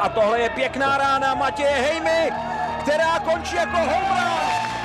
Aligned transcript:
A 0.00 0.08
tohle 0.08 0.40
je 0.40 0.50
pěkná 0.50 0.98
rána 0.98 1.34
Matěje 1.34 1.70
Hejmy, 1.70 2.32
která 2.82 3.18
končí 3.18 3.56
jako 3.56 3.76
home 3.76 4.18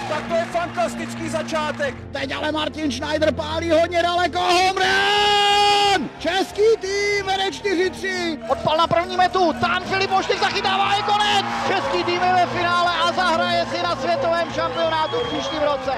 Tak 0.10 0.28
to 0.28 0.36
je 0.36 0.46
fantastický 0.46 1.30
začátek. 1.30 1.96
Teď 2.12 2.36
ale 2.36 2.52
Martin 2.52 2.92
Schneider 2.92 3.34
pálí 3.34 3.72
hodně 3.72 4.04
daleko. 4.04 4.40
Home 4.40 4.78
run! 4.78 6.10
Český 6.20 6.62
tým 6.80 7.26
vede 7.26 7.50
4-3. 7.50 8.40
Odpal 8.50 8.78
na 8.78 8.88
první 8.88 9.18
metu, 9.18 9.54
Tán 9.54 9.84
Filip 9.84 10.12
Moštik 10.12 10.40
zachytává, 10.40 10.96
je 10.96 11.04
konec! 11.04 11.46
Český 11.68 12.04
tým 12.04 12.22
je 12.24 12.34
ve 12.34 12.46
finále 12.46 12.92
a 13.04 13.12
zahraje 13.12 13.66
si 13.66 13.84
na 13.84 13.96
světovém 13.96 14.52
šampionátu 14.52 15.16
v 15.16 15.28
příštím 15.28 15.62
roce. 15.62 15.92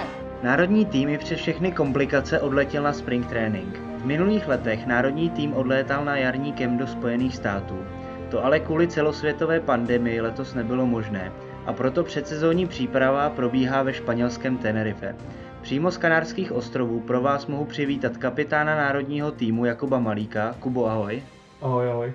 Národní 0.43 0.85
tým 0.85 1.09
i 1.09 1.17
přes 1.17 1.39
všechny 1.39 1.71
komplikace 1.71 2.39
odletěl 2.39 2.83
na 2.83 2.93
spring 2.93 3.27
training. 3.27 3.79
V 3.97 4.05
minulých 4.05 4.47
letech 4.47 4.85
národní 4.85 5.29
tým 5.29 5.53
odlétal 5.53 6.05
na 6.05 6.17
jarní 6.17 6.53
kem 6.53 6.77
do 6.77 6.87
Spojených 6.87 7.35
států. 7.35 7.85
To 8.29 8.45
ale 8.45 8.59
kvůli 8.59 8.87
celosvětové 8.87 9.59
pandemii 9.59 10.21
letos 10.21 10.53
nebylo 10.53 10.85
možné 10.85 11.31
a 11.65 11.73
proto 11.73 12.03
předsezónní 12.03 12.67
příprava 12.67 13.29
probíhá 13.29 13.83
ve 13.83 13.93
španělském 13.93 14.57
Tenerife. 14.57 15.15
Přímo 15.61 15.91
z 15.91 15.97
Kanárských 15.97 16.51
ostrovů 16.51 16.99
pro 16.99 17.21
vás 17.21 17.47
mohu 17.47 17.65
přivítat 17.65 18.17
kapitána 18.17 18.75
národního 18.75 19.31
týmu 19.31 19.65
Jakuba 19.65 19.99
Malíka. 19.99 20.55
Kubo, 20.59 20.85
ahoj. 20.85 21.23
Ahoj, 21.61 21.89
ahoj. 21.89 22.13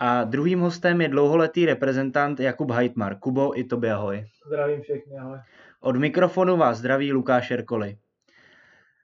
A 0.00 0.24
druhým 0.24 0.60
hostem 0.60 1.00
je 1.00 1.08
dlouholetý 1.08 1.66
reprezentant 1.66 2.40
Jakub 2.40 2.70
Heitmar. 2.70 3.18
Kubo, 3.18 3.58
i 3.58 3.64
tobě 3.64 3.92
ahoj. 3.92 4.26
Zdravím 4.46 4.80
všechny, 4.80 5.18
ahoj. 5.18 5.38
Od 5.80 5.96
mikrofonu 5.96 6.56
vás 6.56 6.78
zdraví 6.78 7.12
Lukáš 7.12 7.50
Erkoli. 7.50 7.96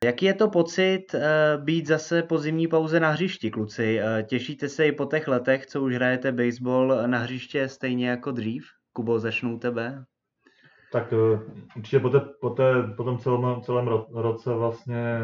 Jaký 0.05 0.27
je 0.27 0.35
to 0.35 0.49
pocit 0.49 1.15
uh, 1.15 1.65
být 1.65 1.87
zase 1.87 2.23
po 2.23 2.39
zimní 2.39 2.69
pauze 2.69 3.01
na 3.01 3.11
hřišti, 3.11 3.51
kluci? 3.51 4.01
Uh, 4.01 4.23
těšíte 4.23 4.69
se 4.69 4.87
i 4.87 4.93
po 4.93 5.05
těch 5.05 5.29
letech, 5.29 5.67
co 5.67 5.83
už 5.83 5.95
hrajete 5.95 6.33
baseball 6.33 7.03
na 7.07 7.19
hřiště 7.19 7.69
stejně 7.69 8.09
jako 8.09 8.31
dřív? 8.31 8.67
Kubo, 8.93 9.19
začnu 9.19 9.59
tebe. 9.59 10.05
Tak 10.93 11.13
uh, 11.13 11.41
určitě 11.77 12.01
po, 12.01 12.09
té, 12.09 12.21
po, 12.21 12.51
té, 12.51 12.83
po 12.97 13.05
tom 13.05 13.19
celém, 13.19 13.61
celém 13.63 13.89
roce 14.13 14.55
vlastně, 14.55 15.21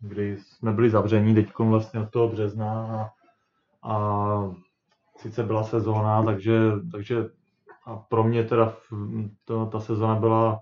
kdy 0.00 0.36
jsme 0.38 0.72
byli 0.72 0.90
zavření 0.90 1.34
teď 1.34 1.46
vlastně 1.58 2.00
od 2.00 2.10
toho 2.10 2.28
března 2.28 2.72
a, 2.72 3.10
a 3.92 4.54
sice 5.16 5.42
byla 5.42 5.64
sezóna, 5.64 6.22
takže, 6.22 6.58
takže 6.92 7.24
a 7.86 7.96
pro 7.96 8.24
mě 8.24 8.44
teda 8.44 8.76
to, 9.44 9.66
ta 9.66 9.80
sezóna 9.80 10.14
byla 10.14 10.60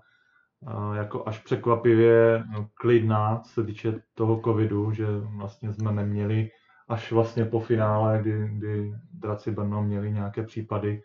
jako 0.93 1.27
až 1.27 1.39
překvapivě 1.39 2.43
klidná, 2.73 3.39
co 3.39 3.49
se 3.49 3.63
týče 3.63 4.01
toho 4.13 4.41
covidu, 4.41 4.91
že 4.91 5.05
vlastně 5.17 5.73
jsme 5.73 5.91
neměli 5.91 6.49
až 6.89 7.11
vlastně 7.11 7.45
po 7.45 7.59
finále, 7.59 8.19
kdy, 8.21 8.49
kdy 8.49 8.93
Draci 9.13 9.51
Brno 9.51 9.83
měli 9.83 10.11
nějaké 10.11 10.43
případy, 10.43 11.01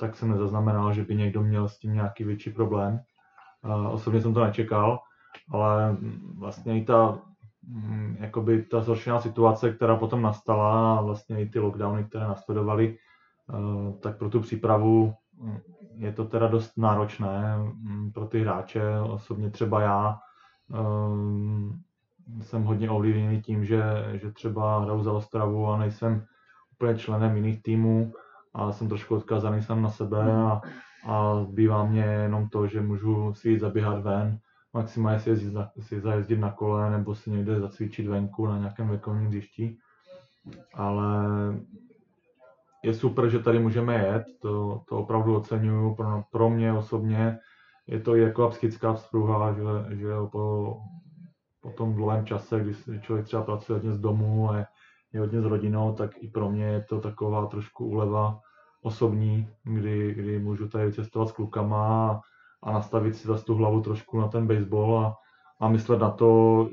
tak 0.00 0.16
jsem 0.16 0.30
nezaznamenal, 0.30 0.92
že 0.92 1.04
by 1.04 1.16
někdo 1.16 1.42
měl 1.42 1.68
s 1.68 1.78
tím 1.78 1.94
nějaký 1.94 2.24
větší 2.24 2.50
problém. 2.50 3.00
Osobně 3.90 4.20
jsem 4.20 4.34
to 4.34 4.44
nečekal, 4.44 4.98
ale 5.50 5.96
vlastně 6.38 6.78
i 6.78 6.84
ta, 6.84 7.18
mm, 7.68 8.16
jakoby 8.20 8.62
ta 8.62 8.80
zhoršená 8.80 9.20
situace, 9.20 9.72
která 9.72 9.96
potom 9.96 10.22
nastala 10.22 10.98
a 10.98 11.02
vlastně 11.02 11.40
i 11.40 11.48
ty 11.48 11.58
lockdowny, 11.58 12.04
které 12.04 12.24
nasledovaly, 12.24 12.96
tak 14.00 14.18
pro 14.18 14.30
tu 14.30 14.40
přípravu 14.40 15.14
je 15.98 16.12
to 16.12 16.24
teda 16.24 16.46
dost 16.46 16.78
náročné 16.78 17.56
mm, 17.58 18.12
pro 18.12 18.26
ty 18.26 18.40
hráče. 18.40 18.82
Osobně 19.00 19.50
třeba 19.50 19.80
já 19.80 20.18
um, 20.68 21.80
jsem 22.40 22.64
hodně 22.64 22.90
ovlivněný 22.90 23.42
tím, 23.42 23.64
že, 23.64 23.82
že 24.14 24.32
třeba 24.32 24.80
hraju 24.80 25.02
za 25.02 25.12
Ostravu 25.12 25.68
a 25.68 25.78
nejsem 25.78 26.24
úplně 26.72 26.98
členem 26.98 27.36
jiných 27.36 27.62
týmů 27.62 28.12
a 28.54 28.72
jsem 28.72 28.88
trošku 28.88 29.16
odkazaný 29.16 29.62
sám 29.62 29.82
na 29.82 29.90
sebe 29.90 30.32
a, 30.32 30.60
a 31.06 31.44
zbývá 31.44 31.84
mě 31.84 32.02
jenom 32.02 32.48
to, 32.48 32.66
že 32.66 32.80
můžu 32.80 33.34
si 33.34 33.50
jít 33.50 33.60
zaběhat 33.60 34.02
ven, 34.02 34.38
maximálně 34.72 35.20
si, 35.20 35.30
jezdit 35.30 35.54
na, 35.54 35.70
si 35.80 36.00
zajezdit 36.00 36.40
na 36.40 36.52
kole 36.52 36.90
nebo 36.90 37.14
si 37.14 37.30
někde 37.30 37.60
zacvičit 37.60 38.06
venku 38.06 38.46
na 38.46 38.58
nějakém 38.58 38.88
vekovním 38.88 39.28
hřišti. 39.28 39.76
Ale 40.74 41.16
je 42.84 42.94
super, 42.94 43.28
že 43.28 43.38
tady 43.38 43.58
můžeme 43.58 43.94
jet, 43.94 44.24
to, 44.42 44.82
to 44.88 44.98
opravdu 44.98 45.36
oceňuju. 45.36 45.94
Pro, 45.94 46.22
pro 46.30 46.50
mě 46.50 46.72
osobně 46.72 47.38
je 47.86 48.00
to 48.00 48.14
jako 48.14 48.48
psychická 48.48 48.92
vzpruha, 48.92 49.52
že, 49.52 49.96
že 49.96 50.08
po, 50.32 50.76
po 51.60 51.70
tom 51.70 51.94
dlouhém 51.94 52.26
čase, 52.26 52.60
kdy 52.60 53.00
člověk 53.00 53.26
třeba 53.26 53.42
pracuje 53.42 53.78
hodně 53.78 53.92
z 53.92 54.00
domu 54.00 54.50
a 54.50 54.56
je, 55.12 55.20
hodně 55.20 55.40
s 55.40 55.44
rodinou, 55.44 55.92
tak 55.92 56.10
i 56.22 56.28
pro 56.28 56.50
mě 56.50 56.64
je 56.64 56.82
to 56.82 57.00
taková 57.00 57.46
trošku 57.46 57.86
úleva 57.86 58.40
osobní, 58.82 59.48
kdy, 59.64 60.14
kdy 60.14 60.38
můžu 60.38 60.68
tady 60.68 60.92
cestovat 60.92 61.28
s 61.28 61.32
klukama 61.32 62.10
a, 62.10 62.20
a 62.62 62.72
nastavit 62.72 63.16
si 63.16 63.28
zase 63.28 63.44
tu 63.44 63.54
hlavu 63.54 63.80
trošku 63.80 64.20
na 64.20 64.28
ten 64.28 64.46
baseball 64.46 64.98
a, 64.98 65.16
a 65.60 65.68
myslet 65.68 66.00
na 66.00 66.10
to, 66.10 66.70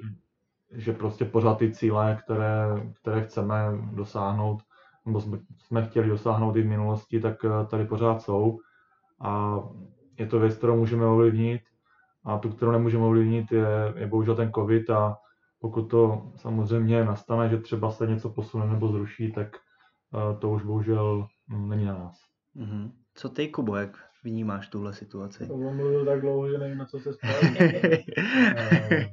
že 0.72 0.94
prostě 0.94 1.26
pořád 1.26 1.58
ty 1.58 1.72
cíle, 1.72 2.18
které, 2.24 2.68
které 3.02 3.24
chceme 3.24 3.56
dosáhnout, 3.92 4.62
nebo 5.06 5.22
jsme 5.58 5.86
chtěli 5.86 6.10
dosáhnout 6.10 6.56
i 6.56 6.62
v 6.62 6.68
minulosti, 6.68 7.20
tak 7.20 7.46
eh, 7.46 7.66
tady 7.66 7.86
pořád 7.86 8.22
jsou. 8.22 8.60
A 9.22 9.60
je 10.20 10.28
to 10.28 10.40
věc, 10.40 10.58
kterou 10.58 10.78
můžeme 10.78 11.06
ovlivnit. 11.06 11.62
A 12.24 12.38
tu, 12.38 12.50
kterou 12.50 12.72
nemůžeme 12.72 13.06
ovlivnit, 13.06 13.52
je, 13.52 13.68
je 13.96 14.08
bohužel 14.08 14.36
ten 14.36 14.52
COVID. 14.52 14.90
A 14.90 15.18
pokud 15.60 15.82
to 15.82 16.32
samozřejmě 16.36 17.06
nastane, 17.06 17.50
že 17.50 17.58
třeba 17.58 17.92
se 17.92 18.08
něco 18.08 18.30
posune 18.30 18.68
nebo 18.68 18.88
zruší, 18.88 19.32
tak 19.32 19.58
eh, 19.58 20.40
to 20.40 20.50
už 20.50 20.64
bohužel 20.64 21.28
hm, 21.50 21.70
není 21.70 21.86
na 21.86 21.98
nás. 21.98 22.20
Mm-hmm. 22.56 22.92
Co 23.14 23.30
ty, 23.30 23.48
Kubo, 23.48 23.76
jak 23.76 23.98
vnímáš 24.26 24.68
tuhle 24.68 24.94
situaci? 24.94 25.48
To 25.48 25.58
mluvil 25.58 26.06
tak 26.06 26.22
dlouho, 26.22 26.52
že 26.52 26.58
nevím, 26.58 26.78
na 26.78 26.86
co 26.86 27.00
se 27.00 27.10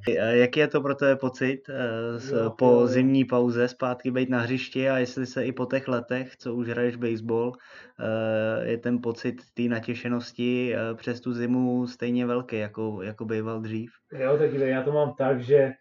Jaký 0.31 0.61
je 0.61 0.69
to 0.69 0.81
pro 0.81 0.95
tebe 0.95 1.17
pocit 1.17 1.61
uh, 1.69 2.39
jo, 2.39 2.51
po 2.51 2.67
jo. 2.67 2.87
zimní 2.87 3.25
pauze 3.25 3.69
zpátky 3.69 4.11
být 4.11 4.31
na 4.31 4.41
hřišti 4.41 4.91
a 4.91 4.99
jestli 4.99 5.27
se 5.27 5.45
i 5.45 5.53
po 5.53 5.67
těch 5.67 5.89
letech, 5.89 6.37
co 6.37 6.55
už 6.55 6.69
hraješ 6.69 6.97
baseball, 6.97 7.49
uh, 7.49 7.55
je 8.63 8.79
ten 8.79 8.99
pocit 9.03 9.35
té 9.55 9.63
natěšenosti 9.63 10.75
přes 10.95 11.21
tu 11.21 11.33
zimu 11.33 11.87
stejně 11.87 12.27
velký, 12.27 12.59
jako, 12.59 13.03
jako 13.03 13.25
býval 13.25 13.61
dřív? 13.61 13.91
Jo, 14.13 14.39
tak 14.39 14.53
já 14.53 14.83
to 14.83 14.93
mám 14.93 15.15
tak, 15.19 15.41
že 15.41 15.73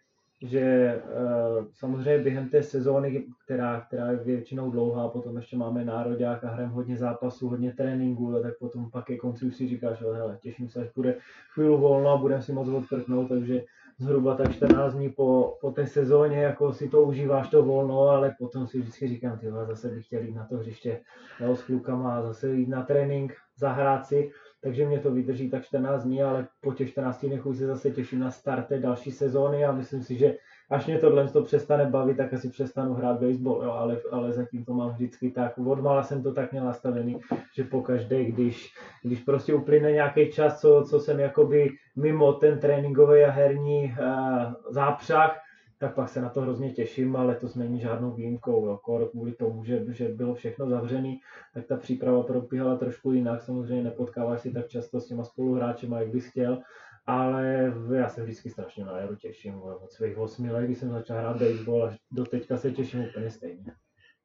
že 0.42 0.96
uh, 1.04 1.66
samozřejmě 1.72 2.18
během 2.22 2.48
té 2.48 2.62
sezóny, 2.62 3.24
která, 3.44 3.80
která 3.80 4.10
je 4.10 4.16
většinou 4.16 4.70
dlouhá, 4.70 5.08
potom 5.08 5.36
ještě 5.36 5.56
máme 5.56 5.84
národák 5.84 6.44
a 6.44 6.48
hrajeme 6.48 6.72
hodně 6.72 6.96
zápasů, 6.96 7.48
hodně 7.48 7.72
tréninku, 7.72 8.42
tak 8.42 8.58
potom 8.58 8.90
pak 8.90 9.04
ke 9.04 9.16
konci 9.16 9.46
už 9.46 9.56
si 9.56 9.68
říkáš, 9.68 9.98
že 9.98 10.04
hele, 10.04 10.38
těším 10.42 10.68
se, 10.68 10.80
až 10.80 10.88
bude 10.96 11.16
chvíli 11.54 11.76
volno 11.76 12.10
a 12.10 12.16
budeme 12.16 12.42
si 12.42 12.52
moc 12.52 12.68
odprknout, 12.68 13.28
takže 13.28 13.62
zhruba 13.98 14.34
tak 14.34 14.52
14 14.52 14.94
dní 14.94 15.08
po, 15.08 15.58
po 15.60 15.70
té 15.70 15.86
sezóně, 15.86 16.42
jako 16.42 16.72
si 16.72 16.88
to 16.88 17.02
užíváš 17.02 17.48
to 17.48 17.62
volno, 17.62 18.00
ale 18.00 18.34
potom 18.38 18.66
si 18.66 18.78
vždycky 18.78 19.08
říkám, 19.08 19.38
ty 19.38 19.50
zase 19.50 19.88
bych 19.88 20.06
chtěl 20.06 20.22
jít 20.22 20.34
na 20.34 20.46
to 20.46 20.56
hřiště 20.56 21.00
jo, 21.40 21.56
s 21.56 21.62
klukama 21.62 22.16
a 22.16 22.22
zase 22.22 22.54
jít 22.54 22.68
na 22.68 22.82
trénink, 22.82 23.34
zahrát 23.56 24.06
si 24.06 24.30
takže 24.62 24.86
mě 24.86 24.98
to 24.98 25.10
vydrží 25.10 25.50
tak 25.50 25.64
14 25.64 26.04
dní, 26.04 26.22
ale 26.22 26.46
po 26.60 26.72
těch 26.72 26.90
14 26.90 27.24
dnech 27.24 27.46
už 27.46 27.56
se 27.58 27.66
zase 27.66 27.90
těším 27.90 28.20
na 28.20 28.30
start 28.30 28.66
té 28.66 28.78
další 28.78 29.10
sezóny 29.10 29.64
a 29.64 29.72
myslím 29.72 30.02
si, 30.02 30.16
že 30.16 30.34
až 30.70 30.86
mě 30.86 30.98
tohle 30.98 31.28
to 31.28 31.42
přestane 31.42 31.86
bavit, 31.86 32.16
tak 32.16 32.34
asi 32.34 32.48
přestanu 32.48 32.94
hrát 32.94 33.20
baseball, 33.20 33.64
jo, 33.64 33.70
ale, 33.70 34.00
ale 34.10 34.32
zatím 34.32 34.64
to 34.64 34.74
mám 34.74 34.90
vždycky 34.90 35.30
tak. 35.30 35.58
Odmala 35.58 36.02
jsem 36.02 36.22
to 36.22 36.32
tak 36.32 36.52
měl 36.52 36.64
nastavený, 36.64 37.20
že 37.54 37.64
po 37.64 37.82
každé, 37.82 38.24
když, 38.24 38.74
když 39.02 39.20
prostě 39.20 39.54
uplyne 39.54 39.92
nějaký 39.92 40.30
čas, 40.30 40.60
co, 40.60 40.84
co 40.90 41.00
jsem 41.00 41.20
jakoby 41.20 41.70
mimo 41.96 42.32
ten 42.32 42.58
tréninkový 42.58 43.22
a 43.22 43.30
herní 43.30 43.84
uh, 43.84 44.52
zápřah, 44.70 45.41
tak 45.82 45.94
pak 45.94 46.08
se 46.08 46.20
na 46.20 46.28
to 46.28 46.40
hrozně 46.40 46.72
těším, 46.72 47.16
ale 47.16 47.34
to 47.34 47.48
není 47.56 47.80
žádnou 47.80 48.10
výjimkou. 48.10 48.66
Jo. 48.66 48.78
Kor 48.84 49.10
kvůli 49.10 49.32
tomu, 49.32 49.64
že, 49.64 49.84
že 49.88 50.08
bylo 50.08 50.34
všechno 50.34 50.68
zavřené, 50.68 51.16
tak 51.54 51.66
ta 51.66 51.76
příprava 51.76 52.22
probíhala 52.22 52.76
trošku 52.76 53.12
jinak. 53.12 53.42
Samozřejmě 53.42 53.82
nepotkáváš 53.82 54.40
si 54.40 54.52
tak 54.52 54.68
často 54.68 55.00
s 55.00 55.06
těma 55.06 55.24
spoluhráčema, 55.24 56.00
jak 56.00 56.08
bys 56.08 56.26
chtěl, 56.26 56.58
ale 57.06 57.72
já 57.94 58.08
se 58.08 58.22
vždycky 58.22 58.50
strašně 58.50 58.84
na 58.84 58.98
jaru 58.98 59.16
těším. 59.16 59.62
Od 59.62 59.92
svých 59.92 60.18
8 60.18 60.48
let, 60.48 60.64
když 60.64 60.78
jsem 60.78 60.90
začal 60.90 61.18
hrát 61.18 61.36
baseball, 61.42 61.84
až 61.84 61.98
do 62.12 62.24
teďka 62.24 62.56
se 62.56 62.72
těším 62.72 63.04
úplně 63.04 63.30
stejně. 63.30 63.72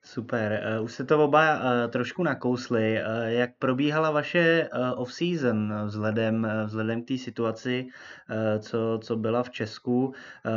Super, 0.07 0.77
uh, 0.79 0.83
už 0.85 0.93
se 0.93 1.05
to 1.05 1.23
oba 1.23 1.55
uh, 1.55 1.91
trošku 1.91 2.23
nakousli. 2.23 2.99
Uh, 3.01 3.25
jak 3.27 3.49
probíhala 3.59 4.11
vaše 4.11 4.69
off-season 4.95 5.73
vzhledem, 5.85 6.47
vzhledem 6.65 7.03
k 7.03 7.07
té 7.07 7.17
situaci, 7.17 7.87
co, 8.59 8.99
co 9.03 9.15
byla 9.15 9.43
v 9.43 9.49
Česku 9.49 10.13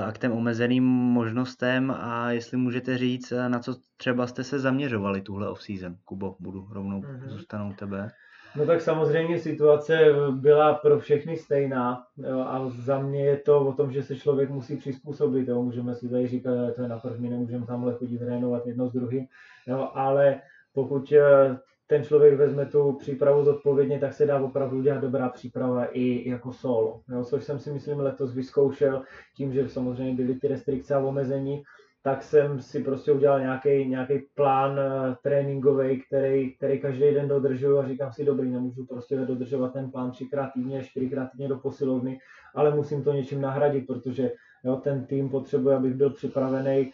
a 0.06 0.12
k 0.12 0.18
těm 0.18 0.32
omezeným 0.32 0.84
možnostem 0.84 1.90
a 1.90 2.30
jestli 2.30 2.56
můžete 2.56 2.98
říct, 2.98 3.32
na 3.48 3.58
co 3.58 3.76
třeba 3.96 4.26
jste 4.26 4.44
se 4.44 4.58
zaměřovali 4.58 5.20
tuhle 5.20 5.48
off-season? 5.48 5.96
Kubo, 6.04 6.36
budu 6.40 6.68
rovnou 6.70 7.00
mm-hmm. 7.00 7.28
zůstanou 7.28 7.72
tebe. 7.72 8.10
No 8.56 8.66
tak 8.66 8.80
samozřejmě 8.80 9.38
situace 9.38 9.98
byla 10.30 10.74
pro 10.74 10.98
všechny 10.98 11.36
stejná 11.36 12.06
a 12.44 12.68
za 12.68 12.98
mě 12.98 13.24
je 13.24 13.36
to 13.36 13.60
o 13.60 13.72
tom, 13.72 13.92
že 13.92 14.02
se 14.02 14.16
člověk 14.16 14.50
musí 14.50 14.76
přizpůsobit. 14.76 15.48
Jo. 15.48 15.62
Můžeme 15.62 15.94
si 15.94 16.08
tady 16.08 16.26
říkat, 16.26 16.66
že 16.66 16.72
to 16.72 16.82
je 16.82 16.88
na 16.88 16.98
první, 16.98 17.30
nemůžeme 17.30 17.66
tamhle 17.66 17.94
chodit 17.94 18.18
trénovat 18.18 18.66
jedno 18.66 18.88
s 18.88 18.92
druhým, 18.92 19.26
jo, 19.66 19.88
ale 19.94 20.40
pokud 20.74 21.12
eh, 21.12 21.58
ten 21.86 22.04
člověk 22.04 22.34
vezme 22.34 22.66
tu 22.66 22.92
přípravu 22.92 23.44
zodpovědně, 23.44 23.98
tak 23.98 24.12
se 24.12 24.26
dá 24.26 24.40
opravdu 24.40 24.78
udělat 24.78 25.00
dobrá 25.00 25.28
příprava 25.28 25.84
i 25.84 26.28
jako 26.28 26.52
solo. 26.52 27.00
Jo, 27.08 27.24
což 27.24 27.44
jsem 27.44 27.58
si 27.58 27.72
myslím 27.72 28.00
letos 28.00 28.34
vyzkoušel 28.34 29.02
tím, 29.36 29.52
že 29.52 29.68
samozřejmě 29.68 30.14
byly 30.14 30.34
ty 30.34 30.48
restrikce 30.48 30.94
a 30.94 30.98
omezení, 30.98 31.62
tak 32.02 32.22
jsem 32.22 32.60
si 32.60 32.84
prostě 32.84 33.12
udělal 33.12 33.40
nějaký, 33.40 33.88
nějaký 33.88 34.18
plán 34.34 34.70
uh, 34.72 35.14
tréninkový, 35.22 36.02
který, 36.02 36.56
který 36.56 36.80
každý 36.80 37.14
den 37.14 37.28
dodržuju 37.28 37.78
a 37.78 37.88
říkám 37.88 38.12
si, 38.12 38.24
dobrý, 38.24 38.50
nemůžu 38.50 38.86
prostě 38.86 39.16
dodržovat 39.16 39.72
ten 39.72 39.90
plán 39.90 40.10
třikrát 40.10 40.50
týdně, 40.52 40.84
čtyřikrát 40.84 41.30
týdně 41.32 41.48
do 41.48 41.58
posilovny, 41.58 42.18
ale 42.54 42.74
musím 42.74 43.04
to 43.04 43.12
něčím 43.12 43.40
nahradit, 43.40 43.86
protože 43.86 44.30
jo, 44.64 44.76
ten 44.76 45.06
tým 45.06 45.28
potřebuje, 45.28 45.76
abych 45.76 45.94
byl 45.94 46.10
připravený 46.10 46.92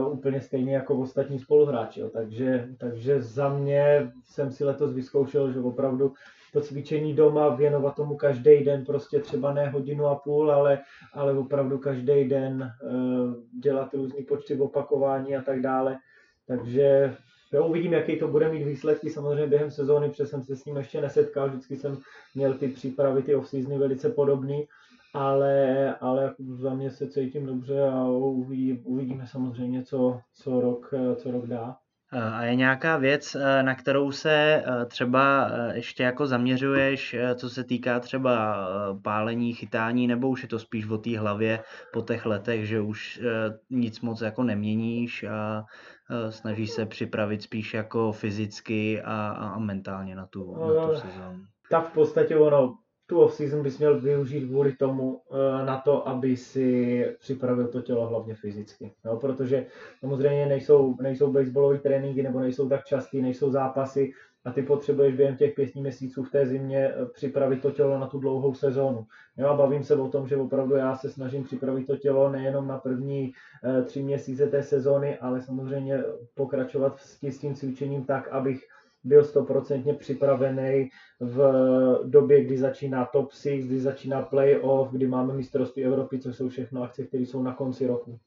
uh, 0.00 0.12
úplně 0.12 0.40
stejně 0.40 0.74
jako 0.74 0.98
ostatní 0.98 1.38
spoluhráči. 1.38 2.00
Jo. 2.00 2.10
Takže, 2.10 2.68
takže 2.78 3.22
za 3.22 3.48
mě 3.48 4.12
jsem 4.24 4.50
si 4.50 4.64
letos 4.64 4.92
vyzkoušel, 4.92 5.52
že 5.52 5.60
opravdu 5.60 6.12
to 6.54 6.60
cvičení 6.60 7.14
doma 7.14 7.54
věnovat 7.54 7.96
tomu 7.96 8.16
každý 8.16 8.64
den, 8.64 8.84
prostě 8.84 9.20
třeba 9.20 9.52
ne 9.52 9.68
hodinu 9.68 10.06
a 10.06 10.14
půl, 10.14 10.52
ale, 10.52 10.78
ale 11.12 11.32
opravdu 11.32 11.78
každý 11.78 12.24
den 12.24 12.72
uh, 12.82 13.34
dělat 13.62 13.94
různý 13.94 14.24
počty 14.24 14.58
opakování 14.58 15.36
a 15.36 15.42
tak 15.42 15.60
dále. 15.60 15.96
Takže 16.46 17.16
jo, 17.52 17.66
uvidím, 17.66 17.92
jaký 17.92 18.18
to 18.18 18.28
bude 18.28 18.48
mít 18.48 18.64
výsledky 18.64 19.10
samozřejmě 19.10 19.46
během 19.46 19.70
sezóny, 19.70 20.08
protože 20.10 20.26
jsem 20.26 20.42
se 20.42 20.56
s 20.56 20.64
ním 20.64 20.76
ještě 20.76 21.00
nesetkal, 21.00 21.48
vždycky 21.48 21.76
jsem 21.76 21.98
měl 22.34 22.54
ty 22.54 22.68
přípravy, 22.68 23.22
ty 23.22 23.34
off-seasony 23.34 23.78
velice 23.78 24.10
podobný, 24.10 24.66
ale, 25.14 25.94
ale 26.00 26.34
za 26.38 26.74
mě 26.74 26.90
se 26.90 27.08
cítím 27.08 27.46
dobře 27.46 27.82
a 27.82 28.04
uvidí, 28.08 28.82
uvidíme 28.84 29.26
samozřejmě, 29.26 29.82
co, 29.82 30.20
co, 30.34 30.60
rok, 30.60 30.94
co 31.16 31.30
rok 31.30 31.46
dá. 31.46 31.76
A 32.14 32.42
je 32.42 32.54
nějaká 32.54 32.96
věc, 32.96 33.36
na 33.62 33.74
kterou 33.74 34.12
se 34.12 34.64
třeba 34.86 35.50
ještě 35.72 36.02
jako 36.02 36.26
zaměřuješ, 36.26 37.16
co 37.34 37.50
se 37.50 37.64
týká 37.64 38.00
třeba 38.00 38.68
pálení, 39.02 39.52
chytání, 39.52 40.06
nebo 40.06 40.28
už 40.28 40.42
je 40.42 40.48
to 40.48 40.58
spíš 40.58 40.88
o 40.88 40.98
té 40.98 41.18
hlavě 41.18 41.62
po 41.92 42.02
těch 42.02 42.26
letech, 42.26 42.66
že 42.66 42.80
už 42.80 43.20
nic 43.70 44.00
moc 44.00 44.20
jako 44.20 44.42
neměníš 44.42 45.24
a 45.24 45.64
snažíš 46.30 46.70
se 46.70 46.86
připravit 46.86 47.42
spíš 47.42 47.74
jako 47.74 48.12
fyzicky 48.12 49.02
a, 49.02 49.28
a 49.28 49.58
mentálně 49.58 50.16
na 50.16 50.26
tu, 50.26 50.56
na 50.76 50.86
tu 50.86 50.94
sezónu? 50.94 51.44
Tak 51.70 51.88
v 51.88 51.92
podstatě 51.92 52.36
ono, 52.36 52.74
tu 53.06 53.20
off-season 53.20 53.62
bys 53.62 53.78
měl 53.78 54.00
využít 54.00 54.46
kvůli 54.46 54.72
tomu 54.72 55.20
eh, 55.32 55.64
na 55.64 55.78
to, 55.78 56.08
aby 56.08 56.36
si 56.36 57.04
připravil 57.18 57.68
to 57.68 57.82
tělo 57.82 58.06
hlavně 58.06 58.34
fyzicky. 58.34 58.92
Jo? 59.04 59.16
Protože 59.16 59.66
samozřejmě 60.00 60.46
nejsou, 60.46 60.96
nejsou 61.02 61.32
baseballové 61.32 61.78
tréninky 61.78 62.22
nebo 62.22 62.40
nejsou 62.40 62.68
tak 62.68 62.84
častý, 62.84 63.22
nejsou 63.22 63.50
zápasy 63.50 64.12
a 64.44 64.52
ty 64.52 64.62
potřebuješ 64.62 65.14
během 65.14 65.36
těch 65.36 65.54
pěti 65.54 65.80
měsíců 65.80 66.22
v 66.22 66.30
té 66.30 66.46
zimě 66.46 66.88
eh, 66.88 67.06
připravit 67.06 67.62
to 67.62 67.70
tělo 67.70 67.98
na 67.98 68.06
tu 68.06 68.18
dlouhou 68.18 68.54
sezónu. 68.54 69.06
Jo, 69.36 69.48
a 69.48 69.56
bavím 69.56 69.84
se 69.84 69.96
o 69.96 70.08
tom, 70.08 70.28
že 70.28 70.36
opravdu 70.36 70.76
já 70.76 70.96
se 70.96 71.10
snažím 71.10 71.44
připravit 71.44 71.86
to 71.86 71.96
tělo 71.96 72.30
nejenom 72.30 72.68
na 72.68 72.78
první 72.78 73.32
e, 73.64 73.82
tři 73.82 74.02
měsíce 74.02 74.46
té 74.46 74.62
sezóny, 74.62 75.18
ale 75.18 75.42
samozřejmě 75.42 76.04
pokračovat 76.34 76.98
s 76.98 77.38
tím 77.38 77.54
cvičením 77.54 78.04
tak, 78.04 78.28
abych 78.28 78.68
byl 79.04 79.24
stoprocentně 79.24 79.94
připravený 79.94 80.88
v 81.20 81.38
době, 82.04 82.44
kdy 82.44 82.58
začíná 82.58 83.04
top 83.04 83.32
6, 83.32 83.64
kdy 83.64 83.80
začíná 83.80 84.22
playoff, 84.22 84.90
kdy 84.92 85.06
máme 85.06 85.34
mistrovství 85.34 85.84
Evropy, 85.84 86.18
což 86.18 86.36
jsou 86.36 86.48
všechno 86.48 86.82
akce, 86.82 87.04
které 87.04 87.22
jsou 87.22 87.42
na 87.42 87.54
konci 87.54 87.86
roku. 87.86 88.18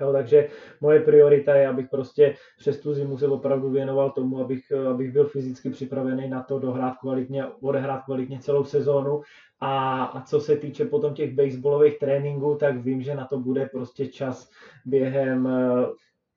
Jo, 0.00 0.12
takže 0.12 0.48
moje 0.80 1.00
priorita 1.00 1.54
je, 1.54 1.68
abych 1.68 1.88
prostě 1.90 2.34
přes 2.58 2.80
tu 2.80 2.94
zimu 2.94 3.18
se 3.18 3.28
opravdu 3.28 3.70
věnoval 3.70 4.10
tomu, 4.10 4.40
abych, 4.40 4.72
abych 4.72 5.12
byl 5.12 5.24
fyzicky 5.24 5.70
připravený 5.70 6.28
na 6.28 6.42
to 6.42 6.58
dohrát 6.58 6.96
kvalitně, 7.00 7.46
odehrát 7.46 8.04
kvalitně 8.04 8.38
celou 8.38 8.64
sezónu. 8.64 9.22
A, 9.60 10.04
a 10.04 10.22
co 10.22 10.40
se 10.40 10.56
týče 10.56 10.84
potom 10.84 11.14
těch 11.14 11.34
baseballových 11.34 11.98
tréninků, 11.98 12.56
tak 12.60 12.76
vím, 12.76 13.02
že 13.02 13.14
na 13.14 13.24
to 13.24 13.38
bude 13.38 13.66
prostě 13.66 14.06
čas 14.06 14.50
během 14.84 15.46
eh, 15.46 15.86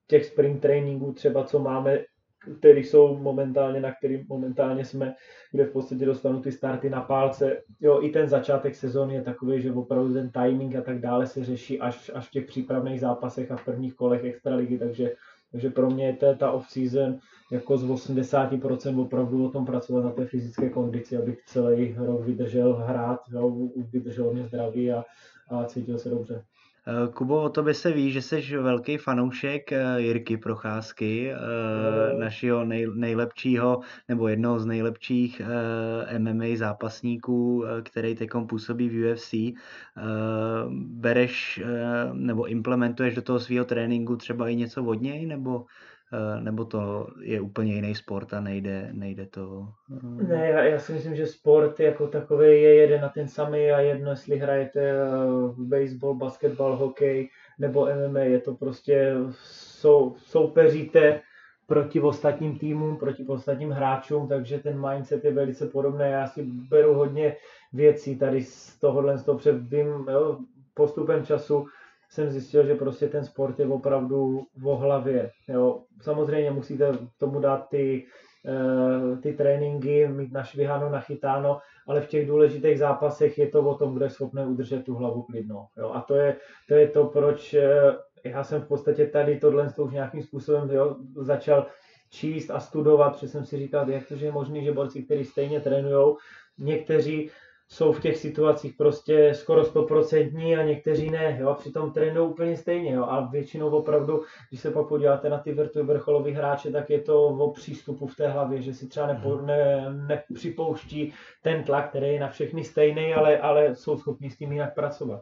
těch 0.07 0.25
sprint 0.25 0.61
tréninků, 0.61 1.13
třeba 1.13 1.43
co 1.43 1.59
máme 1.59 1.99
který 2.59 2.83
jsou 2.83 3.17
momentálně, 3.17 3.79
na 3.79 3.91
kterým 3.91 4.25
momentálně 4.29 4.85
jsme, 4.85 5.15
kde 5.51 5.65
v 5.65 5.71
podstatě 5.71 6.05
dostanu 6.05 6.41
ty 6.41 6.51
starty 6.51 6.89
na 6.89 7.01
pálce. 7.01 7.61
Jo, 7.79 8.01
i 8.03 8.09
ten 8.09 8.27
začátek 8.27 8.75
sezóny 8.75 9.13
je 9.13 9.21
takový, 9.21 9.61
že 9.61 9.71
opravdu 9.71 10.13
ten 10.13 10.31
timing 10.31 10.75
a 10.75 10.81
tak 10.81 10.99
dále 10.99 11.27
se 11.27 11.43
řeší 11.43 11.79
až, 11.79 12.11
až 12.13 12.27
v 12.27 12.31
těch 12.31 12.45
přípravných 12.45 12.99
zápasech 12.99 13.51
a 13.51 13.57
v 13.57 13.65
prvních 13.65 13.93
kolech 13.93 14.23
extraligy, 14.23 14.77
takže, 14.77 15.13
takže 15.51 15.69
pro 15.69 15.89
mě 15.89 16.07
je 16.07 16.13
to 16.13 16.35
ta 16.35 16.51
off-season 16.51 17.19
jako 17.51 17.77
z 17.77 17.89
80% 17.89 19.01
opravdu 19.01 19.45
o 19.45 19.49
tom 19.49 19.65
pracovat 19.65 20.03
na 20.03 20.11
té 20.11 20.25
fyzické 20.25 20.69
kondici, 20.69 21.17
abych 21.17 21.43
celý 21.45 21.95
rok 21.97 22.25
vydržel 22.25 22.73
hrát, 22.73 23.19
jo, 23.31 23.69
vydržel 23.91 24.33
mě 24.33 24.43
zdraví 24.43 24.91
a, 24.91 25.03
a 25.49 25.65
cítil 25.65 25.99
se 25.99 26.09
dobře. 26.09 26.43
Eh, 26.87 27.07
Kubo, 27.13 27.43
o 27.43 27.49
tobě 27.49 27.73
se 27.73 27.91
ví, 27.91 28.11
že 28.11 28.21
jsi 28.21 28.57
velký 28.57 28.97
fanoušek 28.97 29.71
eh, 29.71 30.01
Jirky 30.01 30.37
Procházky, 30.37 31.31
no. 32.13 32.19
našeho 32.19 32.65
nej, 32.65 32.87
nejlepšího 32.95 33.79
nebo 34.09 34.27
jednoho 34.27 34.59
z 34.59 34.65
nejlepších 34.65 35.41
MMA 36.17 36.45
zápasníků, 36.55 37.65
který 37.83 38.15
teď 38.15 38.29
působí 38.49 38.89
v 38.89 39.11
UFC. 39.11 39.33
Bereš 40.79 41.61
nebo 42.13 42.45
implementuješ 42.45 43.15
do 43.15 43.21
toho 43.21 43.39
svého 43.39 43.65
tréninku 43.65 44.15
třeba 44.15 44.49
i 44.49 44.55
něco 44.55 44.83
od 44.83 45.01
něj, 45.01 45.25
nebo 45.25 45.65
Eh, 45.65 45.96
nebo 46.39 46.65
to 46.65 47.07
je 47.21 47.41
úplně 47.41 47.73
jiný 47.73 47.95
sport 47.95 48.33
a 48.33 48.41
nejde, 48.41 48.89
nejde 48.93 49.25
to? 49.25 49.67
Eh? 49.91 50.23
Ne, 50.23 50.47
já, 50.47 50.63
já 50.63 50.79
si 50.79 50.93
myslím, 50.93 51.15
že 51.15 51.27
sport 51.27 51.79
jako 51.79 52.07
takový 52.07 52.47
je 52.47 52.75
jeden 52.75 53.01
na 53.01 53.09
ten 53.09 53.27
samý 53.27 53.71
a 53.71 53.79
jedno, 53.79 54.09
jestli 54.09 54.37
hrajete 54.37 54.81
eh, 54.81 55.05
baseball, 55.57 56.15
basketbal, 56.15 56.75
hokej 56.75 57.29
nebo 57.59 57.87
MMA, 58.07 58.19
je 58.19 58.39
to 58.39 58.55
prostě 58.55 59.15
sou, 59.31 60.15
soupeříte 60.17 61.21
proti 61.65 61.99
ostatním 61.99 62.57
týmům, 62.57 62.97
proti 62.97 63.25
ostatním 63.25 63.71
hráčům, 63.71 64.27
takže 64.27 64.59
ten 64.59 64.89
mindset 64.89 65.25
je 65.25 65.33
velice 65.33 65.67
podobný. 65.67 66.05
Já 66.05 66.27
si 66.27 66.43
beru 66.43 66.93
hodně 66.93 67.35
věcí 67.73 68.15
tady 68.17 68.43
z 68.43 68.79
tohohle, 68.79 69.17
z 69.17 69.23
toho 69.23 69.37
před 69.37 69.55
postupem 70.73 71.25
času 71.25 71.65
jsem 72.09 72.29
zjistil, 72.29 72.65
že 72.65 72.75
prostě 72.75 73.07
ten 73.07 73.25
sport 73.25 73.59
je 73.59 73.67
opravdu 73.67 74.41
v 74.55 74.63
hlavě. 74.63 75.31
Jo. 75.47 75.83
Samozřejmě 76.01 76.51
musíte 76.51 76.91
tomu 77.17 77.39
dát 77.39 77.69
ty, 77.69 78.05
eh, 78.47 79.17
ty 79.17 79.33
tréninky, 79.33 80.07
mít 80.07 80.31
našviháno, 80.31 80.89
nachytáno, 80.89 81.59
ale 81.87 82.01
v 82.01 82.07
těch 82.07 82.27
důležitých 82.27 82.79
zápasech 82.79 83.37
je 83.37 83.47
to 83.47 83.61
o 83.61 83.75
tom, 83.75 83.95
kdo 83.95 84.05
je 84.05 84.09
schopný 84.09 84.45
udržet 84.45 84.83
tu 84.83 84.95
hlavu 84.95 85.23
klidnou. 85.23 85.65
Jo. 85.77 85.91
A 85.93 86.01
to 86.01 86.15
je, 86.15 86.37
to 86.67 86.75
je 86.75 86.87
to, 86.87 87.05
proč 87.05 87.53
eh, 87.53 87.93
já 88.23 88.43
jsem 88.43 88.61
v 88.61 88.67
podstatě 88.67 89.07
tady 89.07 89.39
tohle 89.39 89.73
už 89.77 89.93
nějakým 89.93 90.23
způsobem 90.23 90.69
jo, 90.71 90.95
začal 91.15 91.67
číst 92.09 92.51
a 92.51 92.59
studovat, 92.59 93.09
protože 93.13 93.27
jsem 93.27 93.45
si 93.45 93.57
říkal, 93.57 93.89
jak 93.89 94.07
to, 94.07 94.15
že 94.15 94.25
je 94.25 94.31
možné, 94.31 94.63
že 94.63 94.71
borci, 94.71 95.03
kteří 95.03 95.25
stejně 95.25 95.59
trénují, 95.59 96.15
někteří 96.59 97.29
jsou 97.69 97.91
v 97.91 98.01
těch 98.01 98.17
situacích 98.17 98.73
prostě 98.77 99.33
skoro 99.33 99.65
stoprocentní 99.65 100.57
a 100.57 100.63
někteří 100.63 101.09
ne, 101.09 101.37
jo, 101.39 101.49
a 101.49 101.53
přitom 101.53 101.91
trénují 101.91 102.29
úplně 102.29 102.57
stejně, 102.57 102.93
jo, 102.93 103.03
a 103.03 103.29
většinou 103.31 103.69
opravdu, 103.69 104.23
když 104.49 104.61
se 104.61 104.71
pak 104.71 104.87
podíváte 104.87 105.29
na 105.29 105.37
ty 105.37 105.55
vrcholové 105.83 106.31
hráče, 106.31 106.71
tak 106.71 106.89
je 106.89 107.01
to 107.01 107.27
o 107.27 107.51
přístupu 107.51 108.07
v 108.07 108.15
té 108.15 108.27
hlavě, 108.27 108.61
že 108.61 108.73
si 108.73 108.87
třeba 108.87 109.07
nepo, 109.07 109.41
ne, 109.41 109.85
nepřipouští 110.07 111.13
ten 111.43 111.63
tlak, 111.63 111.89
který 111.89 112.07
je 112.07 112.19
na 112.19 112.29
všechny 112.29 112.63
stejný, 112.63 113.13
ale, 113.13 113.37
ale 113.37 113.75
jsou 113.75 113.97
schopni 113.97 114.29
s 114.29 114.37
tím 114.37 114.51
jinak 114.51 114.75
pracovat. 114.75 115.21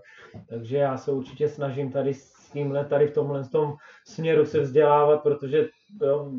Takže 0.49 0.77
já 0.77 0.97
se 0.97 1.11
určitě 1.11 1.49
snažím 1.49 1.91
tady 1.91 2.13
s 2.13 2.51
tímhle, 2.53 2.85
tady 2.85 3.07
v 3.07 3.13
tomhle 3.13 3.43
v 3.43 3.51
tom 3.51 3.73
směru 4.07 4.45
se 4.45 4.59
vzdělávat, 4.59 5.23
protože 5.23 5.67
jo, 6.01 6.31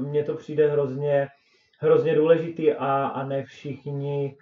mně 0.00 0.24
to 0.24 0.34
přijde 0.34 0.70
hrozně, 0.70 1.28
hrozně 1.78 2.14
důležitý 2.14 2.72
a, 2.72 3.06
a 3.06 3.26
ne 3.26 3.44
všichni 3.44 4.36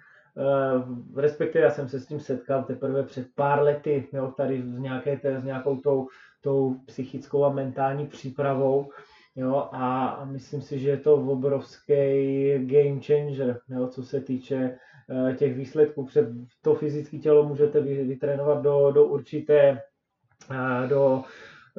respektive 1.15 1.65
já 1.65 1.71
jsem 1.71 1.89
se 1.89 1.99
s 1.99 2.07
tím 2.07 2.19
setkal 2.19 2.63
teprve 2.63 3.03
před 3.03 3.27
pár 3.35 3.61
lety, 3.61 4.07
jo, 4.13 4.33
tady 4.37 4.61
s, 4.61 4.79
nějaké, 4.79 5.19
s 5.41 5.43
nějakou 5.43 5.75
tou, 5.77 6.07
tou 6.41 6.75
psychickou 6.85 7.43
a 7.43 7.53
mentální 7.53 8.07
přípravou. 8.07 8.91
Jo, 9.35 9.69
a 9.71 10.25
myslím 10.25 10.61
si, 10.61 10.79
že 10.79 10.89
je 10.89 10.97
to 10.97 11.15
obrovský 11.15 11.93
game 12.59 13.01
changer, 13.01 13.59
jo, 13.69 13.87
co 13.87 14.03
se 14.03 14.21
týče 14.21 14.77
uh, 15.09 15.33
těch 15.35 15.55
výsledků. 15.55 16.05
Před 16.05 16.29
to 16.61 16.75
fyzické 16.75 17.17
tělo 17.17 17.43
můžete 17.43 17.81
vytrénovat 17.81 18.61
do, 18.61 18.91
do 18.91 19.05
určité, 19.05 19.81
uh, 20.49 20.89
do, 20.89 21.23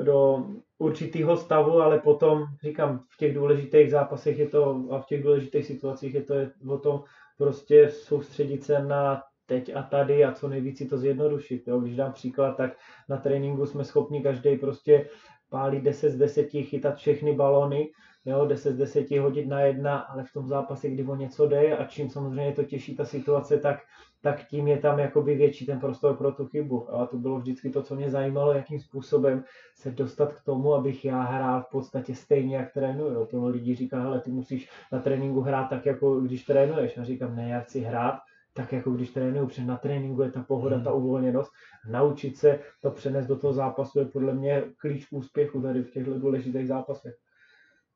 do 0.03 0.47
určitého 0.79 1.37
stavu, 1.37 1.81
ale 1.81 1.99
potom, 1.99 2.45
říkám, 2.63 3.05
v 3.11 3.17
těch 3.17 3.35
důležitých 3.35 3.91
zápasech 3.91 4.39
je 4.39 4.49
to 4.49 4.89
a 4.91 5.01
v 5.01 5.07
těch 5.07 5.23
důležitých 5.23 5.67
situacích 5.67 6.15
je 6.15 6.23
to 6.23 6.35
o 6.69 6.79
tom 6.79 7.03
prostě 7.39 7.91
soustředit 7.91 8.65
se 8.65 8.83
na 8.83 9.23
teď 9.47 9.77
a 9.77 9.83
tady 9.83 10.25
a 10.25 10.33
co 10.33 10.49
nejvíc 10.49 10.79
si 10.79 10.87
to 10.87 10.99
zjednodušit. 10.99 11.69
Jo. 11.69 11.81
Když 11.81 11.97
dám 11.97 12.13
příklad, 12.13 12.57
tak 12.57 12.77
na 13.09 13.17
tréninku 13.17 13.67
jsme 13.67 13.85
schopni 13.85 14.23
každý 14.23 14.57
prostě 14.57 15.09
pálit 15.51 15.81
10 15.81 16.11
z 16.11 16.19
10, 16.19 16.51
chytat 16.51 16.97
všechny 16.97 17.35
balony, 17.35 17.91
jo, 18.25 18.47
10 18.47 18.73
z 18.73 18.77
10 18.77 19.11
hodit 19.11 19.47
na 19.47 19.61
jedna, 19.61 19.99
ale 19.99 20.25
v 20.25 20.33
tom 20.33 20.49
zápase, 20.49 20.89
kdy 20.89 21.05
o 21.05 21.17
něco 21.17 21.47
jde 21.47 21.77
a 21.77 21.85
čím 21.85 22.11
samozřejmě 22.11 22.53
to 22.53 22.65
těší 22.65 22.97
ta 22.97 23.05
situace, 23.05 23.59
tak, 23.59 23.79
tak 24.27 24.45
tím 24.45 24.69
je 24.69 24.79
tam 24.79 24.99
jakoby 24.99 25.35
větší 25.35 25.67
ten 25.67 25.81
prostor 25.81 26.17
pro 26.17 26.33
tu 26.33 26.47
chybu. 26.47 26.95
A 26.95 27.07
to 27.07 27.17
bylo 27.17 27.39
vždycky 27.39 27.71
to, 27.71 27.83
co 27.83 27.95
mě 27.95 28.11
zajímalo, 28.11 28.53
jakým 28.53 28.81
způsobem 28.81 29.45
se 29.75 29.91
dostat 29.91 30.33
k 30.33 30.43
tomu, 30.43 30.75
abych 30.75 31.05
já 31.05 31.23
hrál 31.23 31.63
v 31.63 31.71
podstatě 31.71 32.15
stejně, 32.15 32.57
jak 32.57 32.73
trénuju. 32.73 33.27
Plno 33.27 33.49
lidí 33.49 33.75
říká, 33.75 34.01
hele, 34.01 34.21
ty 34.21 34.31
musíš 34.31 34.71
na 34.93 35.01
tréninku 35.01 35.41
hrát 35.41 35.69
tak, 35.69 35.87
jako 35.87 36.21
když 36.21 36.45
trénuješ. 36.45 36.99
A 36.99 37.05
říkám, 37.05 37.37
ne, 37.37 37.49
já 37.49 37.61
chci 37.61 37.81
hrát 37.81 38.19
tak 38.55 38.73
jako 38.73 38.91
když 38.91 39.11
trénuju, 39.11 39.47
protože 39.47 39.65
na 39.65 39.77
tréninku 39.77 40.23
je 40.23 40.31
ta 40.31 40.43
pohoda, 40.43 40.81
ta 40.81 40.93
uvolněnost. 40.93 41.53
Naučit 41.91 42.37
se 42.37 42.61
to 42.83 42.91
přenést 42.91 43.27
do 43.27 43.39
toho 43.39 43.53
zápasu 43.53 43.99
je 43.99 44.05
podle 44.05 44.35
mě 44.35 44.63
klíč 44.77 45.07
k 45.07 45.13
úspěchu 45.13 45.63
tady 45.63 45.83
v 45.83 45.91
těchto 45.91 46.19
důležitých 46.19 46.69
zápasech. 46.69 47.15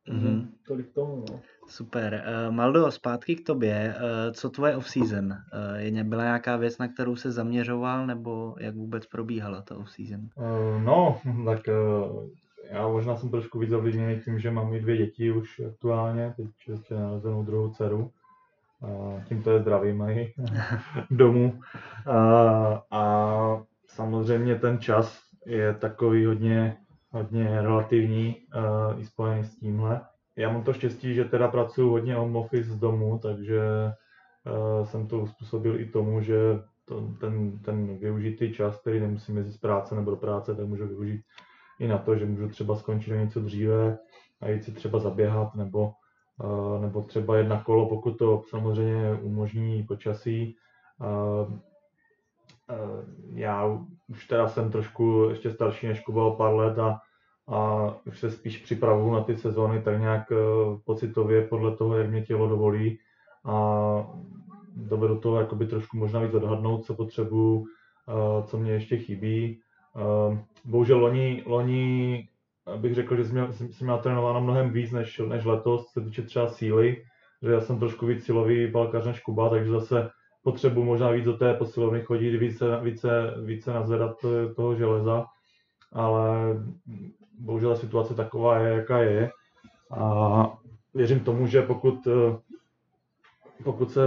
Mm-hmm. 0.09 0.47
Tolik 0.67 0.91
k 0.91 0.95
tomu. 0.95 1.25
No. 1.31 1.41
Super. 1.67 2.25
Uh, 2.49 2.55
Maldo, 2.55 2.91
zpátky 2.91 3.37
k 3.37 3.47
tobě. 3.47 3.95
Uh, 3.97 4.33
co 4.33 4.51
tvoje 4.51 4.77
off-season? 4.77 5.33
Uh, 5.93 6.03
byla 6.03 6.23
nějaká 6.23 6.57
věc, 6.57 6.79
na 6.79 6.89
kterou 6.89 7.17
se 7.17 7.33
zaměřoval, 7.33 8.07
nebo 8.07 8.55
jak 8.59 8.75
vůbec 8.75 9.07
probíhala 9.07 9.63
ta 9.63 9.77
off-season? 9.77 10.21
Uh, 10.35 10.83
no, 10.83 11.21
tak 11.45 11.61
uh, 11.69 12.25
já 12.71 12.89
možná 12.89 13.17
jsem 13.17 13.31
trošku 13.31 13.59
víc 13.59 13.73
ovlivněný 13.73 14.21
tím, 14.21 14.39
že 14.39 14.51
mám 14.51 14.75
i 14.75 14.81
dvě 14.81 14.97
děti 14.97 15.33
už 15.33 15.61
aktuálně, 15.69 16.35
teď 16.37 16.47
ještě 16.69 16.95
narozenou 16.95 17.43
druhou 17.43 17.71
dceru 17.71 18.11
tímto 19.29 19.51
je 19.51 19.61
zdraví 19.61 19.93
mají 19.93 20.35
domů. 21.11 21.61
A, 22.07 22.83
a 22.91 23.63
samozřejmě 23.87 24.55
ten 24.55 24.79
čas 24.79 25.21
je 25.47 25.75
takový 25.75 26.25
hodně, 26.25 26.77
hodně 27.11 27.63
relativní 27.63 28.37
uh, 28.57 29.01
i 29.01 29.05
spojený 29.05 29.45
s 29.45 29.57
tímhle. 29.57 30.01
Já 30.37 30.53
mám 30.53 30.63
to 30.63 30.73
štěstí, 30.73 31.15
že 31.15 31.25
teda 31.25 31.49
pracuji 31.49 31.91
hodně 31.91 32.15
home 32.15 32.37
office 32.37 32.71
z 32.71 32.77
domu, 32.77 33.19
takže 33.19 33.61
uh, 34.47 34.87
jsem 34.87 35.07
to 35.07 35.19
uspůsobil 35.19 35.81
i 35.81 35.87
tomu, 35.87 36.21
že 36.21 36.37
to, 36.85 37.09
ten, 37.21 37.59
ten 37.59 37.99
využitý 37.99 38.53
čas, 38.53 38.81
který 38.81 39.01
nemusím 39.01 39.37
jezdit 39.37 39.53
z 39.53 39.59
práce 39.59 39.95
nebo 39.95 40.11
do 40.11 40.17
práce, 40.17 40.55
tak 40.55 40.67
můžu 40.67 40.87
využít 40.87 41.23
i 41.79 41.89
na 41.89 41.99
to, 41.99 42.17
že 42.17 42.27
můžu 42.27 42.49
třeba 42.49 42.77
skončit 42.77 43.11
něco 43.11 43.41
dříve 43.41 43.99
a 44.41 44.49
jít 44.49 44.65
si 44.65 44.73
třeba 44.73 44.99
zaběhat 44.99 45.55
nebo 45.55 45.93
nebo 46.81 47.03
třeba 47.03 47.37
jedna 47.37 47.63
kolo, 47.63 47.89
pokud 47.89 48.19
to 48.19 48.43
samozřejmě 48.49 49.19
umožní 49.23 49.83
počasí. 49.83 50.57
Já 53.35 53.79
už 54.11 54.27
teda 54.27 54.49
jsem 54.49 54.71
trošku 54.71 55.27
ještě 55.31 55.51
starší 55.51 55.87
než 55.87 56.01
Kuba 56.01 56.25
o 56.25 56.37
pár 56.37 56.55
let 56.55 56.79
a, 56.79 57.01
a 57.49 57.89
už 58.07 58.19
se 58.19 58.31
spíš 58.31 58.59
připravuju 58.59 59.13
na 59.13 59.21
ty 59.21 59.37
sezóny 59.37 59.83
tak 59.83 60.01
nějak 60.01 60.33
e, 60.33 60.37
pocitově 60.85 61.47
podle 61.47 61.77
toho, 61.77 61.97
jak 61.97 62.11
mě 62.11 62.23
tělo 62.23 62.49
dovolí 62.49 62.99
a 63.45 64.07
dovedu 64.77 65.19
to 65.19 65.37
jakoby 65.37 65.67
trošku 65.67 65.97
možná 65.97 66.21
víc 66.21 66.35
odhadnout, 66.35 66.85
co 66.85 66.95
potřebuju, 66.95 67.65
e, 68.09 68.43
co 68.47 68.59
mě 68.59 68.73
ještě 68.73 68.97
chybí. 68.97 69.61
E, 69.97 70.39
bohužel 70.65 70.99
loni, 70.99 71.43
loni 71.47 72.29
bych 72.77 72.95
řekl, 72.95 73.17
že 73.17 73.25
jsem 73.25 73.35
měl, 73.35 73.49
měl 73.81 73.99
trénováno 73.99 74.41
mnohem 74.41 74.71
víc 74.71 74.93
než, 74.93 75.19
než 75.29 75.45
letos, 75.45 75.93
se 75.93 76.01
týče 76.01 76.23
třeba 76.23 76.49
síly, 76.49 77.05
že 77.43 77.51
já 77.51 77.61
jsem 77.61 77.79
trošku 77.79 78.07
víc 78.07 78.25
silový 78.25 78.67
balkař 78.67 79.07
než 79.07 79.21
Kuba, 79.21 79.49
takže 79.49 79.71
zase 79.71 80.11
potřebuji 80.43 80.85
možná 80.85 81.11
víc 81.11 81.25
do 81.25 81.37
té 81.37 81.55
posilovny 81.55 82.03
chodit, 82.03 82.37
více, 82.37 82.81
více, 82.83 83.35
více 83.45 83.73
nazvedat 83.73 84.17
toho 84.57 84.75
železa, 84.75 85.27
ale 85.93 86.57
bohužel 87.39 87.77
situace 87.77 88.15
taková 88.15 88.59
je, 88.59 88.75
jaká 88.75 88.99
je. 88.99 89.31
A 89.91 90.59
věřím 90.95 91.21
tomu, 91.21 91.47
že 91.47 91.63
pokud, 91.63 92.09
pokud 93.65 93.91
se 93.91 94.01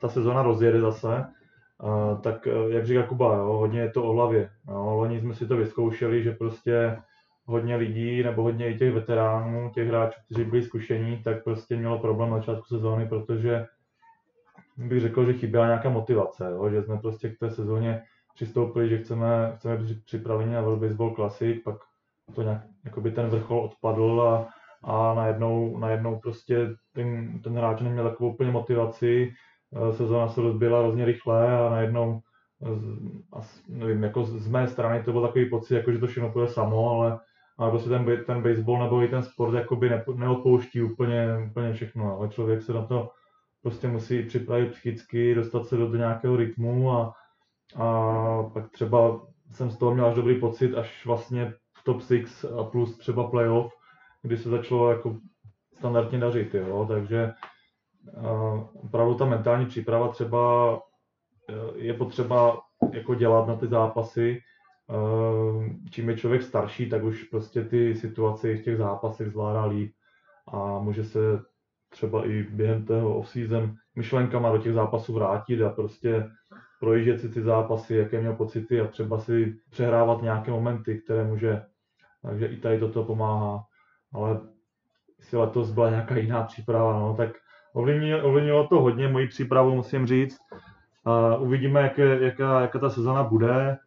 ta 0.00 0.08
sezona 0.08 0.42
rozjede 0.42 0.80
zase, 0.80 1.24
tak 2.20 2.48
jak 2.68 2.86
říká 2.86 3.02
Kuba, 3.02 3.36
jo, 3.36 3.44
hodně 3.44 3.80
je 3.80 3.90
to 3.90 4.04
o 4.04 4.12
hlavě. 4.12 4.50
Jo. 4.68 4.94
Loni 4.94 5.20
jsme 5.20 5.34
si 5.34 5.46
to 5.46 5.56
vyzkoušeli, 5.56 6.22
že 6.22 6.32
prostě 6.32 6.96
hodně 7.44 7.76
lidí 7.76 8.22
nebo 8.22 8.42
hodně 8.42 8.70
i 8.70 8.78
těch 8.78 8.92
veteránů, 8.92 9.70
těch 9.74 9.88
hráčů, 9.88 10.20
kteří 10.24 10.44
byli 10.44 10.62
zkušení, 10.62 11.22
tak 11.22 11.44
prostě 11.44 11.76
mělo 11.76 11.98
problém 11.98 12.30
na 12.30 12.36
začátku 12.36 12.64
sezóny, 12.64 13.08
protože 13.08 13.66
bych 14.76 15.00
řekl, 15.00 15.24
že 15.24 15.32
chyběla 15.32 15.66
nějaká 15.66 15.88
motivace, 15.88 16.50
jo? 16.50 16.70
že 16.70 16.82
jsme 16.82 16.98
prostě 16.98 17.28
k 17.28 17.38
té 17.38 17.50
sezóně 17.50 18.02
přistoupili, 18.34 18.88
že 18.88 18.98
chceme, 18.98 19.52
chceme 19.56 19.76
být 19.76 20.04
připraveni 20.04 20.54
na 20.54 20.60
World 20.60 20.80
Baseball 20.80 21.14
Classic, 21.14 21.62
pak 21.64 21.76
to 22.34 22.42
nějak, 22.42 22.62
jakoby 22.84 23.10
ten 23.10 23.26
vrchol 23.26 23.60
odpadl 23.64 24.22
a, 24.22 24.48
a 24.84 25.14
najednou, 25.14 25.78
najednou 25.78 26.18
prostě 26.18 26.68
ten, 26.92 27.40
ten 27.42 27.56
hráč 27.56 27.80
neměl 27.80 28.10
takovou 28.10 28.32
úplně 28.32 28.50
motivaci, 28.50 29.32
eh, 29.76 29.92
sezóna 29.94 30.28
se 30.28 30.40
rozběhla 30.40 30.80
hrozně 30.80 31.04
rychle 31.04 31.58
a 31.58 31.70
najednou 31.70 32.20
eh, 32.62 33.42
nevím, 33.68 34.02
jako 34.02 34.24
z 34.24 34.48
mé 34.48 34.68
strany 34.68 35.02
to 35.02 35.12
byl 35.12 35.22
takový 35.22 35.50
pocit, 35.50 35.74
jako 35.74 35.92
že 35.92 35.98
to 35.98 36.06
všechno 36.06 36.32
půjde 36.32 36.48
samo, 36.48 36.90
ale 36.90 37.20
ale 37.60 37.70
prostě 37.70 37.88
ten, 37.88 38.24
ten 38.26 38.42
baseball 38.42 38.82
nebo 38.82 39.02
i 39.02 39.08
ten 39.08 39.22
sport 39.22 39.54
jakoby 39.54 39.90
ne, 39.90 40.04
neodpouští 40.14 40.82
úplně, 40.82 41.26
úplně 41.50 41.72
všechno, 41.72 42.18
ale 42.18 42.28
člověk 42.28 42.62
se 42.62 42.72
na 42.72 42.86
to 42.86 43.10
prostě 43.62 43.88
musí 43.88 44.22
připravit 44.22 44.72
psychicky, 44.72 45.34
dostat 45.34 45.66
se 45.66 45.76
do, 45.76 45.88
do 45.88 45.96
nějakého 45.96 46.36
rytmu 46.36 46.92
a, 46.92 47.14
a 47.76 48.42
pak 48.42 48.70
třeba 48.70 49.26
jsem 49.52 49.70
z 49.70 49.78
toho 49.78 49.94
měl 49.94 50.06
až 50.06 50.14
dobrý 50.14 50.40
pocit, 50.40 50.74
až 50.74 51.06
vlastně 51.06 51.54
v 51.76 51.84
top 51.84 52.02
6 52.02 52.44
a 52.44 52.64
plus 52.64 52.98
třeba 52.98 53.30
playoff, 53.30 53.72
kdy 54.22 54.36
se 54.36 54.48
začalo 54.48 54.90
jako 54.90 55.16
standardně 55.78 56.18
dařit, 56.18 56.54
jo, 56.54 56.86
takže 56.88 57.32
uh, 58.16 58.66
opravdu 58.74 59.14
ta 59.14 59.24
mentální 59.24 59.66
příprava 59.66 60.08
třeba 60.08 60.80
je 61.74 61.94
potřeba 61.94 62.60
jako 62.92 63.14
dělat 63.14 63.48
na 63.48 63.56
ty 63.56 63.66
zápasy, 63.66 64.42
Ehm, 64.90 65.80
čím 65.90 66.08
je 66.08 66.16
člověk 66.16 66.42
starší, 66.42 66.90
tak 66.90 67.04
už 67.04 67.24
prostě 67.24 67.64
ty 67.64 67.94
situace 67.94 68.54
v 68.54 68.62
těch 68.62 68.76
zápasech 68.76 69.30
zvládá 69.30 69.64
líp 69.64 69.92
a 70.48 70.78
může 70.78 71.04
se 71.04 71.18
třeba 71.90 72.26
i 72.26 72.42
během 72.42 72.84
toho 72.84 73.18
off-season 73.18 73.74
myšlenkama 73.96 74.52
do 74.52 74.58
těch 74.58 74.72
zápasů 74.72 75.14
vrátit 75.14 75.62
a 75.62 75.68
prostě 75.70 76.30
projíždět 76.80 77.20
si 77.20 77.28
ty 77.28 77.42
zápasy, 77.42 77.96
jaké 77.96 78.20
měl 78.20 78.36
pocity 78.36 78.80
a 78.80 78.86
třeba 78.86 79.18
si 79.18 79.56
přehrávat 79.70 80.22
nějaké 80.22 80.50
momenty, 80.50 81.00
které 81.04 81.24
může, 81.24 81.62
takže 82.22 82.46
i 82.46 82.56
tady 82.56 82.78
toto 82.78 83.04
pomáhá. 83.04 83.64
Ale 84.14 84.40
jestli 85.18 85.38
letos 85.38 85.70
byla 85.70 85.90
nějaká 85.90 86.16
jiná 86.16 86.42
příprava, 86.42 87.00
no, 87.00 87.14
tak 87.16 87.30
ovlivnilo, 87.72 88.66
to 88.66 88.80
hodně 88.80 89.08
moji 89.08 89.28
přípravu, 89.28 89.74
musím 89.74 90.06
říct. 90.06 90.38
Uvidíme, 91.38 91.80
jak, 91.80 91.98
jaká, 91.98 92.60
jaká 92.60 92.78
ta 92.78 92.90
sezona 92.90 93.22
bude. 93.22 93.78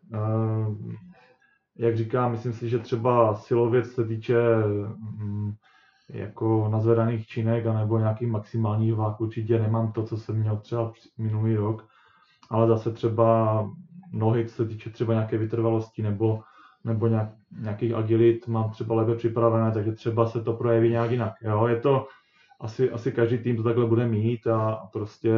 Jak 1.77 1.98
říkám, 1.98 2.31
myslím 2.31 2.53
si, 2.53 2.69
že 2.69 2.79
třeba 2.79 3.36
silově 3.36 3.83
se 3.83 4.05
týče 4.05 4.38
um, 4.65 5.55
jako 6.10 6.69
nazvedaných 6.72 7.27
činek 7.27 7.65
nebo 7.65 8.00
nějakých 8.00 8.27
maximálních 8.27 8.93
vák 8.93 9.22
určitě 9.22 9.60
nemám 9.60 9.91
to, 9.91 10.03
co 10.03 10.17
jsem 10.17 10.36
měl 10.36 10.57
třeba 10.57 10.93
minulý 11.17 11.55
rok, 11.55 11.88
ale 12.50 12.67
zase 12.67 12.91
třeba 12.91 13.69
nohy, 14.12 14.45
co 14.45 14.55
se 14.55 14.65
týče 14.65 14.89
třeba 14.89 15.13
nějaké 15.13 15.38
vytrvalosti 15.38 16.01
nebo, 16.01 16.41
nebo 16.83 17.07
nějak, 17.07 17.29
nějakých 17.60 17.93
agilit, 17.93 18.48
mám 18.48 18.69
třeba 18.69 18.95
lépe 18.95 19.15
připravené, 19.15 19.72
takže 19.72 19.91
třeba 19.91 20.27
se 20.27 20.41
to 20.43 20.53
projeví 20.53 20.89
nějak 20.89 21.12
jinak. 21.12 21.33
Jo? 21.41 21.67
Je 21.67 21.79
to, 21.79 22.07
asi, 22.62 22.91
asi 22.91 23.12
každý 23.12 23.38
tým 23.38 23.57
to 23.57 23.63
takhle 23.63 23.86
bude 23.86 24.07
mít 24.07 24.48
a 24.48 24.89
prostě 24.93 25.31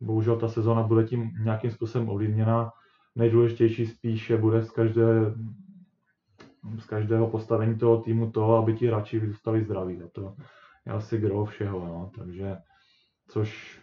bohužel 0.00 0.36
ta 0.36 0.48
sezóna 0.48 0.82
bude 0.82 1.04
tím 1.04 1.30
nějakým 1.44 1.70
způsobem 1.70 2.08
ovlivněna. 2.08 2.70
Nejdůležitější 3.16 3.86
spíše 3.86 4.36
bude 4.36 4.64
z, 4.64 4.70
každé, 4.70 5.34
z 6.78 6.86
každého 6.86 7.30
postavení 7.30 7.78
toho 7.78 8.02
týmu 8.02 8.30
to, 8.30 8.56
aby 8.56 8.74
ti 8.74 8.86
hráči 8.86 9.20
zůstali 9.20 9.64
zdraví. 9.64 10.02
A 10.02 10.08
to 10.12 10.34
je 10.86 10.92
asi 10.92 11.18
gro 11.18 11.44
všeho. 11.44 11.86
No. 11.86 12.10
Takže, 12.16 12.56
což 13.28 13.80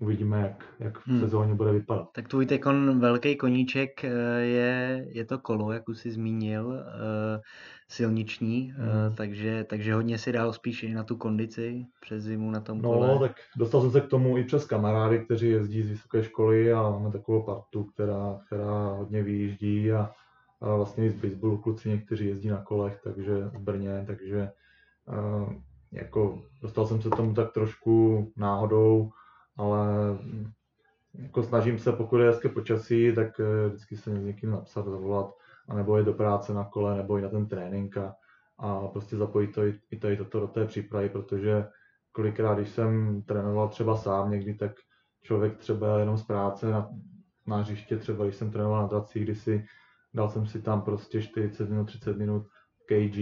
uvidíme, 0.00 0.40
jak, 0.40 0.64
jak 0.80 0.98
v 0.98 1.08
hmm. 1.08 1.20
sezóně 1.20 1.54
bude 1.54 1.72
vypadat. 1.72 2.08
Tak 2.12 2.28
tvůj 2.28 2.46
tekon 2.46 3.00
velký 3.00 3.36
koníček 3.36 4.04
eh, 4.04 4.08
je, 4.40 5.06
je 5.08 5.24
to 5.24 5.38
kolo, 5.38 5.72
jak 5.72 5.88
už 5.88 5.98
jsi 5.98 6.10
zmínil, 6.10 6.74
eh, 6.74 7.40
silniční, 7.88 8.74
eh, 8.76 8.82
hmm. 8.82 9.16
takže, 9.16 9.64
takže 9.64 9.94
hodně 9.94 10.18
si 10.18 10.32
dál 10.32 10.52
spíš 10.52 10.82
i 10.82 10.94
na 10.94 11.04
tu 11.04 11.16
kondici 11.16 11.86
přes 12.00 12.22
zimu 12.22 12.50
na 12.50 12.60
tom 12.60 12.82
no, 12.82 12.92
kole. 12.92 13.08
No, 13.08 13.18
tak 13.18 13.32
dostal 13.56 13.80
jsem 13.80 13.90
se 13.90 14.00
k 14.00 14.08
tomu 14.08 14.38
i 14.38 14.44
přes 14.44 14.66
kamarády, 14.66 15.18
kteří 15.18 15.48
jezdí 15.48 15.82
z 15.82 15.90
vysoké 15.90 16.24
školy 16.24 16.72
a 16.72 16.82
máme 16.82 17.12
takovou 17.12 17.42
partu, 17.42 17.84
která, 17.84 18.38
která 18.46 18.88
hodně 18.88 19.22
vyjíždí 19.22 19.92
a 19.92 20.10
vlastně 20.60 21.06
i 21.06 21.10
z 21.10 21.14
baseballu 21.14 21.58
kluci 21.58 21.88
někteří 21.88 22.26
jezdí 22.26 22.48
na 22.48 22.64
kolech, 22.64 23.00
takže 23.04 23.44
v 23.44 23.58
Brně, 23.58 24.04
takže 24.06 24.50
jako 25.92 26.42
dostal 26.62 26.86
jsem 26.86 27.02
se 27.02 27.10
tomu 27.10 27.34
tak 27.34 27.52
trošku 27.52 28.26
náhodou, 28.36 29.10
ale 29.56 29.88
jako 31.14 31.42
snažím 31.42 31.78
se, 31.78 31.92
pokud 31.92 32.18
je 32.18 32.30
hezké 32.30 32.48
počasí, 32.48 33.14
tak 33.14 33.40
eh, 33.40 33.68
vždycky 33.68 33.96
se 33.96 34.10
někým 34.10 34.50
napsat, 34.50 34.84
zavolat, 34.84 35.30
anebo 35.68 35.96
je 35.96 36.04
do 36.04 36.14
práce 36.14 36.54
na 36.54 36.64
kole, 36.64 36.96
nebo 36.96 37.18
i 37.18 37.22
na 37.22 37.28
ten 37.28 37.46
trénink 37.46 37.96
a, 37.96 38.14
a 38.58 38.88
prostě 38.88 39.16
zapojit 39.16 39.54
to 39.54 39.66
i, 39.66 39.80
i 39.90 39.98
tady 39.98 40.16
toto 40.16 40.40
do 40.40 40.46
té 40.46 40.66
přípravy, 40.66 41.08
protože 41.08 41.66
kolikrát, 42.12 42.54
když 42.54 42.68
jsem 42.68 43.22
trénoval 43.22 43.68
třeba 43.68 43.96
sám 43.96 44.30
někdy, 44.30 44.54
tak 44.54 44.72
člověk 45.22 45.58
třeba 45.58 45.98
jenom 45.98 46.16
z 46.16 46.22
práce 46.22 46.70
na, 46.70 46.90
na 47.46 47.56
hřiště, 47.56 47.96
třeba 47.96 48.24
když 48.24 48.36
jsem 48.36 48.50
trénoval 48.50 48.82
na 48.82 48.88
dracích, 48.88 49.24
kdy 49.24 49.34
si 49.34 49.64
dal 50.14 50.28
jsem 50.28 50.46
si 50.46 50.62
tam 50.62 50.82
prostě 50.82 51.22
40 51.22 51.70
minut, 51.70 51.84
30 51.84 52.18
minut 52.18 52.46
kg 52.86 53.16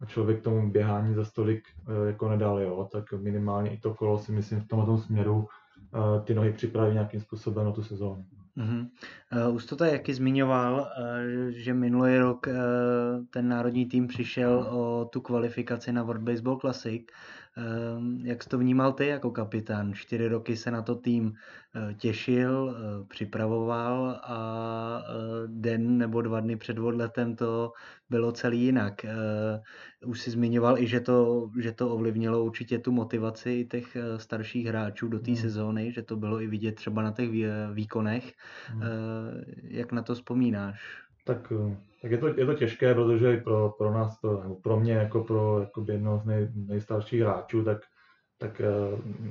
a 0.00 0.06
člověk 0.06 0.42
tomu 0.42 0.70
běhání 0.70 1.14
za 1.14 1.24
stolik 1.24 1.64
eh, 1.88 2.06
jako 2.06 2.28
nedal, 2.28 2.60
jo, 2.60 2.88
tak 2.92 3.12
minimálně 3.12 3.70
i 3.70 3.78
to 3.78 3.94
kolo 3.94 4.18
si 4.18 4.32
myslím 4.32 4.60
v 4.60 4.68
tomto 4.68 4.98
směru 4.98 5.46
eh, 5.94 6.20
ty 6.20 6.34
nohy 6.34 6.52
připraví 6.52 6.94
nějakým 6.94 7.20
způsobem 7.20 7.64
na 7.66 7.72
tu 7.72 7.82
sezónu. 7.82 8.24
Uh-huh. 8.56 8.88
Uh, 9.48 9.54
už 9.54 9.66
to 9.66 9.76
tady 9.76 9.90
jaký 9.90 10.14
zmiňoval, 10.14 10.74
uh, 10.74 11.48
že 11.48 11.74
minulý 11.74 12.18
rok 12.18 12.46
uh, 12.46 12.54
ten 13.30 13.48
národní 13.48 13.86
tým 13.86 14.06
přišel 14.06 14.66
o 14.70 15.04
tu 15.04 15.20
kvalifikaci 15.20 15.92
na 15.92 16.02
World 16.02 16.22
Baseball 16.22 16.56
Classic. 16.56 17.02
Uh, 17.02 17.39
jak 18.22 18.42
jsi 18.42 18.48
to 18.48 18.58
vnímal 18.58 18.92
ty 18.92 19.06
jako 19.06 19.30
kapitán? 19.30 19.94
Čtyři 19.94 20.28
roky 20.28 20.56
se 20.56 20.70
na 20.70 20.82
to 20.82 20.94
tým 20.94 21.26
uh, 21.26 21.92
těšil, 21.92 22.64
uh, 22.64 23.06
připravoval 23.06 24.20
a 24.24 25.02
uh, 25.08 25.14
den 25.46 25.98
nebo 25.98 26.22
dva 26.22 26.40
dny 26.40 26.56
před 26.56 26.78
odletem 26.78 27.36
to 27.36 27.72
bylo 28.10 28.32
celý 28.32 28.60
jinak. 28.60 29.06
Už 30.06 30.20
si 30.20 30.30
zmiňoval 30.30 30.78
i, 30.78 30.86
že 30.86 31.00
to, 31.00 31.50
že 31.60 31.72
to 31.72 31.90
ovlivnilo 31.94 32.44
určitě 32.44 32.78
tu 32.78 32.92
motivaci 32.92 33.66
těch 33.70 33.96
starších 34.16 34.66
hráčů 34.66 35.08
do 35.08 35.18
té 35.18 35.30
hmm. 35.30 35.40
sezóny, 35.40 35.92
že 35.92 36.02
to 36.02 36.16
bylo 36.16 36.40
i 36.40 36.46
vidět 36.46 36.72
třeba 36.72 37.02
na 37.02 37.12
těch 37.12 37.30
výkonech. 37.72 38.32
Hmm. 38.66 38.82
Jak 39.62 39.92
na 39.92 40.02
to 40.02 40.14
vzpomínáš? 40.14 41.09
Tak, 41.30 41.52
tak 42.02 42.10
je, 42.10 42.18
to, 42.18 42.26
je 42.26 42.46
to 42.46 42.54
těžké, 42.54 42.94
protože 42.94 43.36
pro, 43.36 43.70
pro 43.78 43.94
nás, 43.94 44.20
to, 44.20 44.42
nebo 44.42 44.54
pro 44.54 44.80
mě 44.80 44.92
jako 44.92 45.24
pro 45.24 45.60
jako 45.60 45.84
jednoho 45.88 46.18
z 46.18 46.24
nej, 46.24 46.48
nejstarších 46.54 47.20
hráčů, 47.20 47.64
tak, 47.64 47.78
tak 48.38 48.62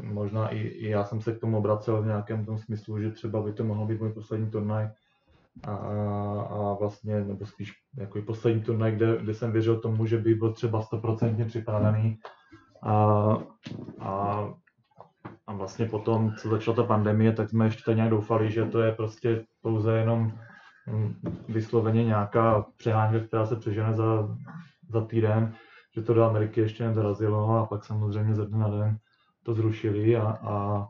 možná 0.04 0.48
i, 0.48 0.60
i 0.60 0.90
já 0.90 1.04
jsem 1.04 1.22
se 1.22 1.32
k 1.32 1.40
tomu 1.40 1.58
obracel 1.58 2.02
v 2.02 2.06
nějakém 2.06 2.46
tom 2.46 2.58
smyslu, 2.58 3.02
že 3.02 3.12
třeba 3.12 3.42
by 3.42 3.54
to 3.54 3.64
mohlo 3.64 3.86
být 3.86 4.02
můj 4.02 4.14
poslední 4.14 4.52
turnaj. 4.52 4.90
A, 5.68 5.76
a 6.50 6.74
vlastně, 6.80 7.24
nebo 7.24 7.46
spíš 7.46 7.72
jako 7.98 8.18
i 8.18 8.22
poslední 8.22 8.62
turnaj, 8.62 8.92
kde, 8.92 9.18
kde 9.18 9.34
jsem 9.34 9.52
věřil 9.52 9.80
tomu, 9.80 10.06
že 10.06 10.18
by 10.18 10.36
byl 10.36 10.54
třeba 10.54 10.82
stoprocentně 10.82 11.46
připravený. 11.46 12.18
A, 12.84 12.94
a 14.00 14.54
a 15.48 15.54
vlastně 15.54 15.86
potom, 15.86 16.36
co 16.36 16.50
začala 16.50 16.76
ta 16.76 16.84
pandemie, 16.84 17.34
tak 17.34 17.50
jsme 17.50 17.66
ještě 17.66 17.84
tak 17.86 17.96
nějak 17.96 18.12
doufali, 18.12 18.52
že 18.52 18.66
to 18.66 18.82
je 18.82 18.92
prostě 18.92 19.46
pouze 19.62 19.98
jenom 19.98 20.32
vysloveně 21.48 22.06
nějaká 22.06 22.66
přeháňka, 22.78 23.28
která 23.28 23.46
se 23.46 23.56
přežene 23.56 23.94
za, 23.94 24.38
za 24.90 25.02
týden, 25.02 25.54
že 25.96 26.02
to 26.02 26.14
do 26.14 26.24
Ameriky 26.24 26.62
ještě 26.62 26.88
nedorazilo 26.88 27.58
a 27.58 27.66
pak 27.66 27.86
samozřejmě 27.86 28.36
ze 28.36 28.46
dne 28.46 28.58
na 28.58 28.70
den 28.70 28.98
to 29.44 29.54
zrušili 29.54 30.18
a, 30.18 30.24
a 30.24 30.88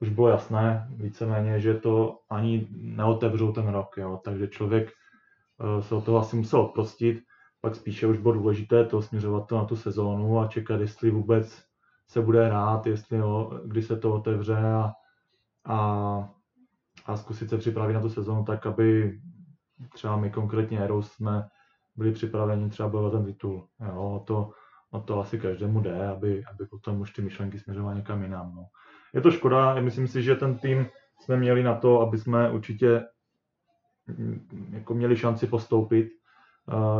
už 0.00 0.08
bylo 0.08 0.28
jasné 0.28 0.88
víceméně, 0.96 1.60
že 1.60 1.74
to 1.74 2.18
ani 2.30 2.68
neotevřou 2.70 3.52
ten 3.52 3.68
rok, 3.68 3.96
jo. 3.96 4.20
takže 4.24 4.48
člověk 4.48 4.88
eh, 4.90 5.82
se 5.82 5.94
od 5.94 6.04
toho 6.04 6.18
asi 6.18 6.36
musel 6.36 6.60
odprostit, 6.60 7.22
pak 7.60 7.74
spíše 7.74 8.06
už 8.06 8.18
bylo 8.18 8.34
důležité 8.34 8.84
to 8.84 9.02
směřovat 9.02 9.46
to 9.46 9.56
na 9.56 9.64
tu 9.64 9.76
sezónu 9.76 10.40
a 10.40 10.46
čekat, 10.46 10.80
jestli 10.80 11.10
vůbec 11.10 11.64
se 12.08 12.20
bude 12.20 12.46
hrát, 12.46 12.86
jestli 12.86 13.18
jo, 13.18 13.60
kdy 13.64 13.82
se 13.82 13.96
to 13.96 14.14
otevře 14.14 14.56
a, 14.56 14.92
a, 15.64 16.28
a 17.06 17.16
zkusit 17.16 17.50
se 17.50 17.58
připravit 17.58 17.94
na 17.94 18.00
tu 18.00 18.08
sezonu 18.08 18.44
tak, 18.44 18.66
aby 18.66 19.18
třeba 19.94 20.16
my 20.16 20.30
konkrétně 20.30 20.80
Eros 20.80 21.12
jsme 21.12 21.48
byli 21.96 22.12
připraveni 22.12 22.70
třeba 22.70 22.88
bojovat 22.88 23.10
ten 23.10 23.24
titul. 23.24 23.68
Jo, 23.86 24.22
to, 24.26 24.50
o 24.90 25.00
to 25.00 25.20
asi 25.20 25.38
každému 25.38 25.80
jde, 25.80 26.08
aby, 26.08 26.44
aby 26.44 26.66
potom 26.66 27.00
už 27.00 27.12
ty 27.12 27.22
myšlenky 27.22 27.58
směřovaly 27.58 27.96
někam 27.96 28.22
jinam. 28.22 28.54
No. 28.54 28.64
Je 29.14 29.20
to 29.20 29.30
škoda, 29.30 29.74
myslím 29.80 30.08
si, 30.08 30.22
že 30.22 30.34
ten 30.34 30.58
tým 30.58 30.86
jsme 31.20 31.36
měli 31.36 31.62
na 31.62 31.74
to, 31.74 32.00
aby 32.00 32.18
jsme 32.18 32.50
určitě 32.50 33.04
mm, 34.06 34.70
jako 34.72 34.94
měli 34.94 35.16
šanci 35.16 35.46
postoupit. 35.46 36.08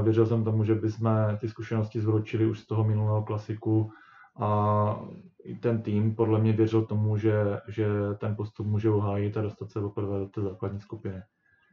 Věřil 0.02 0.26
jsem 0.26 0.44
tomu, 0.44 0.64
že 0.64 0.74
bychom 0.74 1.38
ty 1.40 1.48
zkušenosti 1.48 2.00
zvročili 2.00 2.46
už 2.46 2.60
z 2.60 2.66
toho 2.66 2.84
minulého 2.84 3.22
klasiku, 3.22 3.92
a 4.40 5.00
i 5.44 5.54
ten 5.54 5.82
tým 5.82 6.14
podle 6.14 6.40
mě 6.40 6.52
věřil 6.52 6.86
tomu, 6.86 7.16
že, 7.16 7.60
že 7.68 7.86
ten 8.18 8.36
postup 8.36 8.66
může 8.66 8.90
uhájit 8.90 9.36
a 9.36 9.42
dostat 9.42 9.70
se 9.70 9.80
poprvé 9.80 10.18
do 10.18 10.26
té 10.26 10.40
základní 10.40 10.80
skupiny. 10.80 11.22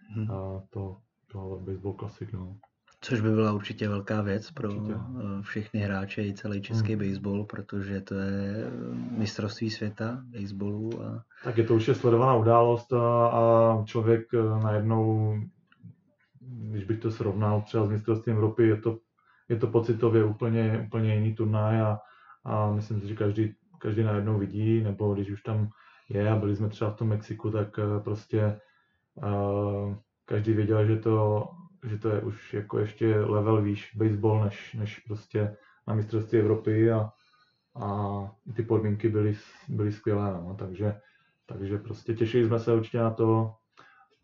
Hmm. 0.10 0.32
A 0.32 0.64
to, 0.70 0.98
to 1.32 1.62
baseball 1.66 1.94
klasik, 1.94 2.34
no. 2.34 2.58
Což 3.02 3.22
by 3.22 3.30
byla 3.30 3.54
určitě 3.54 3.90
velká 3.90 4.22
věc 4.22 4.52
pro 4.52 4.74
určitě. 4.74 4.94
Eh, 4.94 5.42
všechny 5.42 5.80
hráče 5.80 6.26
i 6.26 6.34
celý 6.34 6.62
český 6.62 6.94
hmm. 6.96 7.08
baseball, 7.08 7.46
protože 7.46 8.02
to 8.02 8.16
je 8.16 8.66
eh, 8.66 8.72
mistrovství 9.18 9.70
světa 9.70 10.24
baseballu. 10.26 11.04
A... 11.04 11.24
Tak 11.44 11.58
je 11.58 11.64
to 11.64 11.76
už 11.76 11.88
je 11.88 11.96
sledovaná 11.96 12.36
událost 12.36 12.94
a, 12.94 13.28
a 13.28 13.84
člověk 13.86 14.28
eh, 14.34 14.64
najednou, 14.64 15.36
když 16.42 16.84
bych 16.84 17.00
to 17.00 17.12
srovnal 17.12 17.62
třeba 17.62 17.86
s 17.86 17.90
mistrovstvím 17.90 18.36
Evropy, 18.36 18.68
je 18.68 18.78
to, 18.78 19.00
je 19.50 19.56
to 19.56 19.68
pocitově 19.68 20.24
úplně, 20.24 20.84
úplně 20.88 21.16
jiný 21.16 21.36
turnaj 21.36 21.82
a, 21.82 22.00
a 22.46 22.72
myslím 22.72 23.02
si, 23.02 23.08
že 23.08 23.16
každý, 23.16 23.54
každý 23.80 24.04
najednou 24.04 24.40
vidí, 24.40 24.82
nebo 24.84 25.14
když 25.14 25.32
už 25.32 25.42
tam 25.42 25.70
je 26.10 26.30
a 26.30 26.36
byli 26.36 26.56
jsme 26.56 26.70
třeba 26.70 26.92
v 26.92 26.96
tom 26.96 27.08
Mexiku, 27.08 27.52
tak 27.52 27.80
prostě 28.04 28.60
každý 30.26 30.54
věděl, 30.54 30.86
že 30.86 30.98
to, 30.98 31.48
že 31.84 31.98
to 31.98 32.10
je 32.10 32.22
už 32.22 32.54
jako 32.54 32.80
ještě 32.80 33.20
level 33.20 33.62
výš 33.62 33.96
baseball, 33.96 34.44
než, 34.44 34.74
než 34.74 35.00
prostě 35.00 35.56
na 35.88 35.94
mistrovství 35.94 36.40
Evropy 36.40 36.92
a, 36.92 37.10
a 37.76 38.20
ty 38.56 38.64
podmínky 38.64 39.10
byly, 39.10 39.38
byly 39.70 39.92
skvělé, 39.92 40.34
no, 40.34 40.56
takže, 40.60 41.00
takže 41.46 41.78
prostě 41.78 42.14
těšili 42.14 42.48
jsme 42.48 42.60
se 42.60 42.74
určitě 42.74 42.98
na 42.98 43.12
to, 43.12 43.54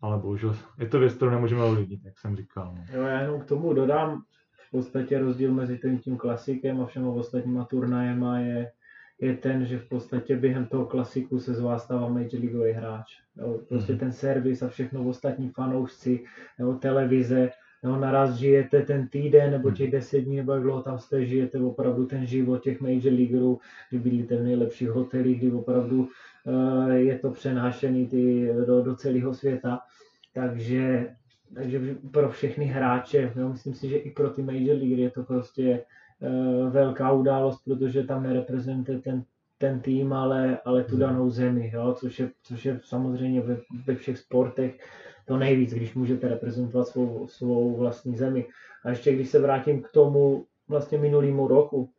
ale 0.00 0.18
bohužel 0.18 0.56
je 0.78 0.88
to 0.88 0.98
věc, 0.98 1.14
kterou 1.14 1.30
nemůžeme 1.30 1.62
ovlivnit, 1.62 2.00
jak 2.04 2.18
jsem 2.18 2.36
říkal. 2.36 2.74
No. 2.74 2.84
Jo, 2.92 3.02
já 3.02 3.20
jenom 3.20 3.40
k 3.40 3.44
tomu 3.44 3.72
dodám, 3.72 4.22
v 4.66 4.70
podstatě 4.70 5.18
rozdíl 5.18 5.52
mezi 5.52 5.78
tím, 5.78 5.98
tím 5.98 6.16
klasikem 6.16 6.80
a 6.80 6.86
všema 6.86 7.10
ostatníma 7.10 7.64
turnajema 7.64 8.38
je, 8.38 8.72
je 9.20 9.36
ten, 9.36 9.64
že 9.64 9.78
v 9.78 9.88
podstatě 9.88 10.36
během 10.36 10.66
toho 10.66 10.86
klasiku 10.86 11.38
se 11.38 11.54
z 11.54 11.60
vás 11.60 11.84
stává 11.84 12.08
Major 12.08 12.40
Leagueový 12.40 12.72
hráč. 12.72 13.06
Jo, 13.36 13.60
prostě 13.68 13.92
mm-hmm. 13.92 13.98
ten 13.98 14.12
servis 14.12 14.62
a 14.62 14.68
všechno 14.68 15.08
ostatní 15.08 15.50
fanoušci, 15.50 16.24
nebo 16.58 16.74
televize, 16.74 17.50
jo, 17.84 17.96
naraz 17.96 18.34
žijete 18.34 18.82
ten 18.82 19.08
týden 19.08 19.50
nebo 19.50 19.70
těch 19.70 19.90
deset 19.90 20.20
dní, 20.20 20.36
nebo 20.36 20.52
jak 20.52 20.62
dlouho 20.62 20.82
tam 20.82 20.98
jste, 20.98 21.26
žijete 21.26 21.58
opravdu 21.58 22.06
ten 22.06 22.26
život 22.26 22.62
těch 22.62 22.80
Major 22.80 23.12
Leaguerů, 23.12 23.58
kdy 23.90 23.98
bydlíte 23.98 24.36
v 24.36 24.44
nejlepších 24.44 24.88
hotelích, 24.88 25.38
kdy 25.38 25.52
opravdu 25.52 26.08
uh, 26.44 26.88
je 26.90 27.18
to 27.18 27.30
přenášený 27.30 28.06
ty, 28.06 28.50
do, 28.66 28.82
do 28.82 28.96
celého 28.96 29.34
světa. 29.34 29.78
Takže 30.34 31.08
takže 31.54 31.96
pro 32.10 32.30
všechny 32.30 32.64
hráče, 32.64 33.32
jo, 33.36 33.48
myslím 33.48 33.74
si, 33.74 33.88
že 33.88 33.96
i 33.96 34.10
pro 34.10 34.30
ty 34.30 34.42
Major 34.42 34.76
League 34.76 34.98
je 34.98 35.10
to 35.10 35.22
prostě 35.22 35.84
velká 36.70 37.12
událost, 37.12 37.60
protože 37.64 38.02
tam 38.02 38.22
nereprezentuje 38.22 38.98
ten, 38.98 39.24
ten 39.58 39.80
tým, 39.80 40.12
ale, 40.12 40.58
ale 40.64 40.84
tu 40.84 40.96
danou 40.96 41.30
zemi, 41.30 41.70
jo, 41.74 41.94
což, 41.98 42.18
je, 42.18 42.30
což 42.42 42.64
je 42.64 42.80
samozřejmě 42.84 43.40
ve, 43.40 43.56
ve 43.86 43.94
všech 43.94 44.18
sportech 44.18 44.78
to 45.26 45.36
nejvíc, 45.36 45.74
když 45.74 45.94
můžete 45.94 46.28
reprezentovat 46.28 46.88
svou, 46.88 47.26
svou 47.26 47.76
vlastní 47.76 48.16
zemi. 48.16 48.46
A 48.84 48.90
ještě 48.90 49.12
když 49.12 49.28
se 49.28 49.38
vrátím 49.38 49.82
k 49.82 49.90
tomu 49.90 50.46
vlastně 50.68 50.98
minulýmu 50.98 51.48
roku, 51.48 51.90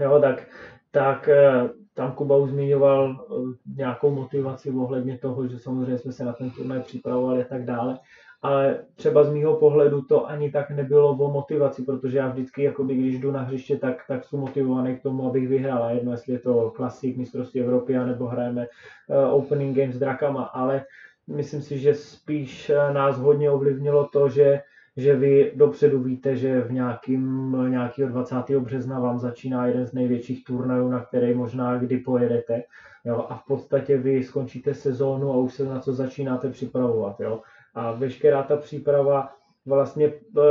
jo, 0.00 0.20
tak, 0.20 0.48
tak 0.90 1.28
eh, 1.28 1.68
tam 1.94 2.12
Kuba 2.12 2.36
už 2.36 2.50
zmiňoval 2.50 3.26
eh, 3.30 3.74
nějakou 3.76 4.10
motivaci 4.14 4.70
ohledně 4.70 5.18
toho, 5.18 5.48
že 5.48 5.58
samozřejmě 5.58 5.98
jsme 5.98 6.12
se 6.12 6.24
na 6.24 6.32
ten 6.32 6.50
turnaj 6.50 6.80
připravovali 6.80 7.44
a 7.44 7.48
tak 7.48 7.64
dále 7.64 7.98
ale 8.46 8.78
třeba 8.94 9.24
z 9.24 9.32
mýho 9.32 9.56
pohledu 9.56 10.02
to 10.02 10.26
ani 10.26 10.50
tak 10.50 10.70
nebylo 10.70 11.10
o 11.10 11.32
motivaci, 11.32 11.82
protože 11.82 12.18
já 12.18 12.28
vždycky, 12.28 12.62
jakoby, 12.62 12.94
když 12.94 13.18
jdu 13.18 13.30
na 13.30 13.42
hřiště, 13.42 13.76
tak, 13.76 14.04
tak 14.08 14.24
jsem 14.24 14.40
motivovaný 14.40 14.96
k 14.96 15.02
tomu, 15.02 15.28
abych 15.28 15.48
vyhrál. 15.48 15.82
A 15.82 15.90
jedno, 15.90 16.12
jestli 16.12 16.32
je 16.32 16.38
to 16.38 16.70
klasik 16.70 17.16
mistrovství 17.16 17.60
Evropy, 17.60 17.98
nebo 17.98 18.26
hrajeme 18.26 18.66
uh, 18.66 19.34
opening 19.34 19.76
game 19.76 19.92
s 19.92 19.98
drakama, 19.98 20.42
ale 20.42 20.84
myslím 21.26 21.62
si, 21.62 21.78
že 21.78 21.94
spíš 21.94 22.70
eh, 22.70 22.92
nás 22.92 23.18
hodně 23.18 23.50
ovlivnilo 23.50 24.08
to, 24.12 24.28
že 24.28 24.60
že 24.96 25.16
vy 25.16 25.52
dopředu 25.54 26.02
víte, 26.02 26.36
že 26.36 26.60
v 26.60 26.72
nějakým, 26.72 27.56
nějakého 27.68 28.10
20. 28.10 28.36
března 28.58 29.00
vám 29.00 29.18
začíná 29.18 29.66
jeden 29.66 29.86
z 29.86 29.92
největších 29.92 30.44
turnajů, 30.44 30.88
na 30.88 31.04
který 31.04 31.34
možná 31.34 31.78
kdy 31.78 31.98
pojedete. 31.98 32.62
Jo, 33.04 33.26
a 33.28 33.36
v 33.36 33.46
podstatě 33.46 33.98
vy 33.98 34.24
skončíte 34.24 34.74
sezónu 34.74 35.32
a 35.32 35.36
už 35.36 35.54
se 35.54 35.64
na 35.64 35.80
co 35.80 35.92
začínáte 35.92 36.50
připravovat. 36.50 37.20
Jo. 37.20 37.42
A 37.76 37.92
veškerá 37.92 38.42
ta 38.42 38.56
příprava 38.56 39.36
vlastně 39.66 40.08
uh, 40.08 40.44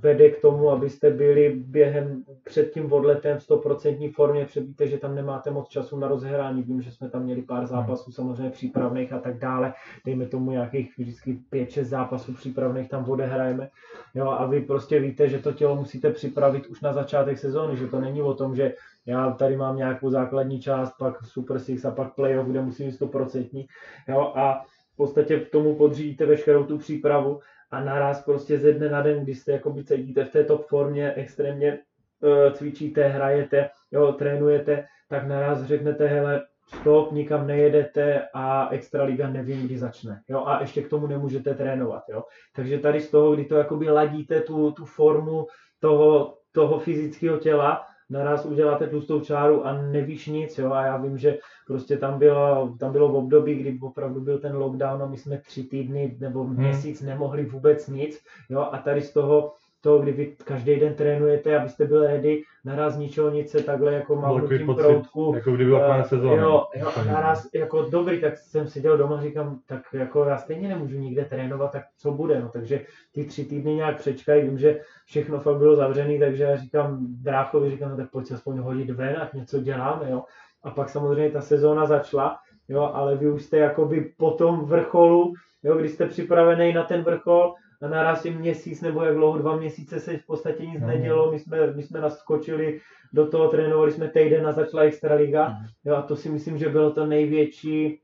vede 0.00 0.30
k 0.30 0.40
tomu, 0.40 0.70
abyste 0.70 1.10
byli 1.10 1.50
během 1.56 2.24
před 2.44 2.72
tím 2.72 2.92
odletem 2.92 3.38
v 3.38 3.48
100% 3.48 4.12
formě, 4.12 4.44
přebíte, 4.44 4.86
že 4.86 4.98
tam 4.98 5.14
nemáte 5.14 5.50
moc 5.50 5.68
času 5.68 5.98
na 5.98 6.08
rozhrání, 6.08 6.62
vím, 6.62 6.82
že 6.82 6.90
jsme 6.90 7.10
tam 7.10 7.22
měli 7.22 7.42
pár 7.42 7.66
zápasů 7.66 8.12
samozřejmě 8.12 8.50
přípravných 8.50 9.12
a 9.12 9.18
tak 9.18 9.38
dále, 9.38 9.74
dejme 10.06 10.26
tomu 10.26 10.50
nějakých 10.50 10.98
vždycky 10.98 11.38
5-6 11.52 11.84
zápasů 11.84 12.34
přípravných 12.34 12.88
tam 12.88 13.10
odehrajeme, 13.10 13.68
jo, 14.14 14.28
a 14.28 14.46
vy 14.46 14.60
prostě 14.60 15.00
víte, 15.00 15.28
že 15.28 15.38
to 15.38 15.52
tělo 15.52 15.76
musíte 15.76 16.10
připravit 16.10 16.66
už 16.66 16.80
na 16.80 16.92
začátek 16.92 17.38
sezóny, 17.38 17.76
že 17.76 17.86
to 17.86 18.00
není 18.00 18.22
o 18.22 18.34
tom, 18.34 18.56
že 18.56 18.74
já 19.06 19.30
tady 19.30 19.56
mám 19.56 19.76
nějakou 19.76 20.10
základní 20.10 20.60
část, 20.60 20.92
pak 20.98 21.24
Super 21.24 21.58
Six 21.58 21.84
a 21.84 21.90
pak 21.90 22.14
playoff, 22.14 22.46
kde 22.46 22.62
musím 22.62 22.90
být 22.90 23.00
100%, 23.00 23.66
jo, 24.08 24.32
a 24.36 24.64
podstatě 25.00 25.40
k 25.40 25.50
tomu 25.50 25.76
podřídíte 25.76 26.26
veškerou 26.26 26.64
tu 26.64 26.78
přípravu 26.78 27.40
a 27.70 27.84
naraz 27.84 28.24
prostě 28.24 28.58
ze 28.58 28.72
dne 28.72 28.88
na 28.88 29.02
den, 29.02 29.24
když 29.24 29.38
jste 29.38 29.52
jakoby 29.52 29.84
cítíte 29.84 30.24
v 30.24 30.32
té 30.32 30.44
top 30.44 30.66
formě, 30.66 31.12
extrémně 31.16 31.78
uh, 32.20 32.52
cvičíte, 32.52 33.08
hrajete, 33.08 33.70
jo, 33.90 34.12
trénujete, 34.12 34.84
tak 35.08 35.26
naraz 35.26 35.62
řeknete, 35.62 36.06
hele, 36.06 36.42
stop, 36.80 37.12
nikam 37.12 37.46
nejedete 37.46 38.28
a 38.34 38.68
Extraliga 38.68 39.30
nevím, 39.30 39.66
kdy 39.66 39.78
začne. 39.78 40.20
Jo? 40.28 40.44
A 40.46 40.60
ještě 40.60 40.82
k 40.82 40.88
tomu 40.88 41.06
nemůžete 41.06 41.54
trénovat. 41.54 42.02
Jo? 42.08 42.24
Takže 42.56 42.78
tady 42.78 43.00
z 43.00 43.10
toho, 43.10 43.34
kdy 43.34 43.44
to 43.44 43.54
jakoby 43.54 43.90
ladíte 43.90 44.40
tu, 44.40 44.70
tu 44.70 44.84
formu 44.84 45.46
toho, 45.80 46.38
toho 46.52 46.78
fyzického 46.78 47.38
těla, 47.38 47.86
naraz 48.10 48.46
uděláte 48.46 48.86
tlustou 48.86 49.20
čáru 49.20 49.66
a 49.66 49.72
nevíš 49.72 50.26
nic, 50.26 50.58
jo, 50.58 50.72
a 50.72 50.84
já 50.84 50.96
vím, 50.96 51.18
že 51.18 51.38
prostě 51.66 51.96
tam 51.96 52.18
bylo, 52.18 52.76
tam 52.78 52.92
bylo 52.92 53.08
v 53.08 53.14
období, 53.14 53.54
kdy 53.54 53.78
opravdu 53.82 54.20
byl 54.20 54.38
ten 54.38 54.56
lockdown 54.56 55.02
a 55.02 55.06
my 55.06 55.16
jsme 55.16 55.38
tři 55.38 55.64
týdny 55.64 56.16
nebo 56.20 56.44
hmm. 56.44 56.56
měsíc 56.56 57.02
nemohli 57.02 57.44
vůbec 57.44 57.88
nic, 57.88 58.24
jo, 58.48 58.68
a 58.72 58.78
tady 58.78 59.02
z 59.02 59.12
toho 59.12 59.52
to, 59.80 59.98
kdy 59.98 60.12
vy 60.12 60.36
každý 60.44 60.76
den 60.76 60.94
trénujete, 60.94 61.58
abyste 61.58 61.84
byli 61.84 62.06
ready, 62.06 62.42
naraz 62.64 62.96
ničeho 62.96 63.30
nic 63.30 63.50
se 63.50 63.62
takhle 63.62 63.94
jako 63.94 64.16
mávnutím 64.16 64.74
proutku. 64.74 65.32
Jako 65.34 65.50
kdyby 65.50 65.70
byla 65.70 65.96
uh, 65.96 66.02
sezóna. 66.02 66.42
Jo, 66.42 66.66
jo, 66.74 66.90
a 66.96 67.04
naraz 67.04 67.48
jako 67.54 67.82
dobrý, 67.82 68.20
tak 68.20 68.38
jsem 68.38 68.68
seděl 68.68 68.96
doma, 68.96 69.22
říkám, 69.22 69.58
tak 69.66 69.82
jako 69.92 70.24
já 70.24 70.36
stejně 70.36 70.68
nemůžu 70.68 70.98
nikde 70.98 71.24
trénovat, 71.24 71.72
tak 71.72 71.82
co 71.98 72.12
bude, 72.12 72.40
no, 72.40 72.48
takže 72.48 72.80
ty 73.12 73.24
tři 73.24 73.44
týdny 73.44 73.74
nějak 73.74 73.96
přečkají, 73.96 74.42
vím, 74.42 74.58
že 74.58 74.80
všechno 75.06 75.40
fakt 75.40 75.56
bylo 75.56 75.76
zavřené, 75.76 76.18
takže 76.18 76.44
já 76.44 76.56
říkám 76.56 76.98
Dráchovi, 77.00 77.70
říkám, 77.70 77.90
no 77.90 77.96
tak 77.96 78.10
pojď 78.10 78.26
se 78.26 78.34
aspoň 78.34 78.58
hodit 78.58 78.90
ven, 78.90 79.16
ať 79.20 79.32
něco 79.32 79.60
děláme, 79.60 80.10
jo. 80.10 80.24
A 80.62 80.70
pak 80.70 80.88
samozřejmě 80.88 81.30
ta 81.30 81.40
sezóna 81.40 81.86
začala, 81.86 82.38
jo, 82.68 82.90
ale 82.94 83.16
vy 83.16 83.30
už 83.30 83.42
jste 83.42 83.56
jakoby 83.56 84.12
po 84.16 84.30
tom 84.30 84.64
vrcholu, 84.64 85.32
jo, 85.62 85.76
když 85.78 85.90
jste 85.90 86.06
připravený 86.06 86.72
na 86.72 86.84
ten 86.84 87.02
vrchol, 87.02 87.54
a 87.82 87.88
naraz 87.88 88.24
je 88.24 88.30
měsíc 88.30 88.80
nebo 88.80 89.02
jak 89.02 89.14
dlouho, 89.14 89.38
dva 89.38 89.56
měsíce 89.56 90.00
se 90.00 90.16
v 90.16 90.26
podstatě 90.26 90.66
nic 90.66 90.80
no. 90.80 90.86
nedělo, 90.86 91.32
my 91.32 91.38
jsme, 91.38 91.72
my 91.72 91.82
jsme 91.82 92.00
naskočili 92.00 92.80
do 93.12 93.26
toho, 93.26 93.48
trénovali 93.48 93.92
jsme 93.92 94.08
týden 94.08 94.46
a 94.46 94.52
začala 94.52 94.82
Extraliga, 94.82 95.48
mm. 95.48 95.66
jo, 95.84 95.96
a 95.96 96.02
to 96.02 96.16
si 96.16 96.28
myslím, 96.28 96.58
že 96.58 96.68
bylo 96.68 96.90
to 96.90 97.06
největší 97.06 98.00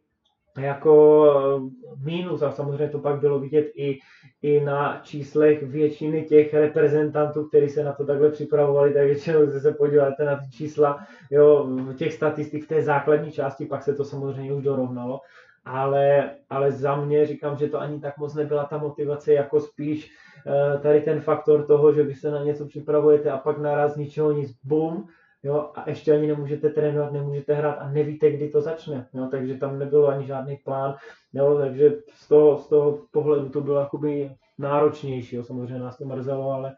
jako 0.58 1.66
mínus. 2.04 2.42
A 2.42 2.52
samozřejmě 2.52 2.88
to 2.88 2.98
pak 2.98 3.20
bylo 3.20 3.40
vidět 3.40 3.66
i, 3.74 3.98
i 4.42 4.60
na 4.60 5.00
číslech 5.02 5.62
většiny 5.62 6.22
těch 6.22 6.54
reprezentantů, 6.54 7.44
kteří 7.44 7.68
se 7.68 7.84
na 7.84 7.92
to 7.92 8.06
takhle 8.06 8.30
připravovali, 8.30 8.94
tak 8.94 9.04
většinou 9.04 9.50
se 9.60 9.72
podíváte 9.72 10.24
na 10.24 10.36
ty 10.36 10.50
čísla 10.50 11.06
jo, 11.30 11.68
těch 11.96 12.12
statistik 12.12 12.64
v 12.64 12.68
té 12.68 12.82
základní 12.82 13.32
části, 13.32 13.66
pak 13.66 13.82
se 13.82 13.94
to 13.94 14.04
samozřejmě 14.04 14.52
už 14.52 14.64
dorovnalo, 14.64 15.20
ale, 15.66 16.30
ale 16.50 16.72
za 16.72 16.96
mě 16.96 17.26
říkám, 17.26 17.56
že 17.56 17.68
to 17.68 17.80
ani 17.80 18.00
tak 18.00 18.18
moc 18.18 18.34
nebyla 18.34 18.64
ta 18.64 18.78
motivace, 18.78 19.32
jako 19.32 19.60
spíš 19.60 20.10
uh, 20.46 20.80
tady 20.80 21.00
ten 21.00 21.20
faktor 21.20 21.66
toho, 21.66 21.92
že 21.92 22.02
vy 22.02 22.14
se 22.14 22.30
na 22.30 22.44
něco 22.44 22.66
připravujete 22.66 23.30
a 23.30 23.38
pak 23.38 23.58
naraz 23.58 23.96
ničeho 23.96 24.32
nic, 24.32 24.58
bum, 24.64 25.08
jo, 25.42 25.70
a 25.74 25.88
ještě 25.88 26.12
ani 26.12 26.26
nemůžete 26.26 26.70
trénovat, 26.70 27.12
nemůžete 27.12 27.54
hrát 27.54 27.72
a 27.72 27.88
nevíte, 27.88 28.30
kdy 28.30 28.48
to 28.48 28.60
začne, 28.60 29.08
jo, 29.14 29.28
takže 29.30 29.54
tam 29.54 29.78
nebylo 29.78 30.08
ani 30.08 30.26
žádný 30.26 30.56
plán, 30.56 30.94
jo, 31.32 31.58
takže 31.58 31.90
z 32.14 32.28
toho, 32.28 32.58
z 32.58 32.68
toho 32.68 32.98
pohledu 33.10 33.48
to 33.48 33.60
bylo 33.60 33.80
jakoby 33.80 34.30
náročnější, 34.58 35.36
jo, 35.36 35.44
samozřejmě 35.44 35.78
nás 35.78 35.98
to 35.98 36.04
mrzelo, 36.04 36.50
ale, 36.50 36.76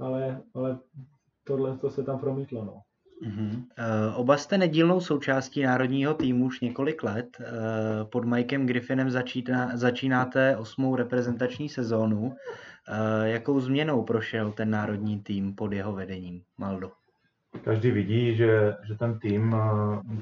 ale, 0.00 0.40
ale 0.54 0.78
tohle 1.44 1.76
to 1.76 1.90
se 1.90 2.02
tam 2.02 2.18
promítlo, 2.18 2.64
no. 2.64 2.80
Uh-huh. 3.26 3.64
oba 4.14 4.36
jste 4.36 4.58
nedílnou 4.58 5.00
součástí 5.00 5.62
národního 5.62 6.14
týmu 6.14 6.44
už 6.44 6.60
několik 6.60 7.02
let. 7.02 7.38
Uh, 7.40 8.10
pod 8.10 8.24
Mikem 8.24 8.66
Griffinem 8.66 9.10
začíná, 9.10 9.76
začínáte 9.76 10.56
osmou 10.56 10.96
reprezentační 10.96 11.68
sezónu. 11.68 12.22
Uh, 12.22 12.34
jakou 13.24 13.60
změnou 13.60 14.02
prošel 14.02 14.52
ten 14.52 14.70
národní 14.70 15.20
tým 15.20 15.54
pod 15.54 15.72
jeho 15.72 15.92
vedením, 15.92 16.42
Maldo? 16.58 16.90
Každý 17.64 17.90
vidí, 17.90 18.36
že, 18.36 18.74
že 18.84 18.94
ten 18.94 19.18
tým 19.18 19.56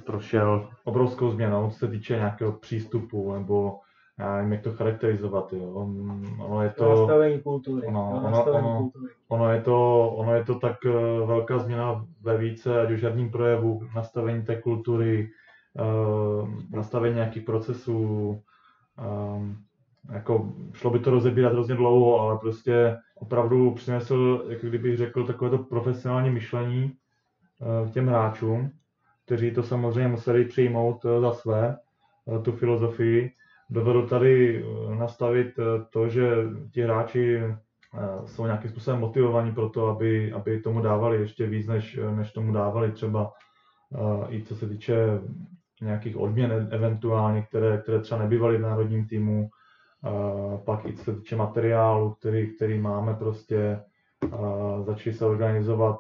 prošel 0.05 0.71
obrovskou 0.85 1.31
změnou, 1.31 1.71
co 1.71 1.79
se 1.79 1.89
týče 1.89 2.17
nějakého 2.17 2.53
přístupu 2.53 3.35
nebo 3.35 3.81
já 4.19 4.37
nevím, 4.37 4.53
jak 4.53 4.63
to 4.63 4.73
charakterizovat, 4.73 5.53
jo. 5.53 5.73
Ono 6.39 6.63
je 6.63 6.71
to... 6.71 6.89
Nastavení 6.89 7.41
kultury. 7.41 7.87
Ono, 7.87 8.11
ono, 8.17 8.31
nastavení 8.31 8.67
ono, 8.67 8.79
kultury. 8.79 9.13
ono, 9.29 9.53
je 9.53 9.61
to, 9.61 10.09
ono 10.11 10.35
je 10.35 10.45
to 10.45 10.55
tak 10.55 10.77
uh, 10.85 11.29
velká 11.29 11.59
změna 11.59 12.07
ve 12.21 12.39
více, 12.39 12.81
ať 12.81 12.91
už 12.91 13.03
herním 13.03 13.31
projevu, 13.31 13.81
nastavení 13.95 14.43
té 14.43 14.57
kultury, 14.57 15.29
uh, 15.75 16.51
nastavení 16.71 17.15
nějakých 17.15 17.43
procesů, 17.43 17.99
um, 19.37 19.57
jako 20.13 20.53
šlo 20.73 20.91
by 20.91 20.99
to 20.99 21.11
rozebírat 21.11 21.53
hrozně 21.53 21.75
dlouho, 21.75 22.21
ale 22.21 22.39
prostě 22.39 22.97
opravdu 23.15 23.71
přinesl, 23.71 24.45
jako 24.49 24.67
kdybych 24.67 24.97
řekl, 24.97 25.27
takové 25.27 25.51
to 25.51 25.59
profesionální 25.59 26.31
myšlení 26.31 26.93
uh, 27.85 27.91
těm 27.91 28.07
hráčům, 28.07 28.71
kteří 29.25 29.51
to 29.51 29.63
samozřejmě 29.63 30.09
museli 30.09 30.45
přijmout 30.45 31.03
za 31.21 31.33
své, 31.33 31.77
tu 32.43 32.53
filozofii, 32.53 33.33
dovedl 33.71 34.09
tady 34.09 34.65
eh, 34.65 34.95
nastavit 34.95 35.59
eh, 35.59 35.85
to, 35.91 36.09
že 36.09 36.37
ti 36.73 36.83
hráči 36.83 37.37
eh, 37.37 37.57
jsou 38.25 38.45
nějakým 38.45 38.71
způsobem 38.71 39.01
motivovaní 39.01 39.53
pro 39.53 39.69
to, 39.69 39.87
aby, 39.87 40.33
aby 40.33 40.61
tomu 40.61 40.81
dávali 40.81 41.21
ještě 41.21 41.47
víc, 41.47 41.67
než, 41.67 41.99
než 42.17 42.33
tomu 42.33 42.53
dávali 42.53 42.93
třeba 42.93 43.33
i 44.29 44.43
co 44.43 44.57
se 44.57 44.69
týče 44.69 45.21
nějakých 45.83 46.17
odměn 46.17 46.53
e, 46.53 46.75
eventuálně, 46.77 47.43
které, 47.43 47.79
které 47.79 48.01
třeba 48.01 48.21
nebývaly 48.21 48.59
v 48.59 48.61
národním 48.61 49.07
týmu, 49.07 49.51
pak 50.65 50.87
i 50.87 50.93
co 50.93 51.05
se 51.05 51.17
týče 51.17 51.37
materiálu, 51.37 52.15
který, 52.15 52.57
který 52.57 52.81
máme 52.81 53.15
prostě, 53.15 53.81
začali 54.83 55.17
se 55.17 55.27
organizovat 55.27 55.97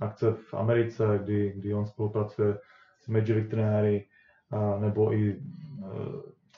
akce 0.00 0.32
v 0.32 0.54
Americe, 0.54 1.20
kdy, 1.22 1.52
kdy 1.56 1.74
on 1.74 1.86
spolupracuje 1.86 2.58
s 3.00 3.08
Major 3.08 3.30
League 3.30 3.50
trenéry, 3.50 4.06
nebo 4.80 5.12
i 5.12 5.36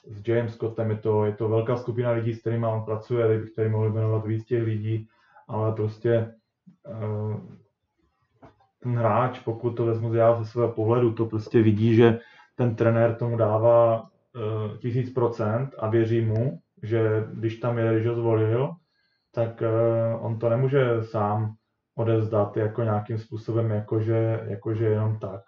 s 0.07 0.29
James 0.29 0.55
Scottem, 0.55 0.91
je 0.91 0.97
to, 0.97 1.25
je 1.25 1.33
to 1.33 1.49
velká 1.49 1.77
skupina 1.77 2.11
lidí, 2.11 2.35
s 2.35 2.41
kterými 2.41 2.67
on 2.67 2.85
pracuje, 2.85 3.39
bych 3.39 3.55
tady 3.55 3.69
mohl 3.69 3.93
jmenovat 3.93 4.27
víc 4.27 4.45
těch 4.45 4.63
lidí, 4.63 5.09
ale 5.49 5.73
prostě 5.73 6.35
uh, 6.89 7.41
ten 8.83 8.99
hráč, 8.99 9.39
pokud 9.39 9.71
to 9.71 9.85
vezmu 9.85 10.15
já 10.15 10.43
ze 10.43 10.51
svého 10.51 10.73
pohledu, 10.73 11.13
to 11.13 11.27
prostě 11.27 11.63
vidí, 11.63 11.95
že 11.95 12.19
ten 12.55 12.75
trenér 12.75 13.15
tomu 13.15 13.37
dává 13.37 14.01
uh, 14.03 14.77
tisíc 14.79 15.15
procent 15.15 15.75
a 15.79 15.89
věří 15.89 16.21
mu, 16.21 16.61
že 16.83 17.25
když 17.33 17.57
tam 17.57 17.79
je, 17.79 17.93
když 17.95 18.07
ho 18.07 18.15
zvolil, 18.15 18.71
tak 19.35 19.63
uh, 19.63 20.27
on 20.27 20.39
to 20.39 20.49
nemůže 20.49 21.03
sám 21.03 21.55
odevzdat 21.95 22.57
jako 22.57 22.83
nějakým 22.83 23.19
způsobem, 23.19 23.71
jakože, 23.71 24.41
jakože 24.49 24.85
jenom 24.85 25.19
tak. 25.19 25.41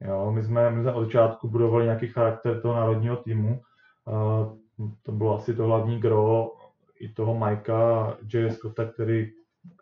Jo, 0.00 0.32
my, 0.32 0.42
jsme, 0.42 0.70
my 0.70 0.82
jsme 0.82 0.92
od 0.92 1.04
začátku 1.04 1.48
budovali 1.48 1.84
nějaký 1.84 2.06
charakter 2.06 2.60
toho 2.60 2.74
národního 2.74 3.16
týmu, 3.16 3.60
to 5.02 5.12
bylo 5.12 5.38
asi 5.38 5.54
to 5.54 5.64
hlavní 5.64 6.00
gro 6.00 6.52
i 7.00 7.08
toho 7.08 7.34
Majka 7.34 8.16
J. 8.34 8.50
Scotta, 8.50 8.84
který, 8.84 9.30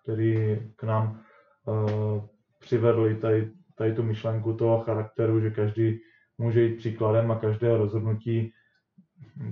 který 0.02 0.58
k 0.76 0.82
nám 0.82 1.20
uh, 1.66 2.24
přivedl 2.58 3.14
tady, 3.20 3.52
tady 3.74 3.94
tu 3.94 4.02
myšlenku 4.02 4.52
toho 4.52 4.80
charakteru, 4.80 5.40
že 5.40 5.50
každý 5.50 6.00
může 6.38 6.62
jít 6.62 6.76
příkladem 6.76 7.30
a 7.30 7.38
každé 7.38 7.76
rozhodnutí 7.76 8.52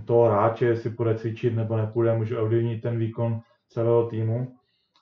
toho 0.04 0.24
hráče, 0.24 0.64
jestli 0.64 0.90
půjde 0.90 1.14
cvičit 1.14 1.56
nebo 1.56 1.76
nepůjde, 1.76 2.16
může 2.16 2.38
ovlivnit 2.38 2.82
ten 2.82 2.98
výkon 2.98 3.40
celého 3.68 4.06
týmu. 4.06 4.54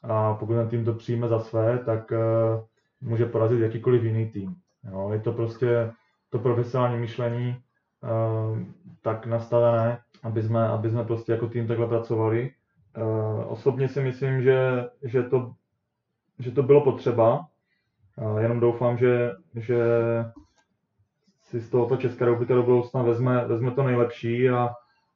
A 0.03 0.35
pokud 0.35 0.55
ten 0.55 0.69
tým 0.69 0.85
to 0.85 0.95
přijme 0.95 1.29
za 1.29 1.41
své, 1.41 1.79
tak 1.79 2.11
uh, 2.11 2.65
může 3.01 3.27
porazit 3.27 3.61
jakýkoliv 3.61 4.05
jiný 4.05 4.31
tým. 4.31 4.55
Jo, 4.93 5.11
je 5.13 5.21
to 5.21 5.33
prostě 5.33 5.93
to 6.31 6.39
profesionální 6.39 6.99
myšlení, 6.99 7.57
tak 9.03 9.27
nastavené, 9.27 9.99
aby 10.23 10.43
jsme, 10.43 10.69
aby 10.69 10.91
jsme 10.91 11.05
prostě 11.05 11.33
jako 11.33 11.49
tým 11.49 11.67
takhle 11.67 11.87
pracovali. 11.87 12.51
Uh, 12.97 13.53
osobně 13.53 13.89
si 13.89 14.01
myslím, 14.01 14.43
že, 14.43 14.89
že, 15.03 15.23
to, 15.23 15.53
že 16.39 16.51
to 16.51 16.63
bylo 16.63 16.81
potřeba. 16.81 17.47
Jenom 18.39 18.61
doufám, 18.61 18.99
že, 18.99 19.33
že 19.55 19.79
si 21.43 21.61
z 21.61 21.71
tohoto 21.71 21.97
Česká 21.97 22.25
republika 22.25 22.55
do 22.55 22.63
budoucna 22.63 23.03
vezme, 23.03 23.45
vezme 23.45 23.71
to 23.71 23.83
nejlepší 23.83 24.51
a, 24.51 24.71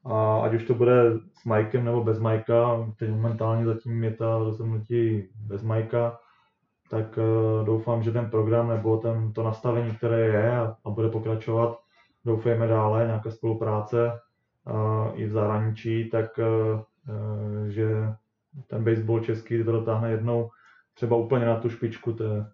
a 0.04 0.40
ať 0.40 0.54
už 0.54 0.64
to 0.64 0.74
bude 0.74 1.12
s 1.12 1.44
Mikem 1.44 1.84
nebo 1.84 2.04
bez 2.04 2.18
Majka, 2.18 2.86
teď 2.98 3.10
momentálně 3.10 3.64
zatím 3.64 4.04
je 4.04 4.14
ta 4.14 4.38
rozhodnutí 4.38 5.28
bez 5.46 5.62
Majka, 5.62 6.18
tak 6.90 7.18
uh, 7.18 7.66
doufám, 7.66 8.02
že 8.02 8.12
ten 8.12 8.30
program 8.30 8.68
nebo 8.68 8.96
ten, 8.96 9.32
to 9.32 9.42
nastavení, 9.42 9.96
které 9.96 10.20
je 10.20 10.58
a, 10.58 10.76
a 10.84 10.90
bude 10.90 11.08
pokračovat, 11.08 11.78
doufejme 12.24 12.66
dále, 12.66 13.06
nějaká 13.06 13.30
spolupráce 13.30 14.20
i 15.14 15.26
v 15.26 15.30
zahraničí, 15.30 16.10
tak 16.10 16.38
uh, 16.38 16.80
že 17.68 17.88
ten 18.66 18.84
baseball 18.84 19.20
český 19.20 19.64
to 19.64 19.72
dotáhne 19.72 20.10
jednou 20.10 20.50
třeba 20.94 21.16
úplně 21.16 21.46
na 21.46 21.60
tu 21.60 21.70
špičku 21.70 22.12
té, 22.12 22.52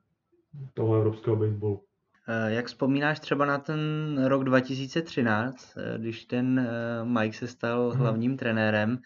toho 0.74 0.94
evropského 0.96 1.36
baseballu. 1.36 1.82
Eh, 2.28 2.52
jak 2.52 2.66
vzpomínáš 2.66 3.20
třeba 3.20 3.44
na 3.44 3.58
ten 3.58 3.80
rok 4.24 4.44
2013, 4.44 5.76
eh, 5.76 5.98
když 5.98 6.24
ten 6.24 6.58
eh, 6.58 7.04
Mike 7.04 7.36
se 7.36 7.46
stal 7.46 7.88
mhm. 7.88 7.98
hlavním 7.98 8.36
trenérem 8.36 8.98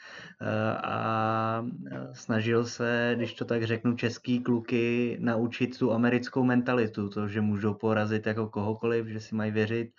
a 0.83 1.66
snažil 2.12 2.64
se, 2.64 3.12
když 3.16 3.35
to 3.35 3.44
tak 3.44 3.64
řeknu, 3.64 3.96
český 3.96 4.40
kluky 4.40 5.16
naučit 5.20 5.78
tu 5.78 5.92
americkou 5.92 6.44
mentalitu, 6.44 7.09
to, 7.09 7.28
že 7.28 7.40
můžou 7.40 7.74
porazit 7.74 8.26
jako 8.26 8.48
kohokoliv, 8.48 9.06
že 9.06 9.20
si 9.20 9.35
mají 9.35 9.50
věřit. 9.50 9.90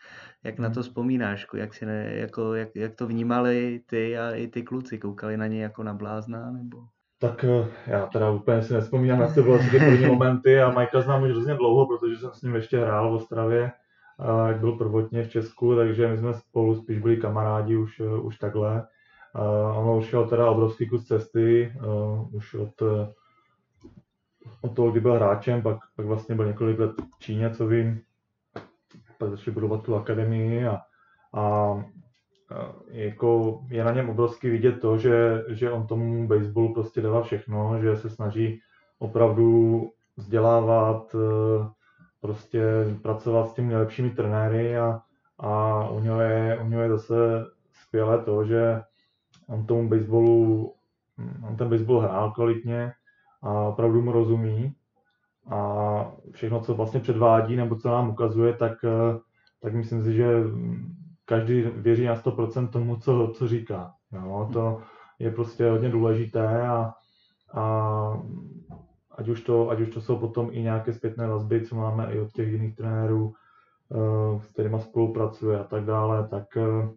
Jak 0.43 0.59
na 0.59 0.69
to 0.69 0.79
mhm. 0.79 0.83
vzpomínáš? 0.83 1.47
Jak, 1.53 1.73
si 1.73 1.85
ne, 1.85 2.13
jako, 2.13 2.55
jak, 2.55 2.69
jak 2.75 2.95
to 2.95 3.07
vnímali 3.07 3.81
ty 3.85 4.17
a 4.17 4.31
i 4.31 4.47
ty 4.47 4.63
kluci? 4.63 4.99
Koukali 4.99 5.37
na 5.37 5.47
ně 5.47 5.63
jako 5.63 5.83
na 5.83 5.93
blázna? 5.93 6.51
Nebo? 6.51 6.77
Tak 7.21 7.43
eh, 7.43 7.67
já 7.87 8.05
teda 8.05 8.31
úplně 8.31 8.61
si 8.61 8.73
nespomínám 8.73 9.19
na 9.19 9.33
to, 9.33 9.43
bylo 9.43 9.57
ty 9.57 9.79
první 9.79 10.05
momenty 10.05 10.61
a 10.61 10.71
Majka 10.71 11.01
znám 11.01 11.23
už 11.23 11.29
hrozně 11.29 11.53
dlouho, 11.53 11.87
protože 11.87 12.17
jsem 12.17 12.31
s 12.33 12.41
ním 12.41 12.55
ještě 12.55 12.79
hrál 12.79 13.11
v 13.11 13.13
Ostravě, 13.13 13.71
jak 14.47 14.59
byl 14.59 14.71
prvotně 14.71 15.23
v 15.23 15.29
Česku, 15.29 15.75
takže 15.75 16.07
my 16.07 16.17
jsme 16.17 16.33
spolu 16.33 16.75
spíš 16.75 16.99
byli 16.99 17.17
kamarádi 17.17 17.77
už, 17.77 17.99
eh, 17.99 18.21
už 18.21 18.37
takhle. 18.37 18.87
On 19.75 19.97
už 19.97 20.05
šel 20.05 20.27
teda 20.27 20.49
obrovský 20.49 20.89
kus 20.89 21.05
cesty, 21.05 21.73
eh, 21.75 22.27
už 22.31 22.53
od, 22.53 22.81
od 24.61 24.75
toho, 24.75 24.91
kdy 24.91 24.99
byl 24.99 25.13
hráčem, 25.13 25.61
pak, 25.61 25.77
pak 25.95 26.05
vlastně 26.05 26.35
byl 26.35 26.45
několik 26.45 26.79
let 26.79 26.91
v 27.15 27.19
Číně, 27.19 27.49
co 27.49 27.67
vím, 27.67 28.01
pak 29.17 29.29
začali 29.29 29.53
budovat 29.53 29.83
tu 29.83 29.95
akademii 29.95 30.65
a, 30.67 30.79
a 31.33 31.75
jako 32.87 33.59
je 33.69 33.83
na 33.83 33.91
něm 33.91 34.09
obrovsky 34.09 34.49
vidět 34.49 34.71
to, 34.71 34.97
že, 34.97 35.43
že 35.47 35.71
on 35.71 35.87
tomu 35.87 36.27
baseballu 36.27 36.73
prostě 36.73 37.01
dává 37.01 37.21
všechno, 37.21 37.81
že 37.81 37.95
se 37.95 38.09
snaží 38.09 38.61
opravdu 38.99 39.89
vzdělávat, 40.17 41.15
eh, 41.15 41.69
prostě 42.21 42.63
pracovat 43.01 43.47
s 43.49 43.53
těmi 43.53 43.67
nejlepšími 43.67 44.09
trenéry 44.09 44.77
a, 44.77 45.01
a 45.39 45.89
u 45.89 45.99
něho 45.99 46.21
je, 46.21 46.59
u 46.63 46.67
něho 46.67 46.81
je 46.81 46.89
zase 46.89 47.15
skvělé 47.71 48.23
to, 48.23 48.45
že 48.45 48.81
on 49.47 49.65
tomu 49.65 49.89
baseballu, 49.89 50.73
on 51.47 51.55
ten 51.55 51.69
baseball 51.69 51.99
hrál 51.99 52.31
kvalitně 52.31 52.93
a 53.41 53.61
opravdu 53.61 54.01
mu 54.01 54.11
rozumí. 54.11 54.73
A 55.49 56.11
všechno, 56.31 56.59
co 56.59 56.73
vlastně 56.73 56.99
předvádí 56.99 57.55
nebo 57.55 57.75
co 57.75 57.89
nám 57.89 58.09
ukazuje, 58.09 58.53
tak, 58.53 58.73
eh, 58.83 59.19
tak 59.61 59.73
myslím 59.73 60.03
si, 60.03 60.13
že 60.13 60.43
každý 61.31 61.61
věří 61.61 62.05
na 62.05 62.15
100% 62.15 62.69
tomu, 62.69 62.95
co, 62.95 63.31
co 63.35 63.47
říká. 63.47 63.91
Jo? 64.11 64.49
To 64.53 64.81
je 65.19 65.31
prostě 65.31 65.69
hodně 65.69 65.89
důležité 65.89 66.67
a, 66.67 66.93
a 67.53 67.63
ať, 69.11 69.27
už 69.27 69.41
to, 69.41 69.69
ať 69.69 69.79
už 69.79 69.89
to 69.89 70.01
jsou 70.01 70.17
potom 70.17 70.49
i 70.51 70.61
nějaké 70.61 70.93
zpětné 70.93 71.27
vazby, 71.27 71.65
co 71.65 71.75
máme 71.75 72.13
i 72.13 72.19
od 72.19 72.31
těch 72.31 72.51
jiných 72.51 72.75
trenérů, 72.75 73.33
eh, 73.91 74.39
s 74.39 74.51
kterými 74.51 74.79
spolupracuje 74.79 75.59
a 75.59 75.63
tak 75.63 75.85
dále, 75.85 76.27
tak, 76.27 76.57
eh, 76.57 76.89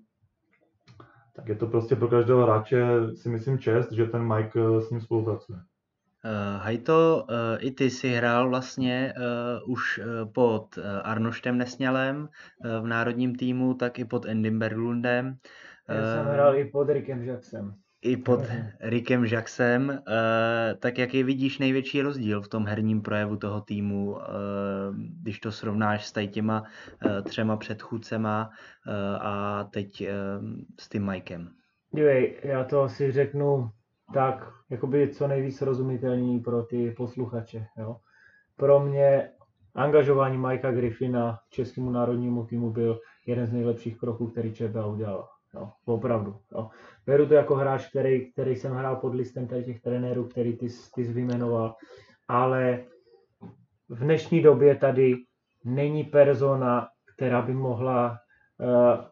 tak 1.37 1.49
je 1.49 1.55
to 1.55 1.67
prostě 1.67 1.97
pro 1.97 2.09
každého 2.09 2.43
hráče 2.43 2.87
si 3.15 3.29
myslím 3.29 3.59
čest, 3.59 3.93
že 3.93 4.07
ten 4.07 4.35
Mike 4.35 4.61
eh, 4.61 4.81
s 4.81 4.91
ním 4.91 5.01
spolupracuje. 5.01 5.59
Uh, 6.25 6.63
Hajto, 6.63 7.27
uh, 7.29 7.67
i 7.67 7.71
ty 7.71 7.91
si 7.91 8.09
hrál 8.09 8.49
vlastně 8.49 9.15
uh, 9.17 9.73
už 9.73 9.99
uh, 9.99 10.33
pod 10.33 10.77
uh, 10.77 10.85
Arnoštem 11.05 11.59
Nesňalem 11.59 12.17
uh, 12.17 12.85
v 12.85 12.87
národním 12.87 13.35
týmu, 13.35 13.75
tak 13.75 13.99
i 13.99 14.05
pod 14.05 14.27
Endym 14.27 14.59
Berglundem. 14.59 15.37
Já 15.89 16.15
jsem 16.15 16.27
hrál 16.27 16.57
i 16.57 16.65
pod 16.65 16.91
Rickem 16.91 17.23
Jacksem. 17.23 17.75
I 18.03 18.17
pod 18.17 18.41
Rickem 18.81 19.25
Jacksem. 19.25 19.89
Uh, 19.89 19.97
tak 20.79 20.99
jaký 20.99 21.23
vidíš 21.23 21.59
největší 21.59 22.03
rozdíl 22.03 22.43
v 22.43 22.49
tom 22.49 22.67
herním 22.67 23.03
projevu 23.03 23.37
toho 23.37 23.61
týmu, 23.61 24.11
uh, 24.13 24.21
když 25.23 25.41
to 25.41 25.53
srovnáš 25.53 26.07
s 26.07 26.13
tady 26.13 26.29
těma 26.29 26.63
uh, 27.05 27.21
třema 27.21 27.57
předchůdcema 27.57 28.51
uh, 28.87 29.27
a 29.27 29.65
teď 29.65 30.01
uh, 30.01 30.47
s 30.81 30.89
tím 30.89 31.07
Mikem? 31.07 31.49
Dívej, 31.95 32.41
já 32.43 32.65
to 32.65 32.83
asi 32.83 33.13
řeknu 33.13 33.71
tak 34.13 34.53
jakoby 34.71 35.09
co 35.09 35.29
nejvíc 35.29 35.63
rozumitelný 35.63 36.41
pro 36.41 36.63
ty 36.63 36.91
posluchače. 36.91 37.67
Jo. 37.79 37.97
Pro 38.57 38.81
mě 38.81 39.31
angažování 39.75 40.39
Mikea 40.39 40.73
Griffina 40.73 41.39
českému 41.51 41.91
národnímu 41.91 42.47
týmu 42.47 42.71
byl 42.71 43.01
jeden 43.27 43.47
z 43.47 43.53
nejlepších 43.53 43.99
kroků, 43.99 44.27
který 44.27 44.55
ČBA 44.55 44.87
udělala. 44.87 45.29
Jo, 45.55 45.71
opravdu. 45.85 46.37
Jo. 46.53 46.71
Beru 47.07 47.27
to 47.27 47.35
jako 47.35 47.55
hráč, 47.55 47.89
který, 47.89 48.33
který 48.33 48.57
jsem 48.57 48.73
hrál 48.73 48.97
pod 48.97 49.15
listem 49.15 49.47
tady 49.47 49.65
těch 49.65 49.81
trenérů, 49.81 50.25
který 50.25 50.53
ty, 50.53 50.67
ty 50.95 51.05
jsi 51.05 51.13
vyjmenoval, 51.13 51.75
ale 52.29 52.85
v 53.89 53.99
dnešní 53.99 54.43
době 54.43 54.77
tady 54.77 55.15
není 55.65 56.05
persona, 56.05 56.89
která 57.15 57.43
by 57.43 57.55
mohla 57.55 58.11
uh, 58.11 58.67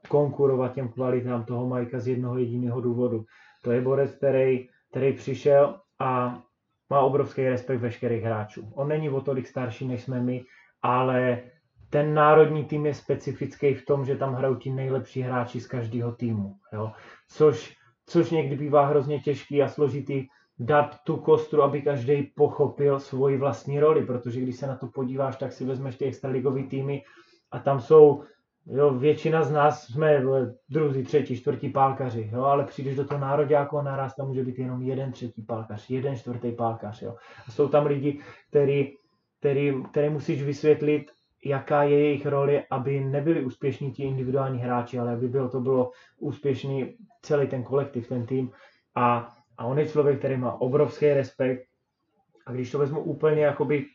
konkurovat 0.08 0.74
těm 0.74 0.88
kvalitám 0.88 1.44
toho 1.44 1.68
Majka 1.68 2.00
z 2.00 2.08
jednoho 2.08 2.38
jediného 2.38 2.80
důvodu. 2.80 3.24
To 3.64 3.72
je 3.72 3.80
borec, 3.80 4.14
který 4.14 4.68
který 4.92 5.12
přišel 5.12 5.80
a 5.98 6.42
má 6.90 7.00
obrovský 7.00 7.48
respekt 7.48 7.80
veškerých 7.80 8.22
hráčů. 8.22 8.72
On 8.74 8.88
není 8.88 9.10
o 9.10 9.20
tolik 9.20 9.48
starší, 9.48 9.88
než 9.88 10.02
jsme 10.02 10.20
my, 10.20 10.44
ale 10.82 11.42
ten 11.90 12.14
národní 12.14 12.64
tým 12.64 12.86
je 12.86 12.94
specifický 12.94 13.74
v 13.74 13.86
tom, 13.86 14.04
že 14.04 14.16
tam 14.16 14.34
hrajou 14.34 14.54
ti 14.54 14.70
nejlepší 14.70 15.20
hráči 15.20 15.60
z 15.60 15.66
každého 15.66 16.12
týmu. 16.12 16.56
Jo? 16.72 16.92
Což, 17.28 17.76
což 18.06 18.30
někdy 18.30 18.56
bývá 18.56 18.86
hrozně 18.86 19.20
těžký 19.20 19.62
a 19.62 19.68
složitý 19.68 20.26
dát 20.58 21.00
tu 21.04 21.16
kostru, 21.16 21.62
aby 21.62 21.82
každý 21.82 22.22
pochopil 22.22 23.00
svoji 23.00 23.38
vlastní 23.38 23.80
roli, 23.80 24.06
protože 24.06 24.40
když 24.40 24.56
se 24.56 24.66
na 24.66 24.76
to 24.76 24.86
podíváš, 24.86 25.36
tak 25.36 25.52
si 25.52 25.64
vezmeš 25.64 25.96
ty 25.96 26.04
extraligový 26.04 26.68
týmy 26.68 27.02
a 27.50 27.58
tam 27.58 27.80
jsou 27.80 28.24
Jo, 28.66 28.94
většina 28.94 29.42
z 29.42 29.52
nás 29.52 29.84
jsme 29.86 30.22
druzí, 30.68 31.02
třetí, 31.02 31.36
čtvrtí 31.36 31.68
pálkaři, 31.68 32.30
jo, 32.32 32.42
ale 32.42 32.64
přijdeš 32.64 32.96
do 32.96 33.04
toho 33.04 33.20
nároďáku 33.20 33.78
a 33.78 33.82
naraz 33.82 34.14
tam 34.14 34.26
může 34.28 34.44
být 34.44 34.58
jenom 34.58 34.82
jeden 34.82 35.12
třetí 35.12 35.42
pálkař, 35.42 35.90
jeden 35.90 36.16
čtvrtý 36.16 36.52
pálkař. 36.52 37.02
Jo. 37.02 37.16
A 37.48 37.50
jsou 37.50 37.68
tam 37.68 37.86
lidi, 37.86 38.20
který, 38.48 38.92
který, 39.38 39.82
který 39.90 40.08
musíš 40.08 40.42
vysvětlit, 40.42 41.10
jaká 41.44 41.82
je 41.82 41.98
jejich 41.98 42.26
role, 42.26 42.62
aby 42.70 43.00
nebyli 43.00 43.44
úspěšní 43.44 43.92
ti 43.92 44.02
individuální 44.02 44.58
hráči, 44.58 44.98
ale 44.98 45.12
aby 45.12 45.28
bylo, 45.28 45.48
to 45.48 45.60
bylo 45.60 45.90
úspěšný 46.18 46.96
celý 47.22 47.46
ten 47.46 47.62
kolektiv, 47.62 48.08
ten 48.08 48.26
tým. 48.26 48.50
A, 48.94 49.34
a 49.58 49.64
on 49.64 49.78
je 49.78 49.88
člověk, 49.88 50.18
který 50.18 50.36
má 50.36 50.60
obrovský 50.60 51.12
respekt 51.12 51.71
a 52.46 52.52
když 52.52 52.70
to 52.70 52.78
vezmu 52.78 53.00
úplně, 53.00 53.42
jakoby 53.42 53.86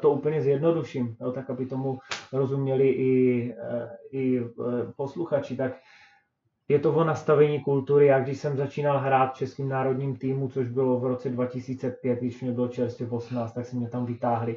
to 0.00 0.10
úplně 0.10 0.42
zjednoduším, 0.42 1.16
jo, 1.20 1.32
tak 1.32 1.50
aby 1.50 1.66
tomu 1.66 1.98
rozuměli 2.32 2.88
i, 2.88 3.54
eh, 3.58 3.88
i 4.10 4.40
eh, 4.40 4.92
posluchači, 4.96 5.56
tak 5.56 5.72
je 6.68 6.78
to 6.78 6.92
o 6.92 7.04
nastavení 7.04 7.60
kultury. 7.60 8.06
Já 8.06 8.20
když 8.20 8.38
jsem 8.38 8.56
začínal 8.56 8.98
hrát 8.98 9.32
v 9.32 9.36
Českým 9.36 9.68
národním 9.68 10.16
týmu, 10.16 10.48
což 10.48 10.68
bylo 10.68 11.00
v 11.00 11.04
roce 11.04 11.28
2005, 11.28 12.18
když 12.18 12.40
mě 12.40 12.52
bylo 12.52 12.68
čerstvě 12.68 13.08
18, 13.08 13.52
tak 13.52 13.66
se 13.66 13.76
mě 13.76 13.88
tam 13.88 14.06
vytáhli. 14.06 14.56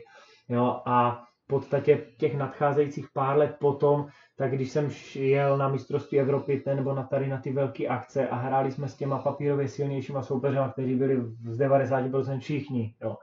Jo, 0.49 0.81
a 0.85 1.23
podstatě 1.47 2.05
těch 2.17 2.37
nadcházejících 2.37 3.05
pár 3.13 3.37
let 3.37 3.55
potom, 3.59 4.07
tak 4.35 4.51
když 4.51 4.71
jsem 4.71 4.89
jel 5.15 5.57
na 5.57 5.67
mistrovství 5.67 6.19
Evropy 6.19 6.59
ten, 6.59 6.77
nebo 6.77 6.93
na 6.93 7.03
tady 7.03 7.27
na 7.27 7.37
ty 7.37 7.51
velké 7.51 7.87
akce 7.87 8.27
a 8.27 8.35
hráli 8.35 8.71
jsme 8.71 8.89
s 8.89 8.95
těma 8.95 9.19
papírově 9.19 9.67
silnějšíma 9.67 10.21
soupeřema, 10.21 10.69
kteří 10.69 10.95
byli 10.95 11.21
z 11.49 11.59
90% 11.59 12.39
všichni, 12.39 12.95
jo, 13.01 13.17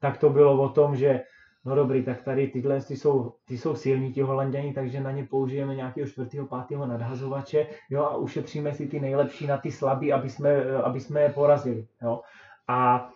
tak 0.00 0.18
to 0.18 0.30
bylo 0.30 0.62
o 0.62 0.68
tom, 0.68 0.96
že 0.96 1.20
no 1.64 1.74
dobrý, 1.74 2.04
tak 2.04 2.22
tady 2.22 2.48
tyhle 2.48 2.80
ty 2.80 2.96
jsou, 2.96 3.34
ty 3.44 3.58
jsou 3.58 3.74
silní, 3.74 4.12
ti 4.12 4.20
holanděni, 4.20 4.72
takže 4.72 5.00
na 5.00 5.10
ně 5.10 5.24
použijeme 5.24 5.74
nějakého 5.74 6.08
čtvrtého, 6.08 6.46
pátého 6.46 6.86
nadhazovače, 6.86 7.66
jo, 7.90 8.04
a 8.04 8.16
ušetříme 8.16 8.74
si 8.74 8.86
ty 8.86 9.00
nejlepší 9.00 9.46
na 9.46 9.58
ty 9.58 9.72
slabý, 9.72 10.12
aby 10.12 10.30
jsme, 10.30 10.64
aby 10.84 11.00
jsme 11.00 11.20
je 11.20 11.28
porazili, 11.28 11.86
jo. 12.02 12.20
A 12.68 13.08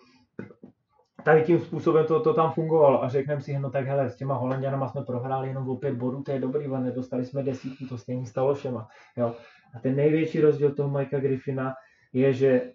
tady 1.27 1.43
tím 1.43 1.61
způsobem 1.61 2.07
to, 2.07 2.21
to 2.21 2.35
tam 2.35 2.53
fungovalo 2.53 3.05
a 3.05 3.09
řekneme 3.09 3.41
si, 3.41 3.59
no 3.59 3.71
tak 3.71 3.87
hele, 3.87 4.11
s 4.11 4.17
těma 4.17 4.35
Holanděnama 4.35 4.89
jsme 4.89 5.03
prohráli 5.03 5.49
jenom 5.49 5.69
o 5.69 5.77
pět 5.77 5.95
bodů, 5.95 6.23
to 6.23 6.33
je 6.33 6.41
dobrý, 6.41 6.67
ale 6.67 6.81
nedostali 6.81 7.25
jsme 7.25 7.43
desítku, 7.43 7.87
to 7.87 7.99
stejně 7.99 8.27
stalo 8.27 8.55
všema. 8.55 8.89
Jo. 9.17 9.35
A 9.75 9.79
ten 9.79 9.97
největší 9.97 10.41
rozdíl 10.41 10.75
toho 10.75 10.91
Mikea 10.91 11.21
Griffina 11.21 11.75
je, 12.13 12.33
že 12.33 12.73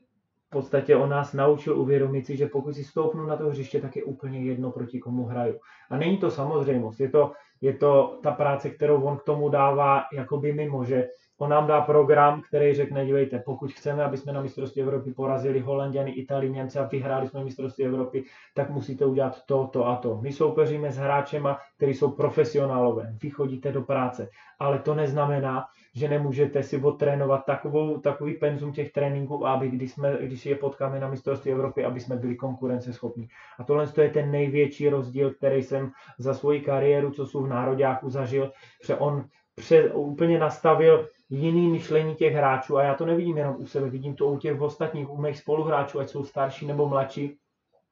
v 0.48 0.50
podstatě 0.50 0.96
on 0.96 1.10
nás 1.10 1.34
naučil 1.34 1.80
uvědomit 1.80 2.26
si, 2.26 2.38
že 2.38 2.48
pokud 2.48 2.76
si 2.76 2.84
stoupnu 2.84 3.26
na 3.26 3.38
to 3.38 3.50
hřiště, 3.50 3.82
tak 3.82 3.96
je 3.96 4.04
úplně 4.04 4.44
jedno, 4.44 4.72
proti 4.72 5.00
komu 5.00 5.26
hraju. 5.26 5.60
A 5.90 5.98
není 5.98 6.18
to 6.18 6.32
samozřejmost, 6.32 7.00
je 7.00 7.10
to, 7.10 7.32
je 7.62 7.74
to 7.74 8.20
ta 8.24 8.32
práce, 8.32 8.70
kterou 8.70 9.02
on 9.02 9.18
k 9.18 9.24
tomu 9.24 9.50
dává 9.50 10.04
jakoby 10.14 10.54
mimo, 10.54 10.86
že 10.86 11.08
on 11.42 11.50
nám 11.50 11.68
dá 11.68 11.82
program, 11.82 12.42
který 12.42 12.74
řekne, 12.74 13.06
dívejte, 13.06 13.40
pokud 13.40 13.72
chceme, 13.72 14.04
aby 14.04 14.18
jsme 14.18 14.34
na 14.34 14.42
mistrovství 14.42 14.82
Evropy 14.82 15.12
porazili 15.14 15.60
Holanděny, 15.60 16.12
Italii, 16.12 16.52
Němce 16.52 16.80
a 16.80 16.88
vyhráli 16.88 17.28
jsme 17.28 17.44
mistrovství 17.44 17.86
Evropy, 17.86 18.24
tak 18.54 18.70
musíte 18.70 19.06
udělat 19.06 19.46
to, 19.46 19.68
to 19.74 19.88
a 19.88 19.96
to. 19.96 20.18
My 20.22 20.32
soupeříme 20.32 20.92
s 20.92 20.98
hráčema, 20.98 21.58
kteří 21.78 21.94
jsou 21.94 22.12
profesionálové, 22.12 23.14
vy 23.22 23.30
chodíte 23.30 23.72
do 23.72 23.82
práce, 23.82 24.30
ale 24.60 24.80
to 24.80 24.96
neznamená, 24.96 25.66
že 25.96 26.10
nemůžete 26.10 26.64
si 26.64 26.78
odtrénovat 26.82 27.46
takovou, 27.46 27.98
takový 27.98 28.34
penzum 28.34 28.74
těch 28.74 28.92
tréninků, 28.92 29.48
aby 29.48 29.70
když, 29.70 29.92
jsme, 29.92 30.18
když 30.22 30.46
je 30.46 30.56
potkáme 30.56 31.00
na 31.00 31.10
mistrovství 31.10 31.52
Evropy, 31.52 31.86
aby 31.86 32.00
jsme 32.00 32.16
byli 32.16 32.36
konkurenceschopní. 32.36 33.28
A 33.60 33.64
tohle 33.64 33.88
je 34.02 34.10
ten 34.10 34.32
největší 34.32 34.90
rozdíl, 34.90 35.34
který 35.34 35.64
jsem 35.64 35.92
za 36.18 36.34
svoji 36.34 36.62
kariéru, 36.62 37.12
co 37.12 37.26
jsou 37.26 37.44
v 37.44 37.50
Nároďáku 37.50 38.10
zažil, 38.10 38.52
že 38.86 38.96
on 38.96 39.26
pře, 39.56 39.94
úplně 39.94 40.40
nastavil 40.40 41.08
jiný 41.30 41.68
myšlení 41.68 42.16
těch 42.16 42.34
hráčů 42.34 42.78
a 42.78 42.84
já 42.84 42.96
to 42.96 43.06
nevidím 43.06 43.38
jenom 43.38 43.56
u 43.60 43.66
sebe, 43.66 43.90
vidím 43.90 44.16
to 44.16 44.28
u 44.28 44.38
těch 44.38 44.62
ostatních, 44.62 45.10
u 45.10 45.22
mých 45.22 45.38
spoluhráčů, 45.38 46.00
ať 46.00 46.10
jsou 46.10 46.24
starší 46.24 46.68
nebo 46.68 46.88
mladší, 46.88 47.38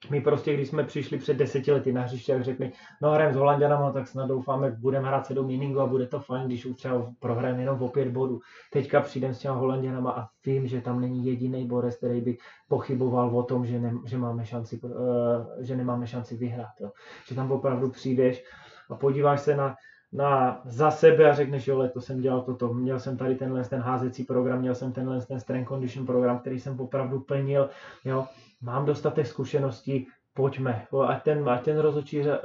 my 0.09 0.21
prostě, 0.21 0.53
když 0.53 0.67
jsme 0.67 0.83
přišli 0.83 1.17
před 1.17 1.37
deseti 1.37 1.71
lety 1.71 1.93
na 1.93 2.01
hřiště, 2.01 2.31
jak 2.31 2.43
řekli, 2.43 2.71
no 3.01 3.11
hrajeme 3.11 3.33
s 3.33 3.37
Holanděnama, 3.37 3.91
tak 3.91 4.07
snad 4.07 4.27
doufáme, 4.27 4.71
budeme 4.71 5.07
hrát 5.07 5.25
sedm 5.25 5.49
inningu 5.49 5.79
a 5.79 5.87
bude 5.87 6.07
to 6.07 6.19
fajn, 6.19 6.45
když 6.45 6.65
už 6.65 6.75
třeba 6.75 7.11
prohrajeme 7.19 7.61
jenom 7.61 7.81
o 7.81 7.87
pět 7.87 8.07
bodů. 8.07 8.39
Teďka 8.71 9.01
přijdem 9.01 9.33
s 9.33 9.39
těma 9.39 9.55
Holanděnama 9.55 10.11
a 10.11 10.27
vím, 10.45 10.67
že 10.67 10.81
tam 10.81 11.01
není 11.01 11.25
jediný 11.25 11.67
Borec, 11.67 11.95
který 11.95 12.21
by 12.21 12.37
pochyboval 12.67 13.37
o 13.37 13.43
tom, 13.43 13.65
že, 13.65 13.79
ne, 13.79 13.93
že, 14.05 14.17
máme 14.17 14.45
šanci, 14.45 14.79
uh, 14.79 14.91
že 15.59 15.75
nemáme 15.75 16.07
šanci 16.07 16.37
vyhrát. 16.37 16.81
Jo. 16.81 16.91
Že 17.27 17.35
tam 17.35 17.51
opravdu 17.51 17.89
přijdeš 17.89 18.43
a 18.89 18.95
podíváš 18.95 19.41
se 19.41 19.55
na, 19.55 19.75
na 20.13 20.61
za 20.65 20.91
sebe 20.91 21.29
a 21.29 21.33
řekneš, 21.33 21.67
jo, 21.67 21.89
to 21.93 22.01
jsem 22.01 22.21
dělal 22.21 22.41
toto, 22.41 22.73
měl 22.73 22.99
jsem 22.99 23.17
tady 23.17 23.35
tenhle 23.35 23.63
ten 23.63 23.81
házecí 23.81 24.23
program, 24.23 24.59
měl 24.59 24.75
jsem 24.75 24.91
tenhle 24.91 25.21
ten 25.25 25.39
strength 25.39 25.67
condition 25.67 26.05
program, 26.05 26.39
který 26.39 26.59
jsem 26.59 26.79
opravdu 26.79 27.19
plnil, 27.19 27.69
jo, 28.05 28.25
mám 28.61 28.85
dostatek 28.85 29.27
zkušeností, 29.27 30.07
pojďme, 30.33 30.87
ať 31.07 31.23
ten, 31.23 31.49
ať 31.49 31.63
ten 31.63 31.77
rozhodčí 31.79 32.21
eh, 32.21 32.39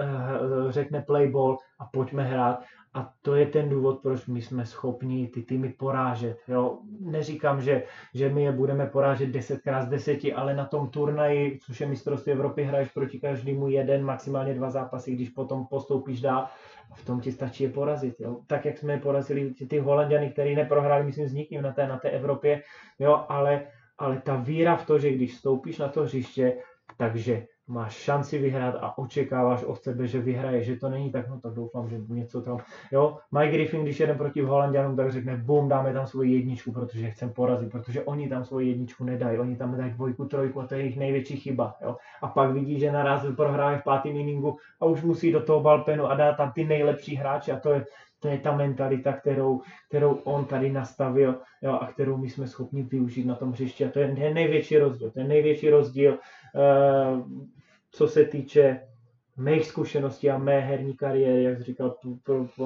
řekne 0.69 1.03
play 1.03 1.31
ball 1.31 1.59
a 1.79 1.85
pojďme 1.85 2.23
hrát. 2.23 2.65
A 2.95 3.11
to 3.23 3.35
je 3.35 3.47
ten 3.47 3.69
důvod, 3.69 4.03
proč 4.03 4.27
my 4.27 4.43
jsme 4.43 4.67
schopni 4.67 5.29
ty 5.29 5.43
týmy 5.43 5.75
porážet. 5.79 6.39
Jo? 6.49 6.79
Neříkám, 7.01 7.61
že, 7.61 7.83
že 8.15 8.29
my 8.29 8.43
je 8.43 8.53
budeme 8.53 8.87
porážet 8.87 9.27
10 9.27 9.61
z 9.81 9.89
10, 9.89 10.21
ale 10.35 10.55
na 10.55 10.65
tom 10.65 10.89
turnaji, 10.89 11.59
což 11.67 11.81
je 11.81 11.87
mistrovství 11.87 12.33
Evropy, 12.33 12.65
hraješ 12.65 12.89
proti 12.89 13.21
každému 13.21 13.69
jeden, 13.69 14.05
maximálně 14.05 14.55
dva 14.55 14.71
zápasy, 14.71 15.15
když 15.15 15.31
potom 15.31 15.67
postoupíš 15.67 16.21
dál, 16.21 16.47
v 16.95 17.05
tom 17.05 17.21
ti 17.21 17.33
stačí 17.33 17.65
je 17.65 17.71
porazit. 17.71 18.21
Jo? 18.21 18.41
Tak, 18.47 18.65
jak 18.65 18.79
jsme 18.79 18.93
je 18.93 19.01
porazili 19.01 19.55
ty, 19.55 19.67
ty 19.67 19.79
Holanděny, 19.79 20.31
který 20.31 20.55
neprohráli, 20.55 21.05
myslím, 21.05 21.29
s 21.29 21.33
nikým 21.33 21.63
na 21.63 21.73
té, 21.73 21.89
na 21.89 21.99
té 21.99 22.11
Evropě, 22.11 22.63
jo? 22.99 23.25
Ale, 23.29 23.67
ale 23.99 24.21
ta 24.21 24.37
víra 24.37 24.77
v 24.77 24.87
to, 24.87 24.99
že 24.99 25.13
když 25.13 25.35
vstoupíš 25.35 25.79
na 25.79 25.89
to 25.89 26.03
hřiště, 26.03 26.57
takže 26.97 27.47
máš 27.67 27.93
šanci 27.95 28.39
vyhrát 28.39 28.75
a 28.81 28.99
očekáváš 28.99 29.65
od 29.65 29.83
sebe, 29.83 30.07
že 30.07 30.21
vyhraje, 30.21 30.63
že 30.63 30.77
to 30.77 30.89
není 30.89 31.13
tak, 31.13 31.29
no 31.29 31.41
tak 31.41 31.53
doufám, 31.53 31.89
že 31.89 32.01
něco 32.09 32.41
tam, 32.41 32.59
jo, 32.93 33.19
Mike 33.33 33.53
Griffin, 33.53 33.83
když 33.83 34.01
jede 34.01 34.15
proti 34.15 34.43
Holandianům, 34.43 34.97
tak 34.97 35.13
řekne, 35.13 35.37
bum, 35.37 35.69
dáme 35.69 35.93
tam 35.93 36.07
svoji 36.07 36.33
jedničku, 36.35 36.73
protože 36.73 37.11
chcem 37.11 37.33
porazit, 37.33 37.71
protože 37.71 38.03
oni 38.03 38.29
tam 38.29 38.45
svoji 38.45 38.69
jedničku 38.69 39.05
nedají, 39.05 39.39
oni 39.39 39.57
tam 39.57 39.77
dají 39.77 39.93
dvojku, 39.93 40.25
trojku 40.25 40.61
a 40.61 40.67
to 40.67 40.75
je 40.75 40.81
jejich 40.81 40.99
největší 40.99 41.37
chyba, 41.37 41.77
jo, 41.83 41.97
a 42.23 42.29
pak 42.29 42.53
vidí, 42.53 42.81
že 42.81 42.93
naraz 42.93 43.27
prohrávají 43.37 43.79
v 43.79 43.85
pátém 43.85 44.17
inningu 44.17 44.57
a 44.81 44.87
už 44.87 45.03
musí 45.03 45.33
do 45.33 45.43
toho 45.43 45.61
balpenu 45.61 46.07
a 46.07 46.15
dát 46.15 46.37
tam 46.37 46.53
ty 46.53 46.65
nejlepší 46.65 47.17
hráče 47.17 47.53
a 47.53 47.61
to 47.61 47.73
je, 47.73 47.85
to 48.25 48.29
je 48.29 48.39
ta 48.39 48.57
mentalita, 48.57 49.13
kterou, 49.13 49.61
kterou 49.89 50.13
on 50.15 50.45
tady 50.45 50.73
nastavil 50.73 51.41
jo, 51.63 51.73
a 51.73 51.87
kterou 51.87 52.17
my 52.17 52.29
jsme 52.29 52.47
schopni 52.47 52.83
využít 52.83 53.27
na 53.27 53.35
tom 53.35 53.53
hřišti. 53.53 53.85
A 53.85 53.91
to 53.91 54.01
je 54.01 54.15
největší 54.35 54.79
rozdíl. 54.79 55.11
To 55.11 55.21
je 55.21 55.29
největší 55.29 55.71
rozdíl, 55.71 56.13
uh, 56.13 57.29
co 57.91 58.09
se 58.09 58.25
týče 58.25 58.81
mých 59.37 59.67
zkušeností 59.67 60.31
a 60.31 60.39
mé 60.39 60.61
herní 60.61 60.97
kariéry, 60.97 61.43
jak 61.43 61.59
jsi 61.59 61.65
říkal, 61.65 61.97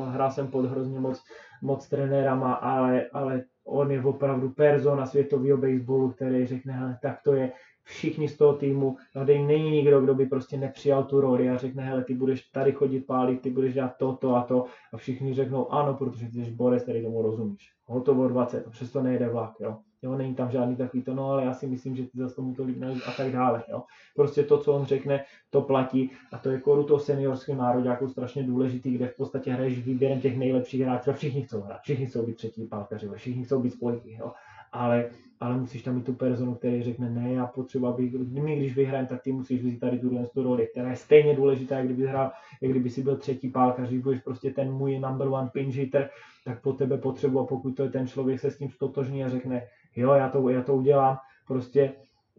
hrál 0.08 0.30
jsem 0.30 0.46
pod 0.46 0.64
hrozně 0.64 1.00
moc, 1.00 1.24
moc 1.62 1.88
trenérama, 1.88 2.54
ale, 2.54 3.06
ale 3.12 3.42
on 3.64 3.90
je 3.90 4.02
opravdu 4.02 4.50
persona 4.50 5.06
světového 5.06 5.58
baseballu, 5.58 6.10
který 6.10 6.46
řekne, 6.46 6.98
tak 7.02 7.22
to 7.24 7.34
je, 7.34 7.52
všichni 7.88 8.28
z 8.28 8.36
toho 8.36 8.52
týmu, 8.52 8.96
tady 9.14 9.42
není 9.42 9.70
nikdo, 9.70 10.00
kdo 10.00 10.14
by 10.14 10.26
prostě 10.26 10.56
nepřijal 10.56 11.04
tu 11.04 11.20
roli 11.20 11.50
a 11.50 11.56
řekne, 11.56 11.82
hele, 11.82 12.04
ty 12.04 12.14
budeš 12.14 12.42
tady 12.42 12.72
chodit 12.72 13.00
pálit, 13.00 13.40
ty 13.40 13.50
budeš 13.50 13.74
dělat 13.74 13.96
to, 13.98 14.12
to 14.12 14.34
a 14.34 14.42
to 14.42 14.64
a 14.92 14.96
všichni 14.96 15.34
řeknou 15.34 15.72
ano, 15.72 15.94
protože 15.94 16.26
ty 16.26 16.44
jsi 16.44 16.50
Boris, 16.50 16.82
který 16.82 17.02
tomu 17.02 17.22
rozumíš. 17.22 17.72
Hotovo 17.84 18.28
20, 18.28 18.66
a 18.66 18.70
přesto 18.70 19.02
nejde 19.02 19.28
vlak, 19.28 19.52
jo. 19.60 19.76
Jo, 20.02 20.16
není 20.16 20.34
tam 20.34 20.50
žádný 20.50 20.76
takový 20.76 21.02
to, 21.02 21.14
no 21.14 21.30
ale 21.30 21.44
já 21.44 21.54
si 21.54 21.66
myslím, 21.66 21.96
že 21.96 22.02
ty 22.02 22.18
zase 22.18 22.34
tomu 22.34 22.54
tolik 22.54 22.78
nelíbí 22.78 23.02
a 23.02 23.12
tak 23.12 23.32
dále. 23.32 23.64
Jo. 23.68 23.82
Prostě 24.16 24.42
to, 24.42 24.58
co 24.58 24.72
on 24.72 24.84
řekne, 24.84 25.24
to 25.50 25.62
platí 25.62 26.10
a 26.32 26.38
to 26.38 26.50
je 26.50 26.60
koru 26.60 26.84
toho 26.84 27.00
seniorského 27.00 27.58
národu 27.62 27.88
jako 27.88 28.08
strašně 28.08 28.42
důležitý, 28.42 28.94
kde 28.94 29.08
v 29.08 29.16
podstatě 29.16 29.52
hraješ 29.52 29.78
výběrem 29.78 30.20
těch 30.20 30.38
nejlepších 30.38 30.80
hráčů 30.80 31.10
a 31.10 31.12
všichni 31.12 31.42
chcou 31.42 31.60
hrát, 31.60 31.80
všichni 31.80 32.06
chcou 32.06 32.26
být 32.26 32.36
třetí 32.36 32.66
pálkaři, 32.66 33.08
všichni 33.14 33.44
chcou 33.44 33.60
být 33.60 33.70
spojky, 33.70 34.16
jo. 34.20 34.32
Ale 34.72 35.10
ale 35.40 35.58
musíš 35.58 35.82
tam 35.82 35.94
mít 35.94 36.06
tu 36.06 36.14
personu, 36.14 36.54
který 36.54 36.82
řekne, 36.82 37.10
ne, 37.10 37.32
já 37.32 37.46
potřebuji, 37.46 37.86
aby 37.86 38.10
my 38.40 38.56
když 38.56 38.74
vyhrajeme, 38.76 39.08
tak 39.08 39.22
ty 39.22 39.32
musíš 39.32 39.62
vzít 39.62 39.80
tady 39.80 39.98
tuhle 39.98 40.26
tu 40.26 40.42
roli, 40.42 40.66
která 40.66 40.90
je 40.90 40.96
stejně 40.96 41.36
důležitá, 41.36 41.76
jak 41.76 41.86
kdyby 41.86 42.06
hrál, 42.06 42.30
jak 42.62 42.70
kdyby 42.70 42.90
si 42.90 43.02
byl 43.02 43.16
třetí 43.16 43.50
pálkař, 43.50 43.88
když 43.88 44.02
budeš 44.02 44.20
prostě 44.20 44.50
ten 44.50 44.72
můj 44.72 44.98
number 44.98 45.28
one 45.28 45.50
pinch 45.52 45.74
hitter, 45.74 46.10
tak 46.44 46.62
po 46.62 46.72
tebe 46.72 46.98
potřebuji, 46.98 47.46
pokud 47.46 47.70
to 47.70 47.82
je 47.82 47.90
ten 47.90 48.06
člověk 48.06 48.40
se 48.40 48.50
s 48.50 48.58
tím 48.58 48.70
stotožní 48.70 49.24
a 49.24 49.28
řekne, 49.28 49.66
jo, 49.96 50.12
já 50.12 50.28
to, 50.28 50.48
já 50.48 50.62
to 50.62 50.74
udělám, 50.74 51.16
prostě 51.46 51.92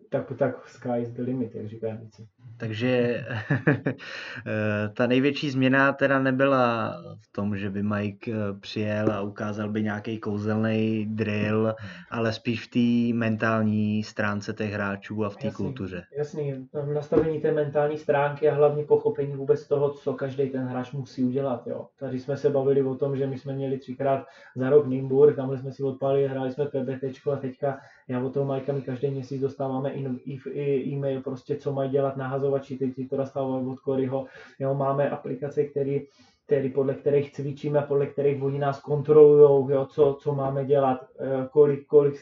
tak, 0.09 0.31
tak 0.37 0.67
sky 0.67 1.01
is 1.01 1.09
the 1.09 1.21
limit, 1.21 1.55
jak 1.55 1.67
říkají 1.67 1.97
víci. 1.97 2.27
Takže 2.57 3.23
ta 4.93 5.07
největší 5.07 5.49
změna 5.49 5.93
teda 5.93 6.19
nebyla 6.19 6.93
v 7.21 7.31
tom, 7.31 7.57
že 7.57 7.69
by 7.69 7.83
Mike 7.83 8.31
eh, 8.31 8.59
přijel 8.59 9.11
a 9.11 9.21
ukázal 9.21 9.69
by 9.69 9.83
nějaký 9.83 10.19
kouzelný 10.19 11.05
drill, 11.05 11.73
ale 12.11 12.33
spíš 12.33 12.67
v 12.67 12.69
té 12.69 13.17
mentální 13.17 14.03
stránce 14.03 14.53
těch 14.53 14.73
hráčů 14.73 15.25
a 15.25 15.29
v 15.29 15.37
té 15.37 15.51
kultuře. 15.51 16.03
Jasný, 16.17 16.69
nastavení 16.93 17.41
té 17.41 17.51
mentální 17.51 17.97
stránky 17.97 18.49
a 18.49 18.55
hlavně 18.55 18.83
pochopení 18.83 19.35
vůbec 19.35 19.67
toho, 19.67 19.89
co 19.89 20.13
každý 20.13 20.49
ten 20.49 20.65
hráč 20.65 20.91
musí 20.91 21.23
udělat. 21.23 21.67
Jo. 21.67 21.87
Tady 21.99 22.19
jsme 22.19 22.37
se 22.37 22.49
bavili 22.49 22.81
o 22.81 22.95
tom, 22.95 23.17
že 23.17 23.27
my 23.27 23.37
jsme 23.37 23.53
měli 23.53 23.77
třikrát 23.77 24.25
za 24.55 24.69
rok 24.69 24.87
Nimburg, 24.87 25.35
tamhle 25.35 25.57
jsme 25.57 25.71
si 25.71 25.83
odpali, 25.83 26.27
hráli 26.27 26.51
jsme 26.51 26.65
PBT 26.65 27.27
a 27.33 27.35
teďka 27.35 27.79
já 28.09 28.23
od 28.25 28.33
toho 28.33 28.45
Majka 28.45 28.73
my 28.73 28.81
každý 28.81 29.11
měsíc 29.11 29.41
dostáváme 29.41 29.93
e-mail, 30.85 31.21
prostě 31.21 31.55
co 31.55 31.73
mají 31.73 31.89
dělat 31.89 32.17
nahazovači, 32.17 32.77
teď 32.77 33.09
to 33.09 33.17
dostáváme 33.17 33.71
od 33.71 33.79
Koryho, 33.79 34.25
jo, 34.59 34.73
máme 34.73 35.09
aplikace, 35.09 35.63
které 35.63 35.99
který, 36.45 36.69
podle 36.69 36.93
kterých 36.93 37.31
cvičíme, 37.31 37.81
podle 37.81 38.05
kterých 38.05 38.43
oni 38.43 38.59
nás 38.59 38.81
kontrolují, 38.81 39.85
co, 39.87 40.17
co 40.21 40.35
máme 40.35 40.65
dělat, 40.65 41.07
eh, 41.19 41.47
kolik, 41.51 41.85
kolik, 41.85 42.15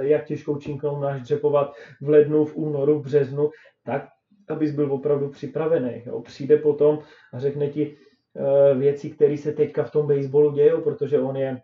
jak 0.00 0.24
těžkou 0.24 0.56
činkou 0.56 1.00
náš 1.00 1.20
dřepovat 1.20 1.74
v 2.00 2.08
lednu, 2.08 2.44
v 2.44 2.56
únoru, 2.56 2.98
v 2.98 3.04
březnu, 3.04 3.50
tak, 3.84 4.08
abys 4.48 4.74
byl 4.74 4.92
opravdu 4.92 5.28
připravený. 5.28 6.02
Jo. 6.06 6.20
Přijde 6.20 6.56
potom 6.56 6.98
a 7.32 7.38
řekne 7.38 7.68
ti 7.68 7.96
uh, 8.34 8.78
věci, 8.78 9.10
které 9.10 9.36
se 9.36 9.52
teďka 9.52 9.82
v 9.82 9.90
tom 9.90 10.06
baseballu 10.06 10.52
dějí, 10.52 10.72
protože 10.84 11.20
on 11.20 11.36
je 11.36 11.60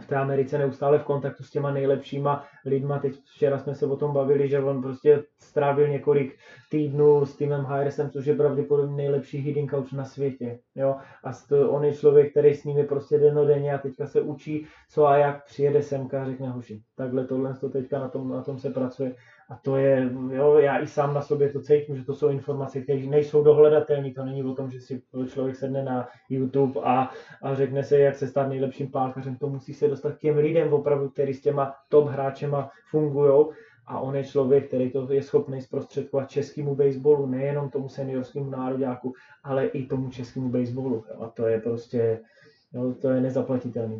v 0.00 0.06
té 0.06 0.16
Americe 0.16 0.58
neustále 0.58 0.98
v 0.98 1.04
kontaktu 1.04 1.44
s 1.44 1.50
těma 1.50 1.70
nejlepšíma 1.70 2.44
lidma. 2.66 2.98
Teď 2.98 3.14
včera 3.24 3.58
jsme 3.58 3.74
se 3.74 3.86
o 3.86 3.96
tom 3.96 4.12
bavili, 4.12 4.48
že 4.48 4.60
on 4.60 4.82
prostě 4.82 5.24
strávil 5.38 5.88
několik 5.88 6.36
týdnů 6.70 7.26
s 7.26 7.36
týmem 7.36 7.64
Hairsem, 7.64 8.10
což 8.10 8.26
je 8.26 8.34
pravděpodobně 8.34 8.96
nejlepší 8.96 9.38
hitting 9.38 9.70
coach 9.70 9.92
na 9.92 10.04
světě. 10.04 10.58
Jo? 10.74 10.96
A 11.24 11.30
on 11.68 11.84
je 11.84 11.94
člověk, 11.94 12.30
který 12.30 12.54
s 12.54 12.64
je 12.64 12.84
prostě 12.84 13.18
denodenně 13.18 13.74
a 13.74 13.78
teďka 13.78 14.06
se 14.06 14.20
učí, 14.20 14.66
co 14.90 15.06
a 15.06 15.16
jak 15.16 15.44
přijede 15.44 15.82
semka 15.82 16.22
a 16.22 16.24
řekne 16.24 16.48
hoši. 16.48 16.82
Takhle 16.96 17.26
tohle 17.26 17.54
to 17.54 17.68
teďka 17.68 17.98
na 17.98 18.08
tom, 18.08 18.28
na 18.28 18.42
tom 18.42 18.58
se 18.58 18.70
pracuje 18.70 19.14
a 19.50 19.56
to 19.56 19.76
je, 19.76 20.10
jo, 20.32 20.58
já 20.58 20.78
i 20.78 20.86
sám 20.86 21.14
na 21.14 21.20
sobě 21.20 21.52
to 21.52 21.60
cítím, 21.60 21.96
že 21.96 22.04
to 22.04 22.14
jsou 22.14 22.28
informace, 22.28 22.80
které 22.80 23.06
nejsou 23.06 23.44
dohledatelné. 23.44 24.10
To 24.10 24.24
není 24.24 24.44
o 24.44 24.54
tom, 24.54 24.70
že 24.70 24.80
si 24.80 25.02
člověk 25.32 25.56
sedne 25.56 25.82
na 25.82 26.08
YouTube 26.28 26.80
a, 26.80 27.10
a 27.42 27.54
řekne 27.54 27.84
se, 27.84 27.98
jak 27.98 28.16
se 28.16 28.26
stát 28.26 28.48
nejlepším 28.48 28.90
pálkařem. 28.90 29.36
To 29.36 29.48
musí 29.48 29.74
se 29.80 29.88
dostat 29.88 30.12
k 30.12 30.20
těm 30.20 30.36
lidem 30.36 30.72
opravdu, 30.72 31.08
který 31.08 31.34
s 31.34 31.40
těma 31.40 31.74
top 31.88 32.08
hráčema 32.08 32.70
fungují. 32.90 33.46
A 33.86 34.00
on 34.00 34.16
je 34.16 34.24
člověk, 34.24 34.66
který 34.66 34.90
to 34.90 35.12
je 35.12 35.22
schopný 35.22 35.60
zprostředkovat 35.60 36.30
českému 36.30 36.74
baseballu, 36.74 37.26
nejenom 37.26 37.70
tomu 37.70 37.88
seniorskému 37.88 38.50
nároďáku, 38.50 39.14
ale 39.44 39.66
i 39.66 39.86
tomu 39.86 40.10
českému 40.10 40.48
baseballu. 40.48 41.04
A 41.20 41.28
to 41.28 41.46
je 41.46 41.60
prostě, 41.60 42.20
jo, 42.72 42.94
to 43.00 43.10
je 43.10 43.20
nezaplatitelné. 43.20 43.96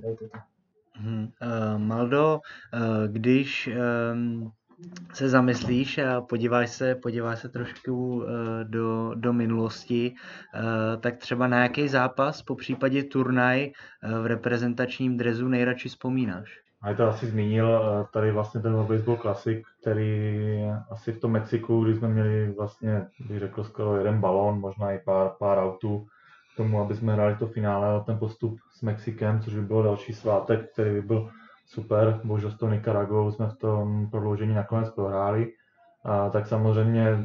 Hmm, 0.94 1.28
uh, 1.42 1.78
Maldo, 1.78 2.40
uh, 2.74 3.12
když 3.12 3.70
um 4.12 4.52
se 5.12 5.28
zamyslíš 5.28 5.98
a 5.98 6.20
podíváš 6.20 6.70
se, 6.70 6.94
podíváš 6.94 7.38
se 7.38 7.48
trošku 7.48 8.24
eh, 8.24 8.64
do, 8.64 9.12
do 9.14 9.32
minulosti, 9.32 10.14
eh, 10.54 10.96
tak 10.96 11.16
třeba 11.16 11.46
na 11.46 11.62
jaký 11.62 11.88
zápas, 11.88 12.42
po 12.42 12.54
případě 12.54 13.04
turnaj 13.04 13.64
eh, 13.64 14.18
v 14.22 14.26
reprezentačním 14.26 15.16
drezu 15.16 15.48
nejradši 15.48 15.88
vzpomínáš? 15.88 16.60
A 16.82 16.94
to 16.94 17.08
asi 17.08 17.26
zmínil 17.26 17.80
tady 18.12 18.32
vlastně 18.32 18.60
ten 18.60 18.84
Baseball 18.84 19.16
Classic, 19.16 19.66
který 19.80 20.64
asi 20.90 21.12
v 21.12 21.20
tom 21.20 21.32
Mexiku, 21.32 21.84
kdy 21.84 21.94
jsme 21.94 22.08
měli 22.08 22.52
vlastně, 22.58 23.06
bych 23.28 23.38
řekl, 23.38 23.64
skoro 23.64 23.96
jeden 23.96 24.20
balón, 24.20 24.60
možná 24.60 24.92
i 24.92 24.98
pár, 24.98 25.30
pár 25.38 25.58
autů 25.58 26.06
k 26.54 26.56
tomu, 26.56 26.80
aby 26.80 26.94
jsme 26.96 27.12
hráli 27.12 27.36
to 27.36 27.46
finále 27.46 27.96
a 27.96 28.00
ten 28.00 28.18
postup 28.18 28.58
s 28.72 28.82
Mexikem, 28.82 29.40
což 29.40 29.54
by 29.54 29.62
byl 29.62 29.82
další 29.82 30.12
svátek, 30.12 30.72
který 30.72 30.90
by 30.90 31.02
byl 31.02 31.30
super, 31.70 32.20
bohužel 32.24 32.50
s 32.50 32.56
tou 32.56 32.68
Nicaragou 32.68 33.30
jsme 33.30 33.48
v 33.48 33.56
tom 33.56 34.10
prodloužení 34.10 34.54
nakonec 34.54 34.90
prohráli. 34.90 35.52
A, 36.04 36.28
tak 36.30 36.46
samozřejmě, 36.46 37.18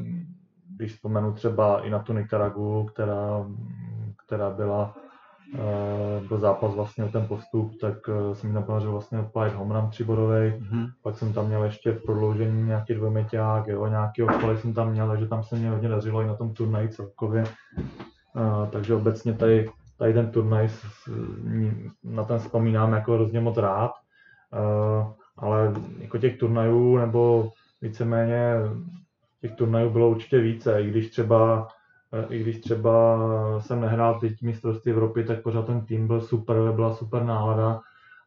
když 0.75 0.93
vzpomenu 0.93 1.33
třeba 1.33 1.81
i 1.81 1.89
na 1.89 1.99
tu 1.99 2.13
Nicaragu, 2.13 2.85
která, 2.85 3.45
která 4.25 4.49
byla 4.49 4.95
uh, 5.53 6.27
byl 6.27 6.39
zápas 6.39 6.75
vlastně 6.75 7.03
o 7.03 7.07
ten 7.07 7.27
postup, 7.27 7.71
tak 7.81 8.07
uh, 8.07 8.33
se 8.33 8.47
mi 8.47 8.53
napodařilo 8.53 8.91
vlastně 8.91 9.19
odpálit 9.19 9.53
home 9.53 9.71
run 9.71 9.89
třibodovej, 9.89 10.51
mm-hmm. 10.51 10.87
pak 11.03 11.17
jsem 11.17 11.33
tam 11.33 11.47
měl 11.47 11.63
ještě 11.63 11.91
v 11.91 12.03
prodloužení 12.03 12.63
nějaký 12.63 12.93
dvojmeťák, 12.93 13.67
jo, 13.67 13.87
nějaký 13.87 14.23
odpaly 14.23 14.57
jsem 14.57 14.73
tam 14.73 14.91
měl, 14.91 15.07
takže 15.07 15.27
tam 15.27 15.43
se 15.43 15.55
mě 15.55 15.69
hodně 15.69 15.89
dařilo 15.89 16.21
i 16.21 16.27
na 16.27 16.35
tom 16.35 16.53
turnaji 16.53 16.89
celkově. 16.89 17.43
Uh, 18.35 18.69
takže 18.71 18.95
obecně 18.95 19.33
tady, 19.33 19.69
tady 19.97 20.13
ten 20.13 20.31
turnaj 20.31 20.69
na 22.03 22.23
ten 22.23 22.39
vzpomínám 22.39 22.93
jako 22.93 23.13
hrozně 23.13 23.39
moc 23.39 23.57
rád. 23.57 23.91
Ale 25.37 25.73
jako 25.99 26.17
těch 26.17 26.37
turnajů 26.37 26.97
nebo 26.97 27.51
víceméně 27.81 28.53
těch 29.41 29.51
turnajů 29.51 29.89
bylo 29.89 30.09
určitě 30.09 30.39
více, 30.39 30.81
i 30.81 30.87
když 30.87 31.09
třeba 31.09 31.67
i 32.29 32.39
když 32.39 32.59
třeba 32.59 33.17
jsem 33.59 33.81
nehrál 33.81 34.19
teď 34.19 34.41
mistrovství 34.41 34.91
Evropy, 34.91 35.23
tak 35.23 35.41
pořád 35.41 35.65
ten 35.65 35.85
tým 35.85 36.07
byl 36.07 36.21
super, 36.21 36.57
byla 36.71 36.93
super 36.93 37.23
nálada 37.23 37.81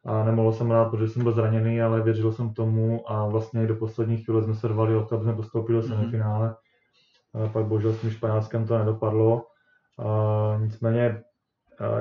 a 0.05 0.23
nemohl 0.23 0.53
jsem 0.53 0.71
rád, 0.71 0.85
protože 0.89 1.07
jsem 1.07 1.23
byl 1.23 1.31
zraněný, 1.31 1.81
ale 1.81 2.01
věřil 2.01 2.31
jsem 2.31 2.53
tomu 2.53 3.11
a 3.11 3.27
vlastně 3.27 3.63
i 3.63 3.67
do 3.67 3.75
posledních 3.75 4.25
chvíle 4.25 4.43
jsme 4.43 4.55
se 4.55 4.67
rvali 4.67 4.95
o 4.95 5.05
to, 5.05 5.15
aby 5.15 5.23
jsme 5.23 5.33
postoupili 5.33 5.81
do 5.81 5.87
mhm. 5.87 5.95
semifinále. 5.95 6.49
Mm-hmm. 6.49 7.51
Pak 7.51 7.65
bohužel 7.65 7.93
s 7.93 8.01
tím 8.01 8.11
Španělskem 8.11 8.67
to 8.67 8.77
nedopadlo. 8.77 9.45
A 9.99 10.57
nicméně 10.61 11.23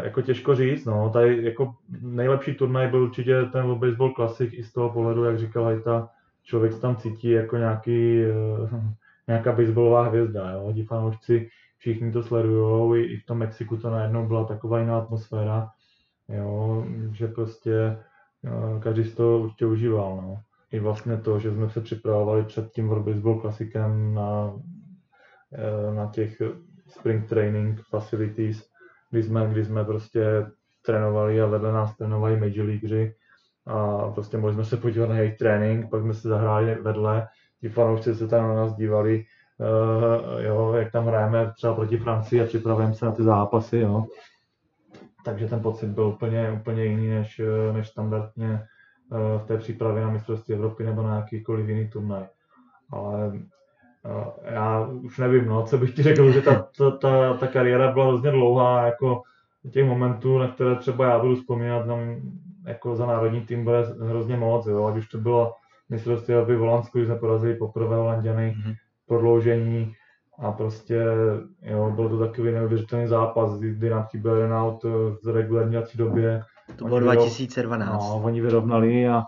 jako 0.03 0.23
těžko 0.23 0.55
říct, 0.55 0.85
no, 0.85 1.11
tady 1.11 1.45
jako 1.45 1.75
nejlepší 2.01 2.55
turnaj 2.55 2.89
byl 2.89 3.03
určitě 3.03 3.43
ten 3.53 3.75
Baseball 3.75 4.15
Classic 4.15 4.51
i 4.53 4.63
z 4.63 4.73
toho 4.73 4.91
pohledu, 4.91 5.25
jak 5.25 5.39
říkal 5.39 5.65
Hajta, 5.65 6.09
člověk 6.43 6.73
se 6.73 6.81
tam 6.81 6.97
cítí 6.97 7.31
jako 7.31 7.57
nějaký, 7.57 8.23
uh, 8.63 8.71
nějaká 9.29 9.53
baseballová 9.53 10.03
hvězda, 10.03 10.51
jo, 10.51 10.73
ti 10.75 10.83
fanoušci 10.83 11.49
všichni 11.79 12.13
to 12.13 12.23
sledují, 12.23 13.05
i 13.05 13.17
v 13.17 13.27
tom 13.27 13.39
Mexiku 13.39 13.77
to 13.77 13.91
najednou 13.91 14.27
byla 14.27 14.45
taková 14.45 14.81
jiná 14.81 14.99
atmosféra, 14.99 15.69
jo, 16.29 16.85
že 17.13 17.29
prostě 17.29 17.99
uh, 18.43 18.81
každý 18.81 19.05
z 19.05 19.15
toho 19.15 19.39
určitě 19.39 19.67
užíval, 19.67 20.17
no. 20.17 20.41
I 20.73 20.81
vlastně 20.81 21.17
to, 21.17 21.39
že 21.39 21.53
jsme 21.53 21.71
se 21.71 21.81
připravovali 21.81 22.45
před 22.45 22.71
tím 22.73 22.89
World 22.89 23.07
Baseball 23.07 23.41
Classicem 23.41 24.15
na, 24.15 24.53
uh, 24.53 25.95
na 25.95 26.07
těch 26.07 26.43
spring 26.87 27.29
training 27.29 27.81
facilities, 27.91 28.69
kdy 29.11 29.23
jsme, 29.23 29.47
kdy 29.47 29.65
jsme 29.65 29.85
prostě 29.85 30.47
trénovali 30.83 31.41
a 31.41 31.47
vedle 31.47 31.73
nás 31.73 31.97
trénovali 31.97 32.41
major 32.41 32.67
leagueři 32.67 33.15
a 33.67 34.09
prostě 34.11 34.39
mohli 34.39 34.55
jsme 34.55 34.65
se 34.65 34.77
podívat 34.77 35.09
na 35.09 35.19
jejich 35.19 35.39
trénink, 35.39 35.91
pak 35.91 36.03
jsme 36.03 36.15
se 36.15 36.29
zahráli 36.29 36.75
vedle, 36.75 37.29
ti 37.61 37.69
fanoušci 37.69 38.15
se 38.15 38.29
tam 38.29 38.49
na 38.49 38.55
nás 38.55 38.75
dívali, 38.75 39.25
uh, 39.59 40.41
jo, 40.45 40.73
jak 40.73 40.93
tam 40.93 41.07
hrajeme 41.07 41.53
třeba 41.57 41.75
proti 41.75 41.97
Francii 41.97 42.43
a 42.43 42.47
připravujeme 42.47 42.95
se 42.95 43.07
na 43.07 43.13
ty 43.13 43.23
zápasy, 43.23 43.79
jo. 43.79 44.05
Takže 45.25 45.47
ten 45.47 45.61
pocit 45.61 45.87
byl 45.87 46.05
úplně, 46.05 46.53
úplně 46.61 46.85
jiný 46.85 47.09
než, 47.09 47.41
než 47.73 47.89
standardně 47.89 48.67
uh, 49.11 49.43
v 49.43 49.47
té 49.47 49.59
přípravě 49.59 50.03
na 50.03 50.11
mistrovství 50.11 50.55
Evropy 50.55 50.85
nebo 50.85 51.03
na 51.03 51.17
jakýkoliv 51.17 51.69
jiný 51.69 51.89
turnaj. 51.89 52.27
Ale 52.91 53.33
já 54.45 54.89
už 55.03 55.19
nevím, 55.19 55.47
no, 55.47 55.63
co 55.63 55.79
bych 55.79 55.95
ti 55.95 56.03
řekl, 56.03 56.31
že 56.31 56.43
ta, 56.43 56.67
ta, 56.79 56.91
ta, 56.91 57.35
ta 57.35 57.47
kariéra 57.47 57.93
byla 57.93 58.07
hrozně 58.07 58.31
dlouhá, 58.31 58.87
jako 58.87 59.23
těch 59.73 59.85
momentů, 59.85 60.39
na 60.39 60.49
které 60.49 60.77
třeba 60.77 61.05
já 61.05 61.19
budu 61.19 61.37
vzpomínat, 61.37 61.87
tam 61.87 62.17
jako 62.67 62.97
za 62.97 63.07
národní 63.07 63.41
tým 63.41 63.65
bude 63.65 63.83
hrozně 64.09 64.37
moc, 64.37 64.67
jo, 64.67 64.87
ať 64.87 64.97
už 64.97 65.09
to 65.09 65.19
bylo 65.19 65.53
mistrovství 65.89 66.35
Evropy 66.35 66.57
v 66.57 66.59
Holandsku, 66.59 66.99
když 66.99 67.09
jsme 67.09 67.19
porazili 67.19 67.55
poprvé 67.55 67.97
Holanděny, 67.97 68.57
mm-hmm. 68.59 68.75
prodloužení 69.07 69.93
a 70.39 70.53
prostě, 70.53 71.05
jo, 71.63 71.93
byl 71.95 72.09
to 72.09 72.19
takový 72.19 72.53
neuvěřitelný 72.53 73.07
zápas, 73.07 73.59
kdy 73.59 73.91
nám 73.91 74.03
chyběl 74.03 74.37
jeden 74.37 74.53
aut 74.53 74.85
v 75.25 75.29
regulární 75.33 75.77
době. 75.95 76.43
To 76.77 76.85
bylo 76.85 77.01
2012. 77.01 77.93
No, 77.93 78.21
oni 78.25 78.41
vyrovnali 78.41 79.09
a, 79.09 79.25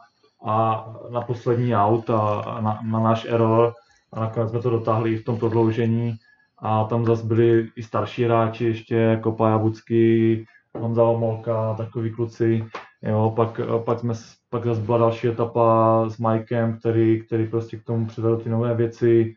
a 0.46 0.86
na 1.10 1.20
poslední 1.20 1.76
aut 1.76 2.10
a 2.10 2.60
na, 2.60 2.78
na 2.90 3.00
náš 3.00 3.26
error 3.30 3.72
a 4.12 4.20
nakonec 4.20 4.50
jsme 4.50 4.62
to 4.62 4.70
dotáhli 4.70 5.16
v 5.16 5.24
tom 5.24 5.38
prodloužení 5.38 6.14
a 6.58 6.84
tam 6.84 7.04
zase 7.04 7.26
byli 7.26 7.68
i 7.76 7.82
starší 7.82 8.24
hráči, 8.24 8.64
ještě 8.64 8.94
jako 8.94 9.32
Pajabucký, 9.32 10.44
Honza 10.78 11.04
Omolka, 11.04 11.74
takový 11.74 12.10
kluci. 12.10 12.64
Jo, 13.02 13.32
pak, 13.36 13.60
pak, 13.84 13.98
jsme, 13.98 14.14
pak 14.50 14.64
zase 14.64 14.80
byla 14.80 14.98
další 14.98 15.28
etapa 15.28 16.04
s 16.08 16.18
Mikem, 16.18 16.78
který, 16.78 17.22
který 17.22 17.46
prostě 17.46 17.76
k 17.76 17.84
tomu 17.84 18.06
přivedl 18.06 18.36
ty 18.36 18.48
nové 18.48 18.74
věci 18.74 19.34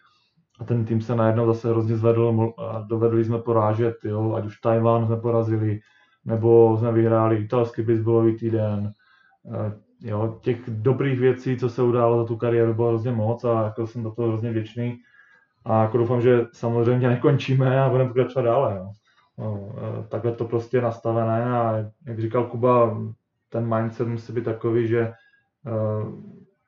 a 0.59 0.63
ten 0.63 0.85
tým 0.85 1.01
se 1.01 1.15
najednou 1.15 1.47
zase 1.47 1.69
hrozně 1.69 1.97
zvedl 1.97 2.53
a 2.57 2.79
dovedli 2.79 3.25
jsme 3.25 3.39
porážet, 3.39 3.95
jo, 4.03 4.33
ať 4.33 4.45
už 4.45 4.59
Tajván 4.61 5.05
jsme 5.05 5.17
porazili, 5.17 5.79
nebo 6.25 6.77
jsme 6.79 6.91
vyhráli 6.91 7.37
italský 7.37 7.81
baseballový 7.81 8.37
týden, 8.37 8.91
Jo, 10.03 10.39
těch 10.41 10.69
dobrých 10.69 11.19
věcí, 11.19 11.57
co 11.57 11.69
se 11.69 11.83
událo 11.83 12.17
za 12.17 12.27
tu 12.27 12.37
kariéru, 12.37 12.73
bylo 12.73 12.87
hrozně 12.87 13.11
moc 13.11 13.43
a 13.43 13.63
jako 13.63 13.87
jsem 13.87 14.03
za 14.03 14.11
to 14.11 14.23
hrozně 14.23 14.51
vděčný. 14.51 14.97
A 15.65 15.81
jako 15.81 15.97
doufám, 15.97 16.21
že 16.21 16.45
samozřejmě 16.53 17.09
nekončíme 17.09 17.81
a 17.81 17.89
budeme 17.89 18.09
pokračovat 18.09 18.45
dále. 18.45 18.75
Jo. 18.75 18.91
No, 19.37 19.75
e, 19.77 20.07
takhle 20.07 20.31
to 20.31 20.45
prostě 20.45 20.77
je 20.77 20.81
nastavené 20.81 21.59
a 21.59 21.85
jak 22.05 22.19
říkal 22.19 22.43
Kuba, 22.43 22.97
ten 23.49 23.75
mindset 23.75 24.07
musí 24.07 24.33
být 24.33 24.43
takový, 24.43 24.87
že 24.87 25.13
uh, 25.65 26.13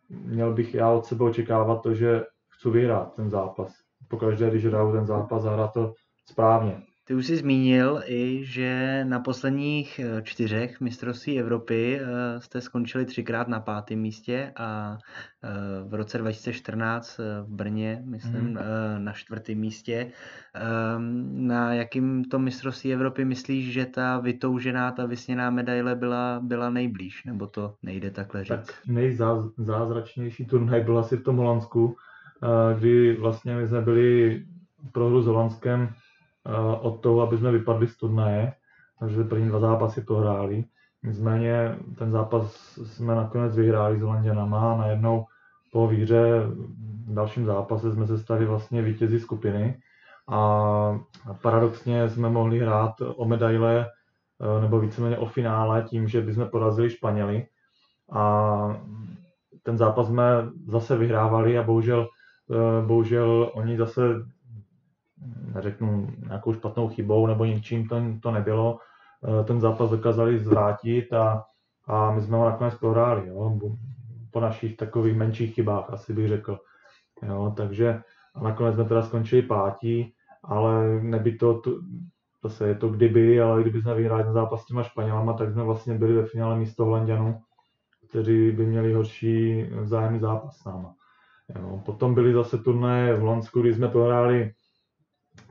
měl 0.10 0.54
bych 0.54 0.74
já 0.74 0.90
od 0.90 1.06
sebe 1.06 1.24
očekávat 1.24 1.82
to, 1.82 1.94
že 1.94 2.24
chci 2.50 2.70
vyhrát 2.70 3.16
ten 3.16 3.30
zápas. 3.30 3.74
Pokaždé, 4.08 4.50
když 4.50 4.66
hraju 4.66 4.92
ten 4.92 5.06
zápas, 5.06 5.44
zahrát 5.44 5.74
to 5.74 5.94
správně. 6.26 6.82
Ty 7.08 7.16
už 7.16 7.26
jsi 7.26 7.38
zmínil 7.38 8.02
i, 8.06 8.40
že 8.46 9.02
na 9.06 9.20
posledních 9.20 10.00
eh, 10.00 10.22
čtyřech 10.22 10.82
mistrovství 10.82 11.40
Evropy 11.40 12.00
eh, 12.02 12.42
jste 12.42 12.62
skončili 12.62 13.06
třikrát 13.06 13.48
na 13.48 13.60
pátém 13.60 14.00
místě 14.00 14.52
a 14.56 14.98
eh, 15.44 15.50
v 15.88 15.94
roce 15.94 16.18
2014 16.18 17.18
v 17.18 17.48
Brně, 17.48 18.04
myslím, 18.06 18.42
mm. 18.42 18.58
na 18.98 19.14
čtvrtém 19.14 19.58
místě. 19.58 20.12
Ehm, 20.54 21.48
na 21.48 21.74
jakým 21.74 22.26
to 22.26 22.40
mistrovství 22.40 22.94
Evropy 22.94 23.26
myslíš, 23.26 23.74
že 23.74 23.86
ta 23.86 24.20
vytoužená, 24.20 24.92
ta 24.92 25.06
vysněná 25.06 25.50
medaile 25.50 25.96
byla, 25.96 26.40
byla 26.44 26.70
nejblíž, 26.70 27.24
nebo 27.24 27.48
to 27.48 27.76
nejde 27.84 28.12
takhle 28.12 28.44
říct? 28.44 28.50
Tak 28.50 28.74
nejzázračnější 28.88 30.46
turnaj 30.46 30.84
byl 30.84 31.00
asi 31.00 31.18
v 31.18 31.24
tom 31.24 31.38
Holandsku, 31.38 31.96
kdy 32.78 33.16
vlastně 33.16 33.56
my 33.56 33.68
jsme 33.68 33.82
byli 33.82 34.44
pro 34.92 35.08
hru 35.08 35.22
s 35.22 35.26
Holandskem 35.26 35.90
od 36.82 37.02
toho, 37.02 37.22
aby 37.22 37.38
jsme 37.38 37.52
vypadli 37.52 37.88
z 37.88 37.98
turnaje, 37.98 38.54
takže 39.00 39.24
první 39.24 39.48
dva 39.48 39.60
zápasy 39.60 40.02
prohráli. 40.02 40.66
Nicméně 41.04 41.76
ten 41.98 42.12
zápas 42.12 42.78
jsme 42.84 43.16
nakonec 43.16 43.56
vyhráli 43.56 44.00
s 44.00 44.02
Holanděnama 44.02 44.74
a 44.74 44.78
najednou 44.78 45.26
po 45.72 45.88
výhře 45.88 46.42
v 47.08 47.14
dalším 47.14 47.46
zápase 47.46 47.92
jsme 47.92 48.08
se 48.08 48.18
stali 48.18 48.46
vlastně 48.46 48.82
vítězi 48.82 49.20
skupiny 49.20 49.80
a 50.28 51.00
paradoxně 51.42 52.10
jsme 52.10 52.30
mohli 52.30 52.60
hrát 52.60 52.94
o 53.16 53.26
medaile 53.26 53.86
e, 53.86 54.62
nebo 54.62 54.80
víceméně 54.80 55.18
o 55.18 55.26
finále 55.26 55.84
tím, 55.84 56.08
že 56.08 56.22
bychom 56.22 56.48
porazili 56.50 56.90
Španěli 56.90 57.46
a 58.12 58.82
ten 59.64 59.78
zápas 59.78 60.08
jsme 60.08 60.24
zase 60.68 60.98
vyhrávali 60.98 61.58
a 61.58 61.64
bohužel, 61.64 62.08
e, 62.52 62.86
bohužel 62.86 63.52
oni 63.54 63.78
zase 63.78 64.02
neřeknu 65.54 66.08
nějakou 66.28 66.54
špatnou 66.54 66.88
chybou 66.88 67.28
nebo 67.28 67.46
něčím, 67.46 67.88
to, 67.88 68.02
to 68.22 68.32
nebylo. 68.32 68.80
Eh, 69.24 69.44
ten 69.44 69.62
zápas 69.62 69.90
dokázali 69.90 70.40
zvrátit 70.40 71.14
a, 71.14 71.44
a 71.88 72.12
my 72.12 72.22
jsme 72.22 72.38
ho 72.38 72.46
nakonec 72.46 72.76
prohráli, 72.76 73.28
jo, 73.28 73.60
po 74.32 74.40
našich 74.40 74.78
takových 74.78 75.16
menších 75.16 75.54
chybách, 75.54 75.90
asi 75.90 76.14
bych 76.14 76.28
řekl. 76.28 76.60
Jo, 77.28 77.54
takže 77.58 78.02
a 78.36 78.44
nakonec 78.44 78.76
jsme 78.76 78.84
teda 78.84 79.02
skončili 79.02 79.42
pátí, 79.42 80.14
ale 80.44 81.02
neby 81.02 81.32
to, 81.32 81.60
to 81.60 81.72
zase 82.44 82.68
je 82.68 82.76
to 82.76 82.90
kdyby, 82.90 83.42
ale 83.42 83.62
kdyby 83.62 83.82
jsme 83.82 83.96
vyhráli 83.96 84.24
ten 84.24 84.34
zápas 84.34 84.62
s 84.62 84.66
těma 84.66 84.84
Španělama, 84.84 85.34
tak 85.34 85.52
jsme 85.52 85.64
vlastně 85.64 85.94
byli 85.94 86.14
ve 86.14 86.26
finále 86.26 86.60
místo 86.60 86.86
Holandianů, 86.86 87.42
kteří 88.10 88.52
by 88.52 88.66
měli 88.66 88.94
horší 88.94 89.64
vzájemný 89.64 90.20
zápas 90.20 90.58
s 90.58 90.66
náma. 90.66 90.94
Jo. 91.56 91.82
Potom 91.86 92.14
byly 92.14 92.34
zase 92.34 92.58
turnaje 92.58 93.14
v 93.14 93.20
Holandsku, 93.20 93.62
kdy 93.62 93.74
jsme 93.74 93.88
prohráli 93.88 94.52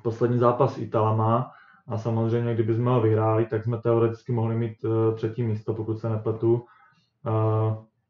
poslední 0.05 0.39
zápas 0.39 0.79
Italama. 0.79 1.51
A 1.87 1.99
samozřejmě, 1.99 2.55
kdyby 2.55 2.75
jsme 2.75 2.91
ho 2.91 3.01
vyhráli, 3.01 3.47
tak 3.47 3.65
jsme 3.65 3.79
teoreticky 3.79 4.33
mohli 4.33 4.55
mít 4.57 4.85
uh, 4.85 5.15
třetí 5.15 5.43
místo, 5.43 5.75
pokud 5.75 5.99
se 5.99 6.09
nepletu. 6.09 6.65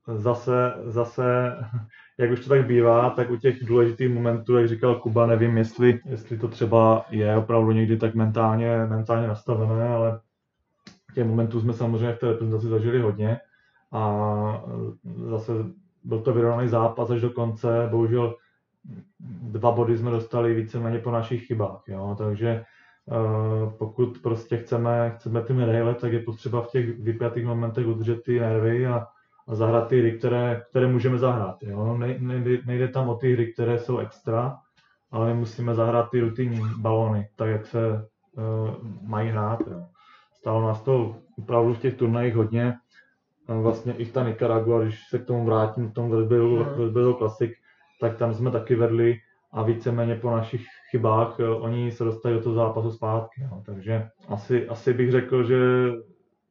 Zase, 0.06 0.74
zase, 0.84 1.56
jak 2.18 2.30
už 2.30 2.40
to 2.40 2.48
tak 2.48 2.66
bývá, 2.66 3.10
tak 3.10 3.30
u 3.30 3.36
těch 3.36 3.64
důležitých 3.64 4.08
momentů, 4.08 4.56
jak 4.56 4.68
říkal 4.68 4.94
Kuba, 4.94 5.26
nevím, 5.26 5.58
jestli, 5.58 6.00
jestli 6.06 6.38
to 6.38 6.48
třeba 6.48 7.04
je 7.10 7.36
opravdu 7.36 7.72
někdy 7.72 7.96
tak 7.96 8.14
mentálně, 8.14 8.86
mentálně 8.86 9.28
nastavené, 9.28 9.88
ale 9.88 10.20
těch 11.14 11.26
momentů 11.26 11.60
jsme 11.60 11.72
samozřejmě 11.72 12.12
v 12.12 12.18
té 12.18 12.26
reprezentaci 12.26 12.68
zažili 12.68 13.00
hodně. 13.00 13.40
A 13.92 14.64
zase 15.30 15.52
byl 16.04 16.20
to 16.20 16.32
vyrovnaný 16.32 16.68
zápas 16.68 17.10
až 17.10 17.20
do 17.20 17.30
konce, 17.30 17.88
bohužel 17.90 18.34
dva 19.42 19.70
body 19.70 19.98
jsme 19.98 20.10
dostali 20.10 20.54
víceméně 20.54 20.98
po 20.98 21.10
našich 21.10 21.46
chybách, 21.46 21.82
jo? 21.88 22.14
takže 22.18 22.64
uh, 23.06 23.72
pokud 23.72 24.18
prostě 24.22 24.56
chceme, 24.56 25.12
chceme 25.16 25.42
ty 25.42 25.52
medaile, 25.52 25.94
tak 25.94 26.12
je 26.12 26.20
potřeba 26.20 26.62
v 26.62 26.70
těch 26.70 26.98
vypjatých 26.98 27.44
momentech 27.44 27.86
udržet 27.86 28.22
ty 28.22 28.40
nervy 28.40 28.86
a, 28.86 29.06
a 29.48 29.54
zahrát 29.54 29.88
ty 29.88 30.00
hry, 30.00 30.18
které, 30.18 30.62
které 30.70 30.86
můžeme 30.86 31.18
zahrát. 31.18 31.62
Jo? 31.62 31.96
Nejde, 31.96 32.58
nejde 32.66 32.88
tam 32.88 33.08
o 33.08 33.14
ty 33.14 33.32
hry, 33.32 33.52
které 33.52 33.78
jsou 33.78 33.98
extra, 33.98 34.56
ale 35.10 35.26
my 35.26 35.34
musíme 35.34 35.74
zahrát 35.74 36.10
ty 36.10 36.20
rutinní 36.20 36.60
balony, 36.78 37.28
tak 37.36 37.48
jak 37.48 37.66
se 37.66 38.08
uh, 38.36 38.74
mají 39.02 39.30
hrát. 39.30 39.60
Jo? 39.70 39.84
Stalo 40.32 40.62
nás 40.62 40.82
to 40.82 41.16
opravdu 41.38 41.74
v 41.74 41.78
těch 41.78 41.94
turnajích 41.94 42.34
hodně. 42.34 42.74
Vlastně 43.48 43.92
i 43.92 44.06
ta 44.06 44.28
Nicaragua, 44.28 44.80
když 44.80 45.08
se 45.08 45.18
k 45.18 45.24
tomu 45.24 45.44
vrátím, 45.44 45.90
k 45.90 45.94
tomu 45.94 46.10
Vesbělu 46.10 46.64
mm. 47.12 47.14
Classic, 47.14 47.52
tak 48.04 48.16
tam 48.16 48.34
jsme 48.34 48.50
taky 48.50 48.74
vedli 48.74 49.18
a 49.52 49.62
víceméně 49.62 50.14
po 50.14 50.30
našich 50.30 50.66
chybách 50.90 51.40
eh, 51.40 51.48
oni 51.48 51.92
se 51.92 52.04
dostali 52.04 52.34
do 52.34 52.40
toho 52.40 52.54
zápasu 52.54 52.90
zpátky. 52.90 53.40
No. 53.50 53.62
Takže 53.66 54.08
asi, 54.28 54.68
asi 54.68 54.92
bych 54.92 55.10
řekl, 55.10 55.44
že 55.44 55.58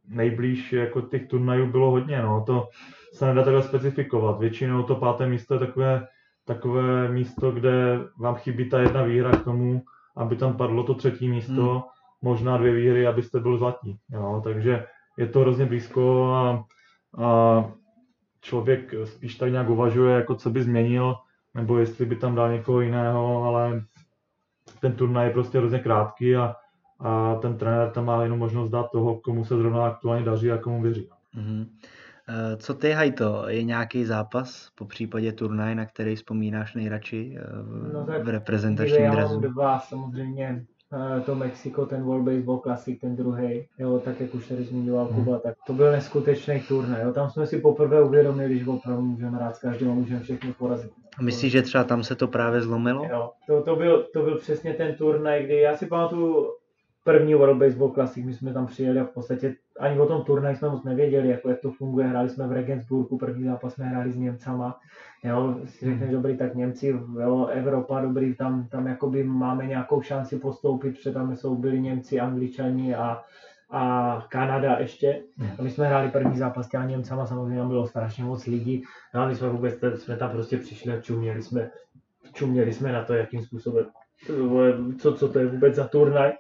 nejblíž 0.08 0.74
jako 0.74 1.02
těch 1.02 1.28
turnajů 1.28 1.72
bylo 1.72 1.92
hodně. 1.92 2.22
No. 2.22 2.44
To 2.46 2.70
se 3.14 3.26
nedá 3.26 3.44
takhle 3.44 3.64
specifikovat. 3.64 4.40
Většinou 4.40 4.84
to 4.84 4.96
páté 4.96 5.28
místo 5.28 5.54
je 5.54 5.60
takové, 5.60 6.08
takové 6.46 7.12
místo, 7.12 7.52
kde 7.52 8.00
vám 8.20 8.36
chybí 8.36 8.70
ta 8.70 8.80
jedna 8.80 9.04
výhra 9.04 9.32
k 9.32 9.44
tomu, 9.44 9.84
aby 10.18 10.36
tam 10.36 10.58
padlo 10.58 10.84
to 10.84 10.94
třetí 10.94 11.30
místo, 11.30 11.72
hmm. 11.72 11.82
možná 12.22 12.58
dvě 12.58 12.74
výhry, 12.74 13.08
abyste 13.08 13.40
byl 13.40 13.58
zlatí. 13.58 13.98
Jo. 14.12 14.42
Takže 14.44 14.86
je 15.18 15.28
to 15.28 15.40
hrozně 15.40 15.66
blízko 15.66 16.34
a, 16.34 16.66
a 17.24 17.66
člověk 18.42 18.94
spíš 19.04 19.36
tak 19.36 19.52
nějak 19.52 19.70
uvažuje, 19.70 20.16
jako 20.16 20.36
co 20.36 20.50
by 20.50 20.64
změnil, 20.64 21.16
nebo 21.56 21.78
jestli 21.78 22.06
by 22.06 22.16
tam 22.16 22.36
dal 22.36 22.52
někoho 22.52 22.82
jiného, 22.82 23.44
ale 23.44 23.84
ten 24.82 24.94
turnaj 24.94 25.28
je 25.28 25.34
prostě 25.34 25.58
hrozně 25.58 25.80
krátký 25.80 26.36
a, 26.36 26.56
a 27.00 27.36
ten 27.36 27.58
trenér 27.58 27.90
tam 27.90 28.06
má 28.06 28.24
jenom 28.24 28.40
možnost 28.40 28.70
dát 28.70 28.92
toho, 28.92 29.20
komu 29.20 29.46
se 29.46 29.58
zrovna 29.58 29.86
aktuálně 29.86 30.26
daří 30.26 30.52
a 30.52 30.58
komu 30.58 30.82
věří. 30.82 31.10
Mm-hmm. 31.38 31.68
Co 32.58 32.74
ty, 32.74 32.92
Hajto, 32.92 33.46
je 33.48 33.64
nějaký 33.64 34.06
zápas, 34.06 34.70
po 34.76 34.86
případě 34.86 35.32
turnaj, 35.32 35.76
na 35.76 35.86
který 35.86 36.16
vzpomínáš 36.16 36.76
nejradši 36.76 37.38
eh, 37.38 37.44
v, 37.62 37.94
no 37.94 38.06
v 38.24 38.30
reprezentačním 38.30 39.12
dresu? 39.12 39.40
dva, 39.40 39.80
samozřejmě 39.80 40.66
to 41.26 41.36
Mexiko, 41.36 41.86
ten 41.86 42.04
World 42.04 42.26
Baseball 42.26 42.60
Classic, 42.60 43.00
ten 43.02 43.16
druhý, 43.16 43.68
jo, 43.80 44.00
tak 44.00 44.22
jak 44.22 44.36
už 44.36 44.48
tady 44.48 44.64
zmiňoval 44.64 45.06
hmm. 45.06 45.16
Kuba, 45.16 45.40
tak 45.40 45.56
to 45.68 45.74
byl 45.74 45.92
neskutečný 45.92 46.60
turnaj, 46.68 47.04
jo, 47.04 47.14
tam 47.14 47.30
jsme 47.30 47.48
si 47.48 47.60
poprvé 47.60 48.04
uvědomili, 48.04 48.60
že 48.60 48.70
opravdu 48.70 49.02
můžeme 49.02 49.38
hrát 49.38 49.56
s 49.56 49.60
každým 49.60 49.92
a 49.92 49.94
můžeme 49.94 50.20
všechny 50.20 50.54
porazit. 50.54 50.92
Myslíš, 51.22 51.52
že 51.52 51.62
třeba 51.62 51.84
tam 51.84 52.04
se 52.04 52.16
to 52.16 52.28
právě 52.28 52.62
zlomilo? 52.62 53.06
Jo, 53.06 53.32
to, 53.48 53.62
to, 53.62 53.76
byl, 53.76 54.08
to 54.14 54.24
byl 54.24 54.38
přesně 54.38 54.74
ten 54.74 54.96
turnaj, 54.96 55.44
kdy 55.44 55.58
já 55.58 55.78
si 55.78 55.86
pamatuju 55.86 56.48
první 57.04 57.36
World 57.36 57.58
Baseball 57.58 57.92
Classic, 57.92 58.26
my 58.26 58.34
jsme 58.34 58.54
tam 58.54 58.68
přijeli 58.68 59.00
a 59.00 59.04
v 59.04 59.10
podstatě 59.10 59.56
ani 59.80 60.00
o 60.00 60.06
tom 60.06 60.24
turnaji 60.24 60.56
jsme 60.56 60.70
moc 60.70 60.84
nevěděli, 60.84 61.30
jako 61.30 61.50
jak 61.50 61.60
to 61.60 61.72
funguje. 61.72 62.08
Hráli 62.08 62.30
jsme 62.30 62.48
v 62.48 62.52
Regensburgu, 62.52 63.18
první 63.18 63.44
zápas 63.44 63.74
jsme 63.74 63.86
hráli 63.86 64.12
s 64.12 64.18
Němcama. 64.18 64.80
Jo, 65.24 65.56
si 65.66 65.86
řekneš, 65.86 66.10
mhm. 66.10 66.12
dobrý, 66.12 66.38
tak 66.38 66.56
Němci, 66.56 66.88
jo, 67.22 67.46
Evropa, 67.46 68.02
dobrý, 68.02 68.36
tam, 68.36 68.68
tam 68.68 68.88
jakoby 68.88 69.24
máme 69.24 69.68
nějakou 69.68 70.02
šanci 70.02 70.40
postoupit, 70.40 70.92
protože 70.92 71.12
tam 71.12 71.36
jsou 71.36 71.56
byli 71.56 71.82
Němci, 71.82 72.20
Angličani 72.20 72.96
a, 72.96 73.22
a 73.70 74.26
Kanada 74.30 74.78
ještě. 74.80 75.24
A 75.60 75.62
my 75.62 75.70
jsme 75.70 75.88
hráli 75.88 76.10
první 76.10 76.38
zápas 76.38 76.70
těma 76.70 76.86
Němcama, 76.86 77.26
samozřejmě 77.26 77.58
tam 77.58 77.68
bylo 77.68 77.88
strašně 77.88 78.24
moc 78.24 78.46
lidí. 78.46 78.84
No 79.14 79.22
a 79.22 79.28
my 79.28 79.36
jsme 79.36 79.50
vůbec, 79.50 79.80
jsme 79.96 80.18
tam 80.18 80.32
prostě 80.32 80.58
přišli 80.58 80.94
a 80.94 81.02
čuměli 81.02 81.42
jsme, 81.42 81.70
čuměli 82.34 82.74
jsme 82.74 82.92
na 82.92 83.04
to, 83.04 83.14
jakým 83.14 83.42
způsobem, 83.42 83.86
co, 85.00 85.14
co 85.14 85.30
to 85.30 85.40
je 85.40 85.46
vůbec 85.46 85.76
za 85.76 85.88
turnaj 85.88 86.32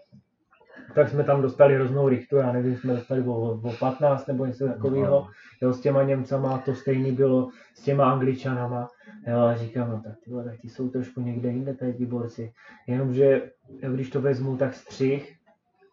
tak 0.96 1.10
jsme 1.10 1.24
tam 1.24 1.42
dostali 1.42 1.76
hroznou 1.76 2.10
rychtu, 2.10 2.36
já 2.36 2.52
nevím, 2.52 2.78
jsme 2.78 2.94
dostali 2.94 3.22
o, 3.22 3.34
o 3.64 3.74
15 3.80 4.28
nebo 4.28 4.46
něco 4.46 4.68
takového, 4.68 5.28
jo, 5.62 5.74
s 5.74 5.82
těma 5.82 6.04
Němcama 6.04 6.58
to 6.58 6.76
stejný 6.76 7.12
bylo 7.12 7.50
s 7.76 7.82
těma 7.82 8.12
Angličanama, 8.12 8.88
jo, 9.28 9.40
a 9.40 9.56
říkám, 9.56 9.90
no 9.90 10.02
tak 10.04 10.14
ty, 10.24 10.32
tak 10.44 10.62
ty 10.62 10.70
jsou 10.70 10.90
trošku 10.90 11.22
někde 11.22 11.50
jinde, 11.50 11.74
tady 11.74 11.94
ty 11.94 12.06
borci, 12.06 12.54
jenomže 12.88 13.52
když 13.94 14.10
to 14.10 14.22
vezmu, 14.22 14.58
tak 14.58 14.74
střih, 14.74 15.36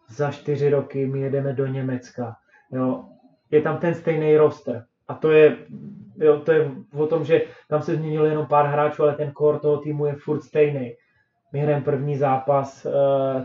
za 0.09 0.30
čtyři 0.30 0.70
roky 0.70 1.07
my 1.07 1.20
jedeme 1.20 1.53
do 1.53 1.66
Německa, 1.66 2.36
jo, 2.72 3.05
je 3.51 3.62
tam 3.62 3.78
ten 3.78 3.94
stejný 3.94 4.36
roster, 4.36 4.84
a 5.09 5.14
to 5.14 5.30
je, 5.30 5.57
jo, 6.16 6.40
to 6.40 6.53
je 6.53 6.70
o 6.92 7.07
tom, 7.07 7.24
že 7.24 7.42
tam 7.68 7.82
se 7.82 7.94
změnilo 7.94 8.24
jenom 8.24 8.46
pár 8.46 8.66
hráčů, 8.66 9.03
ale 9.03 9.14
ten 9.14 9.32
core 9.38 9.59
toho 9.59 9.76
týmu 9.76 10.07
je 10.07 10.14
furt 10.14 10.42
stejný 10.42 10.94
my 11.53 11.61
hrajeme 11.61 11.84
první 11.84 12.16
zápas 12.16 12.86
uh, 12.86 12.92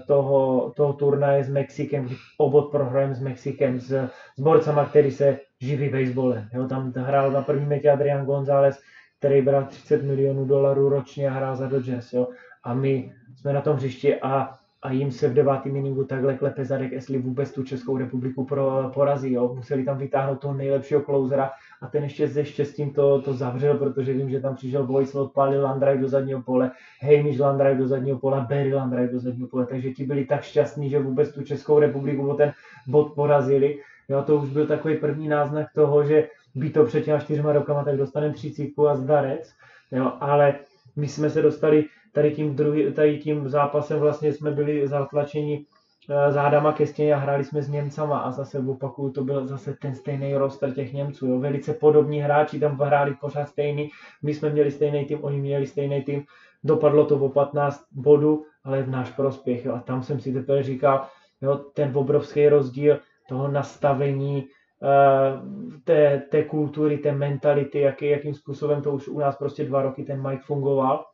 toho, 0.07 0.71
toho 0.75 0.93
turnaje 0.93 1.43
s 1.43 1.49
Mexikem, 1.49 2.09
obod 2.37 2.71
prohrajeme 2.71 3.15
s 3.15 3.19
Mexikem, 3.19 3.79
s, 3.79 4.09
s 4.37 4.41
borcama, 4.41 4.85
který 4.85 5.11
se 5.11 5.39
živí 5.61 5.89
baseballem. 5.89 6.49
Jo, 6.53 6.67
tam 6.67 6.93
hrál 6.95 7.31
na 7.31 7.41
první 7.41 7.65
metě 7.65 7.91
Adrian 7.91 8.25
González, 8.25 8.79
který 9.19 9.41
bral 9.41 9.63
30 9.63 10.03
milionů 10.03 10.45
dolarů 10.45 10.89
ročně 10.89 11.29
a 11.29 11.33
hrál 11.33 11.55
za 11.55 11.67
Dodgers. 11.67 12.13
Jo. 12.13 12.27
A 12.63 12.73
my 12.73 13.13
jsme 13.35 13.53
na 13.53 13.61
tom 13.61 13.75
hřišti 13.75 14.21
a, 14.21 14.49
a 14.81 14.91
jim 14.91 15.11
se 15.11 15.27
v 15.27 15.33
devátém 15.33 15.75
inningu 15.75 16.03
takhle 16.03 16.37
klepe 16.37 16.65
zadek, 16.65 16.91
jestli 16.91 17.17
vůbec 17.17 17.51
tu 17.51 17.63
Českou 17.63 17.97
republiku 17.97 18.45
pro, 18.45 18.91
porazí. 18.93 19.33
Jo. 19.33 19.53
Museli 19.55 19.83
tam 19.83 19.97
vytáhnout 19.97 20.39
toho 20.39 20.53
nejlepšího 20.53 21.01
closera 21.01 21.51
a 21.81 21.87
ten 21.87 22.03
ještě 22.03 22.27
se 22.27 22.45
štěstím 22.45 22.93
to, 22.93 23.21
to 23.21 23.33
zavřel, 23.33 23.77
protože 23.77 24.13
vím, 24.13 24.29
že 24.29 24.39
tam 24.39 24.55
přišel 24.55 24.87
Boyce, 24.87 25.19
odpálil 25.19 25.63
Landrive 25.63 25.97
do 25.97 26.07
zadního 26.07 26.41
pole, 26.41 26.71
Hamish 27.01 27.39
Landrive 27.39 27.75
do 27.75 27.87
zadního 27.87 28.19
pole, 28.19 28.45
Barry 28.49 28.73
Landrive 28.73 29.07
do 29.07 29.19
zadního 29.19 29.47
pole, 29.47 29.65
takže 29.65 29.91
ti 29.91 30.05
byli 30.05 30.25
tak 30.25 30.43
šťastní, 30.43 30.89
že 30.89 30.99
vůbec 30.99 31.33
tu 31.33 31.43
Českou 31.43 31.79
republiku 31.79 32.29
o 32.29 32.33
ten 32.33 32.53
bod 32.87 33.13
porazili. 33.13 33.79
Jo, 34.09 34.21
to 34.21 34.37
už 34.37 34.49
byl 34.49 34.67
takový 34.67 34.97
první 34.97 35.27
náznak 35.27 35.67
toho, 35.75 36.03
že 36.03 36.27
by 36.55 36.69
to 36.69 36.85
před 36.85 37.05
těma 37.05 37.19
čtyřma 37.19 37.53
rokama, 37.53 37.83
tak 37.83 37.97
dostaneme 37.97 38.33
třicítku 38.33 38.87
a 38.87 38.95
zdarec, 38.95 39.53
jo, 39.91 40.13
ale 40.19 40.55
my 40.95 41.07
jsme 41.07 41.29
se 41.29 41.41
dostali 41.41 41.85
tady 42.11 42.31
tím, 42.31 42.55
druhý, 42.55 42.93
tady 42.93 43.17
tím 43.17 43.49
zápasem 43.49 43.99
vlastně 43.99 44.33
jsme 44.33 44.51
byli 44.51 44.87
zatlačeni 44.87 45.65
zádama 46.29 46.71
ke 46.71 46.85
stěně 46.85 47.13
a 47.13 47.17
hráli 47.17 47.43
jsme 47.43 47.61
s 47.61 47.69
Němcama 47.69 48.19
a 48.19 48.31
zase 48.31 48.59
opakuju, 48.59 49.11
to 49.11 49.23
byl 49.23 49.47
zase 49.47 49.75
ten 49.81 49.95
stejný 49.95 50.35
roster 50.35 50.71
těch 50.71 50.93
Němců, 50.93 51.27
jo. 51.27 51.39
velice 51.39 51.73
podobní 51.73 52.19
hráči 52.19 52.59
tam 52.59 52.77
hráli 52.77 53.15
pořád 53.21 53.49
stejný, 53.49 53.89
my 54.23 54.33
jsme 54.33 54.49
měli 54.49 54.71
stejný 54.71 55.05
tým, 55.05 55.23
oni 55.23 55.39
měli 55.39 55.67
stejný 55.67 56.03
tým, 56.03 56.23
dopadlo 56.63 57.05
to 57.05 57.15
o 57.15 57.29
15 57.29 57.85
bodů, 57.91 58.45
ale 58.63 58.83
v 58.83 58.89
náš 58.89 59.11
prospěch 59.11 59.65
jo. 59.65 59.73
a 59.75 59.79
tam 59.79 60.03
jsem 60.03 60.19
si 60.19 60.33
teprve 60.33 60.63
říkal, 60.63 61.05
jo, 61.41 61.55
ten 61.55 61.91
obrovský 61.97 62.49
rozdíl 62.49 62.99
toho 63.29 63.47
nastavení, 63.47 64.47
uh, 64.81 65.79
té, 65.83 66.23
té 66.31 66.43
kultury, 66.43 66.97
té 66.97 67.11
mentality, 67.11 67.79
jaký, 67.79 68.09
jakým 68.09 68.33
způsobem 68.33 68.81
to 68.81 68.91
už 68.91 69.07
u 69.07 69.19
nás 69.19 69.35
prostě 69.35 69.65
dva 69.65 69.81
roky 69.81 70.03
ten 70.03 70.27
Mike 70.27 70.43
fungoval, 70.45 71.05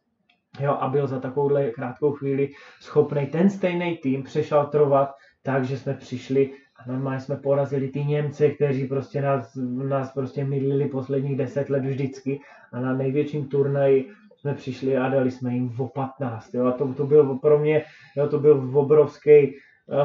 jo, 0.60 0.72
a 0.72 0.88
byl 0.88 1.08
za 1.08 1.20
takovouhle 1.20 1.72
krátkou 1.72 2.12
chvíli 2.12 2.50
schopný 2.80 3.26
ten 3.26 3.50
stejný 3.50 3.98
tým 3.98 4.24
přešaltrovat 4.24 5.12
tak, 5.44 5.66
že 5.66 5.78
jsme 5.78 5.94
přišli 5.94 6.52
a 6.78 6.92
normálně 6.92 7.20
jsme 7.20 7.36
porazili 7.36 7.88
ty 7.88 8.04
Němce, 8.04 8.50
kteří 8.50 8.88
prostě 8.88 9.22
nás, 9.22 9.56
nás 9.88 10.14
prostě 10.14 10.46
mydlili 10.46 10.90
posledních 10.90 11.38
deset 11.38 11.70
let 11.70 11.86
vždycky 11.86 12.40
a 12.74 12.80
na 12.80 12.94
největším 12.94 13.48
turnaji 13.48 14.12
jsme 14.38 14.54
přišli 14.54 14.98
a 14.98 15.10
dali 15.10 15.32
jsme 15.32 15.54
jim 15.54 15.74
o 15.78 15.88
15. 15.88 16.54
Jo. 16.54 16.66
A 16.66 16.72
to, 16.72 16.94
to 16.94 17.06
byl 17.06 17.36
pro 17.36 17.60
mě, 17.60 17.84
jo, 18.18 18.28
to 18.28 18.40
byl 18.40 18.72
obrovský 18.74 19.56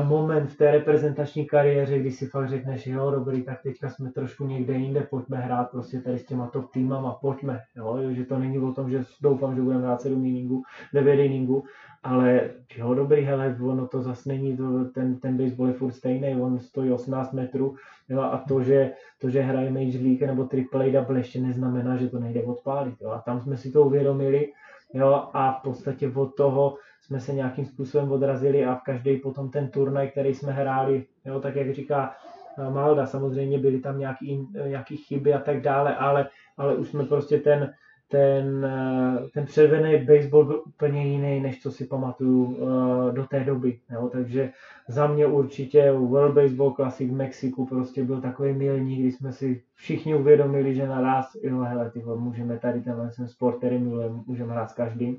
moment 0.04 0.50
v 0.50 0.56
té 0.56 0.70
reprezentační 0.70 1.46
kariéře, 1.46 1.98
kdy 1.98 2.10
si 2.10 2.26
fakt 2.26 2.48
řekneš, 2.48 2.86
jo, 2.86 3.10
dobrý, 3.10 3.42
tak 3.42 3.62
teďka 3.62 3.90
jsme 3.90 4.12
trošku 4.12 4.46
někde 4.46 4.74
jinde, 4.74 5.00
pojďme 5.10 5.38
hrát 5.38 5.70
prostě 5.70 6.00
tady 6.00 6.18
s 6.18 6.26
těma 6.26 6.46
top 6.46 6.72
týmama, 6.72 7.12
pojďme, 7.12 7.60
jo, 7.76 7.98
že 8.10 8.24
to 8.24 8.38
není 8.38 8.58
o 8.58 8.72
tom, 8.72 8.90
že 8.90 9.04
doufám, 9.22 9.56
že 9.56 9.62
budeme 9.62 9.82
hrát 9.82 10.00
7 10.00 10.26
inningů, 10.26 10.62
9 10.92 11.14
inningů, 11.14 11.64
ale 12.02 12.50
jo, 12.76 12.94
dobrý, 12.94 13.22
hele, 13.22 13.56
ono 13.62 13.86
to 13.86 14.02
zase 14.02 14.28
není, 14.28 14.56
to, 14.56 14.84
ten, 14.84 15.20
ten 15.20 15.36
baseball 15.36 15.68
je 15.68 15.74
furt 15.74 15.92
stejný, 15.92 16.36
on 16.36 16.58
stojí 16.58 16.92
18 16.92 17.32
metrů, 17.32 17.76
jo, 18.08 18.20
a 18.20 18.44
to, 18.48 18.62
že, 18.62 18.92
to, 19.18 19.30
že 19.30 19.40
hraje 19.40 19.70
Major 19.70 20.02
League 20.02 20.22
nebo 20.22 20.48
AAA 20.74 20.92
double 20.92 21.18
ještě 21.18 21.40
neznamená, 21.40 21.96
že 21.96 22.08
to 22.08 22.18
nejde 22.18 22.42
odpálit, 22.42 22.94
jo, 23.00 23.10
a 23.10 23.18
tam 23.18 23.40
jsme 23.40 23.56
si 23.56 23.70
to 23.70 23.82
uvědomili, 23.82 24.52
jo, 24.94 25.28
a 25.32 25.52
v 25.52 25.62
podstatě 25.62 26.12
od 26.14 26.34
toho 26.34 26.76
jsme 27.06 27.20
se 27.20 27.32
nějakým 27.32 27.66
způsobem 27.66 28.12
odrazili 28.12 28.64
a 28.64 28.74
v 28.74 28.82
každý 28.82 29.16
potom 29.16 29.50
ten 29.50 29.68
turnaj, 29.68 30.10
který 30.10 30.34
jsme 30.34 30.52
hráli, 30.52 31.06
jo, 31.24 31.40
tak 31.40 31.56
jak 31.56 31.74
říká 31.74 32.14
eh, 32.58 32.70
Malda, 32.70 33.06
samozřejmě 33.06 33.58
byly 33.58 33.78
tam 33.78 33.98
nějaký, 33.98 34.48
nějaký 34.66 34.96
chyby 34.96 35.34
a 35.34 35.38
tak 35.38 35.60
dále, 35.60 35.96
ale, 35.96 36.28
ale 36.56 36.74
už 36.76 36.88
jsme 36.88 37.04
prostě 37.04 37.38
ten, 37.38 37.72
ten, 38.08 38.64
eh, 38.64 39.28
ten 39.34 39.44
předvedený 39.44 40.04
baseball 40.04 40.44
byl 40.44 40.62
úplně 40.66 41.06
jiný, 41.06 41.40
než 41.40 41.62
co 41.62 41.72
si 41.72 41.84
pamatuju 41.84 42.56
eh, 42.56 43.12
do 43.12 43.24
té 43.24 43.44
doby. 43.44 43.78
Jo? 43.90 44.08
Takže 44.12 44.50
za 44.88 45.06
mě 45.06 45.26
určitě 45.26 45.92
World 45.92 46.34
Baseball 46.34 46.74
Classic 46.74 47.10
v 47.10 47.14
Mexiku 47.14 47.66
prostě 47.66 48.04
byl 48.04 48.20
takový 48.20 48.52
milník, 48.52 49.00
kdy 49.00 49.12
jsme 49.12 49.32
si 49.32 49.62
všichni 49.74 50.14
uvědomili, 50.14 50.74
že 50.74 50.86
naraz, 50.86 51.36
jo, 51.42 51.60
hele, 51.60 51.90
tyhle, 51.90 52.16
můžeme 52.16 52.58
tady 52.58 52.80
tenhle 52.80 53.10
ten 53.16 53.28
sport, 53.28 53.58
který 53.58 53.78
můžeme 54.26 54.52
hrát 54.52 54.70
s 54.70 54.74
každým. 54.74 55.16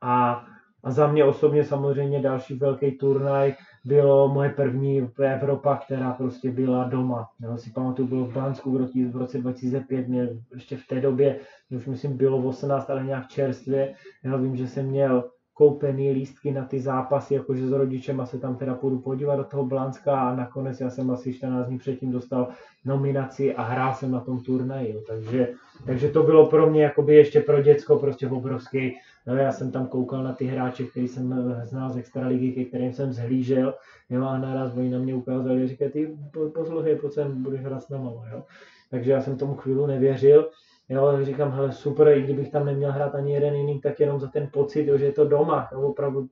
A, 0.00 0.44
a 0.84 0.90
za 0.90 1.06
mě 1.06 1.24
osobně 1.24 1.64
samozřejmě 1.64 2.22
další 2.22 2.54
velký 2.54 2.92
turnaj 2.92 3.54
bylo 3.84 4.28
moje 4.28 4.50
první 4.50 5.08
Evropa, 5.22 5.76
která 5.76 6.12
prostě 6.12 6.50
byla 6.50 6.84
doma. 6.84 7.28
Já 7.40 7.56
si 7.56 7.70
pamatuju, 7.70 8.08
bylo 8.08 8.24
v 8.24 8.32
Blansku 8.32 8.78
v 9.12 9.16
roce 9.16 9.38
2005, 9.38 10.08
mě 10.08 10.28
ještě 10.54 10.76
v 10.76 10.86
té 10.86 11.00
době, 11.00 11.40
už 11.70 11.86
myslím 11.86 12.16
bylo 12.16 12.38
18, 12.38 12.90
ale 12.90 13.04
nějak 13.04 13.28
čerstvě. 13.28 13.94
Já 14.24 14.36
vím, 14.36 14.56
že 14.56 14.68
jsem 14.68 14.86
měl 14.86 15.24
koupený 15.60 16.12
lístky 16.12 16.50
na 16.50 16.64
ty 16.64 16.80
zápasy, 16.80 17.34
jakože 17.34 17.68
s 17.68 17.72
rodičem 17.72 18.20
a 18.20 18.26
se 18.26 18.38
tam 18.38 18.56
teda 18.56 18.74
půjdu 18.74 18.98
podívat 18.98 19.36
do 19.36 19.44
toho 19.44 19.64
Blanska 19.66 20.20
a 20.20 20.36
nakonec 20.36 20.80
já 20.80 20.90
jsem 20.90 21.10
asi 21.10 21.34
14 21.34 21.66
dní 21.66 21.78
předtím 21.78 22.12
dostal 22.12 22.48
nominaci 22.84 23.54
a 23.54 23.62
hrál 23.62 23.94
jsem 23.94 24.10
na 24.10 24.20
tom 24.20 24.40
turnaji. 24.40 25.02
Takže, 25.08 25.48
takže 25.86 26.08
to 26.08 26.22
bylo 26.22 26.46
pro 26.46 26.70
mě 26.70 26.82
jakoby 26.82 27.14
ještě 27.14 27.40
pro 27.40 27.62
děcko 27.62 27.98
prostě 27.98 28.28
obrovský. 28.28 28.96
No, 29.26 29.36
já 29.36 29.52
jsem 29.52 29.72
tam 29.72 29.86
koukal 29.86 30.24
na 30.24 30.32
ty 30.32 30.44
hráče, 30.44 30.84
který 30.84 31.08
jsem 31.08 31.32
eh, 31.32 31.66
znal 31.66 31.90
z 31.90 31.96
extraligy, 31.96 32.52
ke 32.52 32.64
kterým 32.64 32.92
jsem 32.92 33.12
zhlížel, 33.12 33.74
jo, 34.10 34.24
a 34.24 34.38
naraz 34.38 34.76
oni 34.76 34.90
na 34.90 34.98
mě 34.98 35.14
ukázali, 35.14 35.68
říkají, 35.68 35.90
ty 35.90 36.16
poslouchej, 36.54 36.96
pojď 36.96 37.12
sem, 37.12 37.42
budeš 37.42 37.60
hrát 37.60 37.82
s 37.82 37.88
náma, 37.88 38.10
jo. 38.32 38.42
Takže 38.90 39.12
já 39.12 39.20
jsem 39.20 39.36
tomu 39.36 39.54
chvíli 39.54 39.86
nevěřil, 39.86 40.50
Jo, 40.92 41.24
říkám, 41.24 41.52
hele, 41.52 41.72
super, 41.72 42.08
i 42.08 42.22
kdybych 42.22 42.50
tam 42.50 42.66
neměl 42.66 42.92
hrát 42.92 43.14
ani 43.14 43.32
jeden 43.32 43.54
jiný, 43.54 43.80
tak 43.80 44.00
jenom 44.00 44.20
za 44.20 44.26
ten 44.26 44.48
pocit, 44.52 44.86
jo, 44.86 44.98
že 44.98 45.04
je 45.04 45.12
to 45.12 45.24
doma. 45.24 45.68
Jo, 45.72 45.80
opravdu 45.80 46.28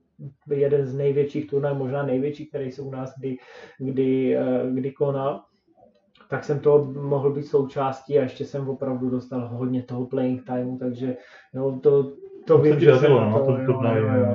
jeden 0.49 0.85
z 0.85 0.95
největších 0.95 1.49
turnajů, 1.49 1.75
možná 1.75 2.03
největší, 2.03 2.45
který 2.45 2.71
se 2.71 2.81
u 2.81 2.91
nás 2.91 3.13
kdy, 3.17 3.37
kdy, 3.77 4.37
eh, 4.37 4.69
kdy 4.73 4.91
konal 4.91 5.43
tak 6.29 6.43
jsem 6.43 6.59
to 6.59 6.85
mohl 6.85 7.33
být 7.33 7.43
součástí 7.43 8.19
a 8.19 8.21
ještě 8.21 8.45
jsem 8.45 8.69
opravdu 8.69 9.09
dostal 9.09 9.47
hodně 9.47 9.83
toho 9.83 10.05
playing 10.05 10.45
timeu, 10.45 10.77
takže 10.77 11.17
jo, 11.53 11.79
to, 11.83 12.11
to, 12.49 12.57
vím, 12.57 12.79
že 12.79 12.97
jsem 12.97 13.11
no, 13.11 13.39
to, 13.39 13.45
to, 13.45 13.73
to, 13.73 13.79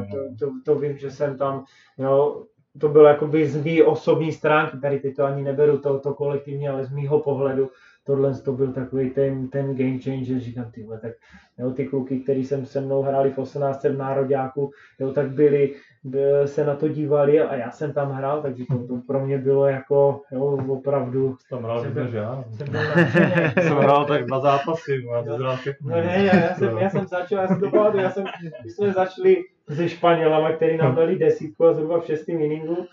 to, 0.08 0.46
to, 0.46 0.52
to, 0.64 0.78
vím, 0.78 0.98
že 0.98 1.10
jsem 1.10 1.38
tam, 1.38 1.64
jo, 1.98 2.44
to 2.78 2.88
bylo 2.88 3.04
jakoby 3.04 3.48
z 3.48 3.64
mý 3.64 3.82
osobní 3.82 4.32
stránky, 4.32 4.76
tady 4.78 5.00
ty 5.00 5.12
to 5.12 5.24
ani 5.24 5.42
neberu, 5.42 5.78
to, 5.78 5.98
to 5.98 6.14
kolektivně, 6.14 6.70
ale 6.70 6.84
z 6.84 6.90
mýho 6.90 7.20
pohledu, 7.20 7.70
tohle 8.06 8.34
to 8.34 8.52
byl 8.52 8.72
takový 8.72 9.10
ten, 9.10 9.48
ten 9.48 9.76
game 9.76 9.98
changer, 9.98 10.40
říkám, 10.40 10.70
tyhle, 10.70 10.98
tak 10.98 11.12
jo, 11.58 11.70
ty 11.70 11.86
kluky, 11.86 12.20
který 12.20 12.44
jsem 12.44 12.66
se 12.66 12.80
mnou 12.80 13.02
hráli 13.02 13.30
v 13.30 13.38
18. 13.38 13.84
v 13.84 13.96
Nároďáku, 13.96 14.70
jo, 15.00 15.12
tak 15.12 15.30
byli, 15.30 15.74
by, 16.04 16.20
se 16.44 16.64
na 16.64 16.74
to 16.74 16.88
dívali 16.88 17.40
a 17.40 17.56
já 17.56 17.70
jsem 17.70 17.92
tam 17.92 18.12
hrál, 18.12 18.42
takže 18.42 18.64
to, 18.70 18.86
to 18.86 19.00
pro 19.06 19.26
mě 19.26 19.38
bylo 19.38 19.66
jako, 19.66 20.22
jo, 20.32 20.44
opravdu. 20.68 21.36
Tam 21.50 21.64
hrál 21.64 21.82
jsem 21.82 21.92
byl, 21.92 22.14
já. 22.14 22.44
Jsem, 22.56 22.70
byl 22.70 22.80
jsem 23.62 23.76
hrál 23.76 24.06
tak 24.06 24.26
dva 24.26 24.40
zápasy, 24.40 25.04
já 25.12 25.22
to 25.22 25.36
hrál 25.36 25.56
všechno. 25.56 25.90
No 25.90 25.96
ne, 25.96 26.24
já, 26.24 26.36
já, 26.36 26.54
jsem, 26.54 26.78
já 26.78 26.90
jsem 26.90 27.06
začal, 27.06 27.40
já 27.42 27.48
jsem 27.48 27.60
to 27.60 27.98
já 27.98 28.10
jsem, 28.10 28.24
my 28.64 28.70
jsme 28.70 28.92
začali 28.92 29.36
se 29.74 29.88
Španělama, 29.88 30.52
který 30.52 30.76
nám 30.76 30.94
dali 30.94 31.18
desítku 31.18 31.66
a 31.66 31.72
zhruba 31.72 32.00
v 32.00 32.06
šestém 32.06 32.40
inningu 32.40 32.86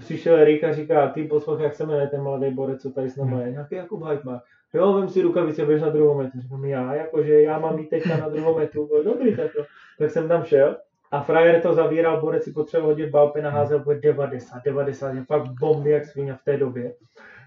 přišel 0.00 0.36
Erik 0.36 0.64
a 0.64 0.72
říká, 0.72 1.08
ty 1.08 1.24
poslouchej, 1.24 1.64
jak 1.64 1.74
se 1.74 1.86
jmenuje 1.86 2.06
ten 2.06 2.22
mladý 2.22 2.50
borec, 2.50 2.82
co 2.82 2.90
tady 2.90 3.10
s 3.10 3.16
námi 3.16 3.42
je, 3.42 3.50
nějaký 3.50 3.74
Jakub 3.74 4.02
Hajtmar. 4.02 4.40
Jo, 4.74 4.92
vem 4.92 5.08
si 5.08 5.22
rukavice, 5.22 5.66
běž 5.66 5.82
na 5.82 5.88
druhou 5.88 6.18
metu. 6.18 6.40
Říkám, 6.40 6.64
já, 6.64 6.94
jakože 6.94 7.42
já 7.42 7.58
mám 7.58 7.78
jít 7.78 7.88
teďka 7.88 8.16
na 8.16 8.28
druhou 8.28 8.58
metu. 8.58 8.88
Dobrý, 9.04 9.36
tak, 9.36 9.52
to. 9.52 9.62
tak 9.98 10.10
jsem 10.10 10.28
tam 10.28 10.44
šel. 10.44 10.76
A 11.10 11.20
frajer 11.20 11.62
to 11.62 11.74
zavíral, 11.74 12.20
borec 12.20 12.44
si 12.44 12.52
potřeboval 12.52 12.90
hodit 12.90 13.10
balpy, 13.10 13.42
naházel 13.42 13.78
bude 13.78 14.00
90, 14.00 14.62
90, 14.64 15.12
je 15.12 15.24
fakt 15.24 15.48
bomby 15.60 15.90
jak 15.90 16.06
svině 16.06 16.34
v 16.34 16.44
té 16.44 16.56
době. 16.56 16.94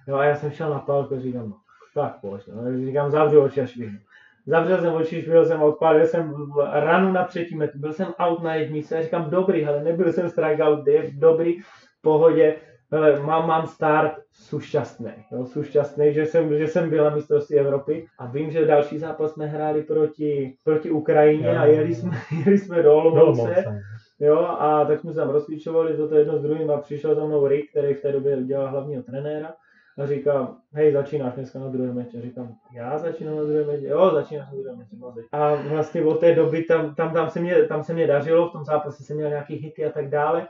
Jo, 0.08 0.16
a 0.16 0.26
já 0.26 0.36
jsem 0.36 0.52
šel 0.52 0.70
na 0.70 0.80
palku 0.80 1.20
říkám, 1.20 1.50
no, 1.50 1.56
tak 1.94 2.22
pojď, 2.22 2.42
no. 2.48 2.86
říkám, 2.86 3.12
zavřu 3.12 3.42
oči 3.42 3.62
a 3.62 3.66
švihnu. 3.66 3.98
Zavřel 4.46 4.82
jsem 4.82 4.94
oči, 4.94 5.22
švihl 5.22 5.46
jsem, 5.46 5.62
odpálil 5.62 6.08
jsem 6.08 6.34
ranu 6.72 7.12
na 7.12 7.24
třetí 7.24 7.56
metu, 7.56 7.80
byl 7.80 7.94
jsem 7.94 8.08
out 8.20 8.44
na 8.44 8.56
jednice 8.56 9.04
říkám, 9.04 9.30
dobrý, 9.30 9.66
ale 9.66 9.84
nebyl 9.84 10.14
jsem 10.14 10.30
strikeout, 10.30 10.88
je 10.88 11.12
dobrý, 11.14 11.58
pohodě, 12.04 12.56
hele, 12.92 13.20
mám, 13.20 13.48
mám 13.48 13.68
start, 13.68 14.14
jsou 14.32 14.60
šťastný, 14.60 15.12
jo, 15.32 15.46
jsou 15.46 15.64
šťastný, 15.64 16.14
že 16.14 16.26
jsem, 16.26 16.58
že 16.58 16.68
jsem 16.68 16.90
byl 16.90 17.04
na 17.04 17.16
mistrovství 17.16 17.60
Evropy 17.60 18.08
a 18.20 18.26
vím, 18.26 18.52
že 18.52 18.66
další 18.66 19.00
zápas 19.00 19.34
jsme 19.34 19.46
hráli 19.46 19.84
proti, 19.84 20.58
proti 20.64 20.92
Ukrajině 20.92 21.48
jo. 21.48 21.60
a 21.60 21.66
jeli 21.66 21.96
jsme, 21.96 22.12
jeli 22.46 22.58
jsme 22.58 22.84
do 22.84 22.96
Olomouce, 22.96 23.82
jo, 24.20 24.38
a 24.38 24.86
tak 24.86 25.00
jsme 25.00 25.14
se 25.14 25.20
tam 25.20 25.30
rozklíčovali 25.30 25.98
to 25.98 26.16
jedno 26.16 26.38
s 26.38 26.42
druhým 26.42 26.72
a 26.72 26.78
přišel 26.78 27.16
za 27.16 27.26
mnou 27.26 27.48
Rick, 27.48 27.70
který 27.70 27.94
v 27.94 28.02
té 28.02 28.12
době 28.12 28.44
dělal 28.44 28.68
hlavního 28.68 29.04
trenéra 29.04 29.54
a 29.98 30.06
říká, 30.06 30.56
hej, 30.74 30.94
začínáš 30.94 31.34
dneska 31.34 31.60
na 31.60 31.68
druhém 31.68 31.96
meče. 31.96 32.22
Říkám, 32.22 32.56
já 32.74 32.98
začínám 32.98 33.38
na 33.38 33.44
druhém 33.44 33.68
meče, 33.68 33.88
jo, 33.88 34.12
začínáš 34.14 34.48
na 34.52 34.60
druhém 34.60 34.78
meče, 34.78 34.96
A 35.32 35.56
vlastně 35.56 36.04
od 36.04 36.20
té 36.20 36.36
doby 36.36 36.64
tam, 36.64 36.96
tam, 36.96 37.14
tam, 37.14 37.30
se 37.30 37.40
mě, 37.40 37.64
tam 37.64 37.84
se 37.84 37.94
mě 37.94 38.08
dařilo, 38.08 38.50
v 38.50 38.52
tom 38.52 38.66
zápase 38.66 39.04
jsem 39.04 39.18
měl 39.18 39.30
nějaký 39.30 39.56
hity 39.56 39.86
a 39.86 39.92
tak 39.92 40.10
dále. 40.10 40.48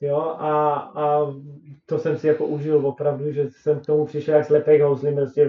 Jo, 0.00 0.36
a, 0.38 0.74
a 0.94 1.26
to 1.86 1.98
jsem 1.98 2.16
si 2.16 2.26
jako 2.26 2.46
užil 2.46 2.86
opravdu, 2.86 3.32
že 3.32 3.48
jsem 3.50 3.80
k 3.80 3.86
tomu 3.86 4.04
přišel 4.04 4.34
jak 4.34 4.44
slepej 4.44 4.80
houslim, 4.80 5.16
prostě 5.16 5.48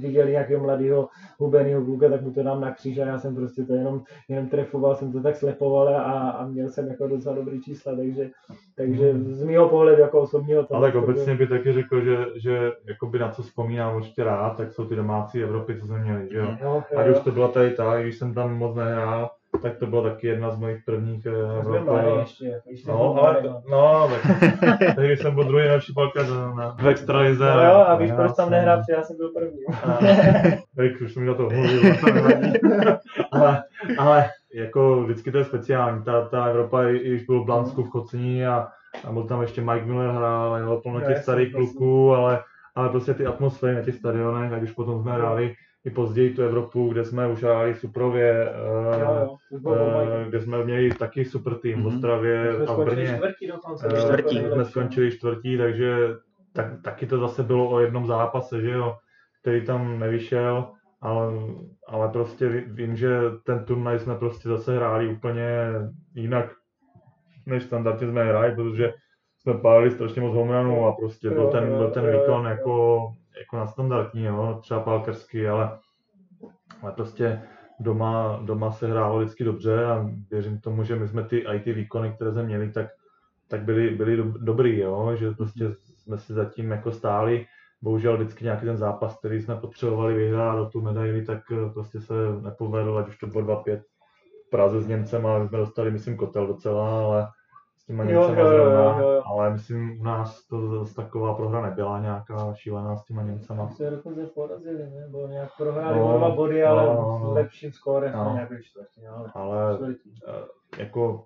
viděli 0.00 0.30
nějakého 0.30 0.62
mladého 0.62 1.08
hubeného 1.38 1.84
kluka, 1.84 2.08
tak 2.08 2.22
mu 2.22 2.30
to 2.32 2.42
dám 2.42 2.60
na 2.60 2.74
kříž 2.74 2.98
a 2.98 3.06
já 3.06 3.18
jsem 3.18 3.34
prostě 3.34 3.64
to 3.64 3.72
jenom, 3.72 4.02
jenom 4.28 4.48
trefoval, 4.48 4.96
jsem 4.96 5.12
to 5.12 5.22
tak 5.22 5.36
slepoval 5.36 5.88
a, 5.88 6.30
a 6.30 6.46
měl 6.46 6.68
jsem 6.68 6.88
jako 6.88 7.06
docela 7.06 7.34
dobrý 7.34 7.62
čísla, 7.62 7.96
takže, 7.96 8.30
takže 8.76 9.14
z 9.18 9.42
mého 9.42 9.68
pohledu 9.68 10.02
jako 10.02 10.20
osobního 10.20 10.64
to... 10.66 10.74
Ale 10.74 10.92
tak 10.92 11.02
obecně 11.02 11.34
by 11.34 11.46
taky 11.46 11.72
řekl, 11.72 12.04
že, 12.04 12.16
že 12.36 12.72
jakoby 12.88 13.18
na 13.18 13.30
co 13.30 13.42
vzpomínám 13.42 13.96
určitě 13.96 14.24
rád, 14.24 14.56
tak 14.56 14.72
jsou 14.72 14.84
ty 14.84 14.96
domácí 14.96 15.42
Evropy, 15.42 15.80
co 15.80 15.86
jsme 15.86 15.98
měli, 15.98 16.28
že 16.30 16.38
jo. 16.38 16.56
jo, 16.62 16.82
jo. 16.92 16.98
Ať 16.98 17.08
už 17.08 17.20
to 17.20 17.30
byla 17.30 17.48
tady 17.48 17.70
ta, 17.70 18.02
když 18.02 18.18
jsem 18.18 18.34
tam 18.34 18.56
moc 18.56 18.76
nehrál, 18.76 19.30
tak 19.62 19.76
to 19.76 19.86
byla 19.86 20.02
taky 20.02 20.26
jedna 20.26 20.50
z 20.50 20.58
mojich 20.58 20.84
prvních 20.84 21.26
uh, 21.26 22.18
ještě, 22.20 22.60
no, 22.88 23.14
ale, 23.14 23.42
no, 23.70 24.10
tak, 24.60 24.78
tehdy 24.96 25.16
jsem 25.16 25.34
byl 25.34 25.44
druhý 25.44 25.62
nejlepší 25.62 25.92
palka 25.92 26.22
na, 26.56 26.76
v 26.80 26.88
extralize. 26.88 27.44
No 27.44 27.64
jo, 27.64 27.84
a 27.86 27.96
víš, 27.96 28.12
proč 28.16 28.36
tam 28.36 28.50
nehrál, 28.50 28.78
protože 28.78 28.92
já 28.92 29.02
jsem 29.02 29.16
byl 29.16 29.28
první. 29.28 29.58
Tak 30.76 31.00
už 31.00 31.16
mi 31.16 31.26
na 31.26 31.34
to 31.34 31.42
mluvil, 31.42 31.82
ale, 33.32 33.62
ale 33.98 34.30
jako 34.54 35.02
vždycky 35.02 35.32
to 35.32 35.38
je 35.38 35.44
speciální, 35.44 36.04
ta, 36.04 36.28
ta 36.28 36.44
Evropa, 36.44 36.82
i 36.82 36.98
když 36.98 37.24
byl 37.24 37.42
v 37.42 37.46
Blansku 37.46 37.82
v 37.84 37.90
Chocení 37.90 38.46
a, 38.46 38.68
a 39.04 39.12
byl 39.12 39.22
tam 39.22 39.42
ještě 39.42 39.60
Mike 39.60 39.86
Miller 39.86 40.10
hrál, 40.10 40.58
bylo 40.64 40.80
plno 40.80 41.00
těch 41.00 41.18
starých 41.18 41.52
kluků, 41.52 42.14
ale, 42.14 42.42
ale 42.74 42.88
prostě 42.88 43.14
ty 43.14 43.26
atmosféry 43.26 43.74
na 43.74 43.82
těch 43.82 43.94
stadionech, 43.94 44.50
tak 44.50 44.62
už 44.62 44.72
potom 44.72 45.02
jsme 45.02 45.12
hráli 45.12 45.54
i 45.88 45.90
později 45.90 46.34
tu 46.34 46.42
Evropu, 46.42 46.88
kde 46.88 47.04
jsme 47.04 47.28
už 47.28 47.42
hráli 47.42 47.74
Suprově, 47.74 48.52
jo, 49.00 49.38
jo, 49.50 49.62
uh, 49.62 50.28
kde 50.28 50.40
jsme 50.40 50.64
měli 50.64 50.90
taky 50.90 51.24
super 51.24 51.54
tým 51.54 51.76
mm-hmm. 51.76 51.82
v 51.82 51.86
mhm. 51.86 51.96
Ostravě 51.96 52.56
a 52.66 52.74
v 52.74 52.84
Brně. 52.84 53.14
Čtvrtí, 53.16 53.50
uh, 53.50 54.00
čtvrtí. 54.00 54.38
jsme 54.52 54.64
skončili 54.64 55.12
čtvrtí, 55.12 55.58
takže 55.58 55.96
tak, 56.52 56.82
taky 56.84 57.06
to 57.06 57.18
zase 57.18 57.42
bylo 57.42 57.70
o 57.70 57.80
jednom 57.80 58.06
zápase, 58.06 58.60
že 58.60 58.70
jo, 58.70 58.96
který 59.40 59.64
tam 59.64 59.98
nevyšel, 59.98 60.68
ale, 61.00 61.32
ale 61.86 62.08
prostě 62.08 62.48
vím, 62.66 62.96
že 62.96 63.20
ten 63.44 63.64
turnaj 63.64 63.98
jsme 63.98 64.14
prostě 64.14 64.48
zase 64.48 64.76
hráli 64.76 65.08
úplně 65.08 65.48
jinak, 66.14 66.46
než 67.46 67.62
standardně 67.62 68.08
jsme 68.08 68.24
hráli, 68.24 68.54
protože 68.54 68.92
jsme 69.38 69.54
pálili 69.54 69.90
strašně 69.90 70.22
moc 70.22 70.34
homeranů 70.34 70.86
a 70.86 70.92
prostě 70.92 71.30
byl 71.30 71.46
ten, 71.50 71.68
byl 71.68 71.90
ten 71.90 72.12
výkon 72.12 72.46
jako 72.46 73.00
jako 73.38 73.56
na 73.56 73.66
standardní, 73.66 74.24
jo, 74.24 74.58
třeba 74.62 74.80
palkersky, 74.80 75.48
ale, 75.48 75.78
ale 76.82 76.92
prostě 76.92 77.42
doma, 77.80 78.40
doma 78.44 78.70
se 78.72 78.86
hrálo 78.86 79.18
vždycky 79.18 79.44
dobře 79.44 79.84
a 79.84 80.10
věřím 80.30 80.60
tomu, 80.60 80.84
že 80.84 80.96
my 80.96 81.08
jsme 81.08 81.24
ty 81.24 81.44
IT 81.54 81.64
výkony, 81.64 82.12
které 82.12 82.32
jsme 82.32 82.42
měli, 82.42 82.72
tak, 82.72 82.86
tak 83.48 83.62
byli, 83.62 83.90
byli 83.90 84.16
do, 84.16 84.24
dobrý, 84.24 84.78
jo, 84.78 85.16
že 85.16 85.30
prostě 85.30 85.70
jsme 85.96 86.18
si 86.18 86.32
zatím 86.32 86.70
jako 86.70 86.92
stáli. 86.92 87.46
Bohužel 87.82 88.16
vždycky 88.16 88.44
nějaký 88.44 88.66
ten 88.66 88.76
zápas, 88.76 89.18
který 89.18 89.42
jsme 89.42 89.56
potřebovali 89.56 90.14
vyhrát 90.14 90.58
do 90.58 90.66
tu 90.66 90.80
medaili, 90.80 91.24
tak 91.24 91.42
eh, 91.52 91.70
prostě 91.72 92.00
se 92.00 92.14
nepovedl, 92.40 92.98
ať 92.98 93.08
už 93.08 93.18
to 93.18 93.26
bylo 93.26 93.44
2-5 93.44 93.82
v 94.46 94.50
Praze 94.50 94.80
s 94.80 94.86
Němcem, 94.86 95.26
ale 95.26 95.48
jsme 95.48 95.58
dostali, 95.58 95.90
myslím, 95.90 96.16
kotel 96.16 96.46
docela, 96.46 97.04
ale 97.04 97.28
těma 97.88 98.04
Jo, 98.04 98.22
jo, 98.22 98.46
jo, 98.46 98.64
jo, 98.70 99.10
jo. 99.10 99.22
ale 99.26 99.50
myslím, 99.52 100.00
u 100.00 100.04
nás 100.04 100.46
to 100.46 100.68
zase 100.78 100.94
taková 100.94 101.34
prohra 101.34 101.62
nebyla 101.62 102.00
nějaká 102.00 102.54
šílená 102.54 102.96
s 102.96 103.04
těma 103.04 103.22
Němcema. 103.22 103.68
Se 103.70 103.90
dokonce 103.90 104.26
porazili, 104.26 104.78
ne? 104.90 105.00
Nebo 105.00 105.26
nějak 105.26 105.50
prohráli 105.56 105.98
No, 105.98 106.18
dva 106.18 106.30
body, 106.30 106.64
ale 106.64 106.86
no, 106.86 107.18
no. 107.22 107.30
s 107.32 107.34
lepším 107.34 107.72
skórem 107.72 108.12
No. 108.12 108.24
no. 108.24 108.32
nějaké 108.34 108.62
čtvrtině, 108.62 109.08
ale 109.08 109.30
Ale 109.34 109.74
čtvrtí. 109.76 110.14
eh, 110.28 110.82
jako 110.82 111.24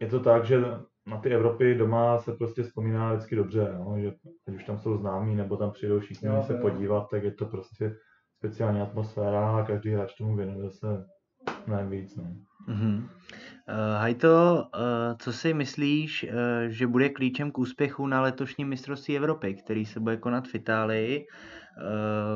je 0.00 0.06
to 0.06 0.20
tak, 0.20 0.44
že 0.44 0.60
na 1.06 1.16
ty 1.20 1.34
Evropy 1.34 1.74
doma 1.74 2.18
se 2.18 2.32
prostě 2.32 2.62
vzpomíná 2.62 3.12
vždycky 3.12 3.36
dobře, 3.36 3.74
no, 3.78 3.94
že 3.98 4.12
ať 4.48 4.54
už 4.54 4.64
tam 4.64 4.78
jsou 4.78 4.96
známí, 4.96 5.36
nebo 5.36 5.56
tam 5.56 5.70
přijdou 5.70 6.00
všichni 6.00 6.28
Jo, 6.28 6.42
se 6.42 6.52
jo. 6.52 6.58
podívat, 6.60 7.08
tak 7.10 7.22
je 7.22 7.30
to 7.32 7.46
prostě 7.46 7.96
speciální 8.36 8.80
atmosféra 8.80 9.56
a 9.56 9.64
každý 9.66 9.90
hráč 9.90 10.14
tomu 10.14 10.36
věnuje 10.36 10.62
zase 10.62 11.04
mnohem 11.66 11.90
víc. 11.90 12.16
No. 12.16 12.24
Mhm. 12.68 13.08
Uh, 13.68 13.74
Hajto, 14.00 14.64
uh, 14.74 15.16
co 15.18 15.32
si 15.32 15.54
myslíš, 15.54 16.26
uh, 16.28 16.30
že 16.68 16.86
bude 16.86 17.08
klíčem 17.08 17.50
k 17.50 17.58
úspěchu 17.58 18.06
na 18.06 18.22
letošním 18.22 18.68
mistrovství 18.68 19.16
Evropy, 19.16 19.54
který 19.54 19.86
se 19.86 20.00
bude 20.00 20.16
konat 20.16 20.48
v 20.48 20.54
Itálii? 20.54 21.26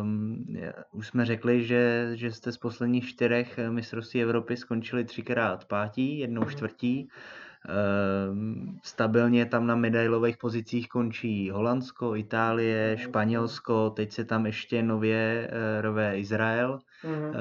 Um, 0.00 0.44
už 0.92 1.06
jsme 1.06 1.24
řekli, 1.24 1.64
že, 1.64 2.10
že 2.14 2.32
jste 2.32 2.52
z 2.52 2.58
posledních 2.58 3.08
čtyřech 3.08 3.58
eh, 3.58 3.70
mistrovství 3.70 4.22
Evropy 4.22 4.56
skončili 4.56 5.04
třikrát 5.04 5.64
pátí, 5.64 6.18
jednou 6.18 6.44
čtvrtí. 6.44 7.08
Um, 8.30 8.78
stabilně 8.82 9.46
tam 9.46 9.66
na 9.66 9.76
medailových 9.76 10.36
pozicích 10.36 10.88
končí 10.88 11.50
Holandsko, 11.50 12.16
Itálie, 12.16 12.96
Španělsko, 12.98 13.90
teď 13.90 14.12
se 14.12 14.24
tam 14.24 14.46
ještě 14.46 14.82
nově 14.82 15.50
uh, 15.50 15.82
rove 15.82 16.18
Izrael. 16.18 16.78
Mhm. 17.04 17.34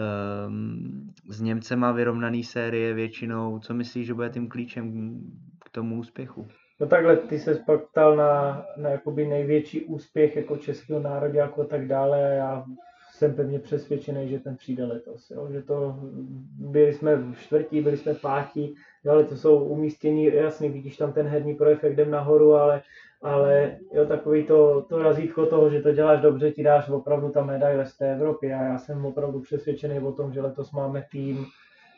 Um, 0.48 1.14
s 1.30 1.42
Němcema 1.42 1.92
vyrovnaný 1.92 2.44
série 2.44 2.94
většinou. 2.94 3.60
Co 3.60 3.74
myslíš, 3.74 4.08
že 4.08 4.14
bude 4.14 4.30
tím 4.30 4.50
klíčem 4.50 5.18
k 5.66 5.70
tomu 5.70 6.00
úspěchu? 6.00 6.48
No 6.80 6.88
takhle, 6.88 7.18
ty 7.18 7.40
se 7.40 7.56
pak 7.66 7.82
ptal 7.90 8.16
na, 8.16 8.66
na 8.78 8.90
jakoby 8.90 9.28
největší 9.28 9.86
úspěch 9.86 10.36
jako 10.36 10.58
českého 10.58 11.00
nároďáku 11.00 11.62
a 11.62 11.66
tak 11.66 11.88
dále 11.88 12.26
a 12.26 12.34
já 12.34 12.66
jsem 13.12 13.34
pevně 13.34 13.60
přesvědčený, 13.60 14.30
že 14.30 14.40
ten 14.40 14.56
přijde 14.56 14.86
letos. 14.86 15.32
Jo? 15.32 15.48
Že 15.52 15.62
to, 15.62 16.00
byli 16.58 16.94
jsme 16.94 17.16
v 17.16 17.36
čtvrtí, 17.40 17.82
byli 17.82 17.98
jsme 17.98 18.14
pátí, 18.14 18.62
jo, 18.62 18.76
ale 19.10 19.24
to 19.24 19.38
jsou 19.38 19.64
umístění, 19.64 20.26
jasný, 20.26 20.70
vidíš 20.70 20.98
tam 20.98 21.14
ten 21.14 21.28
herní 21.28 21.56
projev, 21.56 21.84
jak 21.84 21.94
jdem 21.94 22.12
nahoru, 22.12 22.54
ale, 22.54 22.82
ale 23.22 23.78
jo, 23.94 24.06
takový 24.06 24.44
to, 24.44 24.86
to 24.90 25.04
razítko 25.04 25.46
toho, 25.46 25.70
že 25.70 25.82
to 25.82 25.92
děláš 25.92 26.22
dobře, 26.22 26.52
ti 26.52 26.64
dáš 26.64 26.90
opravdu 26.90 27.30
ta 27.30 27.44
medaile 27.44 27.86
z 27.86 27.98
té 27.98 28.14
Evropy 28.14 28.54
a 28.54 28.64
já 28.64 28.78
jsem 28.78 29.06
opravdu 29.06 29.40
přesvědčený 29.40 30.00
o 30.00 30.12
tom, 30.12 30.34
že 30.34 30.42
letos 30.42 30.72
máme 30.72 31.06
tým, 31.12 31.46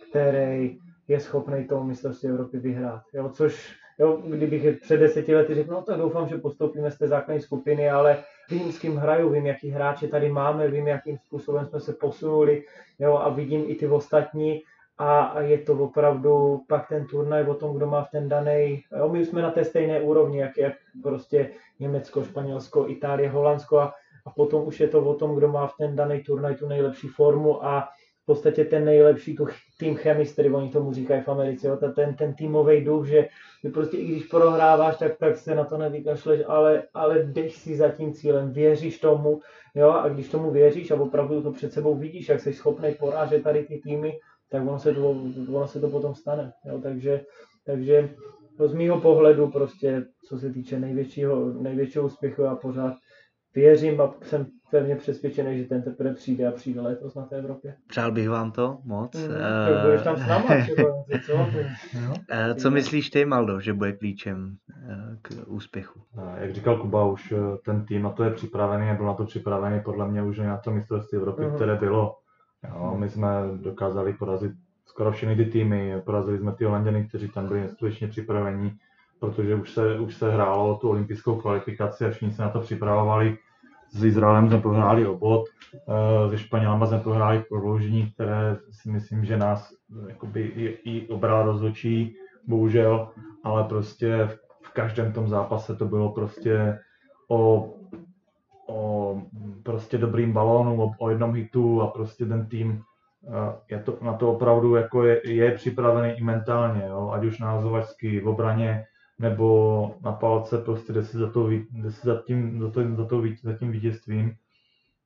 který 0.10 0.78
je 1.08 1.20
schopný 1.20 1.68
to 1.68 1.84
mistrovství 1.84 2.30
Evropy 2.30 2.58
vyhrát. 2.58 3.02
Jo, 3.14 3.30
což 3.30 3.76
jo, 4.00 4.22
kdybych 4.26 4.80
před 4.82 4.98
deseti 4.98 5.36
lety 5.36 5.56
řekl, 5.56 5.72
no 5.72 5.82
tak 5.82 5.98
doufám, 5.98 6.28
že 6.28 6.38
postoupíme 6.38 6.92
z 6.92 6.98
té 6.98 7.08
základní 7.08 7.42
skupiny, 7.42 7.90
ale 7.90 8.24
vím, 8.50 8.72
s 8.72 8.80
kým 8.80 8.98
hraju, 8.98 9.30
vím, 9.30 9.46
jaký 9.46 9.70
hráče 9.70 10.08
tady 10.08 10.30
máme, 10.30 10.68
vím, 10.68 10.88
jakým 10.88 11.18
způsobem 11.18 11.66
jsme 11.66 11.80
se 11.80 11.94
posunuli 11.94 12.64
jo, 13.00 13.18
a 13.18 13.30
vidím 13.30 13.64
i 13.68 13.76
ty 13.76 13.88
ostatní 13.88 14.62
a, 14.98 15.42
je 15.42 15.58
to 15.58 15.74
opravdu 15.74 16.62
pak 16.68 16.88
ten 16.88 17.08
turnaj 17.08 17.44
o 17.44 17.54
tom, 17.54 17.76
kdo 17.78 17.88
má 17.88 18.04
v 18.04 18.12
ten 18.12 18.30
daný, 18.30 18.84
jo, 18.98 19.10
my 19.10 19.26
jsme 19.26 19.42
na 19.42 19.52
té 19.52 19.66
stejné 19.66 20.02
úrovni, 20.02 20.40
jak, 20.40 20.58
jak 20.58 20.74
prostě 21.04 21.50
Německo, 21.80 22.24
Španělsko, 22.24 22.90
Itálie, 22.90 23.30
Holandsko 23.30 23.80
a, 23.80 23.94
a 24.26 24.30
potom 24.30 24.68
už 24.68 24.80
je 24.80 24.88
to 24.88 25.02
o 25.02 25.14
tom, 25.14 25.36
kdo 25.36 25.48
má 25.48 25.68
v 25.68 25.74
ten 25.78 25.96
daný 25.96 26.24
turnaj 26.24 26.56
tu 26.56 26.68
nejlepší 26.68 27.08
formu 27.08 27.66
a 27.66 27.90
v 28.24 28.26
podstatě 28.26 28.66
ten 28.66 28.86
nejlepší 28.86 29.36
tu 29.36 29.48
tým 29.80 29.96
chemistry, 29.96 30.50
oni 30.52 30.70
tomu 30.70 30.94
říkají 30.94 31.22
v 31.22 31.30
Americe, 31.30 31.68
jo, 31.68 31.78
ten, 31.96 32.16
ten 32.16 32.34
týmový 32.34 32.82
duch, 32.82 33.06
že, 33.06 33.28
že 33.64 33.70
prostě 33.70 33.98
i 33.98 34.06
když 34.06 34.24
prohráváš, 34.24 34.98
tak, 34.98 35.18
tak 35.18 35.38
se 35.38 35.56
na 35.56 35.64
to 35.64 35.78
nevykašleš, 35.78 36.42
ale, 36.48 36.84
ale 36.94 37.24
jdeš 37.24 37.54
si 37.54 37.76
za 37.76 37.90
tím 37.90 38.14
cílem, 38.14 38.52
věříš 38.52 39.00
tomu, 39.00 39.42
jo, 39.76 39.90
a 39.90 40.10
když 40.10 40.30
tomu 40.30 40.52
věříš 40.52 40.92
a 40.92 40.96
opravdu 40.96 41.42
to 41.42 41.52
před 41.52 41.74
sebou 41.74 41.96
vidíš, 41.96 42.30
jak 42.30 42.40
jsi 42.40 42.54
schopný 42.54 42.96
porážet 43.00 43.44
tady 43.44 43.64
ty 43.64 43.78
týmy, 43.78 44.20
tak 44.54 44.62
ono 44.68 44.80
se 44.80 44.94
to, 44.94 45.10
ono 45.54 45.68
se 45.68 45.80
to 45.80 45.90
potom 45.90 46.16
stane, 46.16 46.54
jo, 46.66 46.80
takže, 46.84 47.22
takže 47.66 48.10
z 48.66 48.74
mýho 48.74 49.02
pohledu 49.02 49.48
prostě, 49.48 50.06
co 50.30 50.40
se 50.40 50.50
týče 50.54 50.80
největšího, 50.80 51.54
největšího 51.62 52.06
úspěchu, 52.06 52.42
já 52.42 52.56
pořád 52.56 52.94
věřím 53.56 54.02
a 54.02 54.14
jsem 54.22 54.46
pevně 54.72 54.96
přesvědčený, 54.96 55.58
že 55.58 55.64
ten 55.66 55.82
teprve 55.82 56.14
přijde 56.14 56.48
a 56.48 56.52
přijde 56.52 56.82
letos 56.82 57.16
na 57.16 57.26
té 57.26 57.36
Evropě. 57.38 57.76
Přál 57.88 58.12
bych 58.12 58.30
vám 58.30 58.52
to 58.52 58.78
moc. 58.86 59.16
Mm, 59.16 59.34
Eh, 59.36 59.74
tak 59.74 59.84
budeš 59.86 60.02
tam 60.02 60.18
s 60.18 60.28
náma 60.28 60.46
třeba, 60.64 60.90
co? 61.26 61.34
eh, 62.32 62.56
Co 62.56 62.72
myslíš 62.72 63.10
ty, 63.10 63.26
Maldo, 63.26 63.60
že 63.60 63.74
bude 63.74 63.92
klíčem 63.94 64.56
eh, 64.90 65.18
k 65.22 65.30
úspěchu? 65.48 66.00
A 66.18 66.38
Jak 66.38 66.54
říkal 66.54 66.78
Kuba, 66.78 67.06
už 67.06 67.32
eh, 67.32 67.38
ten 67.66 67.86
tým 67.86 68.02
na 68.02 68.10
to 68.10 68.24
je 68.24 68.32
připravený 68.32 68.90
a 68.90 68.94
byl 68.94 69.06
na 69.06 69.14
to 69.14 69.26
připravený 69.26 69.82
podle 69.86 70.08
mě 70.12 70.24
už 70.24 70.38
na 70.40 70.58
to 70.58 70.72
mistrovství 70.72 71.18
Evropy, 71.18 71.42
Mhm. 71.42 71.56
které 71.56 71.76
bylo. 71.76 72.16
Jo, 72.70 72.96
my 72.98 73.10
jsme 73.10 73.30
dokázali 73.62 74.14
porazit 74.14 74.52
skoro 74.86 75.12
všechny 75.12 75.36
ty 75.36 75.46
týmy, 75.46 76.02
porazili 76.06 76.38
jsme 76.38 76.52
ty 76.52 76.66
Holanděny, 76.66 77.08
kteří 77.08 77.28
tam 77.28 77.48
byli 77.48 77.62
neskutečně 77.62 78.08
připravení, 78.08 78.78
protože 79.20 79.56
už 79.56 79.72
se, 79.72 80.00
už 80.00 80.16
se 80.16 80.32
hrálo 80.32 80.78
tu 80.78 80.90
olympijskou 80.90 81.36
kvalifikaci 81.36 82.06
a 82.06 82.10
všichni 82.10 82.32
se 82.32 82.42
na 82.42 82.50
to 82.50 82.60
připravovali. 82.60 83.38
S 83.92 84.04
Izraelem 84.04 84.50
jsme 84.50 84.62
prohráli 84.62 85.08
obod, 85.08 85.46
eh, 85.74 86.30
se 86.30 86.38
Španělama 86.38 86.86
jsme 86.86 87.00
prohráli 87.00 87.44
prodloužení, 87.50 88.12
které 88.12 88.58
si 88.72 88.92
myslím, 88.92 89.26
že 89.26 89.38
nás 89.38 89.72
eh, 89.72 90.10
jakoby 90.10 90.42
i, 90.84 91.08
obral 91.08 91.46
rozhodčí, 91.46 92.16
bohužel, 92.48 93.08
ale 93.44 93.64
prostě 93.64 94.26
v, 94.26 94.40
v 94.62 94.74
každém 94.74 95.14
tom 95.14 95.28
zápase 95.28 95.76
to 95.76 95.86
bylo 95.86 96.10
prostě 96.12 96.80
o, 97.28 97.74
o 98.68 99.22
prostě 99.64 99.98
dobrým 99.98 100.34
balónu, 100.34 100.84
o, 100.84 100.92
o 101.00 101.10
jednom 101.10 101.34
hitu 101.34 101.82
a 101.82 101.88
prostě 101.88 102.26
ten 102.26 102.46
tým 102.46 102.82
eh, 103.28 103.76
je 103.76 103.80
to, 103.80 103.98
na 104.02 104.14
to 104.14 104.32
opravdu 104.32 104.76
jako 104.76 105.04
je, 105.04 105.34
je 105.34 105.52
připravený 105.52 106.14
i 106.18 106.24
mentálně, 106.24 106.84
jo? 106.88 107.12
ať 107.14 107.26
už 107.26 107.40
názovačsky 107.40 108.20
v 108.20 108.28
obraně, 108.28 108.86
nebo 109.20 109.96
na 110.02 110.12
palce, 110.12 110.58
prostě 110.58 110.94
jde 110.94 111.04
si 111.04 111.18
za, 111.18 111.30
to, 111.30 111.50
jde 111.52 111.92
si 111.92 112.08
za, 112.08 112.22
tím, 112.26 112.60
za, 112.62 112.70
to, 112.72 112.96
za, 112.96 113.06
to, 113.06 113.24
za 113.44 113.54
tím 113.54 113.72
vítězstvím. 113.72 114.34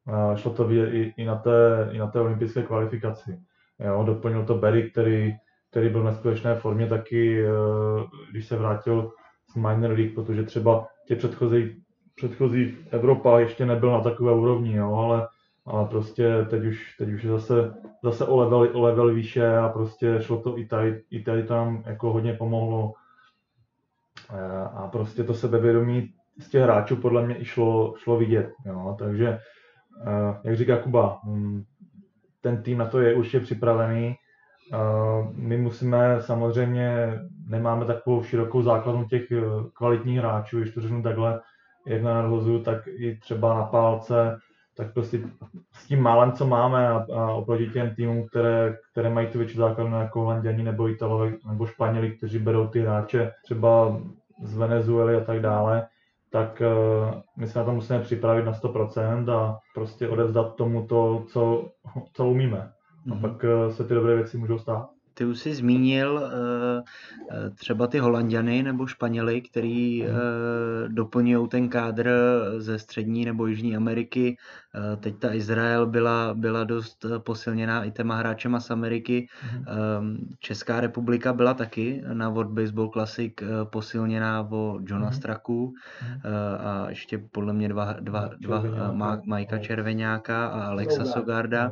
Eh, 0.07 0.37
Šlo 0.37 0.53
to 0.53 0.67
vidět 0.67 0.89
i, 0.93 1.13
i, 1.17 1.25
na 1.25 1.35
té, 1.35 1.89
i 1.91 1.97
na 1.97 2.07
té 2.07 2.19
olympijské 2.19 2.63
kvalifikaci. 2.63 3.39
Jo? 3.79 4.03
Doplnil 4.03 4.45
to 4.45 4.55
Berry, 4.55 4.91
který, 4.91 5.33
který 5.71 5.89
byl 5.89 6.01
v 6.01 6.05
neskutečné 6.05 6.55
formě 6.55 6.87
taky, 6.87 7.45
eh, 7.45 7.49
když 8.31 8.45
se 8.47 8.57
vrátil 8.57 9.11
z 9.51 9.55
minor 9.55 9.91
league, 9.91 10.15
protože 10.15 10.43
třeba 10.43 10.87
tě 11.07 11.15
předchozí, 11.15 11.83
předchozí 12.17 12.77
Evropa 12.91 13.39
ještě 13.39 13.65
nebyl 13.65 13.91
na 13.91 14.01
takové 14.01 14.33
úrovni, 14.33 14.75
jo? 14.75 14.95
Ale, 14.95 15.27
ale 15.65 15.87
prostě 15.87 16.45
teď 16.49 16.65
už, 16.65 16.95
teď 16.97 17.09
už 17.09 17.25
zase, 17.25 17.73
zase 18.03 18.25
o 18.25 18.37
level, 18.37 18.69
o 18.73 18.81
level 18.81 19.13
výše 19.13 19.57
a 19.57 19.69
prostě 19.69 20.17
šlo 20.21 20.37
to 20.37 20.57
i 20.57 20.65
tady, 20.65 21.03
i 21.11 21.23
tady 21.23 21.43
tam 21.43 21.83
jako 21.85 22.13
hodně 22.13 22.33
pomohlo. 22.33 22.93
Eh, 24.33 24.61
A 24.73 24.87
prostě 24.87 25.23
to 25.23 25.33
sebevědomí 25.33 26.13
z 26.39 26.49
těch 26.49 26.63
hráčů 26.63 26.95
podle 26.95 27.25
mě 27.25 27.39
i 27.41 27.45
šlo, 27.45 27.93
šlo 27.97 28.17
vidět. 28.17 28.53
Jo? 28.65 28.95
Takže, 28.99 29.39
eh, 30.07 30.39
jak 30.43 30.55
říká 30.57 30.77
Kuba, 30.77 31.19
hm, 31.25 31.63
ten 32.41 32.63
tým 32.63 32.77
na 32.77 32.85
to 32.85 32.99
je 32.99 33.15
určitě 33.15 33.39
připravený. 33.39 34.15
Eh, 34.73 34.77
My 35.33 35.57
musíme 35.57 36.21
samozřejmě, 36.21 37.19
nemáme 37.47 37.85
takovou 37.85 38.23
širokou 38.23 38.61
základnu 38.61 39.05
těch 39.05 39.23
kvalitních 39.73 40.17
hráčů, 40.19 40.59
když 40.59 40.73
to 40.73 40.81
řeknu 40.81 41.03
takhle, 41.03 41.41
jak 41.87 42.01
na 42.03 42.13
nadhozu, 42.21 42.59
tak 42.59 42.87
i 42.87 43.17
třeba 43.21 43.53
na 43.53 43.63
pálce, 43.63 44.37
tak 44.77 44.93
prostě 44.93 45.19
s 45.73 45.87
tím 45.87 46.01
málem, 46.01 46.31
co 46.31 46.47
máme 46.47 46.87
a, 46.89 47.05
a 47.15 47.31
oproti 47.31 47.67
těm 47.67 47.95
týmům, 47.95 48.27
které, 48.27 48.77
které 48.91 49.09
mají 49.09 49.27
tu 49.27 49.37
větší 49.37 49.57
základnu 49.57 49.99
jako 49.99 50.19
Holanděni 50.21 50.63
nebo 50.63 50.89
Italové 50.89 51.31
nebo 51.51 51.65
Španěli, 51.65 52.11
kteří 52.11 52.39
berou 52.39 52.67
ty 52.67 52.81
hráče 52.81 53.31
třeba 53.43 53.99
z 54.43 54.57
Venezuely 54.57 55.15
a 55.15 55.19
tak 55.19 55.39
dále, 55.41 55.87
tak 56.31 56.61
uh, 56.61 57.21
my 57.37 57.47
se 57.47 57.59
na 57.59 57.65
to 57.65 57.71
musíme 57.71 57.99
připravit 57.99 58.45
na 58.45 58.51
100% 58.53 59.31
a 59.37 59.57
prostě 59.75 60.09
odevzdat 60.09 60.55
tomu 60.55 60.87
to, 60.87 61.23
co, 61.27 61.69
co 62.13 62.25
umíme. 62.27 62.71
A 63.11 63.13
Mhm. 63.13 63.21
pak 63.21 63.43
uh, 63.43 63.71
se 63.73 63.83
ty 63.83 63.93
dobré 63.93 64.15
věci 64.15 64.37
můžou 64.37 64.57
stát. 64.57 64.89
Ty 65.17 65.25
už 65.25 65.39
jsi 65.39 65.55
zmínil 65.55 66.13
uh, 66.13 67.49
třeba 67.55 67.87
ty 67.87 67.99
Holanděny 67.99 68.63
nebo 68.63 68.87
Španěly, 68.87 69.41
který 69.41 70.03
uh, 70.03 70.09
doplňují 70.87 71.47
ten 71.47 71.69
kádr 71.69 72.09
ze 72.57 72.79
střední 72.79 73.25
nebo 73.25 73.47
jižní 73.47 73.75
Ameriky. 73.75 74.37
Teď 74.99 75.19
ta 75.19 75.33
Izrael 75.33 75.85
byla, 75.85 76.33
byla 76.33 76.63
dost 76.63 77.05
posilněná 77.17 77.83
i 77.83 77.91
těma 77.91 78.15
hráčema 78.15 78.59
z 78.59 78.71
Ameriky. 78.71 79.27
Uh, 79.59 79.65
Česká 80.39 80.79
republika 80.79 81.33
byla 81.33 81.53
taky 81.53 82.03
na 82.13 82.29
World 82.29 82.51
Baseball 82.51 82.89
Classic 82.89 83.33
posilněná 83.63 84.47
o 84.51 84.79
Johna 84.83 85.11
Straku 85.11 85.65
uh, 85.65 85.71
a 86.67 86.85
ještě 86.89 87.17
podle 87.17 87.53
mě 87.53 87.69
dva, 87.69 87.93
dva, 87.93 88.29
dva, 88.39 88.59
dva 88.59 89.21
Majka 89.25 89.57
Červeňáka 89.57 90.47
a 90.47 90.63
Alexa 90.63 91.05
Sogarda. 91.05 91.71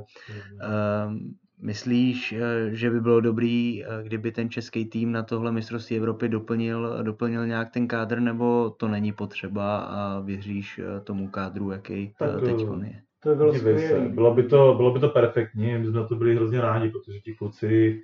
Myslíš, 1.62 2.34
eh, 2.34 2.70
že 2.76 2.90
by 2.90 3.02
bylo 3.02 3.22
dobrý, 3.22 3.84
eh, 3.84 4.04
kdyby 4.04 4.32
ten 4.32 4.50
český 4.50 4.86
tým 4.86 5.12
na 5.12 5.24
tohle 5.24 5.52
mistrovství 5.52 5.98
Evropy 5.98 6.30
doplnil, 6.30 7.04
doplnil 7.04 7.48
nějak 7.48 7.72
ten 7.72 7.88
kádr, 7.88 8.20
nebo 8.20 8.70
to 8.70 8.88
není 8.88 9.12
potřeba 9.12 9.78
a 9.78 10.20
věříš 10.20 10.80
eh, 10.80 11.02
tomu 11.02 11.28
kádru, 11.28 11.72
jaký 11.72 12.14
teď 12.46 12.60
je? 12.84 13.02
To 13.24 13.30
by 13.30 13.36
bylo 13.36 13.54
skvělé. 13.54 14.10
Bylo 14.10 14.34
by 14.34 14.44
to, 14.44 14.74
bylo 14.78 14.94
by 14.94 15.00
to 15.00 15.10
perfektní, 15.10 15.78
my 15.78 15.88
jsme 15.88 16.08
to 16.08 16.16
byli 16.16 16.36
hrozně 16.36 16.62
rádi, 16.62 16.90
protože 16.90 17.20
ti 17.20 17.34
kluci 17.34 18.02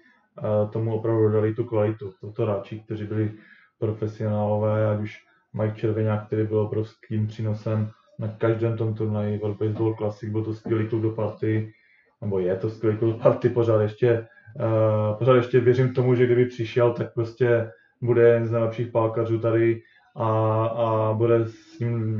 tomu 0.71 0.95
opravdu 0.95 1.29
dali 1.29 1.53
tu 1.53 1.63
kvalitu. 1.63 2.11
Toto 2.21 2.43
hráči, 2.43 2.79
kteří 2.79 3.05
byli 3.05 3.31
profesionálové, 3.79 4.87
ať 4.87 5.01
už 5.01 5.19
Mike 5.53 5.75
Červeňák, 5.75 6.27
který 6.27 6.47
byl 6.47 6.59
obrovským 6.59 7.27
přínosem 7.27 7.89
na 8.19 8.27
každém 8.27 8.77
tom 8.77 8.93
turnaji 8.93 9.37
World 9.37 9.57
Baseball 9.57 9.95
Classic, 9.95 10.29
byl 10.29 10.43
to 10.43 10.53
skvělý 10.53 10.87
klub 10.87 11.01
do 11.01 11.09
party, 11.09 11.73
nebo 12.21 12.39
je 12.39 12.55
to 12.55 12.69
skvělý 12.69 13.13
party, 13.13 13.49
pořád 13.49 13.81
ještě, 13.81 14.27
uh, 14.59 15.17
pořád 15.17 15.35
ještě 15.35 15.59
věřím 15.59 15.93
tomu, 15.93 16.15
že 16.15 16.25
kdyby 16.25 16.45
přišel, 16.45 16.93
tak 16.93 17.13
prostě 17.13 17.71
bude 18.01 18.21
jeden 18.21 18.47
z 18.47 18.51
nejlepších 18.51 18.87
pálkařů 18.87 19.39
tady 19.39 19.81
a, 20.15 20.65
a 20.65 21.13
bude 21.13 21.45
s 21.45 21.79
ním 21.79 22.17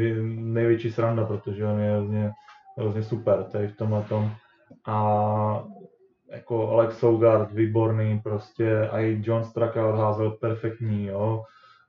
největší 0.54 0.92
sranda, 0.92 1.26
protože 1.26 1.66
on 1.66 1.80
je 1.80 1.92
hrozně, 1.92 2.32
hrozně 2.78 3.04
super 3.04 3.44
tady 3.44 3.68
v 3.68 3.78
tomhle 3.78 4.04
tom. 4.04 4.32
A 4.86 5.64
jako 6.32 6.70
Alex 6.70 6.98
Sougard, 6.98 7.52
výborný, 7.52 8.20
prostě 8.24 8.90
a 8.90 9.00
i 9.00 9.22
John 9.24 9.44
Straka 9.44 9.88
odházel 9.88 10.32
perfektní, 10.32 11.06
jo. 11.06 11.44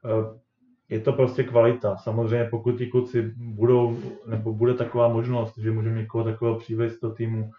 Eh, 0.04 0.40
je 0.88 1.00
to 1.00 1.12
prostě 1.12 1.44
kvalita. 1.44 1.96
Samozřejmě 1.96 2.44
pokud 2.50 2.72
ti 2.72 2.86
kluci 2.86 3.32
budou, 3.36 3.98
nebo 4.26 4.52
bude 4.52 4.74
taková 4.74 5.08
možnost, 5.08 5.58
že 5.58 5.70
můžeme 5.70 5.96
někoho 6.00 6.24
takového 6.24 6.58
přivést 6.58 7.00
do 7.00 7.10
týmu, 7.10 7.50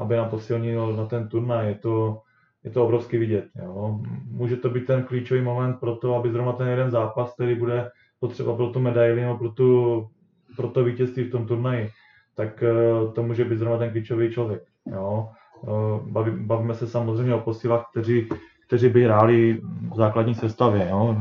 aby 0.00 0.16
nám 0.16 0.30
posilnil 0.30 0.96
na 0.96 1.06
ten 1.06 1.28
turnaj. 1.28 1.68
Je 1.68 1.74
to, 1.74 2.22
je 2.64 2.70
to 2.70 2.84
obrovsky 2.84 3.18
vidět. 3.18 3.44
Jo. 3.62 4.00
Může 4.30 4.56
to 4.56 4.70
být 4.70 4.86
ten 4.86 5.02
klíčový 5.02 5.40
moment 5.40 5.80
pro 5.80 5.96
to, 5.96 6.16
aby 6.16 6.32
zrovna 6.32 6.52
ten 6.52 6.68
jeden 6.68 6.90
zápas, 6.90 7.34
který 7.34 7.54
bude 7.54 7.90
potřeba 8.20 8.56
pro 8.56 8.66
tu 8.70 8.80
medaili 8.80 9.20
nebo 9.20 9.38
pro, 9.38 9.50
tu, 9.50 10.08
pro 10.56 10.68
to 10.68 10.84
vítězství 10.84 11.24
v 11.24 11.30
tom 11.30 11.46
turnaji, 11.46 11.90
tak 12.34 12.62
eh, 12.62 13.12
to 13.12 13.22
může 13.22 13.44
být 13.44 13.58
zrovna 13.58 13.78
ten 13.78 13.90
klíčový 13.90 14.32
člověk. 14.32 14.62
Jo. 14.86 15.28
Eh, 15.64 16.00
baví, 16.10 16.32
bavíme 16.36 16.74
se 16.74 16.86
samozřejmě 16.86 17.34
o 17.34 17.40
posilách, 17.40 17.86
kteří, 17.90 18.28
kteří 18.66 18.88
by 18.88 19.04
hráli 19.04 19.60
v 19.92 19.96
základní 19.96 20.34
sestavě. 20.34 20.88
Jo. 20.90 21.16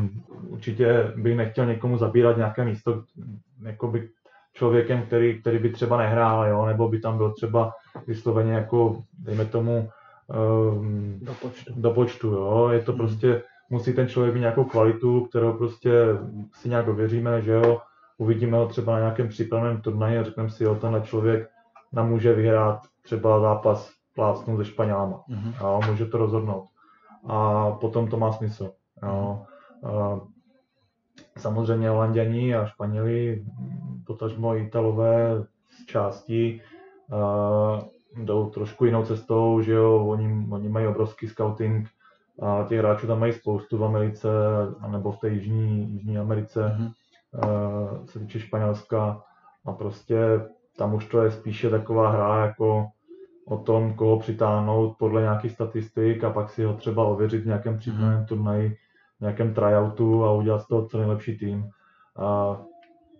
Určitě 0.47 1.13
bych 1.15 1.37
nechtěl 1.37 1.65
někomu 1.65 1.97
zabírat 1.97 2.37
nějaké 2.37 2.65
místo, 2.65 3.03
jako 3.63 3.87
by 3.87 4.09
člověkem, 4.53 5.01
který, 5.01 5.41
který 5.41 5.59
by 5.59 5.69
třeba 5.69 5.97
nehrál, 5.97 6.47
jo, 6.47 6.65
nebo 6.65 6.89
by 6.89 6.99
tam 6.99 7.17
byl 7.17 7.31
třeba 7.31 7.71
vysloveně 8.07 8.53
jako, 8.53 9.03
dejme 9.19 9.45
tomu, 9.45 9.89
um, 10.73 11.19
do 11.21 11.33
počtu. 11.33 11.73
Do 11.75 11.91
počtu 11.91 12.27
jo. 12.27 12.69
Je 12.71 12.79
to 12.81 12.91
hmm. 12.91 12.99
prostě, 12.99 13.43
musí 13.69 13.93
ten 13.93 14.07
člověk 14.07 14.33
mít 14.33 14.39
nějakou 14.39 14.63
kvalitu, 14.63 15.25
kterou 15.25 15.53
prostě 15.53 15.91
si 16.53 16.69
nějak 16.69 16.87
ověříme, 16.87 17.41
že 17.41 17.51
jo. 17.51 17.81
Uvidíme 18.17 18.57
ho 18.57 18.67
třeba 18.67 18.93
na 18.93 18.99
nějakém 18.99 19.27
přípravném 19.27 19.81
turnaji 19.81 20.17
a 20.17 20.23
řekneme 20.23 20.49
si, 20.49 20.63
jo, 20.63 20.75
tenhle 20.75 21.01
člověk 21.01 21.49
nám 21.93 22.09
může 22.09 22.33
vyhrát 22.33 22.79
třeba 23.01 23.39
zápas 23.39 23.91
plácnu 24.15 24.57
se 24.57 24.65
Španělama. 24.65 25.23
Mm-hmm. 25.29 25.53
Jo, 25.61 25.81
může 25.89 26.05
to 26.05 26.17
rozhodnout. 26.17 26.65
A 27.27 27.71
potom 27.71 28.07
to 28.07 28.17
má 28.17 28.31
smysl. 28.31 28.71
Jo. 29.03 29.41
Mm-hmm. 29.83 30.21
Samozřejmě 31.37 31.89
Holanděni 31.89 32.55
a 32.55 32.65
Španěli, 32.65 33.45
potažmo 34.07 34.55
Italové 34.55 35.45
z 35.69 35.85
části 35.85 36.61
jdou 38.15 38.49
trošku 38.49 38.85
jinou 38.85 39.05
cestou, 39.05 39.61
že 39.61 39.73
jo, 39.73 40.05
oni, 40.07 40.47
oni 40.51 40.69
mají 40.69 40.87
obrovský 40.87 41.27
scouting 41.27 41.87
a 42.41 42.63
těch 42.63 42.79
hráčů 42.79 43.07
tam 43.07 43.19
mají 43.19 43.33
spoustu 43.33 43.77
v 43.77 43.83
Americe, 43.83 44.29
nebo 44.87 45.11
v 45.11 45.17
té 45.17 45.29
Jižní, 45.29 45.91
Jižní 45.91 46.17
Americe, 46.17 46.61
mm-hmm. 46.61 46.91
uh, 47.45 48.05
se 48.05 48.19
týče 48.19 48.39
Španělska 48.39 49.21
a 49.65 49.71
prostě 49.71 50.17
tam 50.77 50.93
už 50.93 51.05
to 51.05 51.21
je 51.21 51.31
spíše 51.31 51.69
taková 51.69 52.09
hra 52.09 52.45
jako 52.45 52.87
o 53.45 53.57
tom, 53.57 53.93
koho 53.93 54.19
přitáhnout 54.19 54.97
podle 54.97 55.21
nějakých 55.21 55.51
statistik 55.51 56.23
a 56.23 56.29
pak 56.29 56.49
si 56.49 56.63
ho 56.63 56.73
třeba 56.73 57.03
ověřit 57.03 57.43
v 57.43 57.47
nějakém 57.47 57.77
přípravném 57.77 58.21
mm-hmm. 58.21 58.27
turnaji, 58.27 58.77
v 59.17 59.21
nějakém 59.21 59.53
tryoutu 59.53 60.25
a 60.25 60.33
udělat 60.33 60.61
z 60.61 60.67
toho 60.67 60.85
co 60.85 60.97
nejlepší 60.97 61.37
tým. 61.37 61.69
A 62.17 62.57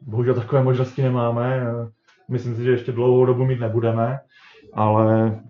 bohužel 0.02 0.34
takové 0.36 0.64
možnosti 0.64 1.02
nemáme. 1.02 1.62
Myslím 2.30 2.56
si, 2.56 2.64
že 2.64 2.72
ještě 2.72 2.92
dlouhou 2.92 3.26
dobu 3.26 3.46
mít 3.46 3.60
nebudeme, 3.60 4.20
ale 4.74 5.42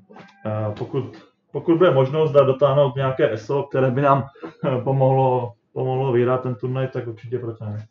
eh, 0.45 0.73
pokud, 0.77 1.17
pokud 1.51 1.77
bude 1.77 1.91
možnost 1.91 2.31
dát 2.31 2.43
dotáhnout 2.43 2.95
nějaké 2.95 3.33
ESO, 3.33 3.63
které 3.63 3.91
by 3.91 4.01
nám 4.01 4.23
eh, 4.65 4.81
pomohlo, 4.81 5.53
pomohlo 5.73 6.11
vyhrát 6.11 6.43
ten 6.43 6.55
turnaj, 6.55 6.87
tak 6.87 7.07
určitě 7.07 7.39
proto 7.39 7.65
ne. 7.65 7.87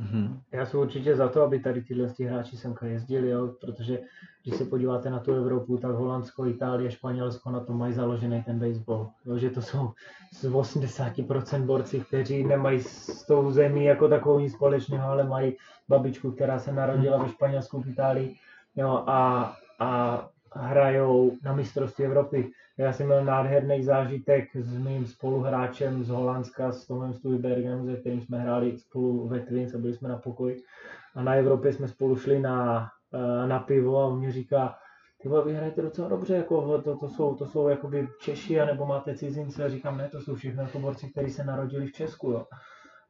Mm-hmm. 0.00 0.40
Já 0.52 0.66
jsem 0.66 0.80
určitě 0.80 1.16
za 1.16 1.28
to, 1.28 1.42
aby 1.42 1.60
tady 1.60 1.82
tyhle 1.82 2.08
hráči 2.28 2.56
semka 2.56 2.86
jezdili, 2.86 3.30
jo, 3.30 3.54
protože 3.60 3.98
když 4.44 4.56
se 4.56 4.64
podíváte 4.64 5.10
na 5.10 5.18
tu 5.18 5.32
Evropu, 5.32 5.76
tak 5.76 5.90
Holandsko, 5.90 6.46
Itálie, 6.46 6.90
Španělsko 6.90 7.50
na 7.50 7.60
tom 7.60 7.78
mají 7.78 7.92
založený 7.92 8.42
ten 8.42 8.58
baseball. 8.58 9.08
Jo, 9.26 9.38
že 9.38 9.50
to 9.50 9.62
jsou 9.62 9.90
z 10.32 10.44
80% 10.44 11.64
borci, 11.64 12.00
kteří 12.00 12.44
nemají 12.44 12.80
s 12.80 13.26
tou 13.26 13.50
zemí 13.50 13.84
jako 13.84 14.08
takovou 14.08 14.38
nic 14.38 14.52
společného, 14.52 15.10
ale 15.10 15.24
mají 15.24 15.56
babičku, 15.88 16.32
která 16.32 16.58
se 16.58 16.72
narodila 16.72 17.22
ve 17.22 17.28
Španělsku, 17.28 17.82
v 17.82 17.88
Itálii 17.88 18.36
jo, 18.76 19.04
a, 19.06 19.52
a 19.78 20.28
hrajou 20.54 21.36
na 21.44 21.52
mistrovství 21.54 22.04
Evropy. 22.04 22.50
Já 22.78 22.92
jsem 22.92 23.06
měl 23.06 23.24
nádherný 23.24 23.82
zážitek 23.82 24.56
s 24.56 24.78
mým 24.78 25.06
spoluhráčem 25.06 26.04
z 26.04 26.08
Holandska, 26.08 26.72
s 26.72 26.86
Tomem 26.86 27.14
Stuybergem, 27.14 27.86
se 27.86 27.96
kterým 27.96 28.20
jsme 28.20 28.38
hráli 28.38 28.78
spolu 28.78 29.28
ve 29.28 29.40
Twins 29.40 29.74
a 29.74 29.78
byli 29.78 29.94
jsme 29.94 30.08
na 30.08 30.16
pokoji. 30.16 30.62
A 31.14 31.22
na 31.22 31.34
Evropě 31.34 31.72
jsme 31.72 31.88
spolu 31.88 32.16
šli 32.16 32.40
na, 32.40 32.88
na 33.46 33.58
pivo 33.58 33.98
a 33.98 34.06
on 34.06 34.18
mě 34.18 34.32
říká, 34.32 34.74
ty 35.22 35.28
vy 35.44 35.54
hrajete 35.54 35.82
docela 35.82 36.08
dobře, 36.08 36.34
jako 36.36 36.82
to, 36.82 36.96
to 36.96 37.08
jsou, 37.08 37.34
to 37.34 37.46
jsou 37.46 37.68
jakoby 37.68 38.08
Češi, 38.20 38.56
nebo 38.66 38.86
máte 38.86 39.14
cizince, 39.14 39.64
a 39.64 39.68
říkám, 39.68 39.98
ne, 39.98 40.08
to 40.08 40.20
jsou 40.20 40.34
všechno 40.34 40.62
jako 40.62 40.78
borci, 40.78 41.10
kteří 41.10 41.30
se 41.30 41.44
narodili 41.44 41.86
v 41.86 41.92
Česku, 41.92 42.30
jo. 42.30 42.46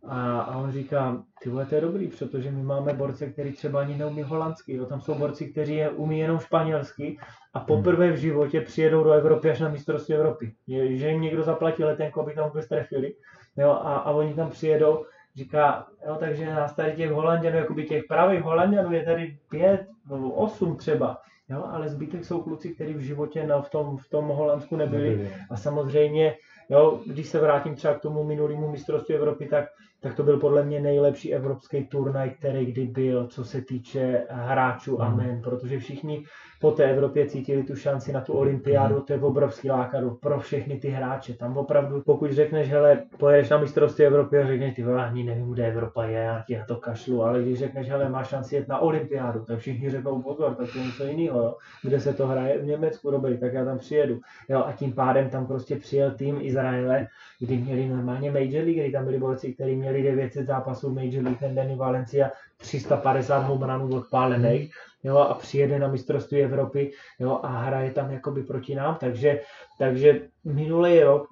A, 0.06 0.40
a 0.40 0.58
on 0.58 0.72
říká, 0.72 1.22
ty 1.42 1.50
vole, 1.50 1.66
to 1.66 1.74
je 1.74 1.80
dobrý, 1.80 2.08
protože 2.08 2.50
my 2.50 2.62
máme 2.62 2.92
borce, 2.92 3.26
který 3.26 3.52
třeba 3.52 3.80
ani 3.80 3.96
neumí 3.96 4.22
holandsky, 4.22 4.76
jo. 4.76 4.86
tam 4.86 5.00
jsou 5.00 5.14
borci, 5.14 5.46
kteří 5.52 5.74
je 5.74 5.90
umí 5.90 6.18
jenom 6.18 6.38
španělsky 6.38 7.18
a 7.54 7.60
poprvé 7.60 8.12
v 8.12 8.16
životě 8.16 8.60
přijedou 8.60 9.04
do 9.04 9.12
Evropy 9.12 9.50
až 9.50 9.60
na 9.60 9.68
mistrovství 9.68 10.14
Evropy. 10.14 10.54
Je, 10.66 10.96
že 10.96 11.08
jim 11.08 11.20
někdo 11.20 11.42
zaplatí 11.42 11.84
letenku, 11.84 12.20
aby 12.20 12.34
tam 12.34 12.48
vůbec 12.48 12.68
trefili, 12.68 13.14
jo, 13.56 13.70
a, 13.70 13.96
a 13.96 14.10
oni 14.10 14.34
tam 14.34 14.50
přijedou, 14.50 15.04
říká, 15.36 15.86
jo, 16.06 16.16
takže 16.20 16.46
nás 16.46 16.74
tady 16.74 16.92
těch 16.92 17.10
Holanděnů, 17.10 17.56
jakoby 17.58 17.84
těch 17.84 18.04
pravých 18.04 18.42
Holanděnů 18.42 18.92
je 18.92 19.04
tady 19.04 19.36
pět, 19.50 19.86
nebo 20.10 20.30
osm 20.30 20.76
třeba, 20.76 21.18
jo, 21.48 21.64
ale 21.70 21.88
zbytek 21.88 22.24
jsou 22.24 22.42
kluci, 22.42 22.74
kteří 22.74 22.94
v 22.94 23.00
životě 23.00 23.46
na, 23.46 23.62
v, 23.62 23.70
tom, 23.70 23.96
v 23.96 24.08
tom 24.08 24.28
Holandsku 24.28 24.76
nebyli. 24.76 25.30
A 25.50 25.56
samozřejmě, 25.56 26.36
jo, 26.70 27.00
když 27.06 27.26
se 27.26 27.40
vrátím 27.40 27.74
třeba 27.74 27.94
k 27.94 28.00
tomu 28.02 28.24
minulému 28.24 28.70
mistrovství 28.70 29.14
Evropy, 29.14 29.46
tak 29.46 29.64
tak 30.00 30.14
to 30.14 30.22
byl 30.22 30.38
podle 30.38 30.64
mě 30.64 30.80
nejlepší 30.80 31.34
evropský 31.34 31.86
turnaj, 31.86 32.30
který 32.30 32.66
kdy 32.66 32.86
byl, 32.86 33.26
co 33.26 33.44
se 33.44 33.62
týče 33.62 34.26
hráčů 34.28 35.02
a 35.02 35.04
hmm. 35.04 35.16
men, 35.16 35.42
protože 35.42 35.78
všichni 35.78 36.24
po 36.60 36.70
té 36.70 36.84
Evropě 36.84 37.26
cítili 37.26 37.62
tu 37.62 37.76
šanci 37.76 38.12
na 38.12 38.20
tu 38.20 38.32
olympiádu, 38.32 38.94
hmm. 38.94 39.04
to 39.04 39.12
je 39.12 39.20
obrovský 39.20 39.70
lákadlo 39.70 40.14
pro 40.14 40.40
všechny 40.40 40.78
ty 40.78 40.88
hráče. 40.88 41.34
Tam 41.34 41.56
opravdu, 41.56 42.02
pokud 42.02 42.32
řekneš, 42.32 42.68
hele, 42.68 43.02
pojedeš 43.18 43.48
na 43.48 43.58
mistrovství 43.58 44.04
Evropy 44.04 44.38
a 44.38 44.46
řekneš, 44.46 44.74
ty 44.74 44.84
ani 44.84 45.24
nevím, 45.24 45.50
kde 45.50 45.66
Evropa 45.66 46.04
je, 46.04 46.18
já 46.18 46.44
ti 46.46 46.56
na 46.56 46.64
to 46.64 46.76
kašlu, 46.76 47.22
ale 47.22 47.42
když 47.42 47.58
řekneš, 47.58 47.88
hele, 47.88 48.08
máš 48.08 48.28
šanci 48.28 48.54
jet 48.54 48.68
na 48.68 48.78
olympiádu, 48.78 49.44
tak 49.44 49.58
všichni 49.58 49.90
řeknou, 49.90 50.22
pozor, 50.22 50.54
tak 50.54 50.72
to 50.72 50.78
je 50.78 50.84
něco 50.84 51.04
jiného, 51.04 51.42
jo? 51.42 51.56
kde 51.82 52.00
se 52.00 52.14
to 52.14 52.26
hraje 52.26 52.58
v 52.58 52.64
Německu, 52.64 53.10
dobrý, 53.10 53.38
tak 53.38 53.52
já 53.52 53.64
tam 53.64 53.78
přijedu. 53.78 54.20
Jo, 54.48 54.64
a 54.66 54.72
tím 54.72 54.92
pádem 54.92 55.30
tam 55.30 55.46
prostě 55.46 55.76
přijel 55.76 56.10
tým 56.10 56.38
Izraele, 56.40 57.06
kdy 57.38 57.56
měli 57.56 57.88
normálně 57.88 58.30
Major 58.30 58.64
League, 58.64 58.80
kdy 58.80 58.92
tam 58.92 59.04
byli 59.04 59.18
borci, 59.18 59.52
kteří 59.52 59.76
měli 59.76 59.89
900 59.92 60.46
zápasů 60.46 60.94
Major 60.94 61.24
League, 61.24 61.38
ten 61.38 61.54
Danny 61.54 61.76
Valencia 61.76 62.30
350 62.56 63.38
home 63.38 63.62
runů 63.62 63.96
odpálených, 63.96 64.74
jo, 65.02 65.16
a 65.16 65.34
přijede 65.34 65.78
na 65.78 65.88
mistrovství 65.88 66.42
Evropy, 66.42 66.92
jo, 67.18 67.40
a 67.42 67.48
hraje 67.48 67.90
tam 67.90 68.10
jakoby 68.10 68.42
proti 68.42 68.74
nám, 68.74 68.96
takže, 69.00 69.40
takže 69.78 70.20
minulý 70.44 71.00
rok 71.00 71.28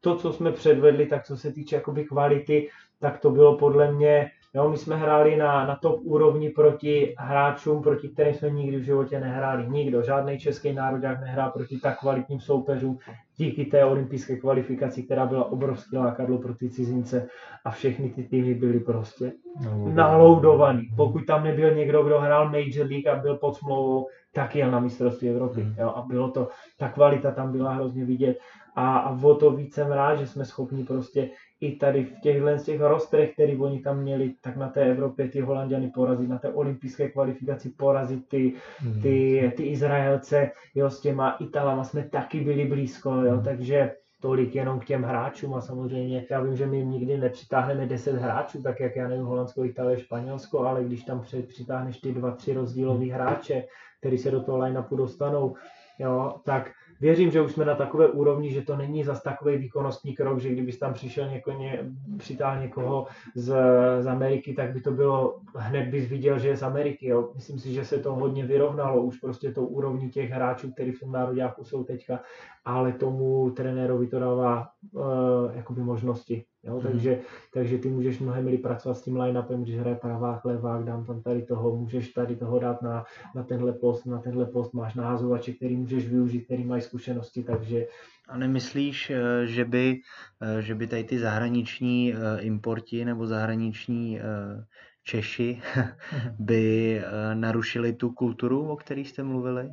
to, 0.00 0.16
co 0.16 0.32
jsme 0.32 0.52
předvedli, 0.52 1.06
tak 1.06 1.24
co 1.24 1.36
se 1.36 1.52
týče 1.52 1.76
jakoby 1.76 2.04
kvality, 2.04 2.68
tak 2.98 3.18
to 3.18 3.30
bylo 3.30 3.58
podle 3.58 3.92
mě 3.92 4.30
Jo, 4.54 4.68
my 4.68 4.78
jsme 4.78 4.96
hráli 4.96 5.36
na, 5.36 5.66
na 5.66 5.76
top 5.76 6.00
úrovni 6.04 6.50
proti 6.50 7.14
hráčům, 7.18 7.82
proti 7.82 8.08
kterým 8.08 8.34
jsme 8.34 8.50
nikdy 8.50 8.76
v 8.76 8.82
životě 8.82 9.20
nehráli. 9.20 9.68
Nikdo, 9.68 10.02
žádný 10.02 10.38
český 10.38 10.72
národák 10.72 11.20
nehrál 11.20 11.50
proti 11.50 11.78
tak 11.78 11.98
kvalitním 12.00 12.40
soupeřům 12.40 12.98
díky 13.42 13.64
té 13.64 13.84
olympijské 13.84 14.36
kvalifikaci, 14.36 15.02
která 15.02 15.26
byla 15.26 15.52
obrovské 15.52 15.98
lákadlo 15.98 16.38
pro 16.38 16.54
ty 16.54 16.70
cizince 16.70 17.28
a 17.64 17.70
všechny 17.70 18.10
ty 18.10 18.22
týmy 18.22 18.54
byly 18.54 18.80
prostě 18.80 19.32
no, 19.64 19.92
naloudovaný. 19.94 20.88
Pokud 20.96 21.26
tam 21.26 21.44
nebyl 21.44 21.74
někdo, 21.74 22.02
kdo 22.02 22.20
hrál 22.20 22.44
Major 22.48 22.86
League 22.86 23.08
a 23.08 23.16
byl 23.16 23.36
pod 23.36 23.56
smlouvou, 23.56 24.06
tak 24.32 24.56
jel 24.56 24.70
na 24.70 24.80
mistrovství 24.80 25.28
Evropy. 25.28 25.60
Hmm. 25.62 25.74
Jo, 25.78 25.88
a 25.88 26.02
bylo 26.02 26.30
to, 26.30 26.48
ta 26.78 26.88
kvalita 26.88 27.30
tam 27.30 27.52
byla 27.52 27.72
hrozně 27.72 28.04
vidět. 28.04 28.38
A, 28.74 28.98
a 28.98 29.22
o 29.22 29.34
to 29.34 29.50
víc 29.50 29.74
jsem 29.74 29.92
rád, 29.92 30.16
že 30.16 30.26
jsme 30.26 30.44
schopni 30.44 30.84
prostě 30.84 31.30
i 31.60 31.76
tady 31.76 32.04
v 32.04 32.20
těchhle 32.20 32.58
z 32.58 32.64
těch 32.64 32.80
rostrech, 32.80 33.32
který 33.32 33.56
oni 33.56 33.80
tam 33.80 33.98
měli, 33.98 34.34
tak 34.40 34.56
na 34.56 34.68
té 34.68 34.90
Evropě 34.90 35.28
ty 35.28 35.40
Holandiany 35.40 35.90
porazit, 35.90 36.28
na 36.28 36.38
té 36.38 36.48
olympijské 36.48 37.08
kvalifikaci 37.08 37.70
porazit 37.70 38.28
ty, 38.28 38.52
hmm. 38.78 39.02
ty, 39.02 39.52
ty 39.56 39.62
Izraelce, 39.62 40.50
jo, 40.74 40.90
s 40.90 41.00
těma 41.00 41.30
Italama 41.30 41.84
jsme 41.84 42.08
taky 42.08 42.40
byli 42.40 42.64
blízko, 42.64 43.10
jo, 43.10 43.32
hmm. 43.32 43.44
takže 43.44 43.90
tolik 44.22 44.54
jenom 44.54 44.80
k 44.80 44.84
těm 44.84 45.02
hráčům 45.02 45.54
a 45.54 45.60
samozřejmě 45.60 46.26
já 46.30 46.40
vím, 46.40 46.56
že 46.56 46.66
my 46.66 46.86
nikdy 46.86 47.16
nepřitáhneme 47.16 47.86
10 47.86 48.16
hráčů, 48.16 48.62
tak 48.62 48.80
jak 48.80 48.96
já 48.96 49.08
nevím 49.08 49.24
Holandsko, 49.24 49.64
Itálie, 49.64 49.98
Španělsko, 49.98 50.66
ale 50.66 50.84
když 50.84 51.02
tam 51.02 51.24
přitáhneš 51.48 52.00
ty 52.00 52.12
dva, 52.12 52.30
tři 52.30 52.54
rozdílový 52.54 53.10
hráče, 53.10 53.64
který 54.00 54.18
se 54.18 54.30
do 54.30 54.42
toho 54.42 54.58
line-upu 54.58 54.96
dostanou, 54.96 55.54
jo, 55.98 56.34
tak 56.44 56.70
věřím, 57.02 57.30
že 57.30 57.40
už 57.40 57.52
jsme 57.52 57.64
na 57.64 57.74
takové 57.74 58.08
úrovni, 58.08 58.52
že 58.52 58.62
to 58.62 58.76
není 58.76 59.04
zas 59.04 59.22
takový 59.22 59.56
výkonnostní 59.56 60.14
krok, 60.14 60.40
že 60.40 60.48
kdybys 60.48 60.78
tam 60.78 60.94
přišel 60.94 61.28
něko, 61.28 61.52
ně, 61.52 61.78
přitáhl 62.18 62.60
někoho 62.62 63.06
z, 63.34 63.54
z 64.00 64.06
Ameriky, 64.06 64.54
tak 64.54 64.72
by 64.72 64.80
to 64.80 64.90
bylo, 64.90 65.40
hned 65.54 65.88
bys 65.88 66.08
viděl, 66.08 66.38
že 66.38 66.48
je 66.48 66.56
z 66.56 66.62
Ameriky. 66.62 67.06
Jo. 67.06 67.32
Myslím 67.34 67.58
si, 67.58 67.72
že 67.72 67.84
se 67.84 67.98
to 67.98 68.14
hodně 68.14 68.46
vyrovnalo 68.46 69.02
už 69.02 69.16
prostě 69.18 69.52
tou 69.52 69.66
úrovní 69.66 70.10
těch 70.10 70.30
hráčů, 70.30 70.70
kteří 70.72 70.92
v 70.92 71.00
tom 71.00 71.12
nároďáku 71.12 71.64
jsou 71.64 71.84
teďka, 71.84 72.20
ale 72.64 72.92
tomu 72.92 73.50
trenérovi 73.50 74.06
to 74.06 74.18
dává 74.18 74.68
uh, 74.92 75.02
jakoby 75.54 75.80
možnosti. 75.80 76.44
Jo? 76.62 76.72
Hmm. 76.72 76.82
Takže, 76.82 77.20
takže 77.54 77.78
ty 77.78 77.88
můžeš 77.88 78.18
mnohem 78.18 78.46
líp 78.46 78.62
pracovat 78.62 78.94
s 78.94 79.02
tím 79.02 79.16
line-upem, 79.16 79.62
když 79.62 79.78
hraje 79.78 79.96
pravák, 79.96 80.44
levák, 80.44 80.84
dám 80.84 81.04
tam 81.04 81.22
tady 81.22 81.42
toho, 81.42 81.76
můžeš 81.76 82.08
tady 82.08 82.36
toho 82.36 82.58
dát 82.58 82.82
na, 82.82 83.04
na 83.34 83.42
tenhle 83.42 83.72
post, 83.72 84.04
na 84.06 84.18
tenhle 84.18 84.46
post 84.46 84.74
máš 84.74 84.94
názovače, 84.94 85.52
který 85.52 85.76
můžeš 85.76 86.08
využít, 86.08 86.44
který 86.44 86.64
mají 86.64 86.82
zkušenosti, 86.82 87.42
takže 87.42 87.86
a 88.28 88.38
nemyslíš, 88.38 89.10
eh, 89.10 89.46
že 89.46 89.64
by, 89.64 90.00
eh, 90.42 90.62
že 90.62 90.74
by 90.74 90.86
tady 90.86 91.04
ty 91.04 91.18
zahraniční 91.18 92.14
importi 92.40 93.04
nebo 93.04 93.26
zahraniční 93.26 94.20
Češi 95.04 95.62
by 96.38 97.02
narušili 97.34 97.92
tu 97.92 98.10
kulturu, 98.10 98.68
o 98.68 98.76
které 98.76 99.00
jste 99.00 99.22
mluvili? 99.22 99.72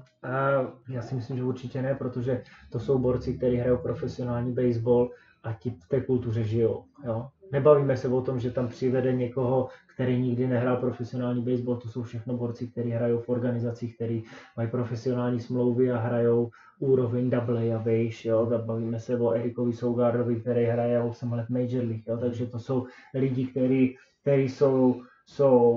Já 0.90 1.02
si 1.02 1.16
myslím, 1.16 1.38
že 1.38 1.44
určitě 1.44 1.82
ne, 1.82 1.96
protože 1.96 2.44
to 2.72 2.80
jsou 2.80 3.00
borci, 3.00 3.38
kteří 3.38 3.56
hrajou 3.56 3.78
profesionální 3.78 4.54
baseball 4.54 5.12
a 5.44 5.54
ti 5.54 5.70
v 5.70 5.88
té 5.88 6.02
kultuře 6.02 6.44
žijou. 6.44 6.84
Jo? 7.06 7.28
Nebavíme 7.52 7.98
se 7.98 8.08
o 8.08 8.22
tom, 8.22 8.40
že 8.40 8.52
tam 8.52 8.68
přivede 8.68 9.14
někoho, 9.14 9.70
který 9.94 10.22
nikdy 10.22 10.48
nehrál 10.48 10.78
profesionální 10.78 11.44
baseball, 11.44 11.78
to 11.78 11.88
jsou 11.90 12.04
všechno 12.04 12.38
borci, 12.38 12.68
kteří 12.68 12.90
hrajou 12.90 13.20
v 13.20 13.30
organizacích, 13.30 13.96
kteří 13.96 14.24
mají 14.58 14.70
profesionální 14.70 15.40
smlouvy 15.40 15.92
a 15.92 15.98
hrajou 15.98 16.50
úroveň 16.80 17.30
double 17.30 17.74
a 17.74 17.78
vejš, 17.78 18.26
jo, 18.26 18.62
bavíme 18.66 19.00
se 19.00 19.20
o 19.20 19.32
Erikovi 19.32 19.74
Sougardovi, 19.74 20.36
který 20.36 20.66
hraje 20.66 21.02
8 21.02 21.34
let 21.34 21.50
Major 21.50 21.84
League, 21.84 22.08
jo, 22.08 22.18
takže 22.18 22.46
to 22.46 22.60
jsou 22.60 22.86
lidi, 23.14 23.48
kteří, 23.48 23.98
kteří 24.22 24.50
jsou, 24.50 25.02
jsou 25.30 25.72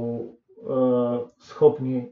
uh, 0.56 1.28
schopni 1.38 2.10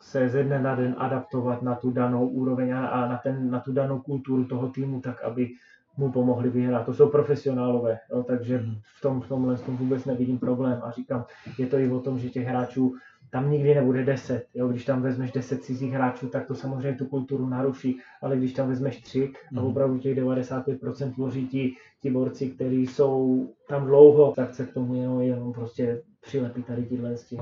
se 0.00 0.28
ze 0.28 0.44
dne 0.44 0.62
na 0.62 0.74
den 0.74 0.94
adaptovat 0.98 1.62
na 1.62 1.74
tu 1.74 1.90
danou 1.90 2.28
úroveň 2.28 2.74
a 2.74 3.08
na, 3.08 3.20
ten, 3.22 3.50
na 3.50 3.60
tu 3.60 3.72
danou 3.72 4.00
kulturu 4.00 4.44
toho 4.44 4.68
týmu, 4.68 5.00
tak 5.00 5.22
aby 5.24 5.50
mu 5.96 6.12
pomohli 6.12 6.50
vyhrát. 6.50 6.86
To 6.86 6.94
jsou 6.94 7.08
profesionálové, 7.08 7.98
jo, 8.12 8.22
takže 8.22 8.56
hmm. 8.58 8.74
v, 8.98 9.00
tom, 9.00 9.20
v 9.20 9.28
tomhle 9.28 9.56
tom 9.56 9.76
vůbec 9.76 10.04
nevidím 10.04 10.38
problém. 10.38 10.80
A 10.84 10.90
říkám, 10.90 11.24
je 11.58 11.66
to 11.66 11.78
i 11.78 11.90
o 11.90 12.00
tom, 12.00 12.18
že 12.18 12.30
těch 12.30 12.46
hráčů 12.46 12.94
tam 13.30 13.50
nikdy 13.50 13.74
nebude 13.74 14.04
10. 14.04 14.46
Jo? 14.54 14.68
Když 14.68 14.84
tam 14.84 15.02
vezmeš 15.02 15.32
10 15.32 15.64
cizích 15.64 15.92
hráčů, 15.92 16.28
tak 16.28 16.46
to 16.46 16.54
samozřejmě 16.54 16.98
tu 16.98 17.06
kulturu 17.06 17.48
naruší, 17.48 17.98
ale 18.22 18.36
když 18.36 18.52
tam 18.52 18.68
vezmeš 18.68 19.00
3 19.00 19.32
a 19.56 19.60
hmm. 19.60 19.70
opravdu 19.70 19.98
těch 19.98 20.18
95% 20.18 21.14
tvoří 21.14 21.48
ti, 21.48 21.74
ti 22.02 22.10
borci, 22.10 22.50
kteří 22.50 22.86
jsou 22.86 23.46
tam 23.68 23.86
dlouho, 23.86 24.32
tak 24.36 24.54
se 24.54 24.66
k 24.66 24.74
tomu 24.74 24.94
jenom, 24.94 25.20
jenom 25.20 25.52
prostě 25.52 26.02
přilepí 26.22 26.62
tady 26.62 26.82
tyhle 26.82 27.16
z 27.16 27.32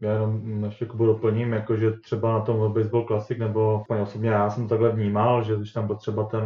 Já 0.00 0.12
jenom 0.12 0.64
ještě 0.64 0.86
Kubu 0.86 1.06
doplním, 1.06 1.52
jako 1.52 1.76
že 1.76 1.90
třeba 1.90 2.32
na 2.32 2.40
tom 2.40 2.72
Baseball 2.72 3.06
Classic, 3.06 3.38
nebo 3.38 3.84
osobně 4.02 4.30
já 4.30 4.50
jsem 4.50 4.68
takhle 4.68 4.90
vnímal, 4.90 5.42
že 5.42 5.56
když 5.56 5.72
tam 5.72 5.86
byl 5.86 5.96
třeba 5.96 6.24
ten 6.24 6.42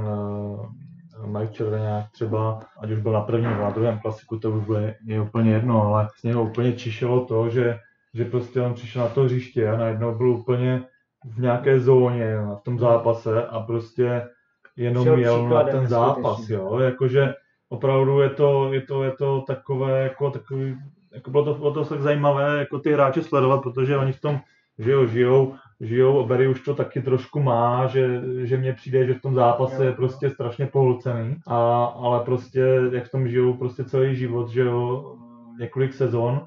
Mike 1.27 1.53
Červeňák 1.53 2.11
třeba, 2.11 2.61
ať 2.81 2.91
už 2.91 2.99
byl 2.99 3.13
na 3.13 3.21
prvním 3.21 3.51
nebo 3.51 3.63
na 3.63 3.71
druhém 3.71 3.99
klasiku, 3.99 4.39
to 4.39 4.51
už 4.51 4.65
bude, 4.65 4.95
je 5.05 5.21
úplně 5.21 5.53
jedno, 5.53 5.83
ale 5.83 6.09
z 6.21 6.23
něho 6.23 6.43
úplně 6.43 6.73
čišelo 6.73 7.25
to, 7.25 7.49
že, 7.49 7.79
že 8.15 8.25
prostě 8.25 8.61
on 8.61 8.75
přišel 8.75 9.03
na 9.03 9.09
to 9.09 9.23
hřiště 9.23 9.69
a 9.69 9.77
najednou 9.77 10.15
byl 10.15 10.31
úplně 10.31 10.83
v 11.25 11.41
nějaké 11.41 11.81
zóně 11.81 12.37
v 12.37 12.63
tom 12.65 12.79
zápase 12.79 13.47
a 13.47 13.61
prostě 13.61 14.29
jenom 14.77 15.05
Všel 15.05 15.19
jel 15.19 15.49
na 15.49 15.65
ten 15.65 15.87
zápas, 15.87 16.49
jo, 16.49 16.79
jakože 16.79 17.35
opravdu 17.69 18.21
je 18.21 18.31
to, 18.31 18.73
je 18.73 18.81
to, 18.81 19.05
je 19.05 19.11
to 19.11 19.45
takové, 19.47 20.03
jako 20.03 20.31
takový, 20.31 20.77
jako 21.15 21.31
bylo 21.31 21.45
to, 21.45 21.55
bylo 21.55 21.73
to 21.73 21.85
tak 21.85 22.01
zajímavé, 22.01 22.59
jako 22.59 22.79
ty 22.79 22.93
hráče 22.93 23.23
sledovat, 23.23 23.63
protože 23.63 23.97
oni 23.97 24.13
v 24.13 24.21
tom 24.21 24.41
žijou, 24.79 25.07
žijou 25.07 25.55
žijou, 25.81 26.27
Berry 26.27 26.49
už 26.49 26.61
to 26.61 26.75
taky 26.75 27.03
trošku 27.03 27.41
má, 27.41 27.87
že, 27.87 28.23
že 28.43 28.57
mně 28.57 28.73
přijde, 28.73 29.07
že 29.07 29.15
v 29.15 29.23
tom 29.23 29.35
zápase 29.35 29.85
je 29.85 29.93
prostě 29.93 30.31
strašně 30.31 30.67
pohlcený, 30.67 31.37
a, 31.47 31.85
ale 31.85 32.25
prostě 32.25 32.61
jak 32.93 33.05
v 33.05 33.11
tom 33.11 33.29
žijou 33.29 33.55
prostě 33.55 33.85
celý 33.85 34.17
život, 34.17 34.49
že 34.49 34.61
jo, 34.61 35.15
několik 35.59 35.95
sezon, 35.95 36.47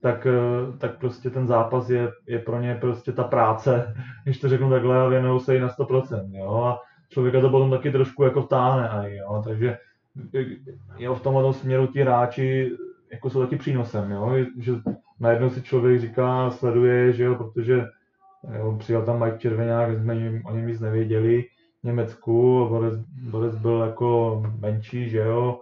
tak, 0.00 0.26
tak 0.78 0.98
prostě 0.98 1.30
ten 1.30 1.46
zápas 1.46 1.90
je, 1.90 2.12
je 2.26 2.38
pro 2.38 2.60
ně 2.60 2.78
prostě 2.80 3.12
ta 3.12 3.24
práce, 3.24 3.94
když 4.24 4.40
to 4.40 4.48
řeknu 4.48 4.70
takhle, 4.70 5.00
a 5.00 5.08
věnují 5.08 5.40
se 5.40 5.56
i 5.56 5.60
na 5.60 5.68
100%, 5.68 6.30
jo, 6.32 6.62
a 6.64 6.80
člověka 7.08 7.40
to 7.40 7.50
potom 7.50 7.70
taky 7.70 7.92
trošku 7.92 8.24
jako 8.24 8.42
vtáhne, 8.42 9.14
jo, 9.16 9.42
takže 9.46 9.78
jo, 10.98 11.14
v 11.14 11.22
tomhle 11.22 11.52
směru 11.52 11.86
ti 11.86 12.00
hráči 12.00 12.70
jako 13.12 13.30
jsou 13.30 13.40
taky 13.40 13.56
přínosem, 13.56 14.10
jo, 14.10 14.32
že 14.58 14.72
najednou 15.20 15.50
si 15.50 15.62
člověk 15.62 16.00
říká, 16.00 16.50
sleduje, 16.50 17.12
že 17.12 17.24
jo, 17.24 17.34
protože 17.34 17.84
Jo, 18.58 18.76
přijel 18.78 19.02
tam 19.02 19.24
Mike 19.24 19.38
Červeňák, 19.38 19.98
jsme 19.98 20.14
jim, 20.14 20.42
o 20.46 20.56
něm 20.56 20.66
nic 20.66 20.80
nevěděli 20.80 21.44
v 21.82 21.84
Německu, 21.84 22.66
Boris, 22.68 22.94
Boris 23.30 23.54
byl 23.54 23.80
jako 23.80 24.42
menší, 24.60 25.08
že 25.08 25.18
jo, 25.18 25.60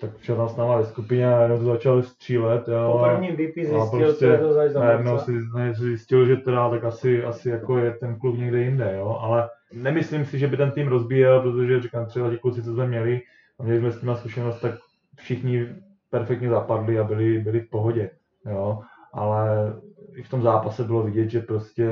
tak 0.00 0.10
přišel 0.16 0.36
tam 0.36 0.48
s 0.48 0.56
náma 0.56 0.76
ve 0.76 0.84
skupině 0.84 1.34
a 1.34 1.42
jenom 1.42 1.58
to 1.58 1.64
začal 1.64 2.02
střílet. 2.02 2.68
Jo, 2.68 2.92
po 2.92 3.04
prvním 3.04 3.36
zjistil, 3.64 3.90
prostě, 3.90 4.14
co 4.14 4.26
je 4.26 4.38
to 4.38 4.52
zač 4.52 4.72
Najednou 4.74 5.18
si 5.18 5.32
zjistil, 5.72 6.26
že 6.26 6.36
teda 6.36 6.70
tak 6.70 6.84
asi, 6.84 7.24
asi 7.24 7.48
jako 7.48 7.78
je 7.78 7.90
ten 7.90 8.18
klub 8.18 8.38
někde 8.38 8.62
jinde, 8.62 8.94
jo, 8.98 9.18
ale 9.20 9.48
nemyslím 9.72 10.24
si, 10.24 10.38
že 10.38 10.46
by 10.46 10.56
ten 10.56 10.70
tým 10.70 10.88
rozbíjel, 10.88 11.40
protože 11.40 11.82
říkám, 11.82 12.06
třeba 12.06 12.30
ti 12.30 12.38
kluci, 12.38 12.62
co 12.62 12.74
jsme 12.74 12.86
měli, 12.86 13.20
a 13.58 13.62
měli 13.62 13.78
jsme 13.78 13.90
s 13.92 14.00
tím 14.00 14.14
zkušenost, 14.16 14.60
tak 14.60 14.74
všichni 15.16 15.66
perfektně 16.10 16.48
zapadli 16.48 16.98
a 16.98 17.04
byli, 17.04 17.38
byli 17.38 17.60
v 17.60 17.70
pohodě, 17.70 18.10
jo, 18.46 18.80
ale 19.12 19.72
i 20.14 20.22
v 20.22 20.28
tom 20.28 20.42
zápase 20.42 20.84
bylo 20.84 21.02
vidět, 21.02 21.30
že 21.30 21.40
prostě 21.40 21.88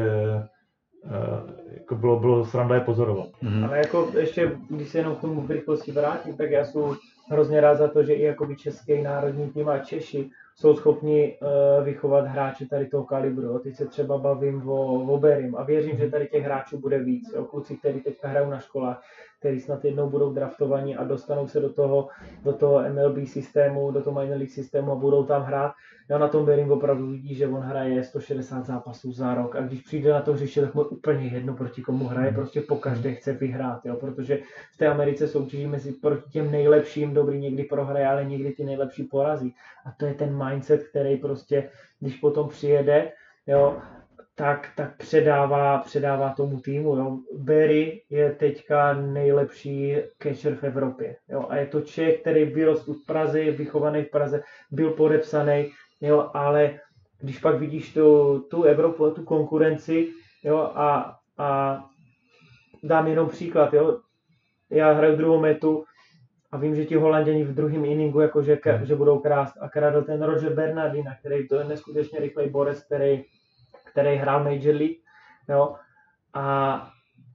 uh, 1.04 1.50
jako 1.70 1.94
bylo, 1.94 2.20
bylo 2.20 2.44
sranda 2.44 2.74
je 2.74 2.80
pozorovat. 2.80 3.28
Mm-hmm. 3.42 3.66
Ale 3.66 3.78
jako 3.78 4.10
ještě, 4.18 4.56
když 4.70 4.88
se 4.88 4.98
jenom 4.98 5.16
k 5.16 5.20
tomu 5.20 5.40
v 5.40 5.50
rychlosti 5.50 5.92
vrátím, 5.92 6.36
tak 6.36 6.50
já 6.50 6.64
jsem 6.64 6.82
hrozně 7.30 7.60
rád 7.60 7.74
za 7.74 7.88
to, 7.88 8.04
že 8.04 8.14
i 8.14 8.22
jakoby 8.22 8.56
český 8.56 9.02
národní 9.02 9.50
tým 9.50 9.68
a 9.68 9.78
Češi 9.78 10.30
jsou 10.60 10.76
schopni 10.76 11.38
uh, 11.42 11.84
vychovat 11.84 12.26
hráče 12.26 12.66
tady 12.66 12.86
toho 12.86 13.04
kalibru. 13.04 13.58
Teď 13.58 13.76
se 13.76 13.86
třeba 13.86 14.18
bavím 14.18 14.68
o, 14.68 15.04
o 15.14 15.18
Berim 15.18 15.56
a 15.56 15.62
věřím, 15.62 15.96
že 15.96 16.10
tady 16.10 16.26
těch 16.26 16.44
hráčů 16.44 16.78
bude 16.78 16.98
víc. 16.98 17.32
Jo. 17.34 17.44
Kluci, 17.44 17.76
kteří 17.76 18.00
teďka 18.00 18.28
hrajou 18.28 18.50
na 18.50 18.58
školách, 18.58 19.02
kteří 19.38 19.60
snad 19.60 19.84
jednou 19.84 20.10
budou 20.10 20.32
draftovaní 20.32 20.96
a 20.96 21.04
dostanou 21.04 21.46
se 21.46 21.60
do 21.60 21.72
toho, 21.72 22.08
do 22.42 22.52
toho 22.52 22.82
MLB 22.92 23.28
systému, 23.28 23.90
do 23.90 24.02
toho 24.02 24.20
minor 24.20 24.36
league 24.36 24.50
systému 24.50 24.92
a 24.92 24.94
budou 24.94 25.24
tam 25.24 25.42
hrát. 25.42 25.72
Já 26.10 26.18
na 26.18 26.28
tom 26.28 26.46
Bering 26.46 26.70
opravdu 26.70 27.06
vidí, 27.10 27.34
že 27.34 27.48
on 27.48 27.60
hraje 27.60 28.04
160 28.04 28.66
zápasů 28.66 29.12
za 29.12 29.34
rok 29.34 29.56
a 29.56 29.60
když 29.60 29.80
přijde 29.80 30.12
na 30.12 30.20
to 30.20 30.32
hřiště, 30.32 30.60
tak 30.60 30.74
mu 30.74 30.82
úplně 30.82 31.26
jedno 31.26 31.54
proti 31.54 31.82
komu 31.82 32.04
hraje, 32.04 32.32
prostě 32.32 32.60
po 32.60 32.76
každé 32.76 33.14
chce 33.14 33.32
vyhrát, 33.32 33.86
jo, 33.86 33.96
protože 33.96 34.38
v 34.72 34.76
té 34.76 34.86
Americe 34.86 35.28
soutěží 35.28 35.66
mezi 35.66 35.92
proti 35.92 36.30
těm 36.30 36.50
nejlepším, 36.50 37.14
dobrý 37.14 37.38
někdy 37.38 37.64
prohraje, 37.64 38.08
ale 38.08 38.24
někdy 38.24 38.52
ty 38.52 38.64
nejlepší 38.64 39.04
porazí. 39.04 39.54
A 39.86 39.92
to 39.96 40.06
je 40.06 40.14
ten 40.14 40.36
mindset, 40.48 40.88
který 40.88 41.16
prostě, 41.16 41.70
když 42.00 42.16
potom 42.16 42.48
přijede, 42.48 43.12
jo, 43.46 43.76
tak, 44.38 44.68
tak 44.76 44.96
předává, 44.96 45.78
předává 45.78 46.30
tomu 46.36 46.60
týmu. 46.60 46.96
Jo. 46.96 47.18
Berry 47.38 48.02
je 48.10 48.32
teďka 48.32 48.94
nejlepší 48.94 49.96
catcher 50.22 50.54
v 50.54 50.64
Evropě. 50.64 51.16
Jo. 51.28 51.46
A 51.48 51.56
je 51.56 51.66
to 51.66 51.80
Čech, 51.80 52.20
který 52.20 52.44
vyrostl 52.44 52.94
v 52.94 53.06
Praze, 53.06 53.40
je 53.40 53.52
vychovaný 53.52 54.02
v 54.02 54.10
Praze, 54.10 54.42
byl 54.70 54.90
podepsaný, 54.90 55.70
jo, 56.00 56.30
ale 56.34 56.80
když 57.20 57.38
pak 57.38 57.58
vidíš 57.58 57.94
tu, 57.94 58.38
tu 58.50 58.62
Evropu, 58.62 59.10
tu 59.10 59.24
konkurenci, 59.24 60.08
jo, 60.44 60.58
a, 60.58 61.16
a 61.38 61.80
dám 62.82 63.06
jenom 63.06 63.28
příklad, 63.28 63.74
jo, 63.74 64.00
já 64.70 64.92
hraju 64.92 65.16
druhou 65.16 65.40
metu 65.40 65.84
a 66.52 66.56
vím, 66.58 66.74
že 66.74 66.84
ti 66.84 66.94
holanděni 66.96 67.44
v 67.44 67.54
druhém 67.54 67.84
inningu 67.84 68.20
jakože, 68.20 68.58
Hmm. 68.64 68.86
že 68.86 68.96
budou 68.96 69.18
krást 69.18 69.54
a 69.60 69.68
kradl 69.68 70.02
ten 70.02 70.22
Roger 70.22 70.52
Bernardina, 70.52 71.14
který 71.20 71.48
to 71.48 71.56
je 71.56 71.64
neskutečně 71.64 72.20
rychlej 72.20 72.48
borec, 72.50 72.82
který, 72.84 73.24
který 73.92 74.16
hrál 74.16 74.44
Major 74.44 74.74
League, 74.74 74.96
jo, 75.48 75.74
a, 76.34 76.88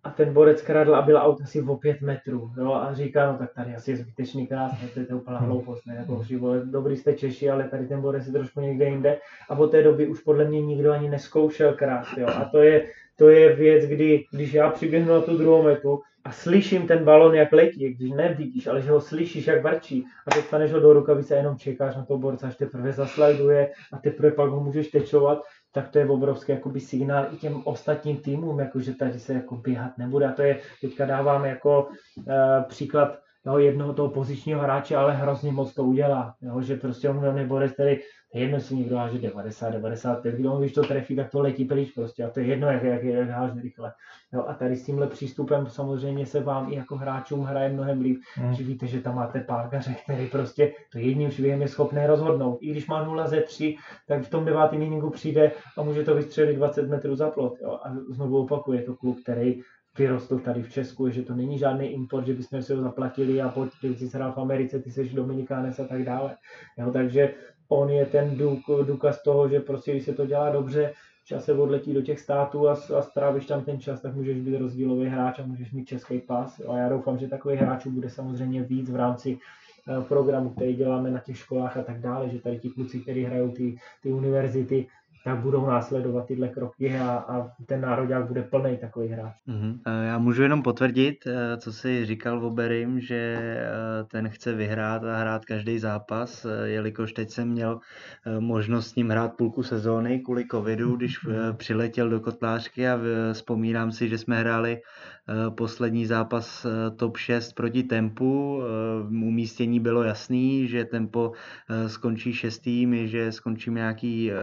a 0.03 0.09
ten 0.09 0.33
borec 0.33 0.61
kradl 0.61 0.95
a 0.95 1.01
byl 1.01 1.17
out 1.17 1.41
asi 1.41 1.61
o 1.61 1.75
pět 1.77 2.01
metrů, 2.01 2.51
jo, 2.57 2.73
a 2.73 2.93
říká, 2.93 3.31
no 3.31 3.37
tak 3.37 3.53
tady 3.53 3.75
asi 3.75 3.91
je 3.91 3.97
zbytečný 3.97 4.47
krás, 4.47 4.81
ne, 4.81 4.87
to 4.87 4.99
je 4.99 5.05
to 5.05 5.17
úplná 5.17 5.37
Hmm. 5.37 5.47
hloupost, 5.47 5.85
ne, 5.85 5.95
jako 5.95 6.23
vole, 6.39 6.61
dobrý 6.65 6.97
jste 6.97 7.13
Češi, 7.13 7.49
ale 7.49 7.69
tady 7.69 7.87
ten 7.87 8.01
borec 8.01 8.27
je 8.27 8.33
trošku 8.33 8.61
někde 8.61 8.85
jinde 8.85 9.17
a 9.49 9.57
od 9.57 9.67
té 9.67 9.83
doby 9.83 10.07
už 10.07 10.19
podle 10.19 10.45
mě 10.45 10.61
nikdo 10.61 10.91
ani 10.91 11.09
neskoušel 11.09 11.73
krást, 11.73 12.17
jo, 12.17 12.27
a 12.27 12.45
to 12.45 12.57
je, 12.61 12.89
to 13.23 13.29
je 13.29 13.55
věc, 13.55 13.85
kdy, 13.85 14.25
když 14.31 14.53
já 14.53 14.69
přiběhnu 14.69 15.13
na 15.13 15.21
tu 15.21 15.37
druhou 15.37 15.63
metu 15.63 16.01
a 16.23 16.31
slyším 16.31 16.87
ten 16.87 17.03
balon, 17.03 17.35
jak 17.35 17.51
letí, 17.51 17.93
když 17.93 18.11
nevidíš, 18.11 18.67
ale 18.67 18.81
že 18.81 18.91
ho 18.91 19.01
slyšíš, 19.01 19.47
jak 19.47 19.63
vrčí 19.63 20.05
a 20.27 20.35
dostaneš 20.35 20.71
ho 20.71 20.79
do 20.79 20.93
rukavice 20.93 21.33
a 21.33 21.37
jenom 21.37 21.57
čekáš 21.57 21.95
na 21.95 22.05
toho 22.05 22.19
borce, 22.19 22.47
až 22.47 22.55
teprve 22.55 22.91
zaslajduje 22.91 23.71
a 23.93 23.97
teprve 23.97 24.31
pak 24.31 24.49
ho 24.49 24.63
můžeš 24.63 24.87
tečovat, 24.87 25.41
tak 25.71 25.89
to 25.89 25.99
je 25.99 26.09
obrovský 26.09 26.51
jakoby 26.51 26.79
signál 26.79 27.27
i 27.33 27.37
těm 27.37 27.61
ostatním 27.63 28.17
týmům, 28.17 28.59
jako 28.59 28.79
že 28.79 28.93
tady 28.93 29.19
se 29.19 29.33
jako 29.33 29.55
běhat 29.55 29.97
nebude. 29.97 30.27
A 30.27 30.31
to 30.31 30.41
je, 30.41 30.59
teďka 30.81 31.05
dávám 31.05 31.45
jako 31.45 31.87
uh, 32.17 32.33
příklad 32.67 33.22
jo, 33.45 33.57
jednoho 33.57 33.93
toho 33.93 34.09
pozičního 34.09 34.61
hráče, 34.61 34.95
ale 34.95 35.13
hrozně 35.13 35.51
moc 35.51 35.73
to 35.73 35.83
udělá. 35.83 36.35
Jo, 36.41 36.61
že 36.61 36.75
prostě 36.75 37.09
on 37.09 37.35
nebude 37.35 37.69
je 38.33 38.41
jedno, 38.41 38.57
jestli 38.57 38.75
někdo 38.75 38.97
háže 38.97 39.17
90, 39.19 39.69
95, 39.69 40.35
když 40.35 40.45
on 40.45 40.59
když 40.59 40.73
to 40.73 40.81
trefí, 40.83 41.15
tak 41.15 41.31
to 41.31 41.41
letí 41.41 41.65
pryč 41.65 41.91
prostě 41.91 42.23
a 42.23 42.29
to 42.29 42.39
je 42.39 42.45
jedno, 42.45 42.67
jak, 42.67 42.83
jak, 42.83 43.03
jak 43.03 43.29
háže 43.29 43.61
rychle. 43.61 43.93
Jo, 44.33 44.45
a 44.47 44.53
tady 44.53 44.75
s 44.75 44.85
tímhle 44.85 45.07
přístupem 45.07 45.67
samozřejmě 45.67 46.25
se 46.25 46.39
vám 46.39 46.71
i 46.71 46.75
jako 46.75 46.95
hráčům 46.95 47.43
hraje 47.43 47.69
mnohem 47.69 48.01
líp, 48.01 48.21
Hmm. 48.35 48.53
že 48.53 48.63
víte, 48.63 48.87
že 48.87 49.01
tam 49.01 49.15
máte 49.15 49.39
párkaře, 49.39 49.95
který 50.03 50.27
prostě 50.27 50.73
to 50.91 50.99
jedním 50.99 51.31
švihem 51.31 51.61
je 51.61 51.67
schopný 51.67 52.05
rozhodnout. 52.05 52.57
I 52.61 52.71
když 52.71 52.87
má 52.87 53.03
0 53.03 53.27
ze 53.27 53.41
3, 53.41 53.75
tak 54.07 54.23
v 54.23 54.29
tom 54.29 54.45
devátém 54.45 54.81
inningu 54.81 55.09
přijde 55.09 55.51
a 55.77 55.83
může 55.83 56.03
to 56.03 56.15
vystřelit 56.15 56.55
20 56.55 56.89
metrů 56.89 57.15
za 57.15 57.29
plot. 57.29 57.53
Jo. 57.61 57.79
A 57.83 57.93
znovu 58.09 58.37
opakuje, 58.37 58.79
je 58.79 58.85
to 58.85 58.95
klub, 58.95 59.17
který 59.23 59.61
vyrostl 59.97 60.39
tady 60.39 60.63
v 60.63 60.71
Česku, 60.71 61.09
že 61.09 61.21
to 61.21 61.35
není 61.35 61.57
žádný 61.57 61.87
import, 61.87 62.25
že 62.25 62.33
bychom 62.33 62.61
si 62.61 62.73
ho 62.73 62.81
zaplatili 62.81 63.41
a 63.41 63.49
pojď, 63.49 63.71
ty 63.81 63.87
jsi 63.87 64.17
hrál 64.17 64.31
v 64.31 64.37
Americe, 64.37 64.79
ty 64.79 64.91
jsi 64.91 65.09
Dominikánec 65.09 65.79
a 65.79 65.87
tak 65.87 66.03
dále. 66.03 66.37
Jo, 66.77 66.91
takže 66.91 67.33
on 67.69 67.89
je 67.89 68.05
ten 68.05 68.37
důk, 68.37 68.59
důkaz 68.87 69.23
toho, 69.23 69.49
že 69.49 69.59
prostě 69.59 69.91
když 69.91 70.03
se 70.03 70.13
to 70.13 70.25
dělá 70.25 70.49
dobře, 70.49 70.93
čas 71.25 71.45
se 71.45 71.53
odletí 71.53 71.93
do 71.93 72.01
těch 72.01 72.19
států 72.19 72.69
a, 72.69 72.71
a 72.71 73.01
strávíš 73.01 73.45
tam 73.45 73.63
ten 73.63 73.79
čas, 73.79 74.01
tak 74.01 74.15
můžeš 74.15 74.37
být 74.37 74.57
rozdílový 74.57 75.05
hráč 75.05 75.39
a 75.39 75.45
můžeš 75.45 75.71
mít 75.71 75.85
český 75.85 76.19
pas. 76.19 76.59
Jo. 76.59 76.71
A 76.71 76.77
já 76.77 76.89
doufám, 76.89 77.17
že 77.17 77.27
takových 77.27 77.59
hráčů 77.59 77.91
bude 77.91 78.09
samozřejmě 78.09 78.63
víc 78.63 78.89
v 78.89 78.95
rámci 78.95 79.37
eh, 79.87 80.01
programu, 80.01 80.49
který 80.49 80.75
děláme 80.75 81.11
na 81.11 81.19
těch 81.19 81.37
školách 81.37 81.77
a 81.77 81.83
tak 81.83 81.99
dále, 81.99 82.29
že 82.29 82.41
tady 82.41 82.59
ti 82.59 82.69
kluci, 82.69 82.99
kteří 82.99 83.23
hrajou 83.23 83.51
ty, 83.51 83.77
ty 84.01 84.11
univerzity, 84.11 84.87
tak 85.25 85.39
budou 85.39 85.65
následovat 85.67 86.25
tyhle 86.25 86.47
kroky 86.47 86.97
a, 86.99 87.09
a 87.11 87.51
ten 87.65 87.81
národák 87.81 88.27
bude 88.27 88.41
plný 88.43 88.77
takových 88.77 89.11
hráčů. 89.11 89.37
Mhm. 89.45 89.79
Eh, 89.87 90.05
Já 90.07 90.17
můžu 90.17 90.43
jenom 90.43 90.63
potvrdit, 90.63 91.15
eh, 91.27 91.57
co 91.57 91.73
jsi 91.73 92.05
říkal 92.05 92.45
o 92.45 92.49
Berim, 92.49 92.99
že 92.99 93.15
eh, 93.39 94.03
ten 94.11 94.29
chce 94.29 94.53
vyhrát 94.53 95.03
a 95.03 95.17
hrát 95.17 95.45
každý 95.45 95.79
zápas, 95.79 96.45
jelikož 96.63 97.13
teď 97.13 97.29
jsem 97.29 97.47
měl 97.49 97.79
možnost 98.39 98.87
s 98.87 98.95
ním 98.95 99.09
hrát 99.09 99.33
půlku 99.37 99.63
sezóny 99.63 100.19
kvůli 100.19 100.45
covidu, 100.51 100.95
když 100.95 101.19
přiletěl 101.57 102.09
do 102.09 102.19
Kotlářky 102.19 102.87
a 102.87 102.95
v- 102.95 103.33
vzpomínám 103.33 103.91
si, 103.91 104.09
že 104.09 104.17
jsme 104.17 104.39
hráli 104.39 104.81
poslední 105.57 106.05
zápas 106.05 106.65
top 106.95 107.17
6 107.17 107.53
proti 107.53 107.83
Tempu. 107.83 108.61
Umístění 109.09 109.79
bylo 109.79 110.03
jasný, 110.03 110.67
že 110.67 110.85
Tempo 110.85 111.31
skončí 111.87 112.33
šestý, 112.33 112.85
my, 112.85 113.07
že 113.07 113.31
skončíme 113.31 113.79
nějaký 113.79 114.31
eh, 114.31 114.35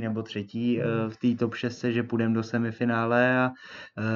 druhý 0.00 0.08
nebo 0.08 0.22
třetí 0.22 0.80
eh, 0.80 0.84
v 1.08 1.16
té 1.16 1.38
top 1.38 1.54
6, 1.54 1.84
že 1.84 2.02
půjdeme 2.02 2.34
do 2.34 2.42
semifinále 2.42 3.38
a 3.38 3.52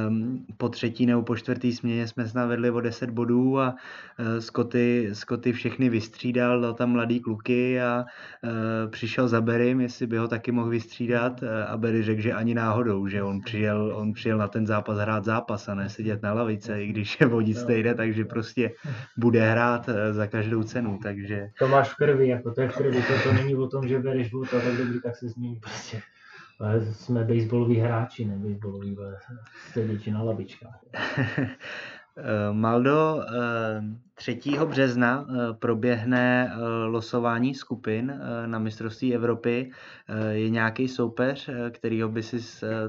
um, 0.09 0.47
po 0.57 0.68
třetí 0.68 1.07
nebo 1.07 1.22
po 1.22 1.37
čtvrtý 1.37 1.72
směně 1.72 2.09
jsme 2.09 2.28
snad 2.28 2.47
vedli 2.47 2.70
o 2.70 2.80
10 2.80 3.11
bodů 3.11 3.61
a 3.61 3.74
uh, 4.18 4.41
Scotty, 4.41 5.11
Scotty 5.12 5.53
všechny 5.53 5.89
vystřídal, 5.89 6.61
dal 6.61 6.74
tam 6.74 6.91
mladý 6.91 7.20
kluky 7.20 7.80
a 7.80 8.05
uh, 8.05 8.91
přišel 8.91 9.28
za 9.28 9.41
Berim, 9.41 9.80
jestli 9.80 10.07
by 10.07 10.16
ho 10.18 10.28
taky 10.28 10.53
mohl 10.53 10.70
vystřídat 10.70 11.43
a 11.68 11.76
Berry 11.76 12.03
řekl, 12.03 12.20
že 12.20 12.32
ani 12.32 12.55
náhodou, 12.55 13.07
že 13.09 13.22
on 13.22 13.41
přijel, 13.41 13.93
on 13.97 14.12
přijel 14.12 14.39
na 14.39 14.49
ten 14.49 14.66
zápas 14.66 14.99
hrát 14.99 15.24
zápas 15.24 15.68
a 15.68 15.74
ne 15.74 15.89
sedět 15.89 16.22
na 16.22 16.32
lavice, 16.32 16.82
i 16.82 16.87
když 16.87 17.20
je 17.20 17.26
vodit 17.26 17.59
stejně, 17.59 17.95
takže 17.95 18.24
prostě 18.24 18.70
bude 19.16 19.51
hrát 19.51 19.89
za 20.11 20.26
každou 20.26 20.62
cenu, 20.62 20.99
takže 21.03 21.49
To 21.59 21.68
máš 21.68 21.89
v 21.89 21.97
krvi, 21.97 22.28
jako 22.28 22.53
to 22.53 22.61
je 22.61 22.68
v 22.68 22.76
krvi, 22.76 23.03
to, 23.03 23.28
to 23.28 23.32
není 23.32 23.55
o 23.55 23.66
tom, 23.66 23.89
že 23.89 23.99
bereš 23.99 24.30
budu 24.30 24.45
to 24.45 24.61
tak 24.61 24.76
dobrý, 24.76 25.01
tak 25.01 25.16
se 25.16 25.28
změní 25.28 25.61
prostě. 25.75 26.03
Ale 26.61 26.81
jsme 26.81 27.25
baseballoví 27.25 27.77
hráči, 27.77 28.25
ne 28.25 28.37
baseballoví 28.37 28.97
ale 28.99 29.16
sediči 29.72 30.11
na 30.11 30.22
labičkách. 30.22 30.81
Eh, 30.95 31.53
Maldo, 32.53 33.22
eh, 33.22 33.83
3. 34.14 34.41
března 34.64 35.27
eh, 35.29 35.55
proběhne 35.55 36.51
eh, 36.53 36.59
losování 36.85 37.55
skupin 37.55 38.11
eh, 38.11 38.47
na 38.47 38.59
mistrovství 38.59 39.14
Evropy. 39.14 39.70
Eh, 40.09 40.33
Je 40.35 40.51
nějaký 40.51 40.89
soupeř, 40.89 41.49
eh, 41.49 41.70
kterýho 41.70 42.09
by 42.09 42.22
si 42.22 42.37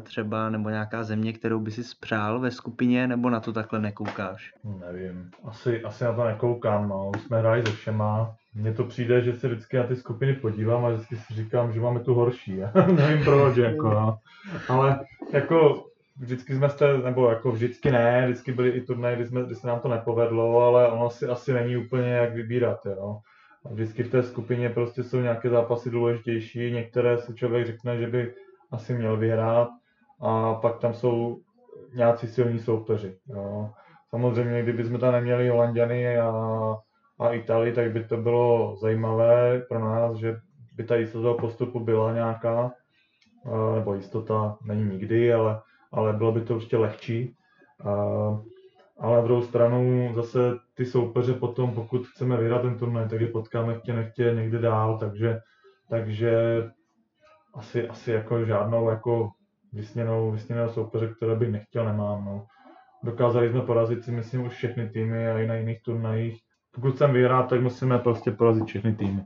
třeba, 0.04 0.50
nebo 0.50 0.70
nějaká 0.70 1.04
země, 1.04 1.34
kterou 1.34 1.60
by 1.60 1.72
si 1.72 1.82
přál 2.00 2.40
ve 2.40 2.52
skupině, 2.52 3.08
nebo 3.08 3.30
na 3.30 3.40
to 3.40 3.54
takhle 3.54 3.80
nekoukáš? 3.80 4.54
Nevím, 4.80 5.32
asi, 5.44 5.84
asi 5.84 6.04
na 6.04 6.14
to 6.14 6.24
nekoukám, 6.24 6.90
no. 6.90 7.12
Už 7.16 7.22
jsme 7.22 7.40
hráli 7.40 7.64
se 7.66 7.72
všema. 7.72 8.36
Mně 8.56 8.74
to 8.74 8.84
přijde, 8.84 9.22
že 9.22 9.34
se 9.34 9.48
vždycky 9.48 9.78
na 9.78 9.84
ty 9.84 9.96
skupiny 9.96 10.34
podívám 10.34 10.86
a 10.86 10.90
vždycky 10.90 11.16
si 11.16 11.34
říkám, 11.34 11.74
že 11.74 11.80
máme 11.82 12.00
tu 12.00 12.14
horší. 12.14 12.60
Nevím 12.96 13.26
proč, 13.26 13.58
jako, 13.58 13.90
no. 13.90 14.18
Ale 14.70 15.06
jako 15.34 15.86
vždycky 16.18 16.56
jsme 16.56 16.70
se, 16.70 16.98
nebo 16.98 17.30
jako 17.30 17.52
vždycky 17.52 17.92
ne, 17.92 18.26
vždycky 18.26 18.54
byly 18.54 18.70
i 18.70 18.82
turnaje, 18.82 19.16
kdy, 19.16 19.26
jsme, 19.26 19.44
kdy 19.44 19.56
se 19.56 19.68
nám 19.68 19.80
to 19.80 19.88
nepovedlo, 19.88 20.62
ale 20.62 20.92
ono 20.92 21.10
si 21.10 21.26
asi 21.26 21.54
není 21.54 21.78
úplně 21.78 22.08
jak 22.10 22.34
vybírat, 22.34 22.86
jo. 22.86 23.20
A 23.66 23.70
Vždycky 23.70 24.04
v 24.04 24.12
té 24.12 24.24
skupině 24.24 24.70
prostě 24.70 25.04
jsou 25.04 25.20
nějaké 25.20 25.50
zápasy 25.50 25.90
důležitější, 25.90 26.72
některé 26.72 27.18
si 27.18 27.34
člověk 27.34 27.68
řekne, 27.68 27.98
že 27.98 28.08
by 28.08 28.34
asi 28.72 28.94
měl 28.94 29.18
vyhrát 29.18 29.70
a 30.22 30.54
pak 30.54 30.80
tam 30.80 30.94
jsou 30.94 31.40
nějací 31.94 32.28
silní 32.28 32.60
soupeři. 32.60 33.18
Jo. 33.28 33.70
Samozřejmě, 34.10 34.64
kdybychom 34.64 35.00
tam 35.00 35.14
neměli 35.14 35.50
Holanděny 35.50 36.20
a, 36.20 36.32
a 37.20 37.34
Itálii, 37.34 37.74
tak 37.74 37.92
by 37.92 38.04
to 38.04 38.18
bylo 38.18 38.76
zajímavé 38.76 39.62
pro 39.70 39.80
nás, 39.80 40.18
že 40.18 40.36
by 40.76 40.84
ta 40.84 40.96
jistota 40.96 41.42
postupu 41.42 41.80
byla 41.80 42.14
nějaká, 42.14 42.72
nebo 43.76 43.94
jistota 43.94 44.58
není 44.66 44.84
nikdy, 44.84 45.34
ale, 45.34 45.62
ale 45.92 46.14
bylo 46.14 46.32
by 46.32 46.42
to 46.42 46.56
určitě 46.56 46.78
lehčí. 46.78 47.36
Eh, 47.86 48.38
Ale 49.00 49.16
na 49.16 49.22
druhou 49.22 49.42
stranu 49.42 50.12
zase 50.16 50.40
ty 50.74 50.86
soupeře 50.86 51.34
potom, 51.34 51.74
pokud 51.74 52.08
chceme 52.08 52.38
vyhrát 52.38 52.62
ten 52.62 52.78
turnaj, 52.78 53.10
tak 53.10 53.22
je 53.22 53.28
potkáme 53.28 53.80
chtě 53.80 53.94
nechtě 53.94 54.32
někde 54.36 54.60
dál, 54.60 54.98
takže, 54.98 55.40
takže 55.90 56.64
asi, 57.54 57.88
asi 57.88 58.12
jako 58.12 58.46
žádnou 58.46 58.90
jako 58.90 59.30
vysněnou, 59.74 60.32
vysněného 60.32 60.70
soupeře, 60.70 61.08
které 61.08 61.36
bych 61.36 61.52
nechtěl, 61.52 61.86
nemám. 61.86 62.26
No. 62.26 62.46
Dokázali 63.04 63.50
jsme 63.50 63.62
porazit 63.62 64.04
si 64.04 64.12
myslím 64.12 64.46
už 64.46 64.54
všechny 64.54 64.90
týmy 64.90 65.28
a 65.32 65.40
i 65.40 65.48
na 65.48 65.56
jiných 65.56 65.82
turnajích. 65.82 66.45
Pokud 66.76 66.96
chceme 66.96 67.14
vyhrát, 67.14 67.50
tak 67.50 67.62
musíme 67.62 68.00
prostě 68.00 68.32
porazit 68.32 68.66
všechny 68.66 68.96
týmy. 68.96 69.24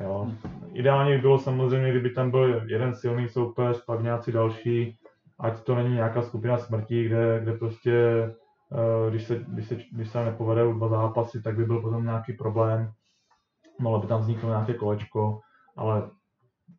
Jo. 0.00 0.30
Ideálně 0.72 1.14
by 1.14 1.20
bylo 1.20 1.38
samozřejmě, 1.38 1.90
kdyby 1.90 2.10
tam 2.10 2.30
byl 2.30 2.62
jeden 2.66 2.94
silný 2.94 3.28
soupeř, 3.28 3.84
pak 3.84 4.02
nějací 4.02 4.32
další, 4.32 4.98
ať 5.38 5.60
to 5.60 5.74
není 5.74 5.94
nějaká 5.94 6.22
skupina 6.22 6.58
smrti, 6.58 7.04
kde, 7.04 7.40
kde 7.42 7.52
prostě, 7.52 7.94
eh, 8.72 9.10
když 9.10 9.24
se, 9.24 9.44
když 9.48 9.68
se, 9.68 9.76
když 9.92 10.08
se 10.08 10.24
nepovedou 10.24 10.72
dva 10.72 10.88
zápasy, 10.88 11.42
tak 11.42 11.56
by 11.56 11.64
byl 11.64 11.80
potom 11.80 12.04
nějaký 12.04 12.32
problém. 12.32 12.92
Mohlo 13.80 14.00
by 14.00 14.06
tam 14.06 14.20
vzniknout 14.20 14.48
nějaké 14.48 14.74
kolečko, 14.74 15.40
ale 15.76 16.10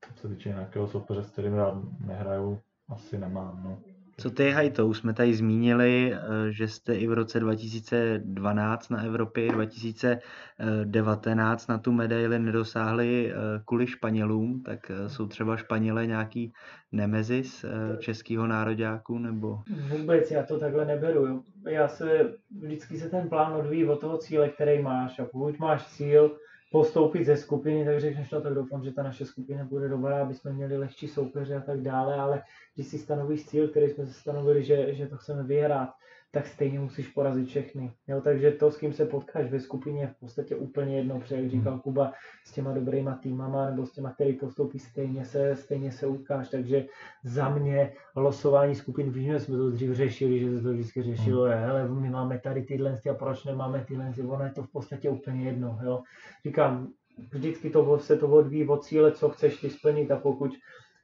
co 0.02 0.14
se 0.14 0.36
týče 0.36 0.50
nějakého 0.50 0.88
soupeře, 0.88 1.24
s 1.24 1.32
kterým 1.32 1.54
já 1.54 1.82
nehraju, 2.06 2.60
asi 2.90 3.18
nemám. 3.18 3.64
No. 3.64 3.78
Co 4.20 4.32
ty? 4.32 4.56
Už 4.86 4.98
jsme 4.98 5.14
tady 5.14 5.34
zmínili, 5.34 6.14
eh, 6.14 6.18
že 6.52 6.68
jste 6.68 6.96
i 6.96 7.08
v 7.08 7.14
roce 7.14 7.40
2012 7.40 8.90
na 8.90 9.04
Evropě, 9.04 9.52
2019 9.52 11.68
na 11.68 11.78
tu 11.78 11.92
medaili 11.92 12.40
nedosáhli 12.40 13.32
eh, 13.32 13.36
kvůli 13.66 13.88
Španělům, 13.88 14.64
tak 14.64 14.92
eh, 14.92 15.10
jsou 15.10 15.28
třeba 15.28 15.58
Španělé 15.58 16.06
nějaký 16.06 16.54
nemezis 16.92 17.66
českého 18.00 18.48
nároďáku, 18.48 19.20
nebo? 19.20 19.60
Vůbec, 19.90 20.32
já 20.32 20.44
to 20.44 20.60
takhle 20.60 20.86
neberu. 20.86 21.26
Jo. 21.26 21.42
Já 21.68 21.88
se, 21.88 22.34
vždycky 22.62 22.98
se 22.98 23.10
ten 23.10 23.30
plán 23.30 23.54
odvíjí 23.54 23.86
od 23.86 24.02
toho 24.02 24.18
cíle, 24.18 24.50
který 24.50 24.82
máš 24.82 25.20
a 25.20 25.26
pokud 25.26 25.60
máš 25.60 25.88
cíl, 25.88 26.38
postoupit 26.72 27.26
ze 27.26 27.38
skupiny, 27.38 27.86
tak 27.86 28.00
řekneš, 28.00 28.32
no 28.32 28.42
tak 28.42 28.54
doufám, 28.54 28.84
že 28.84 28.92
ta 28.92 29.04
naše 29.04 29.26
skupina 29.26 29.66
bude 29.66 29.90
dobrá, 29.90 30.22
aby 30.22 30.34
jsme 30.34 30.54
měli 30.54 30.78
lehčí 30.78 31.08
soupeře 31.08 31.56
a 31.56 31.62
tak 31.62 31.82
dále, 31.82 32.16
ale 32.16 32.44
když 32.76 32.88
si 32.88 32.98
stanovíš 32.98 33.46
cíl, 33.46 33.68
který 33.68 33.90
jsme 33.90 34.06
si 34.06 34.14
stanovili, 34.14 34.64
že, 34.64 34.94
že 34.94 35.08
to 35.08 35.18
chceme 35.18 35.44
vyhrát, 35.44 35.90
tak 36.32 36.48
stejně 36.48 36.80
musíš 36.80 37.08
porazit 37.08 37.48
všechny. 37.48 37.92
Jo, 38.08 38.22
takže 38.22 38.52
to, 38.52 38.72
s 38.72 38.78
kým 38.78 38.94
se 38.94 39.06
potkáš 39.06 39.52
ve 39.52 39.60
skupině, 39.60 40.02
je 40.02 40.08
v 40.08 40.20
podstatě 40.20 40.56
úplně 40.56 40.98
jedno, 40.98 41.20
protože 41.20 41.36
jak 41.36 41.50
říkal 41.50 41.80
Kuba, 41.80 42.14
s 42.46 42.52
těma 42.52 42.74
dobrýma 42.74 43.16
týmama 43.16 43.70
nebo 43.70 43.86
s 43.86 43.92
těma, 43.92 44.14
který 44.14 44.34
postoupí, 44.34 44.80
stejně 44.80 45.26
se, 45.26 45.56
stejně 45.56 45.92
se 45.92 46.08
utkáš. 46.08 46.50
Takže 46.50 46.86
za 47.24 47.50
mě 47.50 47.94
losování 48.16 48.76
skupin, 48.76 49.12
vím, 49.12 49.32
že 49.32 49.40
jsme 49.40 49.58
to 49.58 49.72
dřív 49.72 49.92
řešili, 49.92 50.40
že 50.40 50.58
se 50.58 50.64
to 50.64 50.74
vždycky 50.74 51.04
řešilo, 51.04 51.46
je, 51.46 51.56
hele, 51.56 51.90
my 51.90 52.10
máme 52.10 52.40
tady 52.40 52.64
tyhle 52.64 53.00
a 53.12 53.14
proč 53.14 53.46
nemáme 53.46 53.86
tyhle, 53.88 54.14
ono 54.28 54.44
je 54.44 54.52
to 54.52 54.64
v 54.64 54.72
podstatě 54.72 55.10
úplně 55.10 55.44
jedno. 55.44 55.80
Jo. 55.84 56.02
Říkám, 56.46 56.88
vždycky 57.32 57.70
to 57.70 58.00
se 58.00 58.18
to 58.18 58.28
odvíjí 58.28 58.68
od 58.68 58.84
cíle, 58.84 59.12
co 59.12 59.30
chceš 59.30 59.62
ty 59.62 59.70
splnit 59.70 60.12
a 60.12 60.18
pokud 60.18 60.52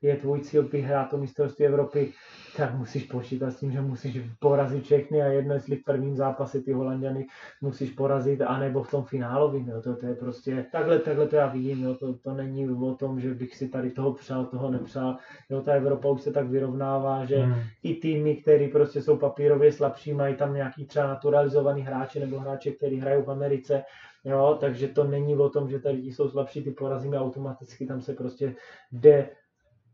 je 0.02 0.16
tvůj 0.16 0.42
cíl 0.42 0.68
vyhrát 0.68 1.10
to 1.10 1.18
mistrovství 1.18 1.66
Evropy, 1.66 2.14
tak 2.58 2.76
musíš 2.76 3.04
počítat 3.04 3.52
s 3.52 3.60
tím, 3.60 3.72
že 3.72 3.82
musíš 3.82 4.20
porazit 4.40 4.84
všechny 4.84 5.22
a 5.22 5.26
jedno, 5.26 5.54
jestli 5.54 5.76
v 5.76 5.84
prvním 5.84 6.16
zápase 6.16 6.62
ty 6.62 6.74
Holandiany 6.74 7.28
musíš 7.62 7.92
porazit, 7.92 8.42
anebo 8.42 8.84
v 8.84 8.92
tom 8.92 9.04
finálovém, 9.04 9.68
jo, 9.68 9.82
to, 9.82 9.96
to 9.96 10.06
je 10.06 10.16
prostě, 10.16 10.66
takhle, 10.72 11.00
takhle 11.00 11.28
to 11.28 11.36
já 11.36 11.48
vidím, 11.48 11.84
jo, 11.84 11.96
to, 11.96 12.14
to 12.14 12.34
není 12.34 12.70
o 12.70 12.96
tom, 12.96 13.20
že 13.20 13.34
bych 13.34 13.56
si 13.56 13.68
tady 13.68 13.92
toho 13.92 14.14
přál, 14.14 14.46
toho 14.46 14.72
nepřál, 14.72 15.18
jo, 15.50 15.62
ta 15.62 15.74
Evropa 15.74 16.10
už 16.10 16.22
se 16.22 16.32
tak 16.32 16.48
vyrovnává, 16.48 17.26
že 17.26 17.38
hmm. 17.38 17.62
i 17.84 17.96
týmy, 17.96 18.36
které 18.36 18.68
prostě 18.68 19.02
jsou 19.02 19.18
papírově 19.18 19.72
slabší, 19.72 20.14
mají 20.14 20.36
tam 20.36 20.54
nějaký 20.54 20.86
třeba 20.86 21.08
naturalizovaný 21.08 21.82
hráče 21.82 22.20
nebo 22.20 22.40
hráče, 22.40 22.72
kteří 22.72 22.96
hrají 22.96 23.24
v 23.24 23.32
Americe, 23.32 23.84
jo, 24.24 24.58
takže 24.60 24.88
to 24.88 25.04
není 25.04 25.36
o 25.36 25.50
tom, 25.50 25.70
že 25.70 25.80
tady 25.80 25.98
jsou 25.98 26.30
slabší, 26.30 26.64
ty 26.64 26.72
porazíme 26.72 27.20
automaticky, 27.20 27.86
tam 27.86 28.02
se 28.02 28.14
prostě 28.14 28.56
jde 28.92 29.30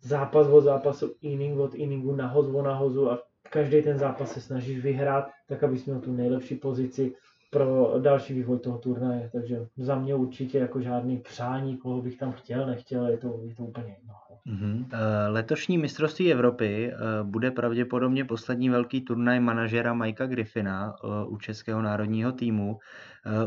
zápas 0.01 0.47
od 0.47 0.61
zápasu, 0.61 1.15
inning 1.21 1.59
od 1.59 1.75
inningu, 1.75 2.15
nahoz 2.15 2.55
od 2.55 2.61
nahozu 2.61 3.11
a 3.11 3.19
každý 3.49 3.81
ten 3.81 3.97
zápas 3.97 4.31
se 4.31 4.41
snažíš 4.41 4.79
vyhrát, 4.79 5.29
tak 5.47 5.63
abys 5.63 5.85
měl 5.85 5.99
tu 5.99 6.11
nejlepší 6.13 6.55
pozici 6.55 7.15
pro 7.51 7.95
další 7.99 8.33
vývoj 8.33 8.59
toho 8.59 8.77
turnaje. 8.77 9.29
Takže 9.33 9.67
za 9.77 9.95
mě 9.95 10.15
určitě 10.15 10.57
jako 10.57 10.81
žádný 10.81 11.17
přání, 11.17 11.77
koho 11.77 12.01
bych 12.01 12.17
tam 12.17 12.31
chtěl, 12.31 12.65
nechtěl, 12.65 13.07
je 13.07 13.17
to, 13.17 13.39
je 13.43 13.55
to 13.55 13.63
úplně 13.63 13.95
jedno. 13.99 14.13
Mm-hmm. 14.47 14.85
Letošní 15.27 15.77
mistrovství 15.77 16.31
Evropy 16.31 16.91
eh, 16.91 16.97
bude 17.23 17.51
pravděpodobně 17.51 18.25
poslední 18.25 18.69
velký 18.69 19.01
turnaj 19.01 19.39
manažera 19.39 19.93
Mikea 19.93 20.27
Griffina 20.27 20.95
eh, 20.95 21.07
u 21.27 21.37
českého 21.37 21.81
národního 21.81 22.31
týmu. 22.31 22.79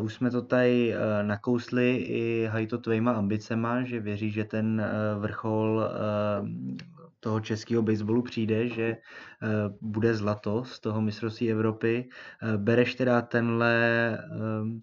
Už 0.01 0.14
jsme 0.14 0.31
to 0.31 0.43
tady 0.43 0.94
nakousli 1.22 1.97
i 1.97 2.47
hajto 2.47 2.78
tvýma 2.78 3.12
ambicema, 3.12 3.82
že 3.82 4.01
věří, 4.01 4.31
že 4.31 4.44
ten 4.44 4.86
vrchol 5.18 5.89
toho 7.25 7.41
českého 7.41 7.83
baseballu 7.83 8.23
přijde, 8.23 8.69
že 8.69 8.85
eh, 8.85 8.97
bude 9.81 10.15
zlato 10.15 10.65
z 10.65 10.81
toho 10.81 11.01
mistrovství 11.01 11.51
Evropy. 11.51 12.05
Eh, 12.05 12.57
bereš 12.57 12.95
teda 12.95 13.23
tenhle, 13.23 13.75
eh, 14.15 14.21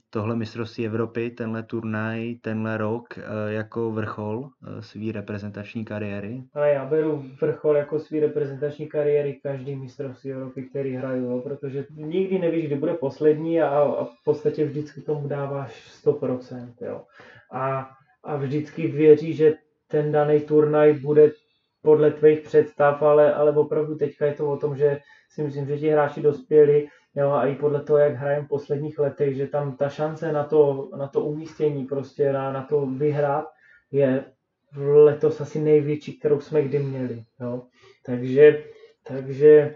tohle 0.09 0.35
mistrovství 0.35 0.85
Evropy, 0.85 1.29
tenhle 1.29 1.63
turnaj, 1.63 2.35
tenhle 2.41 2.77
rok 2.77 3.19
jako 3.47 3.91
vrchol 3.91 4.49
své 4.79 5.11
reprezentační 5.11 5.85
kariéry? 5.85 6.43
Ale 6.53 6.69
já 6.69 6.85
beru 6.85 7.25
vrchol 7.41 7.75
jako 7.77 7.99
své 7.99 8.19
reprezentační 8.19 8.87
kariéry 8.87 9.39
každý 9.43 9.75
mistrovství 9.75 10.31
Evropy, 10.31 10.63
který 10.63 10.95
hraju, 10.95 11.23
jo, 11.23 11.39
protože 11.39 11.85
nikdy 11.95 12.39
nevíš, 12.39 12.65
kdy 12.65 12.75
bude 12.75 12.93
poslední 12.93 13.61
a, 13.61 13.69
a 13.69 14.03
v 14.05 14.23
podstatě 14.25 14.65
vždycky 14.65 15.01
tomu 15.01 15.27
dáváš 15.27 16.01
100%. 16.05 16.73
Jo. 16.81 17.03
A, 17.51 17.89
a 18.23 18.35
vždycky 18.35 18.87
věří, 18.87 19.33
že 19.33 19.53
ten 19.87 20.11
daný 20.11 20.39
turnaj 20.39 20.93
bude 20.93 21.31
podle 21.81 22.11
tvých 22.11 22.39
představ, 22.39 23.01
ale, 23.01 23.33
ale 23.33 23.51
opravdu 23.51 23.95
teďka 23.95 24.25
je 24.25 24.33
to 24.33 24.49
o 24.51 24.57
tom, 24.57 24.77
že 24.77 24.99
si 25.29 25.43
myslím, 25.43 25.65
že 25.65 25.77
ti 25.77 25.89
hráči 25.89 26.21
dospěli 26.21 26.87
jo, 27.15 27.31
a 27.31 27.45
i 27.45 27.55
podle 27.55 27.81
toho, 27.83 27.99
jak 27.99 28.15
hrajeme 28.15 28.45
v 28.45 28.49
posledních 28.49 28.99
letech, 28.99 29.35
že 29.35 29.47
tam 29.47 29.77
ta 29.77 29.89
šance 29.89 30.31
na 30.31 30.43
to, 30.43 30.89
na 30.97 31.07
to 31.07 31.21
umístění, 31.21 31.85
prostě 31.85 32.33
na, 32.33 32.51
na 32.51 32.63
to 32.63 32.85
vyhrát, 32.85 33.45
je 33.91 34.25
letos 34.77 35.41
asi 35.41 35.59
největší, 35.59 36.19
kterou 36.19 36.39
jsme 36.39 36.61
kdy 36.61 36.79
měli. 36.79 37.23
Jo. 37.39 37.63
Takže, 38.05 38.63
takže 39.03 39.49
e, 39.57 39.75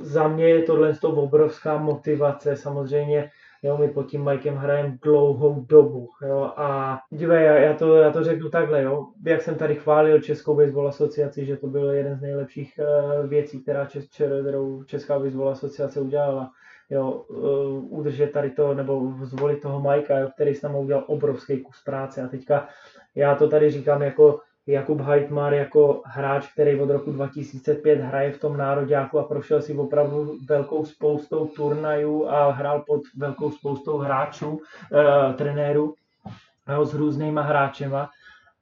za 0.00 0.28
mě 0.28 0.48
je 0.48 0.62
tohle 0.62 0.94
obrovská 1.02 1.78
motivace. 1.78 2.56
Samozřejmě 2.56 3.30
Jo, 3.64 3.78
my 3.78 3.88
pod 3.88 4.02
tím 4.02 4.24
Mikem 4.24 4.56
hrajeme 4.56 4.98
dlouhou 5.02 5.60
dobu. 5.60 6.08
Jo, 6.28 6.52
a 6.56 6.98
dívej, 7.10 7.44
já, 7.46 7.54
já, 7.54 7.74
to, 7.74 7.96
já 7.96 8.10
to 8.10 8.24
řeknu 8.24 8.50
takhle, 8.50 8.82
jo. 8.82 9.06
Jak 9.26 9.42
jsem 9.42 9.54
tady 9.54 9.74
chválil 9.74 10.20
Českou 10.20 10.56
baseball 10.56 10.88
asociaci, 10.88 11.46
že 11.46 11.56
to 11.56 11.66
byl 11.66 11.90
jeden 11.90 12.18
z 12.18 12.20
nejlepších 12.20 12.80
uh, 12.80 13.26
věcí, 13.26 13.62
která 13.62 13.86
Čes, 13.86 14.08
kterou 14.08 14.82
Česká 14.82 15.18
baseball 15.18 15.48
asociace 15.48 16.00
udělala. 16.00 16.50
Jo, 16.90 17.10
uh, 17.10 17.98
udržet 17.98 18.32
tady 18.32 18.50
to, 18.50 18.74
nebo 18.74 19.12
zvolit 19.22 19.62
toho 19.62 19.80
Majka, 19.80 20.18
jo, 20.18 20.28
který 20.34 20.54
s 20.54 20.62
námi 20.62 20.78
udělal 20.78 21.04
obrovský 21.06 21.60
kus 21.60 21.82
práce. 21.84 22.22
A 22.22 22.28
teďka 22.28 22.68
já 23.14 23.34
to 23.34 23.48
tady 23.48 23.70
říkám 23.70 24.02
jako 24.02 24.40
Jakub 24.66 25.00
Heitmar 25.00 25.54
jako 25.54 26.02
hráč, 26.04 26.52
který 26.52 26.80
od 26.80 26.90
roku 26.90 27.12
2005 27.12 28.00
hraje 28.00 28.32
v 28.32 28.40
tom 28.40 28.56
nároďáku 28.56 29.18
a 29.18 29.24
prošel 29.24 29.62
si 29.62 29.74
opravdu 29.74 30.38
velkou 30.48 30.84
spoustou 30.84 31.46
turnajů 31.46 32.28
a 32.28 32.50
hrál 32.50 32.84
pod 32.86 33.02
velkou 33.16 33.50
spoustou 33.50 33.98
hráčů, 33.98 34.60
e, 34.92 35.32
trenérů 35.32 35.94
e, 36.66 36.86
s 36.86 36.94
různýma 36.94 37.42
hráčema. 37.42 38.10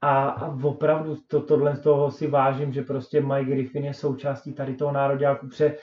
A, 0.02 0.28
a 0.28 0.56
opravdu 0.62 1.16
to, 1.28 1.40
tohle 1.40 1.77
z 1.77 1.81
toho 1.81 2.10
si 2.10 2.27
vážím, 2.27 2.72
že 2.72 2.82
prostě 2.82 3.20
Mike 3.20 3.51
Griffin 3.51 3.85
je 3.85 3.94
součástí 3.94 4.52
tady 4.52 4.74
toho 4.74 4.93
nároďáku, 4.93 5.48
protože 5.48 5.77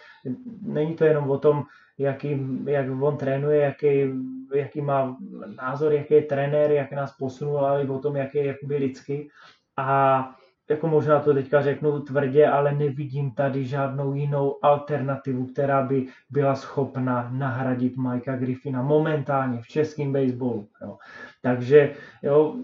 není 0.61 0.95
to 0.95 1.05
jenom 1.05 1.29
o 1.29 1.37
tom, 1.37 1.63
jaký, 1.97 2.39
jak 2.65 2.85
on 3.01 3.17
trénuje, 3.17 3.61
jaký, 3.61 4.11
jaký 4.55 4.81
má 4.81 5.17
názor, 5.61 5.93
jaký 5.93 6.13
je 6.13 6.21
trenér, 6.21 6.71
jak 6.71 6.91
nás 6.91 7.17
posunul, 7.17 7.59
ale 7.59 7.83
i 7.83 7.87
o 7.87 7.99
tom, 7.99 8.15
jaký 8.15 8.37
je 8.37 8.45
jakoby 8.45 8.77
lidský. 8.77 9.29
A 9.77 10.29
jako 10.69 10.87
možná 10.87 11.19
to 11.19 11.33
teďka 11.33 11.61
řeknu 11.61 11.99
tvrdě, 11.99 12.47
ale 12.47 12.71
nevidím 12.71 13.31
tady 13.31 13.65
žádnou 13.65 14.13
jinou 14.13 14.59
alternativu, 14.61 15.45
která 15.45 15.81
by 15.81 16.05
byla 16.29 16.55
schopna 16.55 17.29
nahradit 17.31 17.97
Mikea 17.97 18.35
Griffina 18.35 18.81
momentálně 18.81 19.61
v 19.61 19.67
českém 19.67 20.13
baseballu. 20.13 20.67
Jo. 20.81 20.97
Takže 21.41 21.93
jo, 22.23 22.55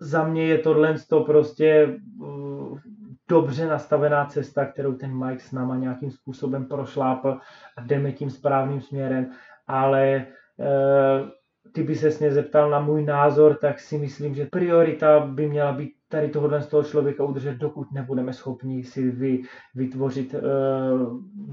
za 0.00 0.24
mě 0.24 0.46
je 0.46 0.58
tohle 0.58 0.94
to 1.08 1.20
prostě 1.20 1.98
uh, 2.20 2.78
dobře 3.28 3.66
nastavená 3.66 4.24
cesta, 4.24 4.64
kterou 4.64 4.92
ten 4.92 5.26
Mike 5.26 5.42
s 5.42 5.52
náma 5.52 5.76
nějakým 5.76 6.10
způsobem 6.10 6.66
prošlápl 6.66 7.38
a 7.76 7.80
jdeme 7.80 8.12
tím 8.12 8.30
správným 8.30 8.80
směrem, 8.80 9.30
ale 9.66 10.26
uh, 10.56 11.28
ty 11.72 11.82
by 11.82 11.96
se 11.96 12.10
mě 12.20 12.32
zeptal 12.32 12.70
na 12.70 12.80
můj 12.80 13.04
názor, 13.04 13.54
tak 13.54 13.80
si 13.80 13.98
myslím, 13.98 14.34
že 14.34 14.46
priorita 14.46 15.20
by 15.20 15.48
měla 15.48 15.72
být 15.72 15.92
tady 16.12 16.28
tohohle 16.28 16.62
z 16.62 16.66
toho 16.66 16.82
člověka 16.82 17.24
udržet, 17.24 17.56
dokud 17.56 17.92
nebudeme 17.92 18.32
schopni 18.32 18.84
si 18.84 19.10
vy, 19.10 19.42
vytvořit 19.74 20.34
uh, 20.34 20.40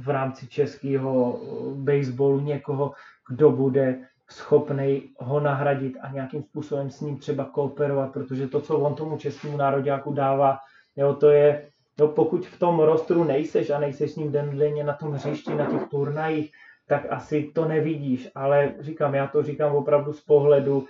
v 0.04 0.10
rámci 0.10 0.48
českého 0.48 1.40
baseballu 1.76 2.40
někoho, 2.40 2.92
kdo 3.30 3.52
bude 3.52 4.00
schopný 4.30 5.10
ho 5.20 5.40
nahradit 5.40 5.98
a 6.02 6.12
nějakým 6.12 6.44
způsobem 6.44 6.90
s 6.90 7.02
ním 7.02 7.18
třeba 7.18 7.46
kooperovat, 7.46 8.14
protože 8.14 8.48
to, 8.48 8.62
co 8.62 8.78
on 8.78 8.96
tomu 8.96 9.18
českému 9.18 9.58
nároďáku 9.58 10.14
dává, 10.14 10.58
jo, 10.96 11.14
to 11.14 11.30
je, 11.30 11.72
jo, 12.00 12.08
pokud 12.08 12.46
v 12.46 12.60
tom 12.60 12.80
rostru 12.80 13.24
nejseš 13.24 13.70
a 13.70 13.80
nejseš 13.80 14.12
s 14.12 14.16
ním 14.16 14.32
denně 14.32 14.84
na 14.84 14.94
tom 14.94 15.12
hřišti, 15.12 15.56
na 15.56 15.66
těch 15.66 15.88
turnajích, 15.90 16.52
tak 16.88 17.06
asi 17.10 17.52
to 17.56 17.66
nevidíš, 17.66 18.30
ale 18.36 18.74
říkám, 18.80 19.16
já 19.16 19.28
to 19.28 19.44
říkám 19.44 19.76
opravdu 19.76 20.14
z 20.14 20.22
pohledu 20.22 20.86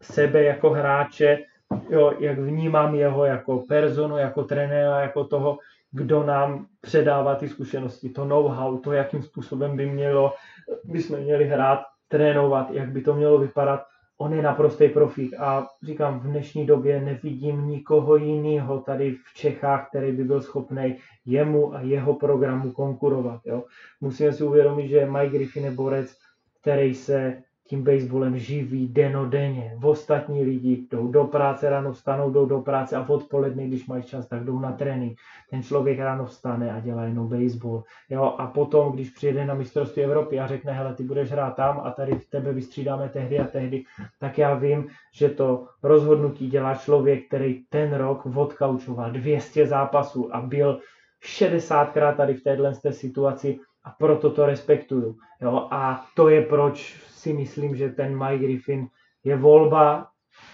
sebe 0.00 0.42
jako 0.42 0.70
hráče, 0.70 1.38
jo, 1.90 2.12
jak 2.18 2.38
vnímám 2.38 2.94
jeho 2.94 3.24
jako 3.24 3.58
personu, 3.68 4.16
jako 4.18 4.44
trenéra, 4.44 5.00
jako 5.00 5.24
toho, 5.24 5.58
kdo 5.90 6.22
nám 6.22 6.66
předává 6.80 7.34
ty 7.34 7.48
zkušenosti, 7.48 8.08
to 8.08 8.24
know-how, 8.24 8.78
to, 8.78 8.92
jakým 8.92 9.22
způsobem 9.22 9.76
by 9.76 9.86
mělo, 9.86 10.34
by 10.84 11.02
jsme 11.02 11.20
měli 11.20 11.44
hrát, 11.44 11.80
trénovat, 12.08 12.70
jak 12.70 12.88
by 12.88 13.00
to 13.00 13.14
mělo 13.14 13.38
vypadat 13.38 13.80
on 14.18 14.32
je 14.32 14.42
naprostý 14.42 14.88
profík 14.88 15.34
a 15.38 15.66
říkám, 15.82 16.20
v 16.20 16.22
dnešní 16.22 16.66
době 16.66 17.00
nevidím 17.00 17.68
nikoho 17.68 18.16
jiného 18.16 18.80
tady 18.80 19.12
v 19.12 19.34
Čechách, 19.34 19.88
který 19.88 20.12
by 20.12 20.24
byl 20.24 20.42
schopný 20.42 20.96
jemu 21.26 21.74
a 21.74 21.80
jeho 21.80 22.14
programu 22.14 22.72
konkurovat. 22.72 23.40
Jo. 23.44 23.64
Musíme 24.00 24.32
si 24.32 24.44
uvědomit, 24.44 24.88
že 24.88 25.06
Mike 25.06 25.38
Griffin 25.38 25.64
je 25.64 25.70
borec, 25.70 26.16
který 26.60 26.94
se 26.94 27.42
tím 27.66 27.84
baseballem 27.84 28.38
živí 28.38 28.88
denodenně. 28.88 29.74
V 29.78 29.86
ostatní 29.86 30.44
lidi 30.44 30.86
jdou 30.90 31.08
do 31.08 31.24
práce, 31.24 31.70
ráno 31.70 31.92
vstanou, 31.92 32.30
jdou 32.30 32.46
do 32.46 32.60
práce 32.60 32.96
a 32.96 33.08
odpoledne, 33.08 33.66
když 33.66 33.86
mají 33.86 34.02
čas, 34.02 34.28
tak 34.28 34.44
jdou 34.44 34.58
na 34.58 34.72
trénink. 34.72 35.18
Ten 35.50 35.62
člověk 35.62 35.98
ráno 35.98 36.26
vstane 36.26 36.72
a 36.72 36.80
dělá 36.80 37.02
jenom 37.02 37.28
baseball. 37.28 37.84
Jo? 38.10 38.34
A 38.38 38.46
potom, 38.46 38.92
když 38.92 39.10
přijede 39.10 39.46
na 39.46 39.54
mistrovství 39.54 40.02
Evropy 40.02 40.40
a 40.40 40.46
řekne, 40.46 40.72
hele, 40.72 40.94
ty 40.94 41.02
budeš 41.02 41.30
hrát 41.30 41.56
tam 41.56 41.80
a 41.84 41.90
tady 41.90 42.12
v 42.18 42.30
tebe 42.30 42.52
vystřídáme 42.52 43.08
tehdy 43.08 43.38
a 43.38 43.44
tehdy, 43.44 43.84
tak 44.20 44.38
já 44.38 44.54
vím, 44.54 44.86
že 45.14 45.28
to 45.28 45.66
rozhodnutí 45.82 46.50
dělá 46.50 46.74
člověk, 46.74 47.26
který 47.26 47.64
ten 47.68 47.94
rok 47.94 48.26
odkaučoval 48.34 49.10
200 49.10 49.66
zápasů 49.66 50.36
a 50.36 50.40
byl 50.40 50.80
60krát 51.24 52.16
tady 52.16 52.34
v 52.34 52.42
téhle 52.42 52.74
situaci 52.90 53.58
a 53.86 53.90
proto 53.90 54.30
to 54.30 54.46
respektuju. 54.46 55.16
Jo? 55.40 55.68
A 55.70 56.06
to 56.16 56.28
je 56.28 56.42
proč 56.42 57.00
si 57.06 57.32
myslím, 57.32 57.76
že 57.76 57.88
ten 57.88 58.18
Mike 58.18 58.44
Griffin 58.44 58.86
je 59.24 59.36
volba 59.36 60.08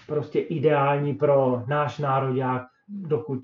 prostě 0.07 0.39
ideální 0.39 1.13
pro 1.13 1.63
náš 1.67 1.99
národák, 1.99 2.61
dokud 2.87 3.41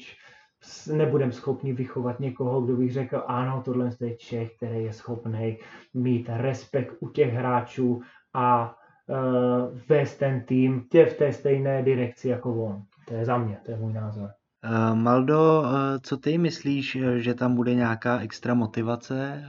nebudeme 0.93 1.31
schopni 1.31 1.73
vychovat 1.73 2.19
někoho, 2.19 2.61
kdo 2.61 2.75
bych 2.75 2.93
řekl, 2.93 3.23
ano, 3.27 3.61
tohle 3.65 3.89
je 4.01 4.15
Čech, 4.15 4.55
který 4.55 4.83
je 4.83 4.93
schopný 4.93 5.57
mít 5.93 6.29
respekt 6.33 6.95
u 6.99 7.09
těch 7.09 7.33
hráčů 7.33 8.01
a 8.33 8.75
uh, 9.07 9.77
vést 9.89 10.17
ten 10.17 10.41
tým 10.45 10.87
tě 10.91 11.05
v 11.05 11.17
té 11.17 11.33
stejné 11.33 11.83
direkci 11.83 12.29
jako 12.29 12.63
on. 12.63 12.81
To 13.07 13.13
je 13.13 13.25
za 13.25 13.37
mě, 13.37 13.57
to 13.65 13.71
je 13.71 13.77
můj 13.77 13.93
názor. 13.93 14.29
Uh, 14.65 14.95
Maldo, 14.95 15.61
uh, 15.61 15.69
co 16.01 16.17
ty 16.17 16.37
myslíš, 16.37 16.97
že 17.17 17.33
tam 17.33 17.55
bude 17.55 17.73
nějaká 17.73 18.19
extra 18.19 18.53
motivace, 18.53 19.43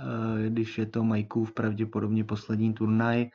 když 0.48 0.78
je 0.78 0.86
to 0.86 1.04
Majkův 1.04 1.52
pravděpodobně 1.52 2.24
poslední 2.24 2.74
turnaj, 2.74 3.30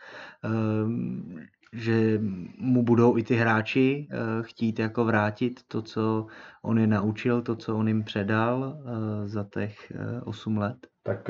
že 1.74 2.20
mu 2.58 2.84
budou 2.84 3.18
i 3.18 3.24
ty 3.24 3.36
hráči 3.36 4.08
chtít 4.42 4.80
jako 4.80 5.06
vrátit 5.06 5.60
to, 5.68 5.82
co 5.82 6.28
on 6.62 6.80
je 6.80 6.88
naučil, 6.88 7.42
to, 7.42 7.56
co 7.56 7.78
on 7.78 7.88
jim 7.88 8.04
předal 8.04 8.78
za 9.26 9.46
těch 9.54 9.92
8 10.24 10.58
let? 10.58 10.78
Tak 11.04 11.30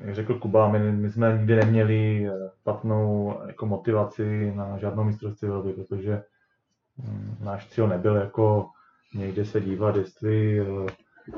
jak 0.00 0.14
řekl 0.14 0.34
Kuba, 0.34 0.68
my, 0.68 0.92
my 0.92 1.10
jsme 1.10 1.38
nikdy 1.38 1.56
neměli 1.56 2.30
platnou 2.62 3.34
jako 3.46 3.66
motivaci 3.66 4.52
na 4.56 4.78
žádnou 4.78 5.04
mistrovství 5.04 5.48
protože 5.74 6.22
hm, 6.98 7.36
náš 7.40 7.68
cíl 7.68 7.88
nebyl 7.88 8.16
jako 8.16 8.66
někde 9.14 9.44
se 9.44 9.60
dívat, 9.60 9.96
jestli, 9.96 10.60
eh, 10.60 10.64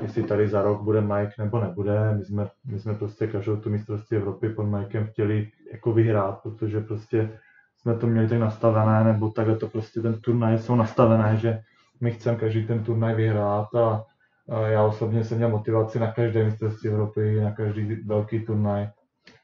jestli 0.02 0.22
tady 0.22 0.48
za 0.48 0.62
rok 0.62 0.82
bude 0.82 1.01
Mike 1.01 1.32
nebo 1.38 1.60
nebude. 1.60 2.14
My 2.14 2.24
jsme, 2.24 2.48
my 2.66 2.80
jsme 2.80 2.94
prostě 2.94 3.26
každou 3.26 3.56
tu 3.56 3.70
mistrovství 3.70 4.16
Evropy 4.16 4.48
pod 4.48 4.62
Mikem 4.62 5.06
chtěli 5.06 5.51
jako 5.72 5.92
vyhrát, 5.92 6.42
protože 6.42 6.80
prostě 6.80 7.38
jsme 7.78 7.96
to 7.96 8.06
měli 8.06 8.28
tak 8.28 8.38
nastavené, 8.38 9.05
nebo 9.05 9.30
takhle 9.30 9.56
to 9.56 9.68
prostě 9.68 10.01
ten 10.01 10.20
turnaj 10.20 10.59
jsou 10.59 10.74
nastavené, 10.74 11.36
že 11.36 11.60
my 12.01 12.10
chceme 12.10 12.36
každý 12.36 12.66
ten 12.66 12.84
turnaj 12.84 13.14
vyhrát 13.14 13.74
a, 13.74 14.05
a 14.48 14.60
já 14.60 14.82
osobně 14.82 15.24
jsem 15.24 15.36
měl 15.36 15.48
motivaci 15.48 15.98
na 15.98 16.12
každé 16.12 16.44
mistrovství 16.44 16.90
Evropy, 16.90 17.40
na 17.40 17.51
každý 17.51 17.94
velký 17.94 18.40
turnaj. 18.40 18.88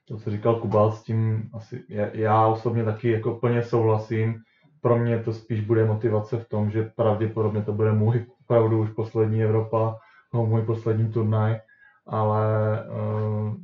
To, 0.09 0.17
co 0.17 0.31
říkal 0.31 0.55
Kubal, 0.55 0.93
s 0.93 1.03
tím 1.03 1.51
asi 1.55 1.85
já 2.13 2.47
osobně 2.47 2.85
taky 2.85 3.11
jako 3.11 3.35
plně 3.35 3.63
souhlasím 3.63 4.35
pro 4.81 4.99
mě 4.99 5.19
to 5.19 5.33
spíš 5.33 5.61
bude 5.61 5.85
motivace 5.85 6.37
v 6.37 6.49
tom, 6.49 6.71
že 6.71 6.91
pravděpodobně 6.97 7.63
to 7.63 7.73
bude 7.73 7.93
můj 7.93 8.27
opravdu 8.41 8.81
už 8.81 8.91
poslední 8.91 9.43
Evropa, 9.43 9.99
no, 10.35 10.47
můj 10.47 10.63
poslední 10.63 11.13
turnaj, 11.13 11.61
ale 12.07 12.45
uh, 12.89 13.55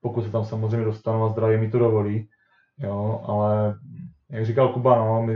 pokud 0.00 0.24
se 0.24 0.30
tam 0.30 0.44
samozřejmě 0.44 0.84
dostanu 0.84 1.24
a 1.24 1.28
zdraví 1.28 1.56
mi 1.56 1.70
to 1.70 1.78
dovolí, 1.78 2.28
jo, 2.78 3.22
ale 3.26 3.74
jak 4.30 4.46
říkal 4.46 4.68
Kuba, 4.68 4.96
no, 4.96 5.22
my, 5.22 5.34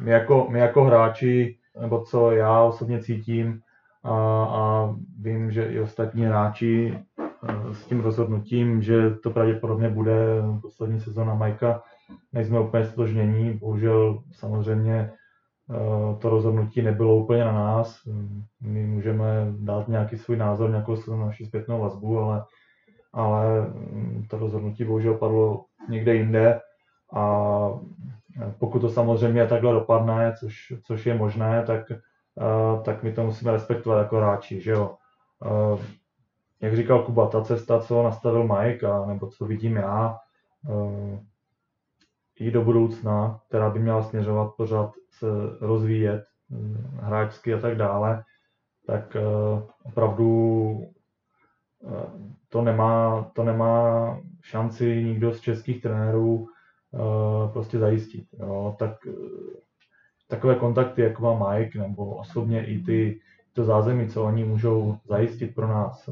my, 0.00 0.10
jako, 0.10 0.46
my 0.50 0.58
jako 0.58 0.84
hráči, 0.84 1.58
nebo 1.80 2.00
co 2.00 2.30
já 2.30 2.62
osobně 2.62 3.02
cítím 3.02 3.60
a, 4.04 4.14
a 4.44 4.94
vím, 5.20 5.50
že 5.50 5.64
i 5.64 5.80
ostatní 5.80 6.24
hráči 6.24 6.98
uh, 7.42 7.72
s 7.72 7.86
tím 7.86 8.00
rozhodnutím, 8.00 8.82
že 8.82 9.10
to 9.10 9.30
pravděpodobně 9.30 9.88
bude 9.88 10.42
poslední 10.62 11.00
sezóna 11.00 11.34
Majka, 11.34 11.82
nejsme 12.32 12.60
úplně 12.60 12.84
stotožnění. 12.84 13.52
Bohužel 13.52 14.22
samozřejmě 14.32 15.12
eh, 15.70 16.16
to 16.18 16.30
rozhodnutí 16.30 16.82
nebylo 16.82 17.16
úplně 17.16 17.44
na 17.44 17.52
nás. 17.52 18.00
My 18.60 18.86
můžeme 18.86 19.26
dát 19.58 19.88
nějaký 19.88 20.18
svůj 20.18 20.36
názor, 20.36 20.70
nějakou 20.70 20.96
naši 21.16 21.46
zpětnou 21.46 21.80
vazbu, 21.80 22.18
ale, 22.18 22.44
ale 23.12 23.60
mm, 23.60 24.24
to 24.30 24.38
rozhodnutí 24.38 24.84
bohužel 24.84 25.14
padlo 25.14 25.64
někde 25.88 26.14
jinde 26.14 26.60
a 27.14 27.68
pokud 28.58 28.78
to 28.78 28.88
samozřejmě 28.88 29.46
takhle 29.46 29.72
dopadne, 29.72 30.34
což, 30.40 30.72
což 30.82 31.06
je 31.06 31.14
možné, 31.14 31.62
tak, 31.66 31.90
eh, 31.90 32.82
tak 32.82 33.02
my 33.02 33.12
to 33.12 33.24
musíme 33.24 33.52
respektovat 33.52 33.98
jako 33.98 34.16
hráči, 34.16 34.60
že 34.60 34.70
jo. 34.70 34.96
Eh, 35.46 35.84
jak 36.60 36.76
říkal 36.76 37.02
Kuba, 37.02 37.26
ta 37.26 37.42
cesta, 37.42 37.80
co 37.80 38.02
nastavil 38.02 38.42
Mike, 38.42 38.86
a, 38.86 39.06
nebo 39.06 39.26
co 39.26 39.44
vidím 39.44 39.76
já, 39.76 40.16
i 42.40 42.50
do 42.50 42.64
budoucna, 42.64 43.40
která 43.48 43.70
by 43.70 43.78
měla 43.78 44.02
směřovat 44.02 44.54
pořád 44.56 44.92
se 45.10 45.26
rozvíjet 45.60 46.24
hm, 46.50 46.98
hráčsky 47.00 47.54
a 47.54 47.60
tak 47.60 47.76
dále, 47.76 48.24
tak 48.86 49.16
eh, 49.16 49.22
opravdu 49.82 50.80
eh, 51.86 52.06
to 52.48 52.62
nemá, 52.62 53.22
to 53.34 53.44
nemá 53.44 54.20
šanci 54.42 55.04
nikdo 55.04 55.32
z 55.32 55.40
českých 55.40 55.82
trenérů 55.82 56.46
eh, 56.94 57.52
prostě 57.52 57.78
zajistit. 57.78 58.24
Jo. 58.38 58.76
Tak, 58.78 58.94
takové 60.28 60.54
kontakty, 60.54 61.02
jako 61.02 61.22
má 61.22 61.54
Mike, 61.54 61.78
nebo 61.78 62.16
osobně 62.16 62.66
i 62.66 62.82
ty, 62.82 63.20
to 63.52 63.64
zázemí, 63.64 64.08
co 64.08 64.24
oni 64.24 64.44
můžou 64.44 64.96
zajistit 65.08 65.54
pro 65.54 65.68
nás, 65.68 66.08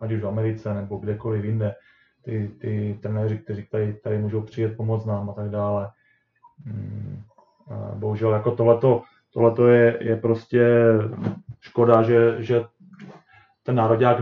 ať 0.00 0.12
už 0.12 0.20
v 0.22 0.26
Americe 0.26 0.74
nebo 0.74 0.96
kdekoliv 0.96 1.44
jinde, 1.44 1.74
ty, 2.22 2.50
ty 2.60 2.98
trenéři, 3.02 3.38
kteří 3.38 3.66
tady, 3.70 3.94
tady 3.94 4.18
můžou 4.18 4.42
přijet 4.42 4.76
pomoct 4.76 5.04
nám 5.06 5.30
a 5.30 5.32
tak 5.32 5.50
dále. 5.50 5.90
A 7.70 7.94
bohužel 7.94 8.32
jako 8.32 8.50
tohleto, 8.56 9.02
tohleto 9.32 9.68
je, 9.68 9.98
je 10.00 10.16
prostě 10.16 10.68
škoda, 11.60 12.02
že, 12.02 12.36
že 12.38 12.64
ten 13.62 13.74
národák, 13.74 14.18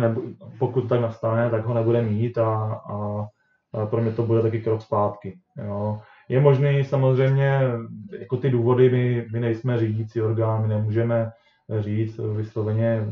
pokud 0.59 0.89
tak 0.89 1.01
nastane, 1.01 1.51
tak 1.51 1.64
ho 1.64 1.74
nebude 1.74 2.02
mít 2.02 2.39
a, 2.39 2.55
a, 2.73 3.27
a 3.73 3.86
pro 3.86 4.02
mě 4.02 4.12
to 4.12 4.23
bude 4.23 4.43
taky 4.43 4.60
krok 4.60 4.82
zpátky. 4.82 5.39
Jo. 5.66 6.01
Je 6.28 6.40
možný 6.40 6.85
samozřejmě, 6.85 7.60
jako 8.18 8.36
ty 8.36 8.51
důvody, 8.51 8.90
my, 8.90 9.27
my 9.32 9.40
nejsme 9.40 9.78
řídící 9.78 10.23
orgán, 10.23 10.62
my 10.62 10.68
nemůžeme 10.68 11.32
říct 11.78 12.18
vysloveně, 12.18 13.05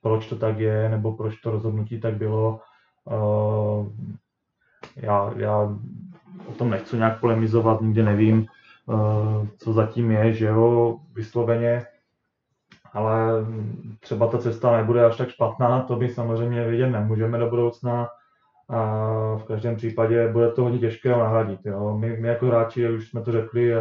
proč 0.00 0.28
to 0.28 0.36
tak 0.36 0.58
je, 0.58 0.88
nebo 0.88 1.12
proč 1.12 1.36
to 1.36 1.50
rozhodnutí 1.50 2.00
tak 2.00 2.14
bylo. 2.14 2.60
Uh, 3.04 3.86
já, 4.96 5.32
já 5.36 5.78
o 6.46 6.52
tom 6.58 6.70
nechci 6.70 6.96
nějak 6.96 7.20
polemizovat, 7.20 7.80
nikdy 7.80 8.02
nevím, 8.02 8.46
uh, 8.86 9.46
co 9.58 9.72
zatím 9.72 10.10
je, 10.10 10.32
že 10.32 10.46
jo, 10.46 10.98
vysloveně, 11.14 11.86
ale 12.92 13.46
třeba 14.00 14.26
ta 14.26 14.38
cesta 14.38 14.76
nebude 14.76 15.04
až 15.04 15.16
tak 15.16 15.30
špatná, 15.30 15.80
to 15.80 15.96
by 15.96 16.08
samozřejmě 16.08 16.64
vědět 16.64 16.90
nemůžeme 16.90 17.38
do 17.38 17.50
budoucna. 17.50 18.08
A 18.68 19.36
v 19.36 19.44
každém 19.44 19.76
případě 19.76 20.28
bude 20.28 20.50
to 20.50 20.62
hodně 20.62 20.78
těžké 20.78 21.08
nahradit. 21.08 21.60
Jo. 21.64 21.98
My, 21.98 22.16
my 22.20 22.28
jako 22.28 22.46
hráči, 22.46 22.90
už 22.90 23.08
jsme 23.08 23.22
to 23.22 23.32
řekli, 23.32 23.74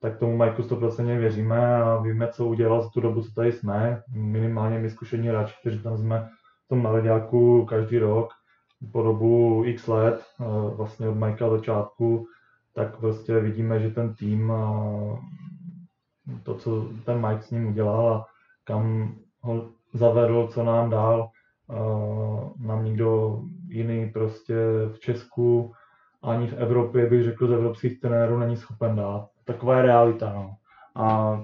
tak 0.00 0.18
tomu 0.18 0.36
Majku 0.36 0.62
100% 0.62 1.18
věříme 1.18 1.82
a 1.82 1.96
víme, 1.96 2.28
co 2.28 2.46
udělal 2.46 2.82
za 2.82 2.88
tu 2.88 3.00
dobu, 3.00 3.22
co 3.22 3.32
tady 3.32 3.52
jsme. 3.52 4.02
Minimálně 4.14 4.78
my 4.78 4.90
zkušení 4.90 5.28
hráči, 5.28 5.54
kteří 5.60 5.78
tam 5.78 5.98
jsme 5.98 6.28
v 6.64 6.68
tom 6.68 6.88
každý 7.68 7.98
rok, 7.98 8.32
po 8.92 9.02
dobu 9.02 9.62
x 9.66 9.86
let, 9.86 10.22
eh, 10.40 10.44
vlastně 10.76 11.08
od 11.08 11.14
Mikea 11.14 11.50
začátku, 11.50 12.26
tak 12.74 12.96
prostě 12.96 13.40
vidíme, 13.40 13.80
že 13.80 13.90
ten 13.90 14.14
tým 14.14 14.50
a 14.52 14.82
to, 16.42 16.54
co 16.54 16.88
ten 17.04 17.26
Mike 17.26 17.42
s 17.42 17.50
ním 17.50 17.66
udělal 17.66 18.08
a 18.08 18.26
kam 18.64 19.14
ho 19.40 19.68
zavedl, 19.92 20.46
co 20.46 20.64
nám 20.64 20.90
dal, 20.90 21.28
nám 22.58 22.84
nikdo 22.84 23.40
jiný 23.68 24.10
prostě 24.10 24.54
v 24.92 24.98
Česku 24.98 25.72
ani 26.24 26.46
v 26.46 26.52
Evropě, 26.52 27.06
bych 27.06 27.24
řekl, 27.24 27.48
z 27.48 27.52
evropských 27.52 28.00
trenérů 28.00 28.38
není 28.38 28.56
schopen 28.56 28.96
dát. 28.96 29.28
Taková 29.44 29.76
je 29.76 29.82
realita. 29.82 30.32
No. 30.32 30.54
A 30.94 31.38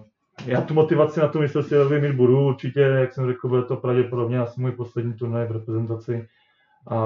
já 0.47 0.61
tu 0.61 0.75
motivaci 0.75 1.21
na 1.21 1.29
tu 1.29 1.41
mistrovství 1.41 1.77
mít 2.01 2.13
budu. 2.13 2.47
Určitě, 2.47 2.81
jak 2.81 3.13
jsem 3.13 3.27
řekl, 3.27 3.49
bude 3.49 3.63
to 3.63 3.77
pravděpodobně 3.77 4.41
asi 4.41 4.61
můj 4.61 4.73
poslední 4.73 5.15
turnaj 5.15 5.47
v 5.47 5.51
reprezentaci 5.51 6.29
a 6.89 7.01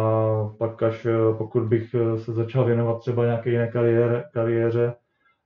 pak 0.59 0.83
až 0.83 1.07
pokud 1.39 1.63
bych 1.63 1.95
se 2.17 2.33
začal 2.33 2.65
věnovat 2.65 2.99
třeba 2.99 3.25
nějaké 3.25 3.51
jiné 3.51 3.69
kariéře, 3.69 4.25
kariéře 4.33 4.95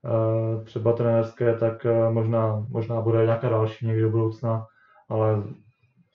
eh, 0.05 0.65
třeba 0.65 0.93
trenérské, 0.93 1.55
tak 1.55 1.87
eh, 1.87 2.11
možná, 2.11 2.67
možná 2.69 3.01
bude 3.01 3.25
nějaká 3.25 3.49
další 3.49 3.87
někdy 3.87 4.03
do 4.03 4.11
budoucna, 4.11 4.67
ale 5.09 5.43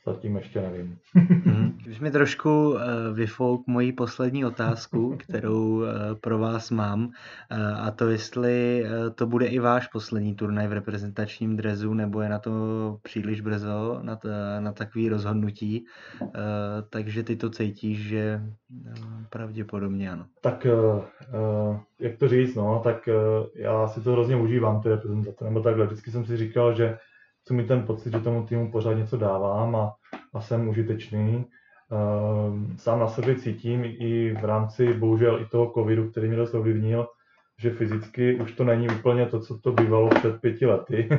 zatím 0.06 0.36
ještě 0.36 0.62
nevím. 0.62 0.98
Mhm. 1.14 1.78
Už 1.90 2.00
mi 2.00 2.12
trošku 2.12 2.78
eh, 2.78 3.14
vyfouk 3.14 3.68
moji 3.68 3.94
poslední 3.94 4.46
otázku, 4.46 5.18
kterou 5.20 5.84
eh, 5.84 5.90
pro 6.22 6.40
vás 6.40 6.72
mám, 6.72 7.10
eh, 7.50 7.74
a 7.74 7.92
to 7.92 8.10
jestli 8.10 8.86
to 9.16 9.28
bude 9.28 9.46
i 9.46 9.60
váš 9.60 9.88
poslední 9.88 10.36
turnaj 10.36 10.68
v 10.68 10.74
reprezentačním 10.74 11.58
drezu, 11.58 11.94
nebo 11.94 12.22
je 12.22 12.30
na 12.30 12.40
to 12.40 12.52
příliš 13.04 13.42
brzo, 13.42 14.00
na, 14.02 14.20
na 14.60 14.72
takový 14.72 15.10
rozhodnutí, 15.10 15.86
takže 16.90 17.24
ty 17.24 17.36
to 17.36 17.50
cítíš, 17.50 18.00
že 18.00 18.42
pravděpodobně 19.30 20.12
ano. 20.12 20.26
Tak 20.42 20.68
jak 22.00 22.18
to 22.18 22.28
říct, 22.28 22.56
no, 22.56 22.82
tak 22.84 23.10
já 23.56 23.88
si 23.88 24.02
to 24.02 24.12
hrozně 24.12 24.36
užívám, 24.36 24.82
ty 24.82 24.90
reprezentace, 24.90 25.46
nebo 25.46 25.62
takhle, 25.62 25.86
vždycky 25.86 26.12
jsem 26.12 26.26
si 26.26 26.38
říkal, 26.38 26.76
že 26.76 26.98
chci 27.44 27.54
mít 27.54 27.68
ten 27.68 27.84
pocit, 27.84 28.14
že 28.14 28.20
tomu 28.20 28.46
týmu 28.46 28.72
pořád 28.72 28.94
něco 28.94 29.18
dávám 29.18 29.76
a, 29.76 29.94
a 30.34 30.42
jsem 30.42 30.70
užitečný. 30.70 31.46
Ehm, 31.92 32.76
sám 32.78 33.00
na 33.00 33.08
sobě 33.08 33.36
cítím 33.36 33.82
i 33.86 34.34
v 34.42 34.46
rámci 34.46 34.94
bohužel 34.94 35.42
i 35.42 35.46
toho 35.46 35.72
covidu, 35.76 36.10
který 36.10 36.28
mě 36.28 36.38
dost 36.38 36.54
ovlivnil, 36.54 37.08
že 37.60 37.70
fyzicky 37.70 38.36
už 38.36 38.52
to 38.52 38.64
není 38.64 38.88
úplně 38.90 39.26
to, 39.26 39.40
co 39.40 39.58
to 39.58 39.72
bývalo 39.72 40.10
před 40.10 40.42
pěti 40.42 40.66
lety. 40.66 41.10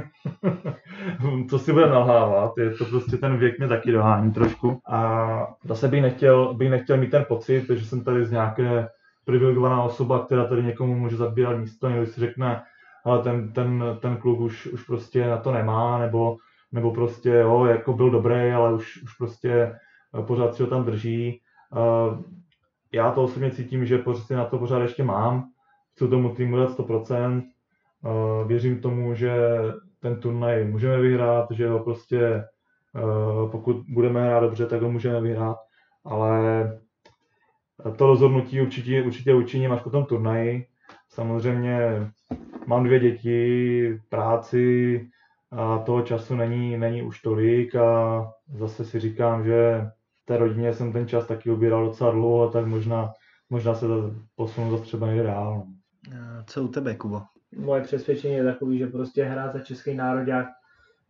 co 1.51 1.59
si 1.59 1.73
bude 1.73 1.89
nalhávat, 1.89 2.53
je 2.59 2.71
to 2.71 2.85
prostě 2.85 3.17
ten 3.17 3.37
věk 3.37 3.59
mě 3.59 3.69
taky 3.69 3.93
dohání 3.93 4.33
trošku. 4.33 4.81
A 4.89 5.55
zase 5.65 5.89
bych 5.89 6.03
nechtěl, 6.03 6.55
bych 6.55 6.71
nechtěl 6.71 6.97
mít 6.97 7.11
ten 7.11 7.25
pocit, 7.29 7.71
že 7.71 7.87
jsem 7.87 8.05
tady 8.05 8.25
z 8.25 8.31
nějaké 8.31 8.89
privilegovaná 9.25 9.83
osoba, 9.83 10.25
která 10.25 10.45
tady 10.45 10.63
někomu 10.63 10.95
může 10.95 11.17
zabírat 11.17 11.59
místo, 11.59 11.89
někdo 11.89 12.07
si 12.07 12.21
řekne, 12.21 12.63
ale 13.05 13.23
ten, 13.23 13.53
ten, 13.53 13.85
ten 14.01 14.17
klub 14.17 14.41
už, 14.41 14.67
už 14.67 14.83
prostě 14.83 15.27
na 15.27 15.37
to 15.37 15.53
nemá, 15.53 15.99
nebo, 15.99 16.37
nebo 16.73 16.93
prostě 16.95 17.31
jo, 17.31 17.65
jako 17.65 17.93
byl 17.93 18.11
dobrý, 18.11 18.53
ale 18.53 18.75
už, 18.75 19.03
už 19.03 19.17
prostě 19.17 19.53
eh, 20.19 20.23
pořád 20.23 20.55
si 20.55 20.63
ho 20.63 20.69
tam 20.69 20.85
drží. 20.85 21.41
Eh, 21.77 22.23
já 22.93 23.13
to 23.13 23.23
osobně 23.23 23.51
cítím, 23.51 23.87
že 23.87 23.99
prostě 23.99 24.37
na 24.37 24.45
to 24.45 24.59
pořád 24.59 24.83
ještě 24.83 25.05
mám. 25.05 25.45
Chci 25.93 26.09
tomu 26.09 26.35
týmu 26.35 26.57
dát 26.57 26.71
100%. 26.71 27.43
Eh, 28.05 28.47
věřím 28.47 28.81
tomu, 28.81 29.15
že 29.15 29.33
ten 30.01 30.21
turnaj 30.21 30.65
můžeme 30.65 31.01
vyhrát, 31.01 31.51
že 31.51 31.69
ho 31.69 31.79
prostě 31.79 32.45
pokud 33.51 33.77
budeme 33.89 34.27
hrát 34.27 34.41
dobře, 34.41 34.67
tak 34.67 34.83
ho 34.83 34.91
můžeme 34.91 35.21
vyhrát, 35.21 35.57
ale 36.05 36.65
to 37.97 38.07
rozhodnutí 38.07 38.61
určitě, 38.61 39.03
určitě 39.03 39.35
učiním 39.35 39.73
až 39.73 39.83
po 39.83 39.91
tom 39.91 40.05
turnaji. 40.05 40.67
Samozřejmě 41.15 41.79
mám 42.67 42.85
dvě 42.85 43.01
děti, 43.01 44.01
práci 44.09 45.01
a 45.51 45.79
toho 45.79 46.03
času 46.03 46.35
není, 46.35 46.79
není 46.79 47.03
už 47.03 47.23
tolik 47.23 47.75
a 47.75 48.25
zase 48.55 48.85
si 48.85 49.01
říkám, 49.01 49.45
že 49.45 49.87
v 50.23 50.27
té 50.27 50.37
rodině 50.37 50.75
jsem 50.75 50.93
ten 50.93 51.09
čas 51.09 51.27
taky 51.27 51.51
ubíral 51.51 51.87
docela 51.87 52.11
dlouho, 52.11 52.51
tak 52.51 52.67
možná, 52.67 53.13
možná 53.51 53.75
se 53.75 53.87
to 53.87 54.15
posunu 54.37 54.71
zase 54.71 54.83
třeba 54.83 55.07
někde 55.07 55.23
dál. 55.23 55.67
No. 56.11 56.45
Co 56.47 56.63
u 56.63 56.69
tebe, 56.69 56.95
Kubo? 56.95 57.23
Moje 57.57 57.83
přesvědčení 57.83 58.35
je 58.35 58.45
takový, 58.45 58.79
že 58.79 58.87
prostě 58.87 59.25
hrát 59.25 59.53
za 59.53 59.59
český 59.59 59.95
národák 59.95 60.47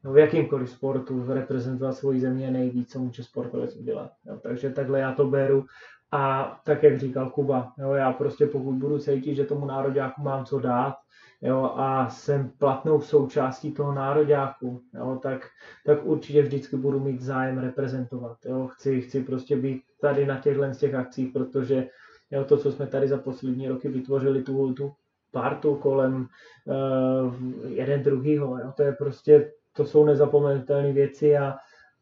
no 0.05 0.12
v 0.12 0.18
jakýmkoliv 0.18 0.70
sportu 0.70 1.24
reprezentovat 1.28 1.97
svoji 1.97 2.20
země 2.20 2.51
nejvíc, 2.51 2.93
co 2.93 2.98
může 2.98 3.24
sportovec 3.24 3.76
udělat. 3.76 4.10
Jo, 4.24 4.40
takže 4.43 4.70
takhle 4.70 5.01
já 5.01 5.12
to 5.12 5.26
beru 5.26 5.64
a 6.12 6.55
tak, 6.64 6.82
jak 6.82 6.98
říkal 6.98 7.31
Kuba, 7.31 7.72
jo, 7.78 7.93
já 7.93 8.12
prostě 8.12 8.47
pokud 8.47 8.74
budu 8.74 8.98
cítit, 8.98 9.35
že 9.35 9.44
tomu 9.44 9.66
nároďáku 9.66 10.22
mám 10.22 10.44
co 10.44 10.60
dát, 10.60 10.94
jo, 11.43 11.72
a 11.76 12.09
jsem 12.09 12.51
platnou 12.59 13.01
součástí 13.01 13.72
toho 13.72 13.93
nároďáku, 13.93 14.82
jo, 14.94 15.18
tak, 15.22 15.48
tak 15.86 16.05
určitě 16.05 16.43
vždycky 16.43 16.76
budu 16.76 17.01
mít 17.01 17.20
zájem 17.20 17.59
reprezentovat. 17.59 18.36
Jo. 18.44 18.68
Chci, 18.68 19.01
chci 19.01 19.22
prostě 19.22 19.56
být 19.56 19.82
tady 20.01 20.26
na 20.26 20.39
těchto 20.39 20.74
z 20.74 20.78
těch 20.78 20.94
akcích, 20.94 21.32
protože 21.32 21.89
jo, 22.31 22.44
to, 22.44 22.56
co 22.56 22.72
jsme 22.72 22.86
tady 22.86 23.09
za 23.09 23.18
poslední 23.18 23.68
roky 23.68 23.89
vytvořili, 23.89 24.43
tu, 24.43 24.74
tu 24.74 24.93
partu 25.31 25.74
kolem 25.74 26.26
uh, 26.64 27.35
jeden 27.68 28.02
druhýho, 28.02 28.59
jo, 28.59 28.72
to 28.76 28.82
je 28.82 28.93
prostě, 28.93 29.52
to 29.76 29.85
jsou 29.85 30.05
nezapomenutelné 30.05 30.93
věci 30.93 31.39
a, 31.39 31.55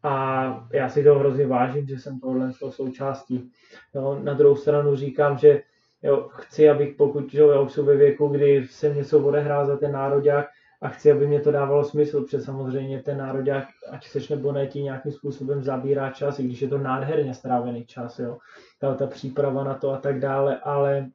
a 0.03 0.69
já 0.73 0.89
si 0.89 1.05
to 1.05 1.19
hrozně 1.19 1.47
vážím, 1.47 1.87
že 1.87 1.99
jsem 1.99 2.21
tohle 2.21 2.53
součástí. 2.71 3.51
Jo, 3.95 4.19
na 4.23 4.35
druhou 4.35 4.57
stranu 4.57 4.97
říkám, 4.97 5.39
že 5.39 5.63
jo, 6.03 6.29
chci, 6.33 6.71
abych 6.71 6.97
pokud, 6.97 7.35
jo, 7.35 7.51
já 7.51 7.61
už 7.61 7.73
jsou 7.73 7.85
ve 7.85 7.97
věku, 7.97 8.29
kdy 8.29 8.67
se 8.67 8.95
něco 8.95 9.21
odehrá 9.21 9.65
za 9.65 9.77
ten 9.77 9.93
nároďák 9.93 10.47
a 10.83 10.89
chci, 10.89 11.13
aby 11.13 11.27
mě 11.27 11.41
to 11.41 11.53
dávalo 11.53 11.85
smysl, 11.85 12.25
protože 12.25 12.41
samozřejmě 12.41 13.03
ten 13.03 13.19
nároďák, 13.19 13.65
ať 13.91 14.07
seš 14.07 14.29
nebo 14.29 14.53
ne, 14.53 14.67
ti 14.67 14.83
nějakým 14.83 15.13
způsobem 15.13 15.63
zabírá 15.63 16.11
čas, 16.11 16.39
i 16.39 16.43
když 16.43 16.63
je 16.63 16.69
to 16.69 16.79
nádherně 16.79 17.35
strávený 17.35 17.85
čas, 17.85 18.19
jo, 18.19 18.39
ta, 18.79 18.95
ta 18.95 19.07
příprava 19.07 19.65
na 19.65 19.75
to 19.75 19.91
a 19.91 19.97
tak 19.97 20.21
dále, 20.21 20.59
ale 20.59 21.11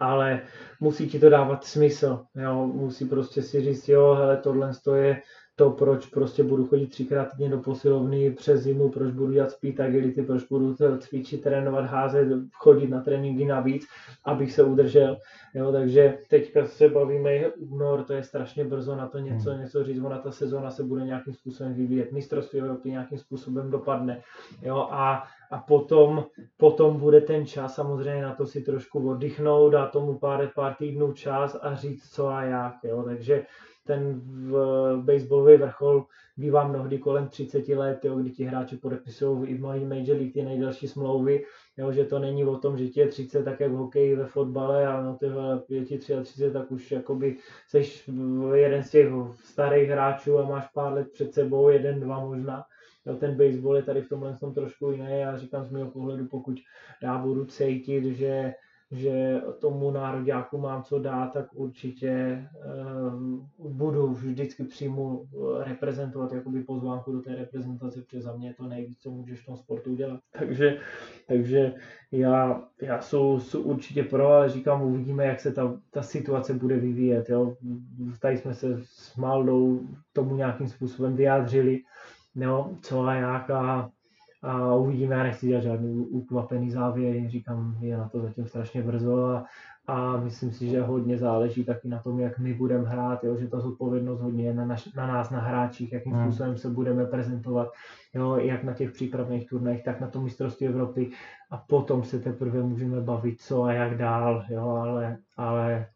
ale 0.00 0.40
musí 0.80 1.08
ti 1.08 1.18
to 1.18 1.30
dávat 1.30 1.64
smysl, 1.64 2.24
jo, 2.34 2.66
musí 2.66 3.04
prostě 3.04 3.42
si 3.42 3.60
říct, 3.60 3.88
jo, 3.88 4.14
hele, 4.14 4.36
tohle 4.36 4.72
je 4.94 5.22
to, 5.56 5.70
proč 5.70 6.06
prostě 6.06 6.42
budu 6.42 6.66
chodit 6.66 6.86
třikrát 6.86 7.30
týdně 7.30 7.48
do 7.48 7.58
posilovny 7.58 8.30
přes 8.30 8.60
zimu, 8.60 8.88
proč 8.88 9.12
budu 9.12 9.32
dělat 9.32 9.50
speed 9.50 9.80
agility, 9.80 10.22
proč 10.22 10.44
budu 10.44 10.76
cvičit, 10.98 11.42
trénovat, 11.42 11.84
házet, 11.84 12.28
chodit 12.52 12.88
na 12.88 13.00
tréninky 13.00 13.44
navíc, 13.44 13.86
abych 14.24 14.52
se 14.52 14.62
udržel. 14.62 15.16
Jo, 15.54 15.72
takže 15.72 16.18
teďka 16.28 16.64
se 16.64 16.88
bavíme 16.88 17.48
únor, 17.48 18.02
to 18.04 18.12
je 18.12 18.22
strašně 18.22 18.64
brzo 18.64 18.96
na 18.96 19.08
to 19.08 19.18
něco, 19.18 19.50
hmm. 19.50 19.60
něco 19.60 19.84
říct, 19.84 20.04
ona 20.04 20.18
ta 20.18 20.30
sezóna 20.30 20.70
se 20.70 20.84
bude 20.84 21.04
nějakým 21.04 21.34
způsobem 21.34 21.74
vyvíjet, 21.74 22.12
mistrovství 22.12 22.60
Evropy 22.60 22.90
nějakým 22.90 23.18
způsobem 23.18 23.70
dopadne. 23.70 24.22
Jo, 24.62 24.88
a, 24.90 25.24
a 25.50 25.58
potom, 25.58 26.24
potom 26.56 26.98
bude 26.98 27.20
ten 27.20 27.46
čas 27.46 27.74
samozřejmě 27.74 28.22
na 28.22 28.34
to 28.34 28.46
si 28.46 28.60
trošku 28.60 29.10
oddychnout, 29.10 29.70
dát 29.70 29.86
tomu 29.86 30.18
pár, 30.18 30.50
pár 30.54 30.74
týdnů 30.74 31.12
čas 31.12 31.58
a 31.62 31.74
říct 31.74 32.10
co 32.10 32.28
a 32.28 32.42
jak. 32.42 32.74
Jo, 32.84 33.02
takže 33.02 33.46
ten 33.86 34.20
baseballový 34.96 35.56
vrchol 35.56 36.06
bývá 36.36 36.68
mnohdy 36.68 36.98
kolem 36.98 37.28
30 37.28 37.68
let, 37.68 38.04
jo, 38.04 38.16
kdy 38.18 38.30
ti 38.30 38.44
hráči 38.44 38.76
podepisují 38.76 39.50
i 39.50 39.58
mají 39.58 39.84
Major 39.84 40.16
League 40.16 40.32
ty 40.32 40.42
nejdelší 40.42 40.88
smlouvy, 40.88 41.44
jo, 41.76 41.92
že 41.92 42.04
to 42.04 42.18
není 42.18 42.44
o 42.44 42.58
tom, 42.58 42.78
že 42.78 42.88
ti 42.88 43.00
je 43.00 43.08
30 43.08 43.44
tak 43.44 43.60
jak 43.60 43.72
v 43.72 43.74
hokeji 43.74 44.16
ve 44.16 44.26
fotbale 44.26 44.86
a 44.86 45.02
no 45.02 45.16
ty 45.16 45.26
je 45.74 45.84
ti 45.84 45.98
33, 45.98 46.50
tak 46.50 46.72
už 46.72 46.92
jakoby 46.92 47.36
seš 47.68 48.10
jeden 48.54 48.82
z 48.82 48.90
těch 48.90 49.08
starých 49.44 49.90
hráčů 49.90 50.38
a 50.38 50.48
máš 50.48 50.68
pár 50.74 50.92
let 50.92 51.12
před 51.12 51.34
sebou, 51.34 51.68
jeden, 51.68 52.00
dva 52.00 52.20
možná. 52.20 52.64
Jo, 53.06 53.16
ten 53.16 53.36
baseball 53.36 53.76
je 53.76 53.82
tady 53.82 54.02
v 54.02 54.08
tomhle 54.08 54.36
tom 54.36 54.54
trošku 54.54 54.90
jiný 54.90 55.24
a 55.24 55.38
říkám 55.38 55.64
z 55.64 55.70
mého 55.70 55.90
pohledu, 55.90 56.26
pokud 56.26 56.58
já 57.02 57.18
budu 57.18 57.44
cítit, 57.44 58.04
že 58.04 58.54
že 58.90 59.40
tomu 59.58 59.90
nároďáku 59.90 60.58
mám 60.58 60.82
co 60.82 60.98
dát, 60.98 61.32
tak 61.32 61.54
určitě 61.54 62.44
uh, 63.58 63.70
budu 63.70 64.06
vždycky 64.12 64.64
přijmu 64.64 65.24
eh, 65.24 65.64
reprezentovat 65.64 66.32
jakoby 66.32 66.62
pozvánku 66.62 67.12
do 67.12 67.20
té 67.20 67.34
reprezentace, 67.34 68.02
protože 68.02 68.22
za 68.22 68.36
mě 68.36 68.48
je 68.48 68.54
to 68.54 68.66
nejvíc, 68.66 68.98
co 68.98 69.10
můžeš 69.10 69.40
v 69.40 69.46
tom 69.46 69.56
sportu 69.56 69.92
udělat. 69.92 70.20
Takže, 70.38 70.78
takže 71.28 71.74
já, 72.12 72.64
já 72.82 73.00
jsou, 73.00 73.40
jsou 73.40 73.62
určitě 73.62 74.02
pro, 74.02 74.28
ale 74.28 74.48
říkám, 74.48 74.82
uvidíme, 74.82 75.26
jak 75.26 75.40
se 75.40 75.52
ta, 75.52 75.80
ta 75.90 76.02
situace 76.02 76.54
bude 76.54 76.76
vyvíjet. 76.76 77.28
Jo. 77.28 77.56
Tady 78.20 78.36
jsme 78.36 78.54
se 78.54 78.78
s 78.82 79.16
Maldou 79.16 79.80
tomu 80.12 80.36
nějakým 80.36 80.68
způsobem 80.68 81.16
vyjádřili, 81.16 81.80
jo, 82.34 82.70
co 82.82 83.02
a 83.02 83.14
jak 83.14 83.50
a 83.50 83.90
a 84.42 84.74
uvidíme, 84.74 85.14
já 85.14 85.22
nechci 85.22 85.46
dělat 85.46 85.62
žádný 85.62 86.06
ukvapený 86.06 86.70
závěr, 86.70 87.28
říkám, 87.28 87.76
je 87.80 87.96
na 87.96 88.08
to 88.08 88.20
zatím 88.20 88.46
strašně 88.46 88.82
brzo 88.82 89.24
a, 89.24 89.44
a 89.86 90.16
myslím 90.16 90.52
si, 90.52 90.68
že 90.68 90.82
hodně 90.82 91.18
záleží 91.18 91.64
taky 91.64 91.88
na 91.88 91.98
tom, 91.98 92.20
jak 92.20 92.38
my 92.38 92.54
budeme 92.54 92.88
hrát, 92.88 93.24
jo, 93.24 93.36
že 93.36 93.48
ta 93.48 93.60
zodpovědnost 93.60 94.20
hodně 94.20 94.44
je 94.44 94.54
na, 94.54 94.64
naš, 94.66 94.92
na 94.94 95.06
nás, 95.06 95.30
na 95.30 95.40
hráčích, 95.40 95.92
jakým 95.92 96.12
hmm. 96.12 96.24
způsobem 96.24 96.56
se 96.56 96.68
budeme 96.68 97.06
prezentovat, 97.06 97.68
jo, 98.14 98.36
jak 98.36 98.64
na 98.64 98.72
těch 98.72 98.90
přípravných 98.90 99.48
turnajích, 99.48 99.84
tak 99.84 100.00
na 100.00 100.08
tom 100.08 100.24
mistrovství 100.24 100.66
Evropy 100.66 101.10
a 101.50 101.56
potom 101.56 102.04
se 102.04 102.18
teprve 102.18 102.62
můžeme 102.62 103.00
bavit, 103.00 103.40
co 103.40 103.62
a 103.62 103.72
jak 103.72 103.98
dál, 103.98 104.44
jo, 104.48 104.68
ale, 104.68 105.18
ale 105.36 105.86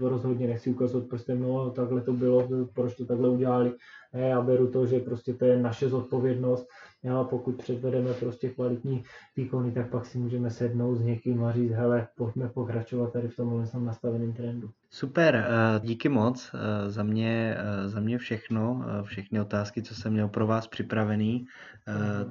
uh, 0.00 0.08
rozhodně 0.08 0.46
nechci 0.46 0.70
ukazovat 0.70 1.08
prstem, 1.08 1.40
no 1.40 1.70
takhle 1.70 2.00
to 2.00 2.12
bylo, 2.12 2.48
proč 2.74 2.96
to 2.96 3.06
takhle 3.06 3.28
udělali, 3.28 3.72
ne, 4.14 4.28
já 4.28 4.40
beru 4.40 4.70
to, 4.70 4.86
že 4.86 5.00
prostě 5.00 5.34
to 5.34 5.44
je 5.44 5.62
naše 5.62 5.88
zodpovědnost, 5.88 6.66
Jo, 7.02 7.16
a 7.16 7.24
pokud 7.24 7.56
předvedeme 7.56 8.14
prostě 8.14 8.50
kvalitní 8.50 9.04
výkony, 9.36 9.72
tak 9.72 9.90
pak 9.90 10.06
si 10.06 10.18
můžeme 10.18 10.50
sednout 10.50 10.96
s 10.96 11.02
někým 11.02 11.44
a 11.44 11.52
říct, 11.52 11.70
hele, 11.70 12.08
pojďme 12.16 12.48
pokračovat 12.48 13.12
tady 13.12 13.28
v 13.28 13.36
tomhle 13.36 13.66
nastaveném 13.78 14.32
trendu. 14.32 14.70
Super, 14.92 15.34
eh, 15.36 15.80
díky 15.80 16.08
moc. 16.08 16.50
Eh, 16.54 16.90
za 16.90 17.02
mě, 17.02 17.56
eh, 17.58 17.88
za 17.88 18.00
mě 18.00 18.18
všechno, 18.18 18.84
všechny 19.02 19.40
otázky, 19.40 19.82
co 19.82 19.94
jsem 19.94 20.12
měl 20.12 20.28
pro 20.28 20.46
vás 20.46 20.66
připravený, 20.66 21.46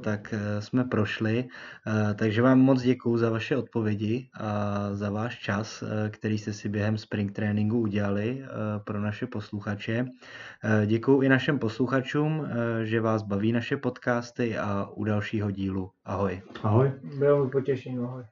tak 0.01 0.33
jsme 0.59 0.83
prošli. 0.83 1.47
Takže 2.15 2.41
vám 2.41 2.59
moc 2.59 2.81
děkuju 2.81 3.17
za 3.17 3.29
vaše 3.29 3.57
odpovědi 3.57 4.29
a 4.39 4.89
za 4.93 5.09
váš 5.09 5.39
čas, 5.39 5.83
který 6.09 6.37
jste 6.37 6.53
si 6.53 6.69
během 6.69 6.97
spring 6.97 7.31
tréninku 7.31 7.79
udělali 7.79 8.45
pro 8.83 9.01
naše 9.01 9.27
posluchače. 9.27 10.05
Děkuju 10.85 11.21
i 11.21 11.29
našim 11.29 11.59
posluchačům, 11.59 12.47
že 12.83 13.01
vás 13.01 13.23
baví 13.23 13.51
naše 13.51 13.77
podcasty 13.77 14.57
a 14.57 14.87
u 14.95 15.03
dalšího 15.03 15.51
dílu. 15.51 15.91
Ahoj. 16.05 16.41
Ahoj. 16.63 16.91
Bylo 17.19 17.45
mi 17.45 17.51
potěšení, 17.51 17.97
ahoj. 17.97 18.23